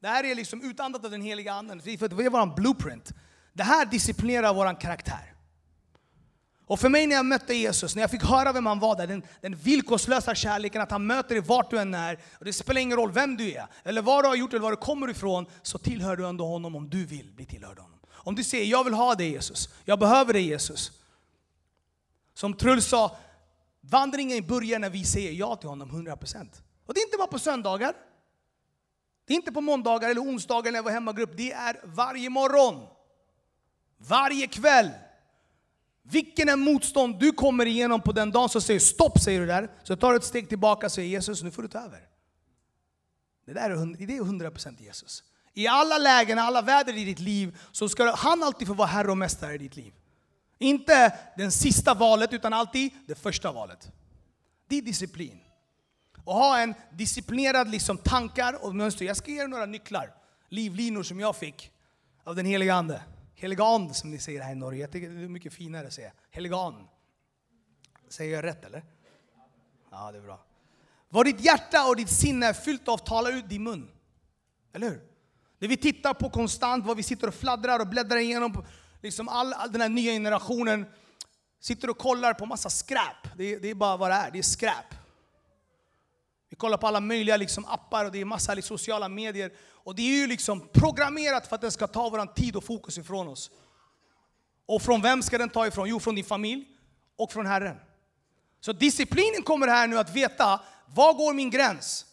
Det 0.00 0.08
här 0.08 0.24
är 0.24 0.34
liksom 0.34 0.62
utandat 0.62 1.04
av 1.04 1.10
den 1.10 1.22
heliga 1.22 1.52
anden, 1.52 1.80
för 1.80 2.08
det 2.08 2.24
är 2.24 2.30
vår 2.30 2.54
blueprint. 2.56 3.12
Det 3.52 3.62
här 3.62 3.86
disciplinerar 3.86 4.54
vår 4.54 4.80
karaktär. 4.80 5.34
Och 6.68 6.80
för 6.80 6.88
mig 6.88 7.06
när 7.06 7.16
jag 7.16 7.26
mötte 7.26 7.54
Jesus, 7.54 7.94
när 7.94 8.02
jag 8.02 8.10
fick 8.10 8.22
höra 8.22 8.52
vem 8.52 8.66
han 8.66 8.78
var 8.78 8.96
där, 8.96 9.06
den, 9.06 9.22
den 9.40 9.54
villkorslösa 9.54 10.34
kärleken, 10.34 10.82
att 10.82 10.90
han 10.90 11.06
möter 11.06 11.34
dig 11.34 11.44
vart 11.44 11.70
du 11.70 11.78
än 11.78 11.94
är. 11.94 12.18
Och 12.38 12.44
det 12.44 12.52
spelar 12.52 12.80
ingen 12.80 12.96
roll 12.96 13.12
vem 13.12 13.36
du 13.36 13.52
är, 13.52 13.66
eller 13.84 14.02
vad 14.02 14.24
du 14.24 14.28
har 14.28 14.36
gjort 14.36 14.52
eller 14.52 14.62
var 14.62 14.70
du 14.70 14.76
kommer 14.76 15.10
ifrån, 15.10 15.46
så 15.62 15.78
tillhör 15.78 16.16
du 16.16 16.26
ändå 16.26 16.46
honom 16.46 16.76
om 16.76 16.90
du 16.90 17.04
vill 17.04 17.32
bli 17.32 17.46
tillhörd 17.46 17.78
honom. 17.78 17.98
Om 18.10 18.34
du 18.34 18.44
säger 18.44 18.64
jag 18.64 18.84
vill 18.84 18.94
ha 18.94 19.14
dig 19.14 19.30
Jesus, 19.30 19.68
jag 19.84 19.98
behöver 19.98 20.32
dig 20.32 20.42
Jesus. 20.42 20.92
Som 22.34 22.54
Truls 22.54 22.86
sa, 22.86 23.16
vandringen 23.80 24.46
börjar 24.46 24.78
när 24.78 24.90
vi 24.90 25.04
säger 25.04 25.32
ja 25.32 25.56
till 25.56 25.68
honom 25.68 25.90
100%. 25.90 26.48
Och 26.86 26.94
det 26.94 27.00
är 27.00 27.04
inte 27.04 27.16
bara 27.16 27.26
på 27.26 27.38
söndagar. 27.38 27.94
Det 29.26 29.32
är 29.32 29.36
inte 29.36 29.52
på 29.52 29.60
måndagar 29.60 30.10
eller 30.10 30.22
onsdagar 30.22 30.72
när 30.72 30.78
jag 30.78 30.82
var 30.82 30.90
hemmagrupp. 30.90 31.36
Det 31.36 31.52
är 31.52 31.80
varje 31.84 32.30
morgon. 32.30 32.86
Varje 33.98 34.46
kväll. 34.46 34.90
Vilken 36.10 36.48
är 36.48 36.56
motstånd 36.56 37.20
du 37.20 37.32
kommer 37.32 37.66
igenom 37.66 38.00
på 38.00 38.12
den 38.12 38.30
dagen 38.30 38.48
så 38.48 38.60
säger 38.60 38.80
stopp, 38.80 39.20
säger 39.20 39.40
du 39.40 39.46
där. 39.46 39.70
Så 39.82 39.96
tar 39.96 40.10
du 40.10 40.16
ett 40.16 40.24
steg 40.24 40.48
tillbaka 40.48 40.86
och 40.86 40.92
säger 40.92 41.08
Jesus, 41.08 41.42
nu 41.42 41.50
får 41.50 41.62
du 41.62 41.68
ta 41.68 41.78
över. 41.78 42.00
Det, 43.46 43.52
där 43.52 43.70
är, 43.70 44.06
det 44.06 44.16
är 44.16 44.20
100% 44.20 44.82
Jesus. 44.82 45.24
I 45.54 45.66
alla 45.66 45.98
lägen, 45.98 46.38
alla 46.38 46.62
väder 46.62 46.96
i 46.96 47.04
ditt 47.04 47.18
liv, 47.18 47.58
så 47.72 47.88
ska 47.88 48.14
han 48.16 48.42
alltid 48.42 48.68
få 48.68 48.74
vara 48.74 48.88
herre 48.88 49.10
och 49.10 49.18
mästare 49.18 49.54
i 49.54 49.58
ditt 49.58 49.76
liv. 49.76 49.92
Inte 50.58 51.18
det 51.36 51.50
sista 51.50 51.94
valet, 51.94 52.32
utan 52.32 52.52
alltid 52.52 52.90
det 53.06 53.14
första 53.14 53.52
valet. 53.52 53.92
Det 54.68 54.78
är 54.78 54.82
disciplin. 54.82 55.38
Och 56.24 56.34
ha 56.34 56.58
en 56.58 56.74
disciplinerad 56.92 57.70
liksom, 57.70 57.98
tankar 57.98 58.64
och 58.64 58.74
mönster. 58.74 59.04
Jag 59.04 59.16
ska 59.16 59.30
ge 59.30 59.42
er 59.42 59.48
några 59.48 59.66
nycklar, 59.66 60.14
livlinor 60.48 61.02
som 61.02 61.20
jag 61.20 61.36
fick 61.36 61.70
av 62.24 62.36
den 62.36 62.46
heliga 62.46 62.74
Ande. 62.74 63.02
Heligan 63.40 63.94
som 63.94 64.10
ni 64.10 64.18
säger 64.18 64.40
här 64.40 64.52
i 64.52 64.54
Norge. 64.54 64.80
Jag 64.80 64.90
tycker 64.92 65.10
det 65.10 65.24
är 65.24 65.28
mycket 65.28 65.52
finare 65.52 65.86
att 65.86 65.92
säga. 65.92 66.12
Heligan. 66.30 66.88
Säger 68.08 68.34
jag 68.34 68.44
rätt 68.44 68.64
eller? 68.64 68.84
Ja, 69.90 70.12
det 70.12 70.18
är 70.18 70.22
bra. 70.22 70.40
Vad 71.08 71.26
ditt 71.26 71.40
hjärta 71.40 71.88
och 71.88 71.96
ditt 71.96 72.10
sinne 72.10 72.46
är 72.46 72.52
fyllt 72.52 72.88
av 72.88 72.98
talar 72.98 73.32
ut 73.32 73.48
din 73.48 73.62
mun. 73.62 73.90
Eller 74.72 74.90
hur? 74.90 75.02
Det 75.58 75.68
vi 75.68 75.76
tittar 75.76 76.14
på 76.14 76.30
konstant, 76.30 76.86
vad 76.86 76.96
vi 76.96 77.02
sitter 77.02 77.28
och 77.28 77.34
fladdrar 77.34 77.80
och 77.80 77.86
bläddrar 77.86 78.16
igenom, 78.16 78.64
liksom 79.02 79.28
all, 79.28 79.52
all 79.52 79.72
den 79.72 79.80
här 79.80 79.88
nya 79.88 80.12
generationen 80.12 80.86
sitter 81.60 81.90
och 81.90 81.98
kollar 81.98 82.34
på 82.34 82.46
massa 82.46 82.70
skräp. 82.70 83.36
Det, 83.36 83.58
det 83.58 83.70
är 83.70 83.74
bara 83.74 83.96
vad 83.96 84.10
det 84.10 84.14
är, 84.14 84.30
det 84.30 84.38
är 84.38 84.42
skräp. 84.42 84.94
Vi 86.50 86.56
kollar 86.56 86.76
på 86.78 86.86
alla 86.86 87.00
möjliga 87.00 87.36
liksom 87.36 87.64
appar 87.64 88.04
och 88.04 88.12
det 88.12 88.20
är 88.20 88.24
massa 88.24 88.54
liksom 88.54 88.78
sociala 88.78 89.08
medier. 89.08 89.52
Och 89.84 89.94
det 89.94 90.02
är 90.02 90.20
ju 90.20 90.26
liksom 90.26 90.68
programmerat 90.72 91.46
för 91.46 91.54
att 91.54 91.60
den 91.60 91.72
ska 91.72 91.86
ta 91.86 92.08
vår 92.08 92.34
tid 92.34 92.56
och 92.56 92.64
fokus 92.64 92.98
ifrån 92.98 93.28
oss. 93.28 93.50
Och 94.66 94.82
från 94.82 95.02
vem 95.02 95.22
ska 95.22 95.38
den 95.38 95.48
ta 95.48 95.66
ifrån? 95.66 95.88
Jo, 95.88 96.00
från 96.00 96.14
din 96.14 96.24
familj 96.24 96.64
och 97.16 97.32
från 97.32 97.46
Herren. 97.46 97.76
Så 98.60 98.72
disciplinen 98.72 99.42
kommer 99.42 99.66
här 99.66 99.86
nu 99.86 99.98
att 99.98 100.16
veta, 100.16 100.60
var 100.86 101.14
går 101.14 101.34
min 101.34 101.50
gräns? 101.50 102.04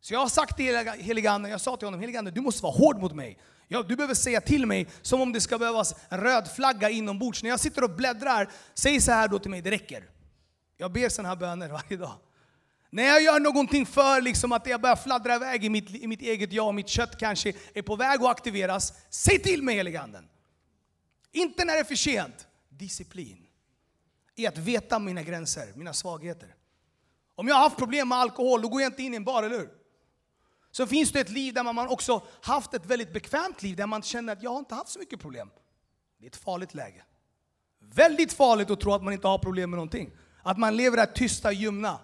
Så 0.00 0.14
jag 0.14 0.20
har 0.20 0.28
sagt 0.28 0.56
till 0.56 0.76
helige 0.76 1.30
Ande, 1.30 1.48
jag 1.48 1.60
sa 1.60 1.76
till 1.76 1.86
honom, 1.86 2.00
helige 2.00 2.18
Ande, 2.18 2.30
du 2.30 2.40
måste 2.40 2.62
vara 2.62 2.72
hård 2.72 2.98
mot 2.98 3.14
mig. 3.14 3.38
Ja, 3.68 3.82
du 3.82 3.96
behöver 3.96 4.14
säga 4.14 4.40
till 4.40 4.66
mig 4.66 4.88
som 5.02 5.20
om 5.20 5.32
det 5.32 5.40
ska 5.40 5.58
behövas 5.58 5.94
en 6.08 6.20
röd 6.20 6.50
flagga 6.56 6.90
inombords. 6.90 7.42
När 7.42 7.50
jag 7.50 7.60
sitter 7.60 7.84
och 7.84 7.90
bläddrar, 7.90 8.50
säg 8.74 9.00
så 9.00 9.12
här 9.12 9.28
då 9.28 9.38
till 9.38 9.50
mig, 9.50 9.62
det 9.62 9.70
räcker. 9.70 10.04
Jag 10.76 10.92
ber 10.92 11.08
sådana 11.08 11.28
här 11.28 11.36
böner 11.36 11.68
varje 11.68 11.96
dag. 11.96 12.12
När 12.96 13.04
jag 13.04 13.22
gör 13.22 13.40
någonting 13.40 13.86
för 13.86 14.20
liksom 14.20 14.52
att 14.52 14.66
jag 14.66 14.80
börjar 14.80 14.96
fladdra 14.96 15.34
iväg 15.34 15.64
i 15.64 15.68
mitt, 15.68 15.90
i 15.90 16.06
mitt 16.06 16.20
eget 16.20 16.52
jag, 16.52 16.74
mitt 16.74 16.88
kött 16.88 17.18
kanske 17.18 17.52
är 17.74 17.82
på 17.82 17.96
väg 17.96 18.20
att 18.20 18.30
aktiveras. 18.30 18.92
Säg 19.10 19.38
till 19.38 19.62
mig 19.62 19.76
heliganden. 19.76 20.28
Inte 21.32 21.64
när 21.64 21.74
det 21.74 21.80
är 21.80 21.84
för 21.84 21.94
sent. 21.94 22.46
Disciplin. 22.68 23.46
I 24.34 24.46
att 24.46 24.58
veta 24.58 24.98
mina 24.98 25.22
gränser, 25.22 25.72
mina 25.74 25.92
svagheter. 25.92 26.54
Om 27.34 27.48
jag 27.48 27.54
har 27.54 27.62
haft 27.62 27.76
problem 27.76 28.08
med 28.08 28.18
alkohol, 28.18 28.62
då 28.62 28.68
går 28.68 28.82
jag 28.82 28.92
inte 28.92 29.02
in 29.02 29.12
i 29.12 29.16
en 29.16 29.24
bar, 29.24 29.42
eller 29.42 29.58
hur? 29.58 29.70
Så 30.70 30.86
finns 30.86 31.12
det 31.12 31.20
ett 31.20 31.30
liv 31.30 31.54
där 31.54 31.72
man 31.72 31.88
också 31.88 32.22
haft 32.42 32.74
ett 32.74 32.86
väldigt 32.86 33.12
bekvämt 33.12 33.62
liv, 33.62 33.76
där 33.76 33.86
man 33.86 34.02
känner 34.02 34.32
att 34.32 34.42
jag 34.42 34.50
har 34.50 34.58
inte 34.58 34.74
haft 34.74 34.90
så 34.90 34.98
mycket 34.98 35.20
problem. 35.20 35.50
Det 36.18 36.26
är 36.26 36.30
ett 36.30 36.36
farligt 36.36 36.74
läge. 36.74 37.04
Väldigt 37.80 38.32
farligt 38.32 38.70
att 38.70 38.80
tro 38.80 38.92
att 38.92 39.04
man 39.04 39.12
inte 39.12 39.28
har 39.28 39.38
problem 39.38 39.70
med 39.70 39.76
någonting. 39.76 40.10
Att 40.42 40.58
man 40.58 40.76
lever 40.76 40.96
det 40.96 41.02
här 41.02 41.12
tysta, 41.12 41.52
ljumna. 41.52 42.00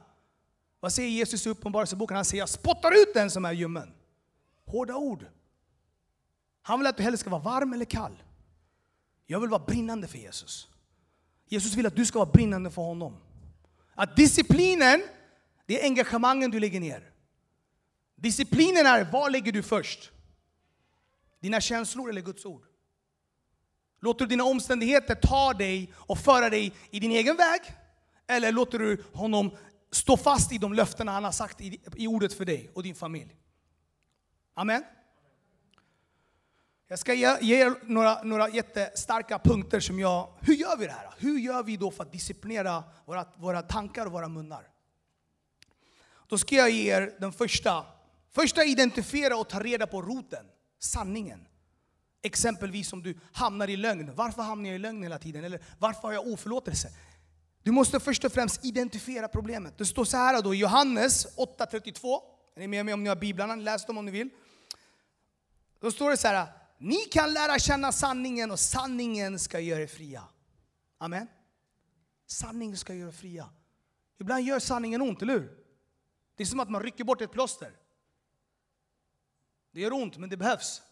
Vad 0.82 0.92
säger 0.92 1.08
Jesus 1.08 1.46
i 1.46 1.50
Uppenbarelseboken? 1.50 2.16
Han 2.16 2.24
säger 2.24 2.42
jag 2.42 2.48
spottar 2.48 3.02
ut 3.02 3.14
den 3.14 3.30
som 3.30 3.44
är 3.44 3.52
ljummen. 3.52 3.92
Hårda 4.66 4.96
ord. 4.96 5.26
Han 6.62 6.78
vill 6.78 6.86
att 6.86 6.96
du 6.96 7.02
hellre 7.02 7.18
ska 7.18 7.30
vara 7.30 7.42
varm 7.42 7.72
eller 7.72 7.84
kall. 7.84 8.22
Jag 9.26 9.40
vill 9.40 9.50
vara 9.50 9.64
brinnande 9.64 10.08
för 10.08 10.18
Jesus. 10.18 10.68
Jesus 11.46 11.74
vill 11.74 11.86
att 11.86 11.96
du 11.96 12.06
ska 12.06 12.18
vara 12.18 12.30
brinnande 12.30 12.70
för 12.70 12.82
honom. 12.82 13.16
Att 13.94 14.16
disciplinen, 14.16 15.02
det 15.66 15.80
är 15.80 15.84
engagemangen 15.84 16.50
du 16.50 16.60
lägger 16.60 16.80
ner. 16.80 17.10
Disciplinen 18.16 18.86
är, 18.86 19.04
vad 19.12 19.32
lägger 19.32 19.52
du 19.52 19.62
först? 19.62 20.10
Dina 21.40 21.60
känslor 21.60 22.10
eller 22.10 22.20
Guds 22.20 22.44
ord? 22.44 22.66
Låter 24.00 24.24
du 24.24 24.28
dina 24.28 24.44
omständigheter 24.44 25.14
ta 25.14 25.52
dig 25.52 25.92
och 25.96 26.18
föra 26.18 26.50
dig 26.50 26.72
i 26.90 27.00
din 27.00 27.10
egen 27.10 27.36
väg? 27.36 27.60
Eller 28.26 28.52
låter 28.52 28.78
du 28.78 29.04
honom 29.12 29.50
stå 29.92 30.16
fast 30.16 30.52
i 30.52 30.58
de 30.58 30.72
löften 30.72 31.08
han 31.08 31.24
har 31.24 31.32
sagt 31.32 31.60
i, 31.60 31.80
i 31.96 32.06
ordet 32.06 32.34
för 32.34 32.44
dig 32.44 32.70
och 32.74 32.82
din 32.82 32.94
familj. 32.94 33.36
Amen. 34.54 34.84
Jag 36.88 36.98
ska 36.98 37.14
ge, 37.14 37.38
ge 37.40 37.62
er 37.62 37.74
några, 37.82 38.22
några 38.22 38.48
jättestarka 38.48 39.38
punkter 39.38 39.80
som 39.80 39.98
jag... 39.98 40.38
Hur 40.40 40.54
gör 40.54 40.76
vi 40.76 40.86
det 40.86 40.92
här? 40.92 41.14
Hur 41.18 41.38
gör 41.38 41.62
vi 41.62 41.76
då 41.76 41.90
för 41.90 42.02
att 42.02 42.12
disciplinera 42.12 42.84
våra, 43.04 43.26
våra 43.36 43.62
tankar 43.62 44.06
och 44.06 44.12
våra 44.12 44.28
munnar? 44.28 44.68
Då 46.28 46.38
ska 46.38 46.56
jag 46.56 46.70
ge 46.70 46.92
er 46.92 47.16
den 47.20 47.32
första 47.32 47.86
Första, 48.34 48.64
identifiera 48.64 49.36
och 49.36 49.48
ta 49.48 49.60
reda 49.60 49.86
på 49.86 50.02
roten, 50.02 50.46
sanningen. 50.78 51.46
Exempelvis 52.22 52.92
om 52.92 53.02
du 53.02 53.18
hamnar 53.32 53.70
i 53.70 53.76
lögn. 53.76 54.14
Varför 54.14 54.42
hamnar 54.42 54.68
jag 54.68 54.76
i 54.76 54.78
lögn 54.78 55.02
hela 55.02 55.18
tiden? 55.18 55.44
Eller 55.44 55.60
varför 55.78 56.02
har 56.02 56.12
jag 56.12 56.26
oförlåtelse? 56.26 56.88
Du 57.62 57.70
måste 57.70 58.00
först 58.00 58.24
och 58.24 58.32
främst 58.32 58.64
identifiera 58.64 59.28
problemet. 59.28 59.78
Det 59.78 59.86
står 59.86 60.04
så 60.04 60.16
här 60.16 60.42
då 60.42 60.54
i 60.54 60.58
Johannes 60.58 61.36
8.32. 61.36 62.20
Är 62.56 62.60
ni 62.60 62.68
med 62.68 62.84
mig 62.84 62.94
om 62.94 63.02
ni 63.02 63.08
har 63.08 63.16
biblarna? 63.16 63.56
Läs 63.56 63.86
dem 63.86 63.98
om 63.98 64.04
ni 64.04 64.10
vill. 64.10 64.30
Då 65.80 65.90
står 65.90 66.10
det 66.10 66.16
så 66.16 66.28
här. 66.28 66.48
Ni 66.78 66.96
kan 66.96 67.32
lära 67.32 67.58
känna 67.58 67.92
sanningen 67.92 68.50
och 68.50 68.60
sanningen 68.60 69.38
ska 69.38 69.60
göra 69.60 69.82
er 69.82 69.86
fria. 69.86 70.24
Amen. 70.98 71.26
Sanningen 72.26 72.76
ska 72.76 72.94
göra 72.94 73.08
er 73.08 73.12
fria. 73.12 73.48
Ibland 74.20 74.44
gör 74.44 74.58
sanningen 74.58 75.02
ont, 75.02 75.22
eller 75.22 75.32
hur? 75.32 75.58
Det 76.36 76.42
är 76.42 76.46
som 76.46 76.60
att 76.60 76.70
man 76.70 76.82
rycker 76.82 77.04
bort 77.04 77.20
ett 77.20 77.32
plåster. 77.32 77.72
Det 79.72 79.80
gör 79.80 79.92
ont, 79.92 80.18
men 80.18 80.30
det 80.30 80.36
behövs. 80.36 80.82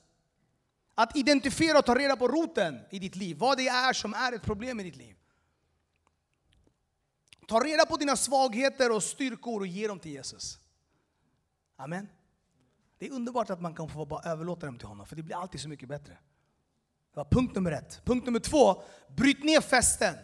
Att 0.95 1.17
identifiera 1.17 1.79
och 1.79 1.87
ta 1.87 1.95
reda 1.95 2.17
på 2.17 2.29
roten 2.29 2.79
i 2.91 2.99
ditt 2.99 3.17
liv, 3.17 3.37
vad 3.37 3.57
det 3.59 3.69
är 3.69 3.93
som 3.93 4.15
är 4.15 4.33
ett 4.33 4.43
problem 4.43 4.81
i 4.81 4.83
ditt 4.83 4.97
liv. 4.97 5.17
Ta 7.51 7.61
reda 7.61 7.87
på 7.87 7.97
dina 7.97 8.17
svagheter 8.17 8.93
och 8.93 9.03
styrkor 9.03 9.61
och 9.61 9.67
ge 9.67 9.89
dem 9.89 9.99
till 9.99 10.13
Jesus. 10.13 10.59
Amen. 11.77 12.09
Det 12.99 13.07
är 13.07 13.13
underbart 13.13 13.51
att 13.51 13.61
man 13.61 13.75
kan 13.75 13.89
få 13.89 14.07
bara 14.07 14.31
överlåta 14.31 14.67
dem 14.67 14.79
till 14.79 14.89
honom, 14.89 15.07
för 15.07 15.17
det 15.17 15.23
blir 15.23 15.37
alltid 15.37 15.61
så 15.61 15.69
mycket 15.69 15.89
bättre. 15.89 16.13
Det 16.13 17.17
var 17.17 17.25
punkt 17.25 17.55
nummer 17.55 17.73
ett. 17.73 18.01
Punkt 18.05 18.27
nummer 18.27 18.41
två, 18.41 18.83
bryt 19.17 19.45
ner 19.45 19.61
festen. 19.61 20.15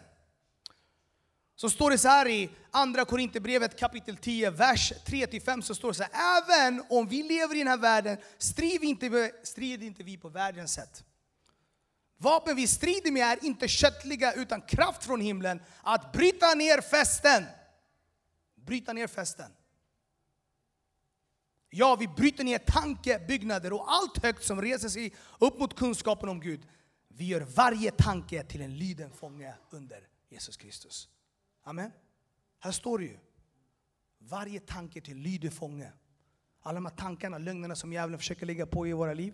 Så 1.55 1.69
står 1.69 1.91
det 1.91 1.97
så 1.97 2.07
här 2.07 2.27
i 2.27 2.49
Andra 2.71 3.05
Korinthierbrevet 3.05 3.79
kapitel 3.79 4.17
10, 4.17 4.49
vers 4.49 4.93
3-5, 5.05 5.61
så 5.61 5.75
står 5.75 5.87
det 5.87 5.93
så 5.93 6.03
här. 6.03 6.41
Även 6.43 6.83
om 6.89 7.07
vi 7.07 7.23
lever 7.23 7.55
i 7.55 7.59
den 7.59 7.67
här 7.67 7.77
världen 7.77 8.17
strider 8.37 8.87
inte, 8.87 9.31
strider 9.43 9.85
inte 9.85 10.03
vi 10.03 10.17
på 10.17 10.29
världens 10.29 10.73
sätt. 10.73 11.03
Vapen 12.17 12.55
vi 12.55 12.67
strider 12.67 13.11
med 13.11 13.23
är 13.23 13.45
inte 13.45 13.67
köttliga 13.67 14.33
utan 14.33 14.61
kraft 14.61 15.03
från 15.03 15.21
himlen 15.21 15.61
att 15.81 16.11
bryta 16.11 16.53
ner 16.53 16.81
festen. 16.81 17.45
Bryta 18.55 18.93
ner 18.93 19.07
festen. 19.07 19.51
Ja, 21.69 21.95
vi 21.95 22.07
bryter 22.07 22.43
ner 22.43 22.57
tankebyggnader 22.57 23.73
och 23.73 23.91
allt 23.91 24.23
högt 24.23 24.43
som 24.43 24.61
reser 24.61 24.89
sig 24.89 25.15
upp 25.39 25.59
mot 25.59 25.75
kunskapen 25.75 26.29
om 26.29 26.39
Gud. 26.39 26.67
Vi 27.07 27.25
gör 27.25 27.41
varje 27.41 27.91
tanke 27.91 28.43
till 28.43 28.61
en 28.61 28.77
lyden 28.77 29.11
fånge 29.11 29.55
under 29.69 30.07
Jesus 30.29 30.57
Kristus. 30.57 31.09
Amen. 31.63 31.91
Här 32.59 32.71
står 32.71 32.99
det 32.99 33.05
ju. 33.05 33.17
Varje 34.19 34.59
tanke 34.59 35.01
till 35.01 35.17
lydig 35.17 35.53
fånge. 35.53 35.91
Alla 36.61 36.75
de 36.75 36.85
här 36.85 36.95
tankarna, 36.95 37.37
lögnerna 37.37 37.75
som 37.75 37.93
djävulen 37.93 38.19
försöker 38.19 38.45
lägga 38.45 38.65
på 38.65 38.87
i 38.87 38.93
våra 38.93 39.13
liv. 39.13 39.33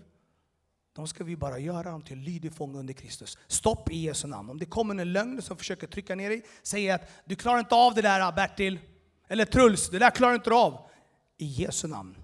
De 0.93 1.07
ska 1.07 1.23
vi 1.23 1.35
bara 1.35 1.59
göra 1.59 1.91
dem 1.91 2.01
till 2.01 2.19
lydig 2.19 2.53
fånge 2.53 2.79
under 2.79 2.93
Kristus. 2.93 3.37
Stopp 3.47 3.91
i 3.91 3.97
Jesu 3.97 4.27
namn. 4.27 4.49
Om 4.49 4.59
det 4.59 4.65
kommer 4.65 4.95
en 4.95 5.13
lögn 5.13 5.41
som 5.41 5.57
försöker 5.57 5.87
trycka 5.87 6.15
ner 6.15 6.29
dig, 6.29 6.45
säger 6.63 6.95
att 6.95 7.09
du 7.25 7.35
klarar 7.35 7.59
inte 7.59 7.75
av 7.75 7.93
det 7.93 8.01
där 8.01 8.31
Bertil. 8.31 8.79
Eller 9.27 9.45
Truls, 9.45 9.89
det 9.89 9.99
där 9.99 10.11
klarar 10.11 10.35
inte 10.35 10.49
du 10.49 10.55
av. 10.55 10.89
I 11.37 11.45
Jesu 11.45 11.87
namn. 11.87 12.15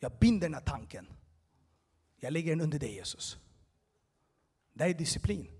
Jag 0.00 0.12
binder 0.20 0.48
den 0.48 0.54
här 0.54 0.60
tanken. 0.60 1.06
Jag 2.20 2.32
lägger 2.32 2.50
den 2.50 2.60
under 2.60 2.78
dig 2.78 2.94
Jesus. 2.94 3.36
Det 4.72 4.84
är 4.84 4.94
disciplin. 4.94 5.50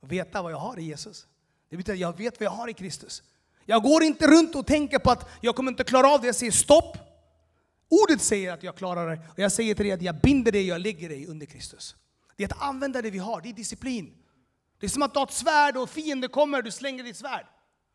Att 0.00 0.08
veta 0.08 0.42
vad 0.42 0.52
jag 0.52 0.58
har 0.58 0.78
i 0.78 0.82
Jesus. 0.82 1.26
Det 1.68 1.76
betyder 1.76 1.94
att 1.94 2.00
jag 2.00 2.16
vet 2.16 2.40
vad 2.40 2.46
jag 2.46 2.50
har 2.50 2.68
i 2.68 2.72
Kristus. 2.72 3.22
Jag 3.64 3.82
går 3.82 4.02
inte 4.02 4.26
runt 4.26 4.54
och 4.54 4.66
tänker 4.66 4.98
på 4.98 5.10
att 5.10 5.28
jag 5.40 5.56
kommer 5.56 5.70
inte 5.70 5.84
klara 5.84 6.08
av 6.08 6.20
det. 6.20 6.26
Jag 6.26 6.36
säger 6.36 6.52
stopp. 6.52 7.09
Ordet 7.90 8.22
säger 8.22 8.52
att 8.52 8.62
jag 8.62 8.76
klarar 8.76 9.10
det. 9.10 9.22
Och 9.28 9.38
jag 9.38 9.52
säger 9.52 9.74
till 9.74 9.84
dig 9.84 9.92
att 9.92 10.02
jag 10.02 10.20
binder 10.20 10.52
dig, 10.52 10.66
jag 10.66 10.80
lägger 10.80 11.08
dig 11.08 11.26
under 11.26 11.46
Kristus. 11.46 11.96
Det 12.36 12.44
är 12.44 12.48
att 12.54 12.62
använda 12.62 13.02
det 13.02 13.10
vi 13.10 13.18
har, 13.18 13.40
det 13.40 13.48
är 13.48 13.52
disciplin. 13.52 14.14
Det 14.80 14.86
är 14.86 14.90
som 14.90 15.02
att 15.02 15.14
ta 15.14 15.22
ett 15.22 15.32
svärd 15.32 15.76
och 15.76 15.90
fienden 15.90 16.30
kommer, 16.30 16.62
du 16.62 16.70
slänger 16.70 17.04
ditt 17.04 17.16
svärd. 17.16 17.46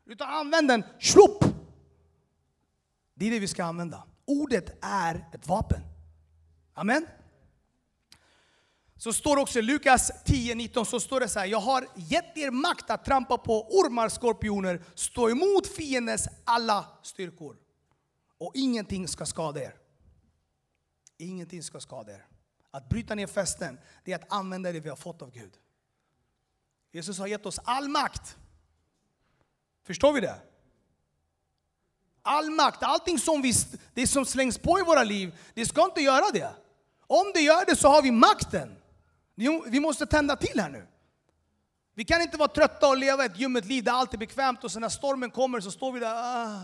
Utan 0.06 0.30
använd 0.30 0.68
den, 0.68 0.84
slopp! 1.00 1.46
Det 3.14 3.28
är 3.28 3.32
det 3.32 3.40
vi 3.40 3.48
ska 3.48 3.64
använda. 3.64 4.04
Ordet 4.26 4.78
är 4.82 5.26
ett 5.34 5.48
vapen. 5.48 5.82
Amen. 6.74 7.08
Så 8.98 9.14
står 9.14 9.36
det 9.36 9.42
också 9.42 9.60
i 9.60 9.62
Lukas 9.62 10.12
10.19 10.26 10.84
så 10.84 11.00
står 11.00 11.20
det 11.20 11.28
så 11.28 11.40
här. 11.40 11.46
Jag 11.46 11.60
har 11.60 11.88
gett 11.96 12.38
er 12.38 12.52
makt 12.52 12.90
att 12.90 13.06
trampa 13.06 13.38
på 13.38 13.78
ormar, 13.80 14.10
skorpioner, 14.10 14.84
stå 14.96 15.30
emot 15.30 15.68
fiendens 15.68 16.28
alla 16.44 16.86
styrkor. 17.04 17.56
Och 18.38 18.52
ingenting 18.54 19.08
ska 19.08 19.26
skada 19.26 19.62
er. 19.62 19.76
Ingenting 21.18 21.64
ska 21.64 21.80
skada 21.80 22.14
er. 22.14 22.26
Att 22.72 22.90
bryta 22.90 23.16
ner 23.16 23.28
festen, 23.28 23.80
det 24.04 24.12
är 24.12 24.16
att 24.16 24.32
använda 24.34 24.72
det 24.72 24.80
vi 24.80 24.90
har 24.90 24.96
fått 24.96 25.22
av 25.22 25.32
Gud. 25.32 25.58
Jesus 26.92 27.20
har 27.20 27.28
gett 27.28 27.46
oss 27.46 27.60
all 27.64 27.90
makt. 27.90 28.38
Förstår 29.84 30.14
vi 30.14 30.22
det? 30.22 30.36
All 32.22 32.50
makt, 32.50 32.84
allting 32.84 33.20
som, 33.20 33.42
vi, 33.42 33.54
det 33.94 34.08
som 34.08 34.26
slängs 34.26 34.58
på 34.58 34.80
i 34.80 34.84
våra 34.84 35.04
liv, 35.04 35.40
det 35.54 35.66
ska 35.66 35.84
inte 35.84 36.02
göra 36.02 36.32
det. 36.34 36.56
Om 37.00 37.32
det 37.34 37.42
gör 37.42 37.66
det 37.66 37.76
så 37.76 37.88
har 37.88 38.02
vi 38.02 38.12
makten. 38.12 38.76
Vi 39.68 39.80
måste 39.80 40.06
tända 40.06 40.36
till 40.36 40.60
här 40.60 40.70
nu. 40.70 40.88
Vi 41.94 42.06
kan 42.06 42.22
inte 42.22 42.38
vara 42.38 42.50
trötta 42.50 42.88
och 42.90 42.98
leva 42.98 43.26
ett 43.26 43.40
ljummet 43.40 43.66
liv 43.66 43.84
där 43.84 43.92
allt 43.92 44.14
är 44.14 44.18
bekvämt 44.18 44.64
och 44.64 44.72
sen 44.72 44.82
när 44.82 44.90
stormen 44.90 45.32
kommer 45.32 45.60
så 45.60 45.72
står 45.72 45.92
vi 45.92 46.00
där. 46.00 46.14
Ah, 46.16 46.62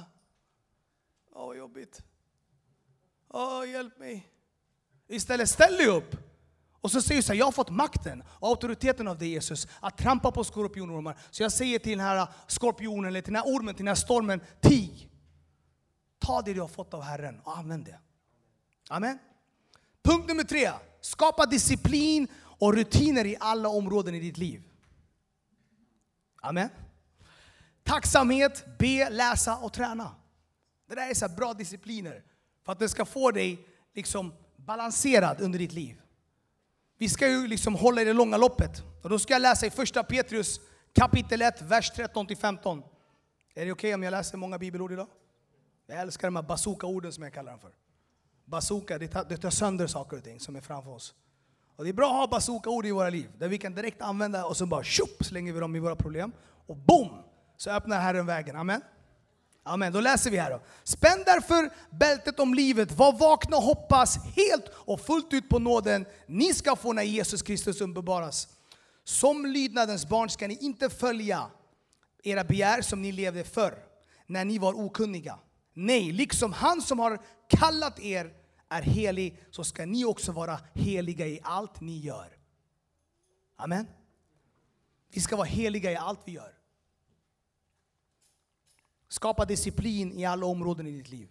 vad 1.29 1.57
jobbigt. 1.57 2.03
Åh, 3.27 3.69
hjälp 3.69 3.97
mig. 3.97 4.30
Istället 5.11 5.49
ställ 5.49 5.77
dig 5.77 5.87
upp. 5.87 6.17
Och 6.81 6.91
så 6.91 7.01
säger 7.01 7.21
du 7.21 7.25
så 7.25 7.31
här, 7.33 7.39
jag 7.39 7.45
har 7.45 7.51
fått 7.51 7.69
makten 7.69 8.23
och 8.27 8.47
auktoriteten 8.47 9.07
av 9.07 9.17
dig 9.17 9.27
Jesus 9.27 9.67
att 9.79 9.97
trampa 9.97 10.31
på 10.31 10.43
skorpionormar. 10.43 11.17
Så 11.31 11.43
jag 11.43 11.51
säger 11.51 11.79
till 11.79 11.97
den 11.97 12.07
här 12.07 12.27
skorpionen, 12.47 13.05
eller 13.05 13.21
till 13.21 13.33
den 13.33 13.43
här 13.43 13.55
ormen, 13.55 13.75
till 13.75 13.85
den 13.85 13.87
här 13.87 13.95
stormen, 13.95 14.41
tig. 14.61 15.09
Ta 16.19 16.41
det 16.41 16.53
du 16.53 16.61
har 16.61 16.67
fått 16.67 16.93
av 16.93 17.01
Herren 17.01 17.39
och 17.43 17.57
använd 17.57 17.85
det. 17.85 17.99
Amen. 18.89 19.19
Punkt 20.03 20.27
nummer 20.27 20.43
tre. 20.43 20.71
Skapa 21.01 21.45
disciplin 21.45 22.27
och 22.37 22.73
rutiner 22.73 23.25
i 23.25 23.37
alla 23.39 23.69
områden 23.69 24.15
i 24.15 24.19
ditt 24.19 24.37
liv. 24.37 24.63
Amen. 26.41 26.69
Tacksamhet, 27.83 28.77
be, 28.77 29.09
läsa 29.09 29.57
och 29.57 29.73
träna. 29.73 30.15
Det 30.89 30.95
där 30.95 31.09
är 31.09 31.13
så 31.13 31.29
bra 31.29 31.53
discipliner 31.53 32.23
för 32.65 32.71
att 32.71 32.79
det 32.79 32.89
ska 32.89 33.05
få 33.05 33.31
dig 33.31 33.67
liksom 33.93 34.33
balanserad 34.71 35.41
under 35.41 35.59
ditt 35.59 35.71
liv. 35.73 36.01
Vi 36.97 37.09
ska 37.09 37.29
ju 37.29 37.47
liksom 37.47 37.75
hålla 37.75 38.01
i 38.01 38.05
det 38.05 38.13
långa 38.13 38.37
loppet. 38.37 38.83
Och 39.01 39.09
då 39.09 39.19
ska 39.19 39.33
jag 39.33 39.41
läsa 39.41 39.65
i 39.65 39.69
första 39.69 40.03
Petrus 40.03 40.59
kapitel 40.93 41.41
1, 41.41 41.61
vers 41.61 41.91
13-15. 41.91 42.83
Är 43.55 43.65
det 43.65 43.71
okej 43.71 43.71
okay 43.71 43.93
om 43.93 44.03
jag 44.03 44.11
läser 44.11 44.37
många 44.37 44.57
bibelord 44.57 44.91
idag? 44.91 45.07
Jag 45.87 45.99
älskar 45.99 46.27
de 46.27 46.35
här 46.35 46.43
bazooka-orden 46.43 47.11
som 47.11 47.23
jag 47.23 47.33
kallar 47.33 47.51
dem 47.51 47.59
för. 47.59 47.71
Bazooka, 48.45 48.97
det 48.97 49.07
tar, 49.07 49.25
det 49.29 49.37
tar 49.37 49.49
sönder 49.49 49.87
saker 49.87 50.17
och 50.17 50.23
ting 50.23 50.39
som 50.39 50.55
är 50.55 50.61
framför 50.61 50.91
oss. 50.91 51.13
Och 51.75 51.83
det 51.83 51.89
är 51.89 51.93
bra 51.93 52.09
att 52.09 52.15
ha 52.15 52.27
bazooka-ord 52.27 52.85
i 52.85 52.91
våra 52.91 53.09
liv, 53.09 53.29
där 53.37 53.47
vi 53.47 53.57
kan 53.57 53.75
direkt 53.75 54.01
använda 54.01 54.45
och 54.45 54.57
så 54.57 54.65
bara 54.65 54.83
tjopp 54.83 55.23
slänger 55.25 55.53
vi 55.53 55.59
dem 55.59 55.75
i 55.75 55.79
våra 55.79 55.95
problem. 55.95 56.31
Och 56.67 56.75
boom! 56.77 57.23
Så 57.57 57.69
öppnar 57.69 57.99
Herren 57.99 58.25
vägen. 58.25 58.55
Amen. 58.55 58.81
Amen. 59.63 59.93
Då 59.93 60.01
läser 60.01 60.31
vi 60.31 60.37
här 60.37 60.51
då. 60.51 60.61
Spänn 60.83 61.23
därför 61.25 61.73
bältet 61.89 62.39
om 62.39 62.53
livet, 62.53 62.91
var 62.91 63.13
vakna 63.13 63.57
och 63.57 63.63
hoppas 63.63 64.17
helt 64.35 64.65
och 64.73 65.01
fullt 65.01 65.33
ut 65.33 65.49
på 65.49 65.59
nåden 65.59 66.05
ni 66.25 66.53
ska 66.53 66.75
få 66.75 66.93
när 66.93 67.03
Jesus 67.03 67.41
Kristus 67.41 67.81
uppenbaras. 67.81 68.47
Som 69.03 69.45
lydnadens 69.45 70.09
barn 70.09 70.29
ska 70.29 70.47
ni 70.47 70.57
inte 70.61 70.89
följa 70.89 71.51
era 72.23 72.43
begär 72.43 72.81
som 72.81 73.01
ni 73.01 73.11
levde 73.11 73.43
förr, 73.43 73.83
när 74.25 74.45
ni 74.45 74.57
var 74.57 74.73
okunniga. 74.73 75.39
Nej, 75.73 76.11
liksom 76.11 76.53
han 76.53 76.81
som 76.81 76.99
har 76.99 77.21
kallat 77.49 77.99
er 77.99 78.33
är 78.69 78.81
helig, 78.81 79.43
så 79.51 79.63
ska 79.63 79.85
ni 79.85 80.05
också 80.05 80.31
vara 80.31 80.59
heliga 80.73 81.27
i 81.27 81.39
allt 81.43 81.81
ni 81.81 81.99
gör. 81.99 82.37
Amen. 83.55 83.87
Vi 85.13 85.21
ska 85.21 85.35
vara 85.35 85.47
heliga 85.47 85.91
i 85.91 85.95
allt 85.95 86.19
vi 86.25 86.31
gör. 86.31 86.60
Skapa 89.11 89.45
disciplin 89.45 90.11
i 90.11 90.25
alla 90.25 90.45
områden 90.45 90.87
i 90.87 90.91
ditt 90.91 91.09
liv. 91.09 91.29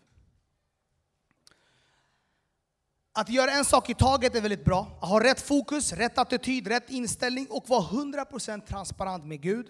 Att 3.12 3.28
göra 3.28 3.50
en 3.50 3.64
sak 3.64 3.90
i 3.90 3.94
taget 3.94 4.34
är 4.34 4.40
väldigt 4.40 4.64
bra. 4.64 4.98
Att 5.00 5.08
ha 5.08 5.24
rätt 5.24 5.40
fokus, 5.40 5.92
rätt 5.92 6.18
attityd, 6.18 6.66
rätt 6.66 6.90
inställning 6.90 7.46
och 7.50 7.68
vara 7.68 7.82
100% 7.82 8.66
transparent 8.66 9.24
med 9.24 9.40
Gud 9.40 9.66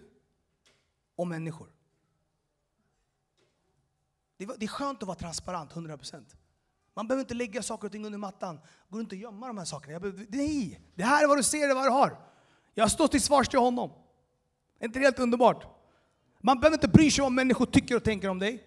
och 1.16 1.26
människor. 1.26 1.68
Det 4.36 4.44
är 4.44 4.66
skönt 4.66 5.02
att 5.02 5.06
vara 5.06 5.18
transparent, 5.18 5.72
100%. 5.72 6.36
Man 6.94 7.08
behöver 7.08 7.20
inte 7.20 7.34
lägga 7.34 7.62
saker 7.62 7.86
och 7.86 7.92
ting 7.92 8.06
under 8.06 8.18
mattan. 8.18 8.60
Går 8.88 9.00
inte 9.00 9.14
att 9.14 9.20
gömma 9.20 9.46
de 9.46 9.58
här 9.58 9.64
sakerna. 9.64 10.00
Behöver, 10.00 10.26
nej, 10.28 10.80
det 10.94 11.02
här 11.02 11.24
är 11.24 11.28
vad 11.28 11.38
du 11.38 11.42
ser, 11.42 11.66
det 11.66 11.72
är 11.72 11.74
vad 11.74 11.86
du 11.86 11.90
har. 11.90 12.18
Jag 12.74 12.90
står 12.90 13.08
till 13.08 13.22
svars 13.22 13.48
till 13.48 13.58
honom. 13.58 13.90
Är 14.78 14.84
inte 14.84 14.98
det 14.98 15.04
helt 15.04 15.18
underbart? 15.18 15.79
Man 16.40 16.60
behöver 16.60 16.76
inte 16.76 16.88
bry 16.88 17.10
sig 17.10 17.22
om 17.22 17.24
vad 17.24 17.32
människor 17.32 17.66
tycker 17.66 17.96
och 17.96 18.04
tänker 18.04 18.28
om 18.28 18.38
dig. 18.38 18.66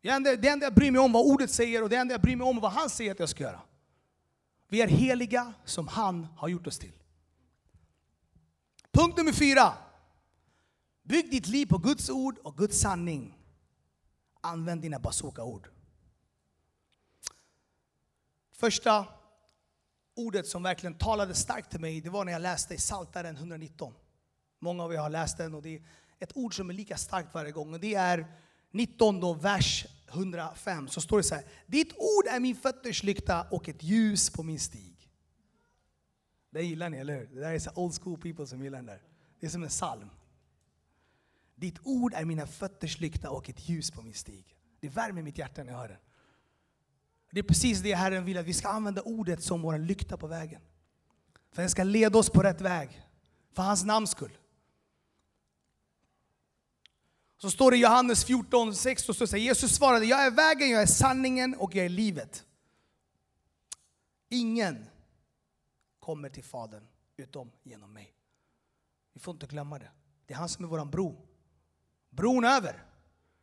Det 0.00 0.08
enda, 0.08 0.36
det 0.36 0.48
enda 0.48 0.66
jag 0.66 0.74
bryr 0.74 0.90
mig 0.90 1.00
om 1.00 1.12
vad 1.12 1.26
ordet 1.26 1.50
säger 1.50 1.82
och 1.82 1.88
det 1.88 1.96
enda 1.96 2.14
jag 2.14 2.20
bryr 2.20 2.36
mig 2.36 2.46
om 2.46 2.60
vad 2.60 2.72
han 2.72 2.90
säger 2.90 3.12
att 3.12 3.18
jag 3.18 3.28
ska 3.28 3.44
göra. 3.44 3.60
Vi 4.68 4.82
är 4.82 4.88
heliga 4.88 5.54
som 5.64 5.88
han 5.88 6.24
har 6.36 6.48
gjort 6.48 6.66
oss 6.66 6.78
till. 6.78 6.92
Punkt 8.92 9.16
nummer 9.16 9.32
fyra. 9.32 9.72
Bygg 11.02 11.30
ditt 11.30 11.46
liv 11.46 11.66
på 11.66 11.78
Guds 11.78 12.10
ord 12.10 12.38
och 12.38 12.56
Guds 12.56 12.80
sanning. 12.80 13.38
Använd 14.40 14.82
dina 14.82 14.98
bazooka-ord. 14.98 15.68
Första 18.52 19.06
ordet 20.14 20.46
som 20.46 20.62
verkligen 20.62 20.94
talade 20.94 21.34
starkt 21.34 21.70
till 21.70 21.80
mig, 21.80 22.00
det 22.00 22.10
var 22.10 22.24
när 22.24 22.32
jag 22.32 22.42
läste 22.42 22.74
i 22.74 22.76
Psaltaren 22.76 23.36
119. 23.36 23.94
Många 24.58 24.84
av 24.84 24.92
er 24.92 24.98
har 24.98 25.10
läst 25.10 25.38
den 25.38 25.54
och 25.54 25.62
det 25.62 25.76
är 25.76 25.82
ett 26.18 26.36
ord 26.36 26.56
som 26.56 26.70
är 26.70 26.74
lika 26.74 26.96
starkt 26.96 27.34
varje 27.34 27.52
gång. 27.52 27.74
Och 27.74 27.80
det 27.80 27.94
är 27.94 28.26
19 28.70 29.20
då, 29.20 29.34
vers 29.34 29.86
105. 30.08 30.88
Så 30.88 31.00
står 31.00 31.16
det 31.16 31.22
så 31.22 31.34
här. 31.34 31.44
Ditt 31.66 31.92
ord 31.92 32.26
är 32.30 32.40
min 32.40 32.56
fötters 32.56 33.02
lykta 33.02 33.46
och 33.50 33.68
ett 33.68 33.82
ljus 33.82 34.30
på 34.30 34.42
min 34.42 34.60
stig. 34.60 35.10
Det 36.50 36.62
gillar 36.62 36.88
ni, 36.88 36.98
eller 36.98 37.18
hur? 37.18 37.26
Det 37.26 37.40
där 37.40 37.52
är 37.52 37.58
så 37.58 37.70
old 37.74 38.02
school 38.02 38.20
people 38.20 38.46
som 38.46 38.62
gillar 38.62 38.78
den 38.78 38.86
där. 38.86 39.02
Det 39.40 39.46
är 39.46 39.50
som 39.50 39.62
en 39.62 39.68
psalm. 39.68 40.10
Ditt 41.54 41.78
ord 41.82 42.14
är 42.14 42.24
mina 42.24 42.46
fötters 42.46 43.00
lykta 43.00 43.30
och 43.30 43.50
ett 43.50 43.68
ljus 43.68 43.90
på 43.90 44.02
min 44.02 44.14
stig. 44.14 44.56
Det 44.80 44.88
värmer 44.88 45.22
mitt 45.22 45.38
hjärta 45.38 45.64
när 45.64 45.72
jag 45.72 45.78
hör 45.78 45.88
den. 45.88 45.98
Det 47.30 47.38
är 47.38 47.44
precis 47.44 47.80
det 47.80 47.94
Herren 47.94 48.24
vill, 48.24 48.38
att 48.38 48.46
vi 48.46 48.54
ska 48.54 48.68
använda 48.68 49.02
ordet 49.02 49.42
som 49.42 49.62
vår 49.62 49.78
lykta 49.78 50.16
på 50.16 50.26
vägen. 50.26 50.60
För 51.52 51.62
den 51.62 51.70
ska 51.70 51.84
leda 51.84 52.18
oss 52.18 52.30
på 52.30 52.42
rätt 52.42 52.60
väg. 52.60 53.02
För 53.52 53.62
hans 53.62 53.84
namns 53.84 54.10
skull. 54.10 54.38
Så 57.38 57.50
står 57.50 57.70
det 57.70 57.76
i 57.76 57.80
Johannes 57.80 58.24
14, 58.24 58.74
16, 58.74 59.14
så 59.14 59.26
säger 59.26 59.44
Jesus 59.44 59.76
svarade, 59.76 60.04
jag 60.06 60.26
är 60.26 60.30
vägen, 60.30 60.70
jag 60.70 60.82
är 60.82 60.86
sanningen 60.86 61.54
och 61.54 61.74
jag 61.74 61.84
är 61.84 61.88
livet. 61.88 62.44
Ingen 64.28 64.86
kommer 65.98 66.28
till 66.28 66.44
Fadern 66.44 66.88
utom 67.16 67.52
genom 67.62 67.92
mig. 67.92 68.14
Vi 69.12 69.20
får 69.20 69.34
inte 69.34 69.46
glömma 69.46 69.78
det. 69.78 69.90
Det 70.26 70.34
är 70.34 70.38
han 70.38 70.48
som 70.48 70.64
är 70.64 70.68
vår 70.68 70.84
bro. 70.84 71.26
Bron 72.10 72.44
över. 72.44 72.72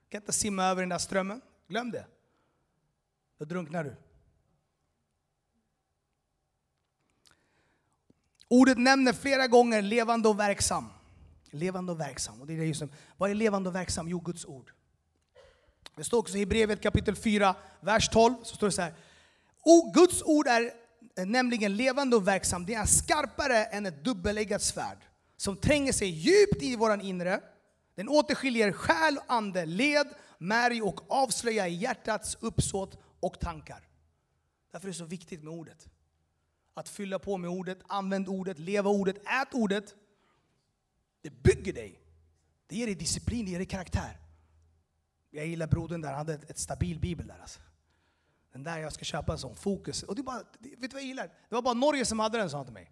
Du 0.04 0.10
kan 0.10 0.22
inte 0.22 0.34
simma 0.34 0.64
över 0.64 0.82
den 0.82 0.90
där 0.90 0.98
strömmen. 0.98 1.42
Glöm 1.68 1.92
det. 1.92 2.08
Då 3.38 3.46
drunknar 3.46 3.84
du. 3.84 3.96
Ordet 8.48 8.78
nämner 8.78 9.14
flera 9.14 9.48
gånger 9.48 9.82
levande 9.82 10.30
och 10.30 10.40
verksam. 10.40 10.86
Levande 11.56 11.92
och 11.92 12.00
verksam. 12.00 12.42
Och 12.42 12.48
det 12.48 12.54
är 12.54 12.64
just, 12.64 12.84
vad 13.18 13.30
är 13.30 13.36
levande 13.36 13.70
och 13.70 13.76
verksam? 13.76 14.10
Jo, 14.10 14.20
Guds 14.20 14.46
ord. 14.46 14.72
Det 15.96 16.04
står 16.04 16.18
också 16.18 16.38
i 16.38 16.46
brevet 16.46 16.82
kapitel 16.82 17.16
4, 17.16 17.56
vers 17.80 18.10
12, 18.10 18.36
så 18.44 18.56
står 18.56 18.68
det 18.68 18.72
så 18.72 18.82
här. 18.82 18.94
O, 19.64 19.92
Guds 19.94 20.24
ord 20.24 20.48
är 20.48 20.72
nämligen 21.26 21.76
levande 21.76 22.16
och 22.16 22.28
verksam. 22.28 22.66
Det 22.66 22.74
är 22.74 22.86
skarpare 22.86 23.66
än 23.66 23.86
ett 23.86 24.04
dubbeleggat 24.04 24.62
svärd 24.62 24.98
som 25.38 25.58
tränger 25.58 25.94
sig 25.94 26.08
djupt 26.08 26.62
i 26.62 26.76
våran 26.76 27.02
inre. 27.02 27.42
Den 27.96 28.10
återskiljer 28.10 28.72
själ, 28.72 29.20
ande, 29.28 29.66
led, 29.66 30.08
märg 30.38 30.82
och 30.82 31.12
avslöjar 31.12 31.68
hjärtats 31.68 32.38
uppsåt 32.40 32.98
och 33.20 33.40
tankar. 33.40 33.88
Därför 34.72 34.88
är 34.88 34.92
det 34.92 34.98
så 34.98 35.06
viktigt 35.06 35.44
med 35.44 35.54
ordet. 35.54 35.88
Att 36.74 36.90
fylla 36.90 37.20
på 37.20 37.38
med 37.38 37.50
ordet, 37.50 37.80
använd 37.88 38.30
ordet, 38.30 38.60
leva 38.60 38.90
ordet, 38.90 39.18
ät 39.18 39.54
ordet. 39.54 39.96
Det 41.26 41.44
bygger 41.44 41.74
dig. 41.74 42.02
Det 42.68 42.76
ger 42.76 42.86
dig 42.86 42.96
disciplin, 42.96 43.46
det 43.46 43.52
ger 43.52 43.60
dig 43.60 43.68
karaktär. 43.68 44.20
Jag 45.30 45.48
gillar 45.48 45.68
brodern 45.68 46.02
där, 46.02 46.10
han 46.10 46.18
hade 46.18 46.34
ett, 46.34 46.50
ett 46.50 46.58
stabil 46.58 47.00
bibel 47.00 47.28
där 47.28 47.40
alltså. 47.40 47.60
Den 48.52 48.64
där 48.64 48.78
jag 48.78 48.94
ska 48.94 49.06
köpa 49.06 49.32
en 49.32 49.40
sån, 49.40 49.56
Fokus. 49.56 50.04
Och 50.04 50.16
det 50.16 50.24
bara, 50.24 50.38
vet 50.60 50.82
du 50.82 50.88
vad 50.88 51.02
jag 51.02 51.08
gillar? 51.08 51.28
Det 51.28 51.56
var 51.56 51.62
bara 51.62 51.74
Norge 51.74 52.06
som 52.06 52.20
hade 52.20 52.38
den, 52.38 52.50
sa 52.50 52.58
han 52.58 52.66
till 52.66 52.74
mig. 52.74 52.92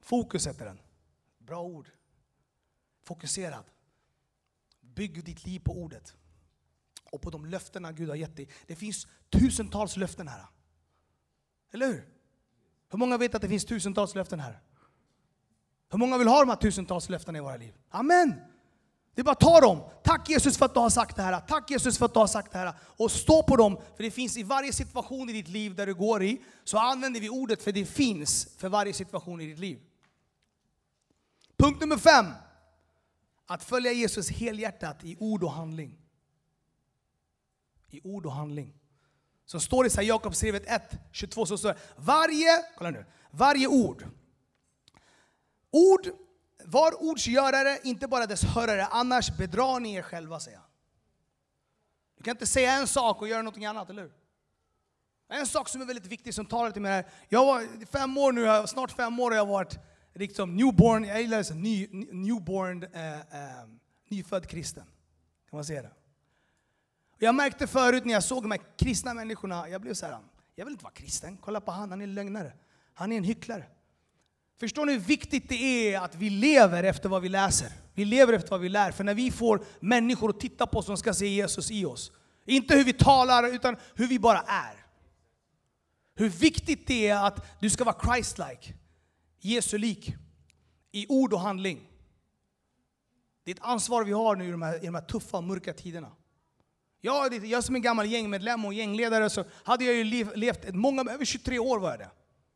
Fokus 0.00 0.46
heter 0.46 0.64
den. 0.64 0.80
Bra 1.38 1.62
ord. 1.62 1.90
Fokuserad. 3.02 3.64
Bygg 4.80 5.24
ditt 5.24 5.46
liv 5.46 5.60
på 5.60 5.72
ordet. 5.72 6.16
Och 7.12 7.22
på 7.22 7.30
de 7.30 7.46
löftena 7.46 7.92
Gud 7.92 8.08
har 8.08 8.16
gett 8.16 8.36
dig. 8.36 8.48
Det 8.66 8.76
finns 8.76 9.06
tusentals 9.28 9.96
löften 9.96 10.28
här. 10.28 10.46
Eller 11.72 11.86
hur? 11.86 12.08
Hur 12.88 12.98
många 12.98 13.18
vet 13.18 13.34
att 13.34 13.42
det 13.42 13.48
finns 13.48 13.64
tusentals 13.64 14.14
löften 14.14 14.40
här? 14.40 14.60
Hur 15.90 15.98
många 15.98 16.18
vill 16.18 16.28
ha 16.28 16.40
de 16.40 16.48
här 16.48 16.56
tusentals 16.56 17.08
löftena 17.08 17.38
i 17.38 17.40
våra 17.40 17.56
liv? 17.56 17.74
Amen! 17.90 18.34
Det 19.14 19.22
är 19.22 19.24
bara 19.24 19.32
att 19.32 19.40
ta 19.40 19.60
dem. 19.60 19.82
Tack 20.04 20.28
Jesus 20.28 20.58
för 20.58 20.66
att 20.66 20.74
du 20.74 20.80
har 20.80 20.90
sagt 20.90 21.16
det 21.16 21.22
här. 21.22 21.40
Tack 21.40 21.70
Jesus 21.70 21.98
för 21.98 22.06
att 22.06 22.14
du 22.14 22.18
har 22.18 22.26
sagt 22.26 22.52
det 22.52 22.58
här. 22.58 22.74
Och 22.80 23.10
stå 23.10 23.42
på 23.42 23.56
dem, 23.56 23.78
för 23.96 24.02
det 24.02 24.10
finns 24.10 24.36
i 24.36 24.42
varje 24.42 24.72
situation 24.72 25.28
i 25.28 25.32
ditt 25.32 25.48
liv 25.48 25.74
där 25.74 25.86
du 25.86 25.94
går 25.94 26.22
i, 26.22 26.42
så 26.64 26.78
använder 26.78 27.20
vi 27.20 27.28
ordet 27.28 27.62
för 27.62 27.72
det 27.72 27.84
finns 27.84 28.48
för 28.56 28.68
varje 28.68 28.92
situation 28.92 29.40
i 29.40 29.46
ditt 29.46 29.58
liv. 29.58 29.80
Punkt 31.56 31.80
nummer 31.80 31.96
fem. 31.96 32.26
Att 33.46 33.64
följa 33.64 33.92
Jesus 33.92 34.30
helhjärtat 34.30 35.04
i 35.04 35.16
ord 35.20 35.44
och 35.44 35.52
handling. 35.52 35.98
I 37.90 38.00
ord 38.04 38.26
och 38.26 38.32
handling. 38.32 38.74
Så 39.46 39.60
står 39.60 39.84
det 39.84 40.02
i 40.02 40.06
Jakobsbrevet 40.06 40.62
1, 40.66 40.82
22, 41.12 41.46
så 41.46 41.58
står 41.58 41.68
det 41.68 41.78
varje, 41.96 42.64
kolla 42.78 42.90
nu, 42.90 43.04
varje 43.30 43.66
ord. 43.66 44.06
Ord, 45.70 46.08
var 46.64 47.10
ords 47.10 47.26
görare, 47.26 47.78
inte 47.82 48.08
bara 48.08 48.26
dess 48.26 48.44
hörare, 48.44 48.86
annars 48.86 49.36
bedrar 49.36 49.80
ni 49.80 49.94
er 49.94 50.02
själva, 50.02 50.40
säger 50.40 50.58
han. 50.58 50.66
Du 52.16 52.24
kan 52.24 52.30
inte 52.30 52.46
säga 52.46 52.72
en 52.72 52.86
sak 52.86 53.22
och 53.22 53.28
göra 53.28 53.42
någonting 53.42 53.66
annat, 53.66 53.90
eller 53.90 54.02
hur? 54.02 54.12
En 55.28 55.46
sak 55.46 55.68
som 55.68 55.80
är 55.80 55.84
väldigt 55.84 56.06
viktig 56.06 56.34
som 56.34 56.46
talar 56.46 56.70
till 56.70 56.82
mig 56.82 56.92
här. 56.92 57.06
Jag 57.28 57.46
var 57.46 57.86
fem 57.86 58.18
år 58.18 58.32
nu, 58.32 58.66
snart 58.66 58.92
fem 58.92 59.20
år 59.20 59.30
har 59.30 59.36
jag 59.36 59.46
varit 59.46 59.78
liksom 60.14 60.56
newborn, 60.56 61.04
jag 61.04 61.20
gillar 61.20 61.38
det, 61.42 61.54
ny, 61.54 61.88
newborn, 62.12 62.82
eh, 62.82 63.14
eh, 63.14 63.66
nyfödd 64.08 64.46
kristen. 64.46 64.84
Kan 65.50 65.56
man 65.56 65.64
säga 65.64 65.82
det? 65.82 65.90
Jag 67.18 67.34
märkte 67.34 67.66
förut 67.66 68.04
när 68.04 68.12
jag 68.12 68.24
såg 68.24 68.42
de 68.42 68.50
här 68.50 68.60
kristna 68.76 69.14
människorna, 69.14 69.68
jag 69.68 69.80
blev 69.80 69.94
så 69.94 70.06
här, 70.06 70.18
jag 70.54 70.64
vill 70.64 70.72
inte 70.72 70.84
vara 70.84 70.94
kristen. 70.94 71.36
Kolla 71.36 71.60
på 71.60 71.70
han, 71.70 71.90
han 71.90 72.00
är 72.00 72.04
en 72.04 72.14
lögnare. 72.14 72.52
Han 72.94 73.12
är 73.12 73.16
en 73.16 73.24
hycklare. 73.24 73.66
Förstår 74.60 74.86
ni 74.86 74.92
hur 74.92 75.00
viktigt 75.00 75.48
det 75.48 75.94
är 75.94 76.00
att 76.00 76.14
vi 76.14 76.30
lever 76.30 76.82
efter 76.82 77.08
vad 77.08 77.22
vi 77.22 77.28
läser? 77.28 77.72
Vi 77.94 78.04
lever 78.04 78.32
efter 78.32 78.50
vad 78.50 78.60
vi 78.60 78.68
lär. 78.68 78.92
För 78.92 79.04
när 79.04 79.14
vi 79.14 79.30
får 79.30 79.64
människor 79.80 80.30
att 80.30 80.40
titta 80.40 80.66
på 80.66 80.78
oss 80.78 80.86
som 80.86 80.96
ska 80.96 81.14
se 81.14 81.26
Jesus 81.26 81.70
i 81.70 81.84
oss, 81.84 82.12
inte 82.44 82.76
hur 82.76 82.84
vi 82.84 82.92
talar, 82.92 83.54
utan 83.54 83.76
hur 83.94 84.06
vi 84.06 84.18
bara 84.18 84.38
är. 84.40 84.86
Hur 86.14 86.28
viktigt 86.28 86.86
det 86.86 87.08
är 87.08 87.26
att 87.26 87.60
du 87.60 87.70
ska 87.70 87.84
vara 87.84 87.96
Christ-like, 87.96 88.72
Jesu 89.40 89.78
lik, 89.78 90.14
i 90.92 91.06
ord 91.08 91.32
och 91.32 91.40
handling. 91.40 91.88
Det 93.44 93.50
är 93.50 93.54
ett 93.54 93.62
ansvar 93.62 94.04
vi 94.04 94.12
har 94.12 94.36
nu 94.36 94.48
i 94.48 94.50
de 94.50 94.62
här, 94.62 94.82
i 94.82 94.86
de 94.86 94.94
här 94.94 95.02
tuffa 95.02 95.36
och 95.36 95.44
mörka 95.44 95.72
tiderna. 95.72 96.12
Jag, 97.00 97.46
jag 97.46 97.64
som 97.64 97.74
en 97.74 97.82
gammal 97.82 98.06
gängmedlem 98.06 98.64
och 98.64 98.74
gängledare 98.74 99.30
så 99.30 99.44
hade 99.64 99.84
jag 99.84 99.94
ju 99.94 100.04
levt 100.34 100.74
många, 100.74 101.00
över 101.12 101.24
23 101.24 101.58
år 101.58 101.78
var 101.78 101.90
jag 101.90 101.98
det. 101.98 102.10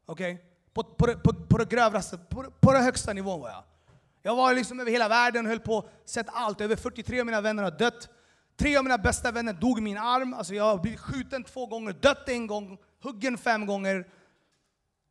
Okay? 0.07 0.39
På, 0.75 0.85
på, 0.85 1.15
på, 1.15 1.35
på 1.35 1.59
det 1.59 1.69
grövraste, 1.69 2.19
på, 2.19 2.45
på 2.61 2.73
den 2.73 2.83
högsta 2.83 3.13
nivån 3.13 3.41
var 3.41 3.49
jag. 3.49 3.65
Jag 4.23 4.37
var 4.37 4.55
liksom 4.55 4.81
över 4.81 4.91
hela 4.91 5.09
världen, 5.09 5.47
höll 5.47 5.61
på, 5.61 5.89
sett 6.05 6.27
allt. 6.29 6.61
Över 6.61 6.77
43 6.77 7.21
av 7.21 7.27
mina 7.27 7.41
vänner 7.41 7.63
har 7.63 7.71
dött. 7.71 8.09
Tre 8.57 8.77
av 8.77 8.85
mina 8.85 8.99
bästa 8.99 9.31
vänner 9.33 9.53
dog 9.53 9.79
i 9.79 9.83
min 9.83 9.99
arm. 9.99 10.35
Alltså 10.35 10.55
jag 10.55 10.65
har 10.65 10.79
blivit 10.79 11.01
skjuten 11.01 11.45
två 11.45 11.67
gånger, 11.67 11.93
dött 11.93 12.29
en 12.29 12.47
gång, 12.47 12.79
huggen 13.03 13.39
fem 13.39 13.67
gånger. 13.67 14.09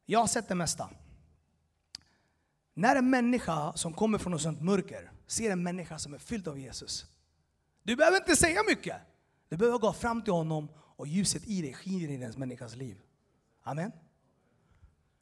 Jag 0.06 0.20
har 0.20 0.28
sett 0.28 0.48
det 0.48 0.56
mesta. 0.56 0.90
När 2.74 2.96
en 2.96 3.10
människa 3.10 3.74
som 3.74 3.94
kommer 3.94 4.18
från 4.18 4.32
något 4.32 4.42
sånt 4.42 4.62
mörker 4.62 5.12
ser 5.28 5.52
en 5.52 5.64
människa 5.64 6.00
som 6.00 6.14
är 6.14 6.18
fylld 6.18 6.48
av 6.48 6.60
Jesus. 6.60 7.06
Du 7.84 7.96
behöver 7.96 8.18
inte 8.18 8.36
säga 8.36 8.60
mycket. 8.68 8.98
Du 9.50 9.58
behöver 9.58 9.78
gå 9.78 9.94
fram 9.94 10.22
till 10.22 10.34
honom 10.34 10.70
och 10.76 11.08
ljuset 11.08 11.48
i 11.48 11.62
dig 11.62 11.74
skiner 11.74 12.14
i 12.14 12.18
den 12.18 12.34
människans 12.38 12.76
liv. 12.76 13.02
Amen. 13.64 13.92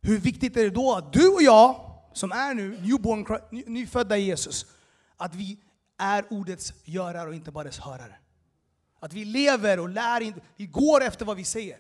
Hur 0.02 0.20
viktigt 0.20 0.58
är 0.58 0.64
det 0.64 0.70
då 0.70 0.96
att 0.96 1.14
du 1.14 1.28
och 1.28 1.42
jag, 1.42 1.92
som 2.14 2.32
är 2.32 2.54
nu 2.54 2.82
newborn, 2.82 3.40
nyfödda 3.68 4.18
Jesus, 4.18 4.66
att 5.18 5.36
vi 5.36 5.58
är 5.98 6.34
ordets 6.34 6.74
görare 6.84 7.28
och 7.28 7.36
inte 7.36 7.52
bara 7.52 7.64
dess 7.64 7.80
hörare. 7.80 8.16
Att 9.00 9.14
vi 9.14 9.26
lever 9.26 9.80
och 9.80 9.90
lär, 9.90 10.34
vi 10.56 10.66
går 10.66 11.04
efter 11.04 11.26
vad 11.26 11.38
vi 11.38 11.44
säger. 11.44 11.80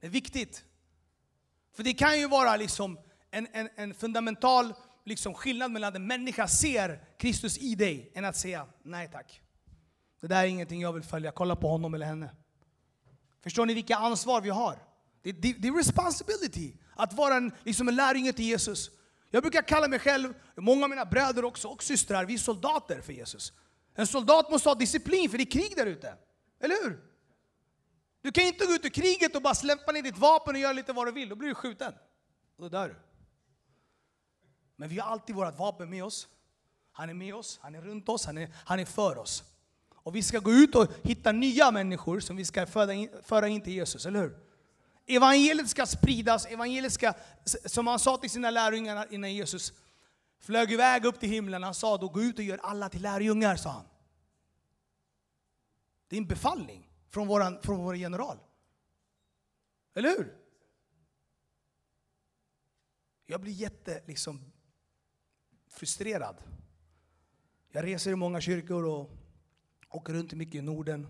Det 0.00 0.06
är 0.06 0.10
viktigt. 0.10 0.64
För 1.72 1.82
det 1.82 1.94
kan 1.94 2.18
ju 2.18 2.28
vara 2.28 2.56
liksom 2.56 2.98
en, 3.30 3.48
en, 3.52 3.68
en 3.76 3.94
fundamental 3.94 4.74
liksom 5.04 5.34
skillnad 5.34 5.70
mellan 5.70 5.88
att 5.88 5.94
en 5.94 6.06
människa 6.06 6.48
ser 6.48 7.00
Kristus 7.18 7.58
i 7.58 7.74
dig, 7.74 8.12
än 8.14 8.24
att 8.24 8.36
säga 8.36 8.66
nej 8.82 9.08
tack. 9.12 9.40
Det 10.20 10.26
där 10.26 10.42
är 10.42 10.46
ingenting 10.46 10.80
jag 10.80 10.92
vill 10.92 11.02
följa, 11.02 11.32
kolla 11.32 11.56
på 11.56 11.68
honom 11.68 11.94
eller 11.94 12.06
henne. 12.06 12.30
Förstår 13.42 13.66
ni 13.66 13.74
vilka 13.74 13.96
ansvar 13.96 14.40
vi 14.40 14.50
har? 14.50 14.78
Det, 15.24 15.32
det, 15.32 15.52
det 15.52 15.68
är 15.68 15.72
responsibility 15.72 16.72
att 16.96 17.12
vara 17.12 17.34
en, 17.36 17.52
liksom 17.64 17.88
en 17.88 17.96
lärjunge 17.96 18.32
till 18.32 18.44
Jesus. 18.44 18.90
Jag 19.30 19.42
brukar 19.42 19.62
kalla 19.62 19.88
mig 19.88 19.98
själv, 19.98 20.34
många 20.56 20.84
av 20.84 20.90
mina 20.90 21.04
bröder 21.04 21.44
också 21.44 21.68
och 21.68 21.82
systrar, 21.82 22.24
vi 22.24 22.34
är 22.34 22.38
soldater 22.38 23.00
för 23.00 23.12
Jesus. 23.12 23.52
En 23.94 24.06
soldat 24.06 24.50
måste 24.50 24.68
ha 24.68 24.74
disciplin 24.74 25.30
för 25.30 25.38
det 25.38 25.44
är 25.44 25.50
krig 25.50 25.72
där 25.76 25.86
ute. 25.86 26.14
Eller 26.60 26.84
hur? 26.84 27.00
Du 28.22 28.32
kan 28.32 28.44
inte 28.44 28.66
gå 28.66 28.72
ut 28.72 28.84
i 28.84 28.90
kriget 28.90 29.36
och 29.36 29.42
bara 29.42 29.54
släppa 29.54 29.92
ner 29.92 30.02
ditt 30.02 30.18
vapen 30.18 30.54
och 30.54 30.60
göra 30.60 30.72
lite 30.72 30.92
vad 30.92 31.06
du 31.06 31.12
vill. 31.12 31.28
Då 31.28 31.36
blir 31.36 31.48
du 31.48 31.54
skjuten. 31.54 31.92
Och 32.56 32.62
då 32.62 32.68
dör 32.68 32.88
du. 32.88 32.96
Men 34.76 34.88
vi 34.88 34.98
har 34.98 35.10
alltid 35.10 35.36
vårt 35.36 35.58
vapen 35.58 35.90
med 35.90 36.04
oss. 36.04 36.28
Han 36.92 37.10
är 37.10 37.14
med 37.14 37.34
oss, 37.34 37.58
han 37.62 37.74
är 37.74 37.82
runt 37.82 38.08
oss, 38.08 38.26
han 38.26 38.38
är, 38.38 38.48
han 38.64 38.80
är 38.80 38.84
för 38.84 39.18
oss. 39.18 39.44
Och 39.94 40.16
vi 40.16 40.22
ska 40.22 40.38
gå 40.38 40.52
ut 40.52 40.74
och 40.74 40.86
hitta 41.02 41.32
nya 41.32 41.70
människor 41.70 42.20
som 42.20 42.36
vi 42.36 42.44
ska 42.44 42.66
föra 42.66 42.92
in, 42.92 43.10
föra 43.22 43.48
in 43.48 43.60
till 43.60 43.72
Jesus, 43.72 44.06
eller 44.06 44.20
hur? 44.20 44.43
Evangeliet 45.06 45.68
ska 45.68 45.86
spridas, 45.86 46.46
evangeliet 46.46 46.92
ska, 46.92 47.12
som 47.44 47.86
han 47.86 47.98
sa 47.98 48.16
till 48.16 48.30
sina 48.30 48.50
lärjungar 48.50 49.06
innan 49.10 49.34
Jesus 49.34 49.72
flög 50.38 50.72
iväg 50.72 51.04
upp 51.04 51.20
till 51.20 51.28
himlen, 51.28 51.62
han 51.62 51.74
sa 51.74 51.96
då 51.96 52.08
gå 52.08 52.22
ut 52.22 52.38
och 52.38 52.44
gör 52.44 52.58
alla 52.58 52.88
till 52.88 53.02
lärjungar, 53.02 53.56
sa 53.56 53.70
han. 53.70 53.84
Det 56.08 56.16
är 56.16 56.20
en 56.20 56.26
befallning 56.26 56.88
från, 57.08 57.26
vår 57.26 57.62
från 57.62 57.78
vår 57.78 57.96
general. 57.96 58.38
Eller 59.94 60.08
hur? 60.08 60.36
Jag 63.26 63.40
blir 63.40 63.52
jätte 63.52 64.02
liksom, 64.06 64.52
frustrerad. 65.68 66.36
Jag 67.68 67.84
reser 67.84 68.10
i 68.10 68.16
många 68.16 68.40
kyrkor 68.40 68.84
och 68.84 69.10
åker 69.88 70.12
runt 70.12 70.32
mycket 70.32 70.54
i 70.54 70.62
Norden. 70.62 71.06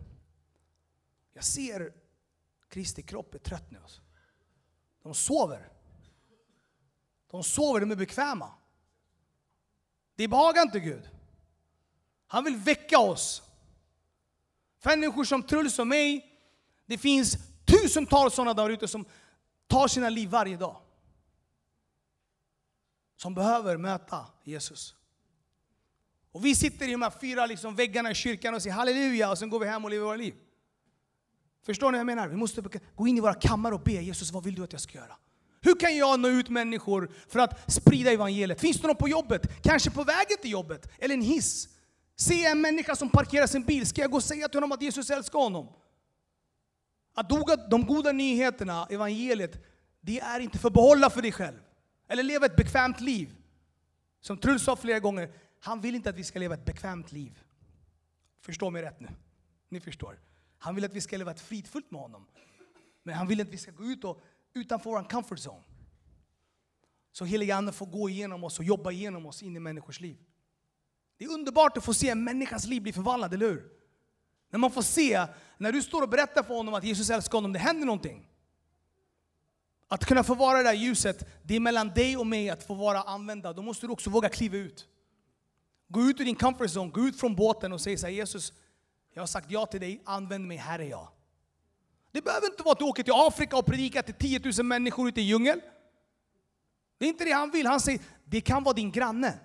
Jag 1.33 1.45
ser 1.45 1.93
Kristi 2.69 3.03
kropp 3.03 3.35
är 3.35 3.39
trött 3.39 3.71
nu. 3.71 3.79
Alltså. 3.79 4.01
De 5.03 5.15
sover. 5.15 5.69
De 7.31 7.45
sover, 7.45 7.81
de 7.81 7.91
är 7.91 7.97
bekväma. 7.97 8.53
Det 10.17 10.29
behagar 10.29 10.63
inte 10.63 10.81
Gud. 10.81 11.11
Han 12.27 12.45
vill 12.45 12.57
väcka 12.57 12.99
oss. 12.99 13.43
Människor 14.85 15.25
som 15.25 15.43
Truls 15.43 15.79
och 15.79 15.87
mig, 15.87 16.41
det 16.87 16.99
finns 16.99 17.37
tusentals 17.65 18.35
sådana 18.35 18.55
där 18.55 18.71
ute 18.71 18.89
som 18.89 19.05
tar 19.67 19.89
sina 19.89 20.09
liv 20.09 20.29
varje 20.29 20.57
dag. 20.57 20.81
Som 23.17 23.35
behöver 23.35 23.77
möta 23.77 24.27
Jesus. 24.45 24.95
Och 26.33 26.45
vi 26.45 26.55
sitter 26.55 26.89
i 26.89 26.93
de 26.93 27.03
här 27.03 27.11
fyra 27.21 27.47
liksom 27.47 27.75
väggarna 27.75 28.11
i 28.11 28.15
kyrkan 28.15 28.55
och 28.55 28.63
säger 28.63 28.75
halleluja 28.75 29.31
och 29.31 29.39
sen 29.39 29.51
går 29.51 29.59
vi 29.59 29.67
hem 29.67 29.85
och 29.85 29.91
lever 29.91 30.05
våra 30.05 30.17
liv. 30.17 30.35
Förstår 31.67 31.87
ni 31.87 31.93
vad 31.93 32.01
jag 32.01 32.07
menar? 32.07 32.29
Vi 32.29 32.37
måste 32.37 32.63
gå 32.95 33.07
in 33.07 33.19
i 33.19 33.21
våra 33.21 33.35
kammare 33.35 33.75
och 33.75 33.81
be 33.81 33.93
Jesus, 33.93 34.33
vad 34.33 34.45
vill 34.45 34.55
du 34.55 34.65
att 34.65 34.73
jag 34.73 34.81
ska 34.81 34.99
göra? 34.99 35.17
Hur 35.61 35.81
kan 35.81 35.97
jag 35.97 36.21
nå 36.21 36.29
ut 36.29 36.49
människor 36.49 37.11
för 37.29 37.39
att 37.39 37.73
sprida 37.73 38.13
evangeliet? 38.13 38.61
Finns 38.61 38.81
det 38.81 38.87
någon 38.87 38.97
på 38.97 39.09
jobbet? 39.09 39.63
Kanske 39.63 39.91
på 39.91 40.05
vägen 40.05 40.37
till 40.43 40.51
jobbet? 40.51 40.89
Eller 40.99 41.15
en 41.15 41.23
hiss? 41.23 41.69
Ser 42.17 42.51
en 42.51 42.61
människa 42.61 42.97
som 42.97 43.09
parkerar 43.11 43.47
sin 43.47 43.63
bil, 43.63 43.87
ska 43.87 44.01
jag 44.01 44.11
gå 44.11 44.17
och 44.17 44.23
säga 44.23 44.49
till 44.49 44.57
honom 44.57 44.73
att 44.73 44.83
Jesus 44.83 45.11
älskar 45.11 45.39
honom? 45.39 45.69
Att 47.15 47.29
de 47.71 47.87
goda 47.87 48.13
nyheterna, 48.13 48.87
evangeliet, 48.91 49.65
det 50.01 50.21
är 50.21 50.41
inte 50.41 50.59
för 50.59 50.69
att 50.69 50.75
behålla 50.75 51.11
för 51.11 51.23
dig 51.23 51.33
själv. 51.33 51.59
Eller 52.09 52.23
leva 52.23 52.47
ett 52.47 52.57
bekvämt 52.57 53.01
liv. 53.01 53.35
Som 54.21 54.39
Truls 54.39 54.63
sa 54.63 54.77
flera 54.77 54.99
gånger, 54.99 55.33
han 55.61 55.81
vill 55.81 55.95
inte 55.95 56.11
att 56.11 56.17
vi 56.17 56.25
ska 56.25 56.39
leva 56.39 56.55
ett 56.55 56.65
bekvämt 56.65 57.13
liv. 57.13 57.39
Förstå 58.41 58.71
mig 58.71 58.83
rätt 58.83 59.01
nu. 59.01 59.09
Ni 59.69 59.81
förstår. 59.81 60.19
Han 60.65 60.75
vill 60.75 60.85
att 60.85 60.95
vi 60.95 61.01
ska 61.01 61.17
leva 61.17 61.31
ett 61.31 61.41
fridfullt 61.41 61.91
med 61.91 62.01
honom. 62.01 62.27
Men 63.03 63.15
han 63.15 63.27
vill 63.27 63.41
att 63.41 63.49
vi 63.49 63.59
ska 63.59 63.71
gå 63.71 63.85
ut 63.85 64.05
och, 64.05 64.23
utanför 64.55 64.91
vår 64.91 65.09
comfort 65.09 65.39
zone. 65.39 65.63
Så 67.13 67.25
heliga 67.25 67.57
Ande 67.57 67.73
får 67.73 67.87
gå 67.87 68.09
igenom 68.09 68.45
oss 68.45 68.59
och 68.59 68.65
jobba 68.65 68.91
igenom 68.91 69.27
oss 69.27 69.43
in 69.43 69.57
i 69.57 69.61
människors 69.61 70.01
liv. 70.01 70.17
Det 71.17 71.25
är 71.25 71.33
underbart 71.33 71.77
att 71.77 71.85
få 71.85 71.95
se 71.95 72.09
en 72.09 72.25
människas 72.25 72.67
liv 72.67 72.83
bli 72.83 72.93
förvandlad, 72.93 73.35
eller 73.35 73.47
hur? 73.47 73.73
När 74.51 74.59
man 74.59 74.71
får 74.71 74.83
se, 74.83 75.27
när 75.59 75.73
du 75.73 75.83
står 75.83 76.03
och 76.03 76.09
berättar 76.09 76.43
för 76.43 76.55
honom 76.55 76.75
att 76.75 76.85
Jesus 76.85 77.11
älskar 77.11 77.39
honom, 77.39 77.53
det 77.53 77.59
händer 77.59 77.87
någonting. 77.87 78.29
Att 79.89 80.05
kunna 80.05 80.25
få 80.25 80.35
vara 80.35 80.59
det 80.59 80.65
där 80.65 80.73
ljuset, 80.73 81.29
det 81.43 81.57
är 81.57 81.61
mellan 81.61 81.89
dig 81.89 82.17
och 82.17 82.27
mig 82.27 82.51
att 82.51 82.67
få 82.67 82.75
vara 82.75 83.03
använda. 83.03 83.53
Då 83.53 83.63
måste 83.63 83.87
du 83.87 83.93
också 83.93 84.11
våga 84.11 84.29
kliva 84.29 84.57
ut. 84.57 84.89
Gå 85.89 86.01
ut 86.01 86.21
ur 86.21 86.25
din 86.25 86.37
comfort 86.37 86.71
zone, 86.71 86.91
gå 86.91 87.01
ut 87.01 87.21
från 87.21 87.37
båten 87.37 87.73
och 87.73 87.81
säg 87.81 87.99
så 87.99 88.07
här, 88.07 88.13
Jesus, 88.13 88.53
jag 89.15 89.23
har 89.23 89.27
sagt 89.27 89.51
ja 89.51 89.67
till 89.67 89.81
dig, 89.81 90.03
använd 90.05 90.47
mig, 90.47 90.57
här 90.57 90.79
är 90.79 90.89
jag. 90.89 91.09
Det 92.13 92.23
behöver 92.23 92.47
inte 92.47 92.63
vara 92.63 92.73
att 92.73 92.79
du 92.79 92.85
åker 92.85 93.03
till 93.03 93.13
Afrika 93.17 93.57
och 93.57 93.67
predikar 93.67 94.03
till 94.03 94.15
10 94.15 94.41
000 94.59 94.67
människor 94.67 95.09
ute 95.09 95.21
i 95.21 95.25
djungeln. 95.25 95.61
Det 96.99 97.05
är 97.05 97.09
inte 97.09 97.25
det 97.25 97.33
han 97.33 97.51
vill. 97.51 97.67
Han 97.67 97.81
säger, 97.81 98.01
det 98.25 98.41
kan 98.41 98.65
vara 98.65 98.75
din 98.75 98.93
granne. 98.93 99.39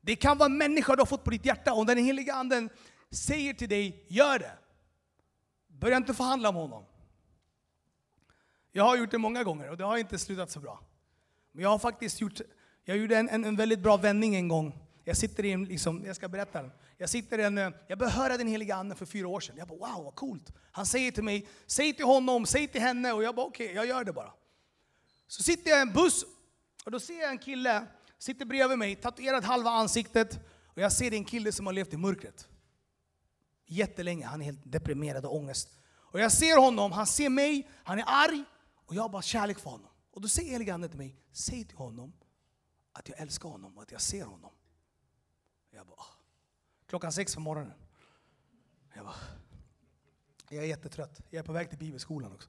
Det 0.00 0.16
kan 0.16 0.38
vara 0.38 0.46
en 0.46 0.58
människa 0.58 0.96
du 0.96 1.00
har 1.00 1.06
fått 1.06 1.24
på 1.24 1.30
ditt 1.30 1.44
hjärta. 1.44 1.72
Om 1.72 1.86
den 1.86 1.98
heliga 1.98 2.34
anden 2.34 2.70
säger 3.10 3.54
till 3.54 3.68
dig, 3.68 4.04
gör 4.08 4.38
det. 4.38 4.52
Börja 5.66 5.96
inte 5.96 6.14
förhandla 6.14 6.52
med 6.52 6.62
honom. 6.62 6.84
Jag 8.72 8.84
har 8.84 8.96
gjort 8.96 9.10
det 9.10 9.18
många 9.18 9.44
gånger 9.44 9.70
och 9.70 9.76
det 9.76 9.84
har 9.84 9.96
inte 9.96 10.18
slutat 10.18 10.50
så 10.50 10.60
bra. 10.60 10.80
Men 11.52 11.62
jag 11.62 11.70
har 11.70 11.78
faktiskt 11.78 12.20
gjort, 12.20 12.40
jag 12.84 12.96
gjorde 12.96 13.16
en, 13.16 13.28
en, 13.28 13.44
en 13.44 13.56
väldigt 13.56 13.80
bra 13.80 13.96
vändning 13.96 14.34
en 14.34 14.48
gång. 14.48 14.85
Jag 15.08 15.16
sitter 15.16 15.44
i 15.44 15.52
en, 15.52 15.64
liksom, 15.64 16.04
jag 16.06 16.16
ska 16.16 16.28
berätta 16.28 16.62
den. 16.62 16.72
Jag 16.96 17.10
sitter 17.10 17.38
i 17.38 17.42
en, 17.42 17.58
eh, 17.58 17.70
jag 17.86 17.98
började 17.98 18.16
höra 18.16 18.36
den 18.36 18.48
heliga 18.48 18.74
anden 18.74 18.96
för 18.96 19.06
fyra 19.06 19.28
år 19.28 19.40
sedan. 19.40 19.56
Jag 19.58 19.68
bara 19.68 19.94
wow 19.94 20.04
vad 20.04 20.14
coolt. 20.14 20.52
Han 20.72 20.86
säger 20.86 21.12
till 21.12 21.24
mig, 21.24 21.48
säg 21.66 21.92
till 21.92 22.04
honom, 22.04 22.46
säg 22.46 22.68
till 22.68 22.80
henne. 22.80 23.12
Och 23.12 23.22
jag 23.22 23.34
bara 23.34 23.46
okej, 23.46 23.66
okay, 23.66 23.76
jag 23.76 23.86
gör 23.86 24.04
det 24.04 24.12
bara. 24.12 24.32
Så 25.26 25.42
sitter 25.42 25.70
jag 25.70 25.78
i 25.78 25.82
en 25.82 25.92
buss 25.92 26.24
och 26.84 26.90
då 26.90 27.00
ser 27.00 27.20
jag 27.20 27.30
en 27.30 27.38
kille, 27.38 27.86
sitter 28.18 28.44
bredvid 28.44 28.78
mig, 28.78 28.96
tatuerad 28.96 29.44
halva 29.44 29.70
ansiktet. 29.70 30.38
Och 30.66 30.82
jag 30.82 30.92
ser 30.92 31.10
det 31.10 31.16
en 31.16 31.24
kille 31.24 31.52
som 31.52 31.66
har 31.66 31.72
levt 31.72 31.92
i 31.92 31.96
mörkret. 31.96 32.48
Jättelänge, 33.66 34.26
han 34.26 34.40
är 34.40 34.44
helt 34.44 34.72
deprimerad 34.72 35.24
och 35.24 35.36
ångest. 35.36 35.68
Och 35.94 36.20
jag 36.20 36.32
ser 36.32 36.60
honom, 36.60 36.92
han 36.92 37.06
ser 37.06 37.28
mig, 37.28 37.68
han 37.84 37.98
är 37.98 38.04
arg. 38.06 38.44
Och 38.86 38.94
jag 38.94 39.02
har 39.02 39.08
bara 39.08 39.22
kärlek 39.22 39.58
för 39.58 39.70
honom. 39.70 39.90
Och 40.10 40.20
då 40.20 40.28
säger 40.28 40.50
Helige 40.50 40.74
anden 40.74 40.90
till 40.90 40.98
mig, 40.98 41.16
säg 41.32 41.64
till 41.64 41.76
honom 41.76 42.12
att 42.92 43.08
jag 43.08 43.20
älskar 43.20 43.48
honom 43.48 43.76
och 43.76 43.82
att 43.82 43.92
jag 43.92 44.00
ser 44.00 44.24
honom. 44.24 44.50
Jag 45.76 45.86
bara, 45.86 45.96
ah. 46.00 46.14
klockan 46.86 47.12
sex 47.12 47.34
på 47.34 47.40
morgonen. 47.40 47.72
Jag 48.94 49.04
bara, 49.04 49.14
jag 50.48 50.64
är 50.64 50.68
jättetrött. 50.68 51.20
Jag 51.30 51.38
är 51.38 51.42
på 51.42 51.52
väg 51.52 51.68
till 51.68 51.78
bibelskolan 51.78 52.32
också. 52.32 52.48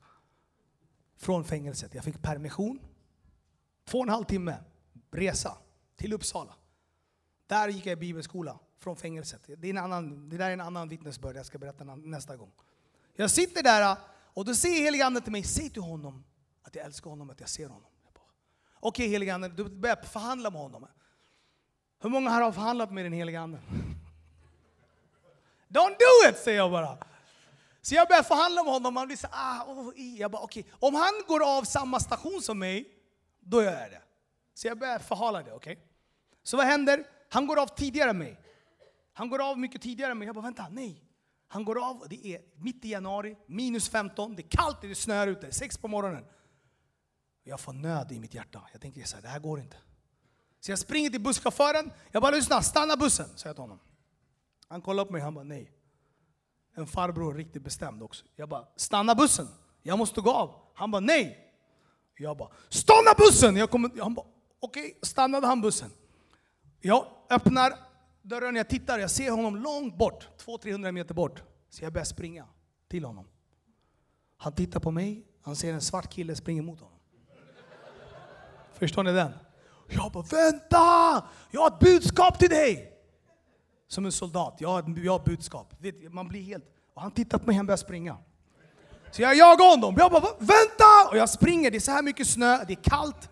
Från 1.16 1.44
fängelset. 1.44 1.94
Jag 1.94 2.04
fick 2.04 2.22
permission. 2.22 2.80
Två 3.86 3.98
och 3.98 4.04
en 4.04 4.10
halv 4.10 4.24
timme 4.24 4.58
resa 5.12 5.58
till 5.96 6.14
Uppsala. 6.14 6.56
Där 7.48 7.70
gick 7.70 7.86
jag 7.86 7.94
i 7.94 7.96
bibelskola 7.96 8.60
från 8.80 8.96
fängelset. 8.96 9.42
Det, 9.58 9.68
är 9.68 9.70
en 9.70 9.78
annan, 9.78 10.30
det 10.30 10.38
där 10.38 10.50
är 10.50 10.54
en 10.54 10.62
annan 10.62 10.90
vittnesbörd 10.90 11.36
jag 11.36 11.46
ska 11.46 11.58
berätta 11.58 11.84
nästa 11.84 12.36
gång. 12.36 12.52
Jag 13.16 13.32
sitter 13.32 13.64
där 13.64 13.92
ah, 13.92 13.98
och 14.14 14.46
då 14.46 14.56
säger 14.56 14.82
helige 14.82 15.06
Ande 15.06 15.22
till 15.22 15.32
mig, 15.32 15.44
säg 15.44 15.70
till 15.70 15.82
honom 15.82 16.24
att 16.64 16.76
jag 16.76 16.86
älskar 16.86 17.10
honom, 17.10 17.30
att 17.30 17.40
jag 17.40 17.50
ser 17.50 17.68
honom. 17.68 17.90
Okej 18.80 19.06
okay, 19.06 19.08
helige 19.08 19.34
Ande, 19.34 19.50
du 19.50 19.64
börjar 19.64 19.96
förhandla 19.96 20.52
med 20.52 20.62
honom. 20.62 20.88
Hur 22.00 22.10
många 22.10 22.30
här 22.30 22.42
har 22.42 22.52
förhandlat 22.52 22.92
med 22.92 23.06
den 23.06 23.14
heliga 23.14 23.42
anden? 23.42 23.62
Don't 25.68 25.96
do 26.00 26.30
it, 26.30 26.38
säger 26.38 26.58
jag 26.58 26.72
bara. 26.72 26.98
Så 27.82 27.96
jag 27.96 28.08
börjar 28.08 28.24
förhandla 28.24 28.64
med 28.64 28.74
honom, 28.74 28.96
han 28.96 29.08
blir 29.08 29.18
så 29.18 29.28
ah, 29.32 29.64
oh, 29.66 30.00
jag 30.00 30.32
bara, 30.32 30.44
okay. 30.44 30.64
Om 30.72 30.96
han 30.96 31.14
går 31.28 31.58
av 31.58 31.64
samma 31.64 32.00
station 32.00 32.42
som 32.42 32.60
mig, 32.60 32.86
då 33.40 33.64
gör 33.64 33.82
jag 33.82 33.92
det. 33.92 34.02
Så 34.54 34.68
jag 34.68 34.80
börjar 34.80 35.00
förhala 35.00 35.44
det, 35.44 35.54
okej? 35.54 35.74
Okay? 35.74 35.86
Så 36.44 36.58
vad 36.58 36.66
händer? 36.66 37.04
Han 37.30 37.48
går 37.48 37.62
av 37.62 37.68
tidigare 37.68 38.10
än 38.10 38.18
mig. 38.18 38.40
Han 39.14 39.30
går 39.30 39.50
av 39.50 39.60
mycket 39.60 39.82
tidigare 39.82 40.12
än 40.12 40.18
mig. 40.18 40.26
Jag 40.26 40.36
bara, 40.36 40.42
vänta, 40.42 40.68
nej. 40.72 41.04
Han 41.48 41.66
går 41.66 41.90
av, 41.90 42.06
det 42.10 42.26
är 42.26 42.42
mitt 42.56 42.86
i 42.86 42.90
januari, 42.90 43.36
minus 43.46 43.90
15, 43.90 44.36
det 44.36 44.42
är 44.42 44.50
kallt, 44.50 44.82
det 44.82 44.96
snöar 44.96 45.28
ute, 45.28 45.52
sex 45.52 45.78
på 45.78 45.88
morgonen. 45.88 46.26
Jag 47.44 47.60
får 47.60 47.74
nöd 47.74 48.12
i 48.12 48.20
mitt 48.20 48.34
hjärta. 48.34 48.62
Jag 48.72 48.82
tänker 48.82 49.04
så 49.04 49.16
här, 49.16 49.22
det 49.22 49.30
här 49.30 49.40
går 49.40 49.60
inte. 49.60 49.78
Så 50.60 50.72
jag 50.72 50.80
springer 50.80 51.10
till 51.10 51.22
busschauffören. 51.22 51.92
Jag 52.12 52.22
bara 52.22 52.32
lyssna, 52.32 52.62
stanna 52.62 52.98
bussen, 52.98 53.26
säger 53.26 53.50
jag 53.50 53.56
till 53.56 53.62
honom. 53.62 53.80
Han 54.68 54.82
kollar 54.82 55.06
på 55.06 55.12
mig, 55.12 55.22
han 55.22 55.34
bara 55.34 55.44
nej. 55.44 55.72
En 56.76 56.88
farbror, 56.88 57.34
riktigt 57.34 57.64
bestämd 57.64 58.04
också. 58.04 58.26
Jag 58.36 58.50
bara, 58.50 58.68
stanna 58.76 59.16
bussen, 59.16 59.48
jag 59.82 59.98
måste 59.98 60.22
gå 60.22 60.32
av. 60.32 60.56
Han 60.76 60.92
bara 60.92 61.00
nej. 61.00 61.48
Jag 62.18 62.38
bara, 62.38 62.50
stanna 62.70 63.14
bussen! 63.18 63.56
Jag 63.56 63.70
kommer, 63.70 64.02
han 64.02 64.14
bara, 64.14 64.26
okej, 64.60 64.86
okay. 64.86 65.00
stannade 65.02 65.48
han 65.48 65.62
bussen. 65.62 65.92
Jag 66.82 67.06
öppnar 67.30 67.74
dörren, 68.22 68.56
jag 68.56 68.70
tittar, 68.70 69.00
jag 69.00 69.12
ser 69.12 69.32
honom 69.32 69.56
långt 69.56 69.98
bort, 69.98 70.28
200-300 70.46 70.92
meter 70.92 71.14
bort. 71.14 71.44
Så 71.70 71.84
jag 71.84 71.94
börjar 71.94 72.06
springa 72.06 72.46
till 72.88 73.06
honom. 73.06 73.28
Han 74.38 74.54
tittar 74.54 74.80
på 74.80 74.92
mig, 74.92 75.26
han 75.42 75.56
ser 75.56 75.74
en 75.74 75.82
svart 75.82 76.14
kille 76.14 76.36
springa 76.36 76.62
mot 76.62 76.80
honom. 76.80 77.00
Förstår 78.74 79.04
ni 79.04 79.12
den? 79.12 79.32
Jag 79.88 80.12
bara, 80.12 80.24
vänta! 80.24 81.24
Jag 81.52 81.62
har 81.62 81.68
ett 81.68 81.80
budskap 81.80 82.40
till 82.40 82.50
dig! 82.50 82.94
Som 83.88 84.06
en 84.06 84.12
soldat, 84.12 84.56
jag 84.60 84.70
har 84.70 84.80
ett, 84.80 85.04
jag 85.04 85.12
har 85.12 85.20
ett 85.20 85.26
budskap. 85.26 85.74
Man 86.10 86.28
blir 86.28 86.44
helt... 86.44 86.64
Och 86.94 87.02
han 87.02 87.12
tittar 87.12 87.38
på 87.38 87.46
mig, 87.46 87.56
han 87.56 87.66
börjar 87.66 87.78
springa. 87.78 88.18
Så 89.12 89.22
jag 89.22 89.36
jagar 89.36 89.70
honom. 89.70 89.96
Jag 89.98 90.12
bara, 90.12 90.22
vänta! 90.40 91.10
Och 91.10 91.18
jag 91.18 91.30
springer, 91.30 91.72
det 91.72 91.78
är 91.78 91.82
så 91.82 91.92
här 91.92 92.02
mycket 92.02 92.28
snö, 92.28 92.66
det 92.68 92.74
är 92.74 92.84
kallt. 92.84 93.30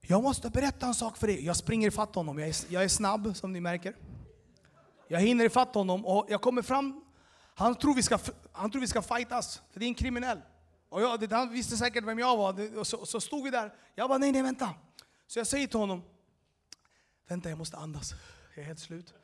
Jag 0.00 0.22
måste 0.22 0.50
berätta 0.50 0.86
en 0.86 0.94
sak 0.94 1.16
för 1.16 1.26
dig. 1.26 1.46
Jag 1.46 1.56
springer 1.56 1.88
ifatt 1.88 2.14
honom, 2.14 2.38
jag 2.38 2.48
är, 2.48 2.56
jag 2.68 2.84
är 2.84 2.88
snabb 2.88 3.36
som 3.36 3.52
ni 3.52 3.60
märker. 3.60 3.96
Jag 5.08 5.20
hinner 5.20 5.44
ifatt 5.44 5.74
honom 5.74 6.06
och 6.06 6.26
jag 6.28 6.40
kommer 6.40 6.62
fram. 6.62 7.04
Han 7.54 7.74
tror 7.74 7.94
vi 7.94 8.02
ska, 8.02 8.18
han 8.52 8.70
tror 8.70 8.80
vi 8.80 8.86
ska 8.86 9.02
fightas, 9.02 9.62
för 9.72 9.80
det 9.80 9.86
är 9.86 9.88
en 9.88 9.94
kriminell. 9.94 10.38
Och 10.88 11.02
jag, 11.02 11.32
han 11.32 11.52
visste 11.52 11.76
säkert 11.76 12.04
vem 12.04 12.18
jag 12.18 12.36
var, 12.36 12.78
och 12.78 12.86
så, 12.86 13.06
så 13.06 13.20
stod 13.20 13.44
vi 13.44 13.50
där. 13.50 13.72
Jag 13.94 14.08
bara, 14.08 14.18
nej, 14.18 14.32
nej, 14.32 14.42
vänta. 14.42 14.70
Så 15.26 15.38
jag 15.38 15.46
säger 15.46 15.66
till 15.66 15.78
honom, 15.78 16.02
vänta 17.26 17.48
jag 17.48 17.58
måste 17.58 17.76
andas, 17.76 18.14
jag 18.54 18.62
är 18.62 18.66
helt 18.66 18.80
slut. 18.80 19.14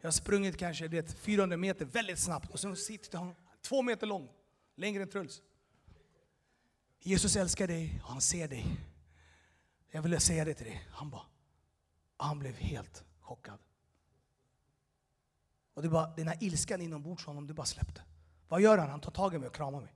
Jag 0.00 0.06
har 0.06 0.12
sprungit 0.12 0.56
kanske 0.56 0.88
det, 0.88 1.12
400 1.18 1.56
meter 1.56 1.84
väldigt 1.84 2.18
snabbt, 2.18 2.50
och 2.50 2.60
sen 2.60 2.76
sitter 2.76 3.08
jag 3.12 3.18
honom, 3.18 3.34
två 3.62 3.82
meter 3.82 4.06
lång, 4.06 4.28
längre 4.74 5.02
än 5.02 5.08
Truls. 5.08 5.42
Jesus 7.00 7.36
älskar 7.36 7.66
dig, 7.66 8.00
och 8.04 8.10
han 8.10 8.20
ser 8.20 8.48
dig. 8.48 8.66
Jag 9.90 10.02
ville 10.02 10.20
säga 10.20 10.44
det 10.44 10.54
till 10.54 10.66
dig. 10.66 10.88
Han 10.90 11.10
bara, 11.10 11.26
han 12.16 12.38
blev 12.38 12.54
helt 12.54 13.04
chockad. 13.20 13.58
Och 15.74 15.82
det 15.82 15.88
bara, 15.88 16.14
den 16.16 16.28
här 16.28 16.36
ilskan 16.40 16.80
inombords 16.80 17.24
honom, 17.24 17.46
det 17.46 17.54
bara 17.54 17.66
släppte. 17.66 18.02
Vad 18.48 18.60
gör 18.60 18.78
han? 18.78 18.90
Han 18.90 19.00
tar 19.00 19.10
tag 19.10 19.34
i 19.34 19.38
mig 19.38 19.48
och 19.48 19.54
kramar 19.54 19.80
mig. 19.80 19.94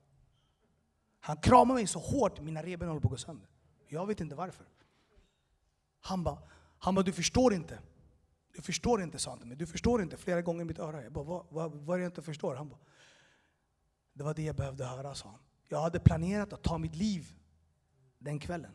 Han 1.19 1.37
kramar 1.37 1.75
mig 1.75 1.87
så 1.87 1.99
hårt, 1.99 2.41
mina 2.41 2.63
revben 2.63 2.87
håller 2.87 3.01
på 3.01 3.07
att 3.07 3.11
gå 3.11 3.17
sönder. 3.17 3.49
Jag 3.87 4.07
vet 4.07 4.21
inte 4.21 4.35
varför. 4.35 4.65
Han 6.07 6.23
bara, 6.23 6.37
han 6.79 6.95
ba, 6.95 7.03
du 7.03 7.13
förstår 7.13 7.53
inte. 7.53 7.79
Du 8.53 8.61
förstår 8.61 9.01
inte, 9.01 9.19
sa 9.19 9.29
han 9.29 9.39
till 9.39 9.47
mig. 9.47 9.57
Du 9.57 9.67
förstår 9.67 10.01
inte, 10.01 10.17
flera 10.17 10.41
gånger 10.41 10.61
i 10.61 10.65
mitt 10.65 10.79
öra. 10.79 11.03
Jag 11.03 11.11
bara, 11.11 11.23
vad, 11.23 11.45
vad, 11.49 11.71
vad 11.71 11.93
är 11.93 11.97
det 11.97 12.03
jag 12.03 12.09
inte 12.09 12.21
förstår? 12.21 12.55
Han 12.55 12.69
bara, 12.69 12.79
det 14.13 14.23
var 14.23 14.33
det 14.33 14.43
jag 14.43 14.55
behövde 14.55 14.85
höra, 14.85 15.15
sa 15.15 15.29
han. 15.29 15.39
Jag 15.67 15.81
hade 15.81 15.99
planerat 15.99 16.53
att 16.53 16.63
ta 16.63 16.77
mitt 16.77 16.95
liv 16.95 17.35
den 18.17 18.39
kvällen. 18.39 18.71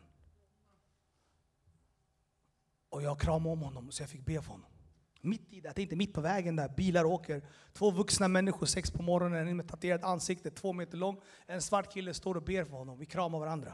Och 2.89 3.01
jag 3.01 3.19
kramade 3.19 3.53
om 3.53 3.61
honom 3.61 3.91
så 3.91 4.03
jag 4.03 4.09
fick 4.09 4.25
be 4.25 4.41
för 4.41 4.51
honom. 4.51 4.69
Mitt 5.21 5.53
i 5.53 5.61
det, 5.61 5.73
jag 5.77 5.97
mitt 5.97 6.13
på 6.13 6.21
vägen 6.21 6.55
där 6.55 6.69
bilar 6.69 7.05
åker. 7.05 7.47
Två 7.73 7.91
vuxna 7.91 8.27
människor, 8.27 8.65
sex 8.65 8.91
på 8.91 9.03
morgonen, 9.03 9.47
en 9.47 9.57
med 9.57 9.67
tatuerat 9.67 10.03
ansikte, 10.03 10.51
två 10.51 10.73
meter 10.73 10.97
lång. 10.97 11.21
En 11.45 11.61
svart 11.61 11.93
kille 11.93 12.13
står 12.13 12.35
och 12.35 12.43
ber 12.43 12.63
för 12.63 12.77
honom. 12.77 12.99
Vi 12.99 13.05
kramar 13.05 13.39
varandra. 13.39 13.73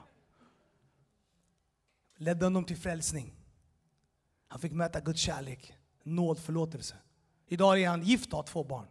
Ledde 2.17 2.45
honom 2.45 2.65
till 2.65 2.77
frälsning. 2.77 3.38
Han 4.49 4.59
fick 4.59 4.71
möta 4.71 4.99
Guds 4.99 5.21
kärlek, 5.21 5.73
nåd, 6.03 6.39
förlåtelse. 6.39 6.95
Idag 7.47 7.81
är 7.81 7.89
han 7.89 8.03
gift 8.03 8.31
och 8.33 8.37
har 8.37 8.43
två 8.43 8.63
barn. 8.63 8.85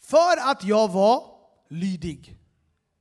För 0.00 0.50
att 0.50 0.64
jag 0.64 0.88
var 0.88 1.24
lydig. 1.68 2.36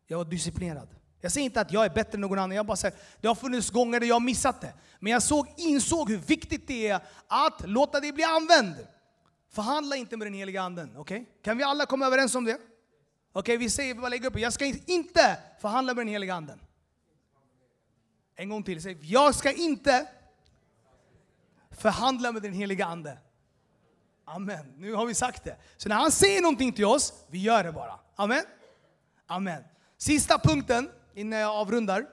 Jag 0.08 0.18
var 0.18 0.26
disciplinerad. 0.26 0.88
Jag 1.22 1.32
säger 1.32 1.46
inte 1.46 1.62
att 1.62 1.72
jag 1.72 1.86
är 1.86 1.90
bättre 1.90 2.14
än 2.14 2.22
någon 2.22 2.40
annan, 2.40 2.56
jag 2.56 2.66
bara 2.66 2.78
säger 2.78 2.98
det 3.22 3.28
har 3.28 3.36
funnits 3.36 3.70
gånger 3.70 4.00
där 4.00 4.08
jag 4.08 4.16
har 4.16 4.20
missat 4.20 4.62
det. 4.62 4.74
Men 5.00 5.12
jag 5.12 5.24
såg, 5.24 5.54
insåg 5.58 6.10
hur 6.10 6.18
viktigt 6.18 6.68
det 6.68 6.88
är 6.88 7.02
att 7.28 7.70
låta 7.70 8.00
det 8.00 8.12
bli 8.12 8.24
använd. 8.24 8.76
Förhandla 9.52 9.96
inte 9.96 10.18
med 10.18 10.28
den 10.28 10.34
heliga 10.34 10.62
anden. 10.62 10.98
Okay? 10.98 11.26
Kan 11.44 11.58
vi 11.58 11.64
alla 11.64 11.86
komma 11.86 12.06
överens 12.06 12.36
om 12.36 12.46
det? 12.46 12.54
Okej, 12.54 12.70
okay, 13.34 13.58
vi 13.58 13.70
säger, 13.70 13.94
vi 13.94 14.00
bara 14.00 14.10
lägger 14.10 14.28
upp 14.28 14.40
Jag 14.40 14.54
ska 14.54 14.66
inte 14.86 15.38
förhandla 15.62 15.94
med 15.94 16.06
den 16.06 16.14
heliga 16.14 16.34
anden. 16.34 16.60
En 18.40 18.50
gång 18.50 18.64
till, 18.64 18.82
säg 18.82 18.98
jag 19.02 19.36
ska 19.36 19.52
inte 19.52 20.08
förhandla 21.72 22.32
med 22.32 22.42
den 22.42 22.54
heliga 22.54 22.86
ande. 22.86 23.18
Amen. 24.26 24.74
Nu 24.78 24.94
har 24.94 25.06
vi 25.06 25.14
sagt 25.14 25.44
det. 25.44 25.58
Så 25.78 25.90
när 25.90 25.96
han 25.96 26.12
säger 26.12 26.42
någonting 26.42 26.74
till 26.74 26.86
oss, 26.86 27.14
vi 27.28 27.42
gör 27.42 27.64
det 27.64 27.72
bara. 27.72 28.00
Amen. 28.16 28.44
Amen. 29.28 29.64
Sista 29.98 30.40
punkten 30.40 30.92
innan 31.14 31.40
jag 31.40 31.56
avrundar. 31.56 32.08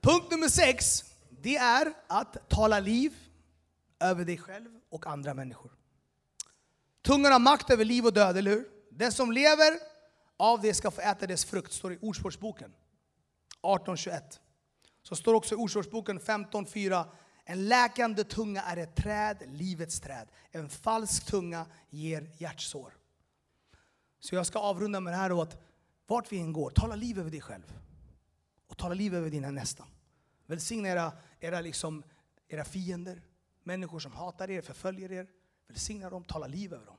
Punkt 0.00 0.30
nummer 0.30 0.48
sex, 0.48 1.04
det 1.30 1.56
är 1.56 1.92
att 2.06 2.48
tala 2.48 2.80
liv 2.80 3.14
över 4.00 4.24
dig 4.24 4.38
själv 4.38 4.80
och 4.88 5.06
andra 5.06 5.34
människor. 5.34 5.72
Tungan 7.02 7.32
har 7.32 7.38
makt 7.38 7.70
över 7.70 7.84
liv 7.84 8.06
och 8.06 8.12
död, 8.12 8.36
eller 8.36 8.50
hur? 8.50 8.68
Den 8.90 9.12
som 9.12 9.32
lever 9.32 9.78
av 10.36 10.60
det 10.60 10.74
ska 10.74 10.90
få 10.90 11.00
äta 11.00 11.26
dess 11.26 11.44
frukt, 11.44 11.72
står 11.72 11.92
i 11.92 11.98
Ordspråksboken 12.00 12.72
18.21. 13.66 14.40
Så 15.02 15.16
står 15.16 15.34
också 15.34 15.54
i 15.54 15.58
Ordspråksboken 15.58 16.20
15.4. 16.20 17.04
En 17.44 17.68
läkande 17.68 18.24
tunga 18.24 18.62
är 18.62 18.76
ett 18.76 18.96
träd, 18.96 19.42
livets 19.46 20.00
träd. 20.00 20.28
En 20.50 20.68
falsk 20.68 21.26
tunga 21.26 21.66
ger 21.90 22.30
hjärtsår. 22.36 22.96
Så 24.20 24.34
jag 24.34 24.46
ska 24.46 24.58
avrunda 24.58 25.00
med 25.00 25.12
det 25.12 25.16
här 25.16 25.30
då 25.30 25.42
att 25.42 25.62
vart 26.06 26.32
vi 26.32 26.40
än 26.40 26.52
går, 26.52 26.70
tala 26.70 26.96
liv 26.96 27.18
över 27.18 27.30
dig 27.30 27.40
själv. 27.40 27.78
Och 28.66 28.76
tala 28.76 28.94
liv 28.94 29.14
över 29.14 29.30
dina 29.30 29.50
nästa. 29.50 29.84
Välsigna 30.46 30.88
era, 30.88 31.12
era, 31.40 31.60
liksom, 31.60 32.02
era 32.48 32.64
fiender, 32.64 33.22
människor 33.62 33.98
som 33.98 34.12
hatar 34.12 34.50
er, 34.50 34.62
förföljer 34.62 35.12
er. 35.12 35.26
Välsigna 35.68 36.10
dem, 36.10 36.24
tala 36.24 36.46
liv 36.46 36.74
över 36.74 36.86
dem. 36.86 36.98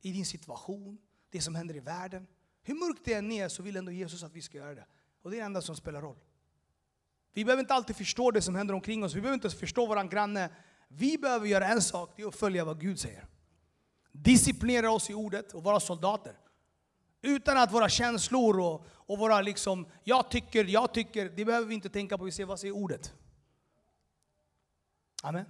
I 0.00 0.12
din 0.12 0.26
situation, 0.26 0.98
det 1.30 1.40
som 1.40 1.54
händer 1.54 1.76
i 1.76 1.80
världen. 1.80 2.26
Hur 2.62 2.74
mörkt 2.74 3.04
det 3.04 3.14
än 3.14 3.32
är 3.32 3.48
så 3.48 3.62
vill 3.62 3.76
ändå 3.76 3.92
Jesus 3.92 4.22
att 4.22 4.32
vi 4.32 4.42
ska 4.42 4.58
göra 4.58 4.74
det. 4.74 4.86
Och 5.22 5.30
det 5.30 5.36
är 5.36 5.40
det 5.40 5.46
enda 5.46 5.62
som 5.62 5.76
spelar 5.76 6.00
roll. 6.02 6.16
Vi 7.32 7.44
behöver 7.44 7.60
inte 7.60 7.74
alltid 7.74 7.96
förstå 7.96 8.30
det 8.30 8.42
som 8.42 8.54
händer 8.54 8.74
omkring 8.74 9.04
oss. 9.04 9.14
Vi 9.14 9.20
behöver 9.20 9.34
inte 9.34 9.50
förstå 9.50 9.86
våran 9.86 10.08
granne. 10.08 10.50
Vi 10.88 11.18
behöver 11.18 11.46
göra 11.46 11.66
en 11.66 11.82
sak, 11.82 12.12
det 12.16 12.22
är 12.22 12.28
att 12.28 12.36
följa 12.36 12.64
vad 12.64 12.80
Gud 12.80 12.98
säger. 12.98 13.26
Disciplinera 14.12 14.90
oss 14.90 15.10
i 15.10 15.14
ordet 15.14 15.54
och 15.54 15.62
vara 15.62 15.80
soldater. 15.80 16.38
Utan 17.22 17.58
att 17.58 17.72
våra 17.72 17.88
känslor 17.88 18.60
och, 18.60 18.86
och 18.90 19.18
våra 19.18 19.40
liksom, 19.40 19.86
jag 20.04 20.30
tycker, 20.30 20.64
jag 20.64 20.94
tycker, 20.94 21.28
det 21.28 21.44
behöver 21.44 21.66
vi 21.66 21.74
inte 21.74 21.88
tänka 21.88 22.18
på. 22.18 22.24
Vi 22.24 22.32
ser 22.32 22.44
vad 22.44 22.60
säger 22.60 22.74
ordet. 22.74 23.14
Amen. 25.22 25.44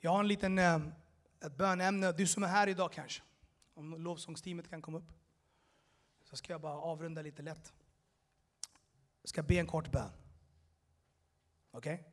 Jag 0.00 0.10
har 0.10 0.20
en 0.20 0.28
liten 0.28 0.58
eh, 0.58 0.78
ett 1.44 1.56
bönämne, 1.56 2.12
du 2.12 2.26
som 2.26 2.42
är 2.42 2.48
här 2.48 2.66
idag 2.66 2.92
kanske. 2.92 3.22
Om 3.74 4.02
lovsångsteamet 4.02 4.70
kan 4.70 4.82
komma 4.82 4.98
upp. 4.98 5.12
Så 6.24 6.36
ska 6.36 6.52
jag 6.52 6.60
bara 6.60 6.74
avrunda 6.74 7.22
lite 7.22 7.42
lätt. 7.42 7.72
Jag 9.22 9.28
ska 9.28 9.42
be 9.42 9.54
en 9.54 9.66
kort 9.66 9.92
bön. 9.92 10.10
Okej? 11.70 11.94
Okay? 11.94 12.12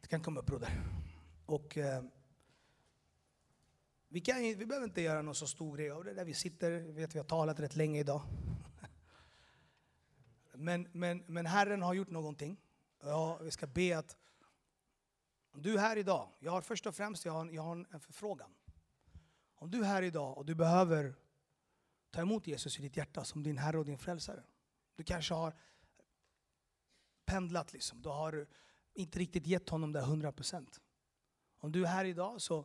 Du 0.00 0.08
kan 0.08 0.22
komma 0.22 0.40
upp 0.40 0.46
broder. 0.46 0.82
Och... 1.46 1.76
Eh, 1.78 2.02
vi, 4.10 4.20
kan, 4.20 4.36
vi 4.36 4.66
behöver 4.66 4.86
inte 4.86 5.02
göra 5.02 5.22
någon 5.22 5.34
så 5.34 5.46
stor 5.46 5.76
grej 5.76 5.90
av 5.90 6.04
det 6.04 6.14
där 6.14 6.24
vi 6.24 6.34
sitter, 6.34 6.80
vet 6.80 7.14
vi 7.14 7.18
har 7.18 7.26
talat 7.26 7.60
rätt 7.60 7.76
länge 7.76 8.00
idag. 8.00 8.22
Men, 10.52 10.88
men, 10.92 11.24
men 11.26 11.46
Herren 11.46 11.82
har 11.82 11.94
gjort 11.94 12.10
någonting. 12.10 12.56
Ja, 13.02 13.38
vi 13.42 13.50
ska 13.50 13.66
be 13.66 13.98
att 13.98 14.16
om 15.50 15.62
du 15.62 15.74
är 15.74 15.78
här 15.78 15.96
idag, 15.96 16.28
jag 16.38 16.52
har 16.52 16.62
först 16.62 16.86
och 16.86 16.94
främst 16.94 17.24
jag 17.24 17.32
har, 17.32 17.50
jag 17.50 17.62
har 17.62 17.86
en 17.90 18.00
förfrågan. 18.00 18.50
Om 19.54 19.70
du 19.70 19.80
är 19.80 19.84
här 19.84 20.02
idag 20.02 20.38
och 20.38 20.46
du 20.46 20.54
behöver 20.54 21.14
ta 22.10 22.20
emot 22.20 22.46
Jesus 22.46 22.78
i 22.78 22.82
ditt 22.82 22.96
hjärta 22.96 23.24
som 23.24 23.42
din 23.42 23.58
Herre 23.58 23.78
och 23.78 23.84
din 23.84 23.98
Frälsare. 23.98 24.42
Du 24.96 25.04
kanske 25.04 25.34
har 25.34 25.54
pendlat, 27.28 27.72
liksom. 27.72 28.02
du 28.02 28.08
har 28.08 28.46
inte 28.94 29.18
riktigt 29.18 29.46
gett 29.46 29.68
honom 29.68 29.92
det 29.92 30.00
100%. 30.00 30.80
Om 31.58 31.72
du 31.72 31.82
är 31.82 31.88
här 31.88 32.04
idag 32.04 32.40
så 32.40 32.64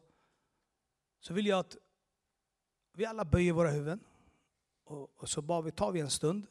så 1.20 1.34
vill 1.34 1.48
jag 1.48 1.60
att 1.60 1.78
vi 2.94 3.06
alla 3.06 3.26
böjer 3.26 3.54
våra 3.54 3.70
huvuden. 3.70 4.00
Och, 4.84 5.22
och 5.22 5.30
så 5.30 5.42
bara 5.42 5.62
vi 5.62 5.72
tar 5.72 5.92
vi 5.92 6.00
en 6.00 6.10
stund. 6.10 6.48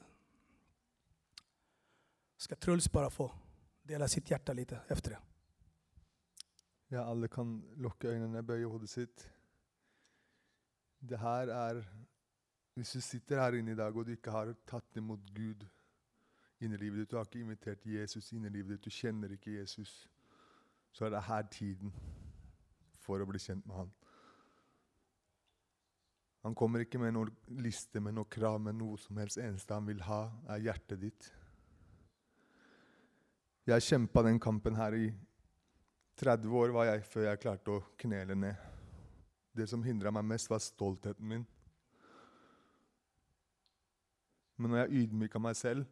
Ska 2.37 2.57
Truls 2.57 2.93
bara 2.93 3.11
få 3.11 3.33
dela 3.83 4.09
sitt 4.09 4.31
hjärta 4.31 4.53
lite 4.53 4.81
efter 4.89 5.11
det. 5.11 5.19
Ja, 6.89 7.05
alla 7.05 7.29
kan 7.29 7.73
locka 7.77 8.09
ögonen, 8.09 8.47
böja 8.47 8.67
huvudet 8.67 8.91
sitt. 8.91 9.29
Det 10.99 11.17
här 11.17 11.49
är, 11.49 11.77
om 12.75 12.85
du 12.93 13.01
sitter 13.01 13.39
här 13.39 13.55
inne 13.55 13.71
idag 13.71 13.97
och 13.97 14.05
du 14.05 14.13
inte 14.13 14.31
har 14.31 14.53
tagit 14.53 14.97
emot 14.97 15.21
Gud 15.21 15.69
in 16.63 16.73
i 16.73 16.77
livet, 16.77 17.11
du 17.11 17.17
har 17.17 17.23
inte 17.23 17.39
inviterat 17.39 17.87
Jesus 17.87 18.33
in 18.33 18.45
i 18.45 18.51
livet, 18.51 18.83
du 18.83 18.91
känner 18.91 19.33
inte 19.33 19.51
Jesus, 19.51 20.09
så 20.93 21.05
är 21.05 21.11
det 21.11 21.21
här 21.21 21.43
tiden 21.43 21.93
för 22.93 23.21
att 23.21 23.29
bli 23.29 23.39
känd 23.39 23.67
med 23.67 23.77
honom. 23.77 23.93
Han 26.43 26.55
kommer 26.55 26.79
inte 26.79 26.99
med 26.99 27.13
någon 27.13 27.37
lista 27.47 28.01
med 28.01 28.15
några 28.15 28.31
krav, 28.31 28.61
med 28.61 28.75
något 28.75 29.01
som 29.01 29.17
helst. 29.17 29.39
Eneste 29.39 29.75
han 29.75 29.87
vill 29.87 30.01
ha, 30.01 30.33
är 30.49 30.59
hjärtat 30.59 31.01
ditt. 31.01 31.33
Jag 33.65 33.83
kämpade 33.83 34.29
den 34.29 34.41
kampen 34.41 34.75
här 34.75 34.95
i 34.95 35.15
30 36.15 36.49
år 36.49 36.69
var 36.69 36.85
jag 36.85 37.07
för 37.07 37.23
jag 37.23 37.41
klarte 37.41 37.77
att 37.77 37.97
knäla 37.97 38.35
ner. 38.35 38.57
Det 39.53 39.67
som 39.67 39.85
hindrade 39.85 40.11
mig 40.11 40.23
mest 40.23 40.51
var 40.51 40.59
stoltheten 40.59 41.29
min. 41.29 41.47
Men 44.57 44.71
när 44.71 44.79
jag 44.79 44.93
ydmykade 44.93 45.43
mig 45.43 45.55
själv 45.55 45.85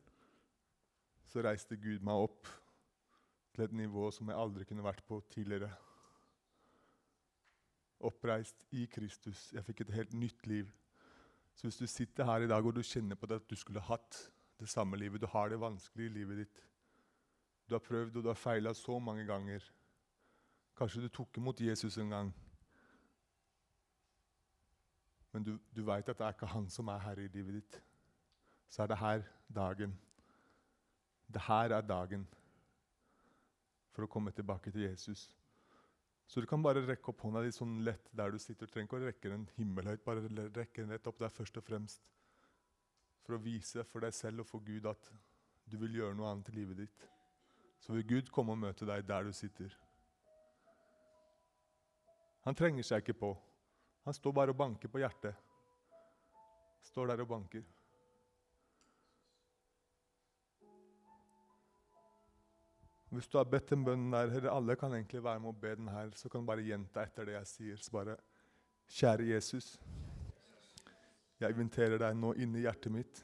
så 1.31 1.43
reste 1.43 1.77
Gud 1.77 2.03
mig 2.03 2.25
upp 2.25 2.49
till 3.55 3.65
et 3.65 3.73
nivå 3.73 4.11
som 4.11 4.29
jag 4.29 4.41
aldrig 4.41 4.67
kunne 4.69 4.85
vært 4.85 5.05
på 5.07 5.21
tidigare 5.31 5.71
oppreist 8.01 8.67
i 8.75 8.87
Kristus. 8.87 9.53
Jag 9.53 9.67
fick 9.67 9.81
ett 9.81 9.95
helt 9.95 10.13
nytt 10.13 10.47
liv. 10.47 10.73
Så 11.55 11.67
om 11.67 11.73
du 11.79 11.87
sitter 11.87 12.25
här 12.25 12.41
idag 12.41 12.67
och 12.67 12.75
du 12.75 12.83
känner 12.83 13.17
på 13.17 13.27
det 13.27 13.37
att 13.37 13.49
du 13.49 13.57
skulle 13.57 13.81
haft 13.81 14.31
det 14.59 14.67
samma 14.67 14.97
livet, 14.97 15.21
du 15.21 15.27
har 15.27 15.49
det 15.49 15.57
vanskelig 15.57 16.07
i 16.07 16.09
livet 16.09 16.37
ditt. 16.37 16.63
Du 17.67 17.75
har 17.75 17.81
prövat 17.81 18.17
och 18.17 18.23
du 18.23 18.29
har 18.29 18.35
feila 18.35 18.75
så 18.75 18.99
många 18.99 19.25
gånger. 19.25 19.73
Kanske 20.77 21.01
du 21.01 21.09
tog 21.09 21.39
emot 21.39 21.61
Jesus 21.61 21.97
en 21.99 22.11
gång. 22.11 22.33
men 25.33 25.45
du, 25.45 25.59
du 25.71 25.83
veit 25.87 26.09
at 26.09 26.19
det 26.19 26.27
er 26.27 26.35
ikke 26.35 26.51
han 26.51 26.69
som 26.73 26.89
er 26.91 27.03
herre 27.05 27.25
i 27.25 27.33
livet 27.33 27.61
ditt, 27.61 27.81
så 28.71 28.83
er 28.83 28.91
det 28.91 28.99
her 28.99 29.27
dagen. 29.55 29.95
Det 31.31 31.43
her 31.47 31.77
er 31.77 31.87
dagen 31.87 32.25
for 33.95 34.07
å 34.07 34.11
komme 34.11 34.33
tilbake 34.35 34.73
til 34.75 34.89
Jesus. 34.89 35.29
Så 36.31 36.43
du 36.43 36.47
kan 36.47 36.63
bare 36.63 36.83
rekke 36.87 37.11
opp 37.11 37.25
hånda 37.25 37.43
di 37.43 37.51
sånn 37.55 37.81
lett 37.87 38.11
der 38.15 38.31
du 38.31 38.39
sitter. 38.39 38.67
Du 38.67 38.73
trenger 38.73 38.87
ikke 38.87 38.99
å 39.01 39.07
rekke 39.07 39.33
den 39.33 39.47
himmelhøyt, 39.57 40.05
bare 40.05 40.27
rekke 40.31 40.83
den 40.85 40.95
rett 40.95 41.07
opp 41.11 41.19
der 41.19 41.33
først 41.35 41.59
og 41.59 41.67
fremst. 41.67 42.05
For 43.27 43.35
å 43.37 43.43
vise 43.43 43.83
for 43.87 44.07
deg 44.07 44.15
selv 44.15 44.45
og 44.45 44.49
for 44.51 44.63
Gud 44.67 44.87
at 44.91 45.11
du 45.71 45.77
vil 45.83 45.99
gjøre 46.01 46.15
noe 46.19 46.31
annet 46.31 46.51
i 46.53 46.57
livet 46.61 46.85
ditt. 46.85 47.07
Så 47.83 47.95
vil 47.97 48.07
Gud 48.07 48.31
komme 48.35 48.55
og 48.55 48.63
møte 48.63 48.87
deg 48.87 49.07
der 49.09 49.27
du 49.27 49.33
sitter. 49.35 49.75
Han 52.47 52.57
trenger 52.57 52.87
seg 52.87 53.03
ikke 53.03 53.19
på. 53.21 53.35
Han 54.07 54.17
står 54.17 54.35
bare 54.37 54.55
og 54.55 54.59
banker 54.59 54.91
på 54.91 55.03
hjertet. 55.03 55.35
Står 56.91 57.11
der 57.11 57.23
og 57.23 57.31
banker. 57.35 57.67
Hvis 63.11 63.27
du 63.29 63.39
har 63.41 63.49
bedt 63.51 63.73
en 63.75 63.85
bønn 63.85 64.11
der, 64.13 64.31
eller 64.31 64.53
alle 64.53 64.77
kan 64.79 64.93
egentlig 64.95 65.23
være 65.25 65.43
med 65.43 65.51
å 65.51 65.61
be 65.63 65.73
den 65.79 65.89
her, 65.91 66.13
så 66.15 66.31
kan 66.31 66.45
du 66.45 66.47
bare 66.47 66.63
gjenta 66.63 67.03
etter 67.03 67.27
det 67.27 67.35
jeg 67.35 67.51
sier. 67.51 67.81
Så 67.83 67.95
bare 67.95 68.19
Kjære 68.91 69.27
Jesus. 69.29 69.77
Jeg 71.41 71.55
inviterer 71.55 72.01
deg 72.03 72.17
nå 72.19 72.33
inn 72.43 72.57
i 72.59 72.65
hjertet 72.65 72.93
mitt. 72.93 73.21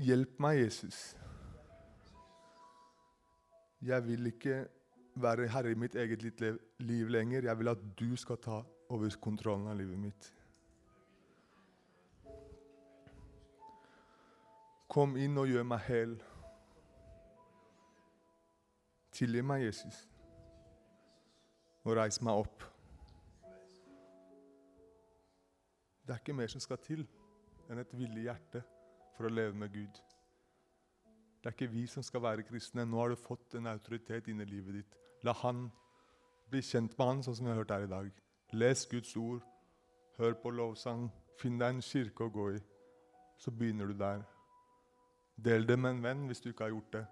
Hjelp 0.00 0.38
meg, 0.40 0.62
Jesus. 0.62 0.98
Jeg 3.84 4.06
vil 4.06 4.30
ikke 4.32 4.62
være 5.18 5.48
herre 5.52 5.74
i 5.74 5.78
mitt 5.78 5.94
eget 5.98 6.24
liv 6.24 7.12
lenger. 7.12 7.50
Jeg 7.50 7.58
vil 7.58 7.72
at 7.74 7.84
du 7.98 8.16
skal 8.16 8.40
ta 8.42 8.62
over 8.88 9.20
kontrollen 9.20 9.68
av 9.68 9.76
livet 9.78 10.00
mitt. 10.00 10.32
Kom 14.88 15.16
in 15.16 15.38
och 15.38 15.46
gör 15.46 15.62
mig 15.62 15.78
hel. 15.78 16.22
Tillge 19.10 19.42
mig 19.42 19.64
Jesus, 19.64 20.08
Och 21.82 21.94
reis 21.94 22.20
meg 22.20 22.34
opp. 22.34 22.62
Det 26.02 26.12
är 26.12 26.18
inte 26.18 26.32
mer 26.32 26.46
som 26.46 26.60
ska 26.60 26.76
till 26.76 27.06
än 27.68 27.78
ett 27.78 27.94
villig 27.94 28.24
hjerte 28.24 28.62
för 29.16 29.24
att 29.24 29.32
leva 29.32 29.54
med 29.54 29.72
Gud. 29.72 30.02
Det 31.42 31.48
är 31.48 31.52
inte 31.52 31.66
vi 31.66 31.86
som 31.86 32.02
ska 32.02 32.18
vara 32.18 32.42
kristna. 32.42 32.84
Nu 32.84 32.96
har 32.96 33.08
du 33.08 33.16
fått 33.16 33.54
en 33.54 33.66
autoritet 33.66 34.28
in 34.28 34.40
i 34.40 34.44
livet 34.44 34.74
ditt. 34.74 34.96
Låt 35.20 35.36
han 35.36 35.70
bli 36.50 36.62
kjent 36.62 36.98
med 36.98 37.06
han, 37.06 37.22
sånn 37.22 37.36
som 37.36 37.46
vi 37.46 37.52
har 37.52 37.58
hørt 37.58 37.70
her 37.70 37.84
i 37.84 37.86
dag. 37.86 38.10
Guds 38.90 39.16
ord, 39.16 39.42
hör 40.16 40.32
på 40.32 40.50
lovsang, 40.50 41.10
finn 41.42 41.58
deg 41.58 41.74
en 41.74 41.82
kyrka 41.82 42.24
å 42.24 42.28
gå 42.28 42.52
i. 42.52 42.58
Så 43.36 43.50
börjar 43.50 43.86
du 43.86 43.94
där. 43.94 44.37
Del 45.38 45.66
det 45.66 45.76
med 45.78 45.96
en 45.96 46.02
venn 46.02 46.26
hvis 46.26 46.42
du 46.42 46.50
ikke 46.50 46.66
har 46.66 46.74
gjort 46.74 46.94
det. 46.96 47.04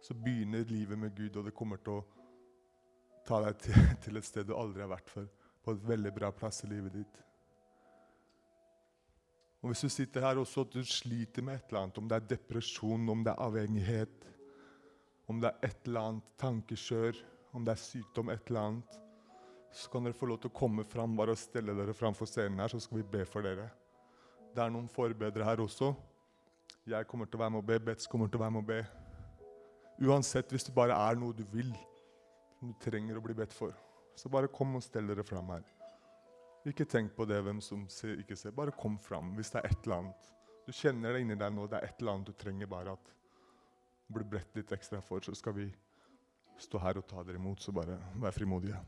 Så 0.00 0.14
begynner 0.14 0.64
livet 0.70 0.98
med 0.98 1.14
Gud, 1.16 1.36
og 1.36 1.48
det 1.48 1.56
kommer 1.56 1.80
til 1.82 1.98
å 1.98 2.04
ta 3.28 3.42
deg 3.44 3.58
til, 3.60 3.88
til 4.04 4.20
et 4.20 4.28
sted 4.28 4.48
du 4.48 4.54
aldri 4.56 4.84
har 4.84 4.92
vært 4.92 5.10
før. 5.12 5.26
På 5.64 5.74
et 5.74 5.88
veldig 5.88 6.12
bra 6.16 6.30
plass 6.32 6.62
i 6.64 6.70
livet 6.70 6.94
ditt. 6.96 7.24
Og 9.58 9.72
Hvis 9.72 9.82
du 9.84 9.90
sitter 9.90 10.22
her 10.22 10.38
også 10.38 10.62
og 10.62 10.72
du 10.72 10.84
sliter 10.86 11.42
med 11.44 11.58
et 11.58 11.72
eller 11.72 11.82
annet, 11.82 11.98
om 11.98 12.08
det 12.08 12.16
er 12.16 12.28
depresjon, 12.30 13.08
om 13.10 13.24
det 13.26 13.32
er 13.34 13.42
avhengighet, 13.42 14.28
om 15.28 15.42
det 15.42 15.50
er 15.50 15.68
et 15.68 15.90
eller 15.90 16.12
annet 16.12 16.28
tankekjør, 16.40 17.18
om 17.58 17.66
det 17.66 17.74
er 17.74 17.82
sykdom, 17.82 18.30
et 18.32 18.48
eller 18.48 18.60
annet, 18.62 18.98
så 19.74 19.90
kan 19.92 20.06
dere 20.06 20.16
få 20.16 20.28
lov 20.30 20.38
til 20.40 20.52
å 20.52 20.56
komme 20.56 20.84
fram 20.88 21.16
bare 21.18 21.34
og 21.34 21.40
stelle 21.40 21.74
dere 21.76 21.96
framfor 21.96 22.30
scenen 22.30 22.62
her, 22.62 22.70
så 22.72 22.80
skal 22.80 23.02
vi 23.02 23.10
be 23.18 23.26
for 23.28 23.44
dere. 23.44 23.66
Det 24.54 24.62
er 24.62 24.72
noen 24.72 24.88
forbedere 24.88 25.44
her 25.44 25.60
også. 25.60 25.90
Jeg 26.88 27.04
kommer 27.04 27.28
til 27.28 27.36
å 27.36 27.42
være 27.42 27.52
med 27.52 27.60
å 27.60 27.68
be, 27.68 27.76
Betz 27.84 28.08
kommer 28.08 28.30
til 28.32 28.38
å 28.38 28.42
være 28.46 28.54
med 28.54 28.62
å 28.62 28.68
be. 28.68 28.78
Uansett, 30.08 30.48
hvis 30.54 30.64
det 30.64 30.72
bare 30.72 30.94
er 30.96 31.18
noe 31.20 31.36
du 31.36 31.42
vil, 31.52 31.74
som 32.56 32.70
du 32.70 32.78
trenger 32.80 33.18
å 33.18 33.24
bli 33.24 33.36
bedt 33.36 33.52
for, 33.52 33.74
så 34.16 34.30
bare 34.32 34.48
kom 34.48 34.78
og 34.78 34.84
stell 34.86 35.10
dere 35.10 35.26
fram 35.26 35.52
her. 35.52 35.66
Ikke 36.68 36.86
tenk 36.88 37.12
på 37.16 37.26
det, 37.28 37.42
hvem 37.44 37.60
som 37.64 37.84
ser, 37.92 38.16
ikke 38.22 38.36
ser. 38.40 38.56
Bare 38.56 38.72
kom 38.72 38.96
fram 39.04 39.34
hvis 39.36 39.52
det 39.52 39.60
er 39.60 39.68
et 39.68 39.84
eller 39.84 39.98
annet. 39.98 40.30
Du 40.64 40.72
kjenner 40.76 41.12
det 41.12 41.22
inni 41.24 41.36
deg 41.40 41.52
nå, 41.54 41.66
det 41.68 41.78
er 41.78 41.90
et 41.90 42.00
eller 42.00 42.16
annet 42.16 42.32
du 42.32 42.40
trenger 42.40 42.70
bare 42.72 42.96
at 42.96 43.12
blir 44.08 44.24
bredt 44.24 44.56
litt 44.56 44.72
ekstra 44.72 45.02
for, 45.04 45.20
så 45.20 45.36
skal 45.36 45.58
vi 45.60 45.68
stå 46.58 46.80
her 46.80 47.02
og 47.02 47.06
ta 47.08 47.20
dere 47.20 47.40
imot. 47.40 47.60
Så 47.60 47.74
bare 47.76 48.00
vær 48.16 48.32
frimodige. 48.36 48.80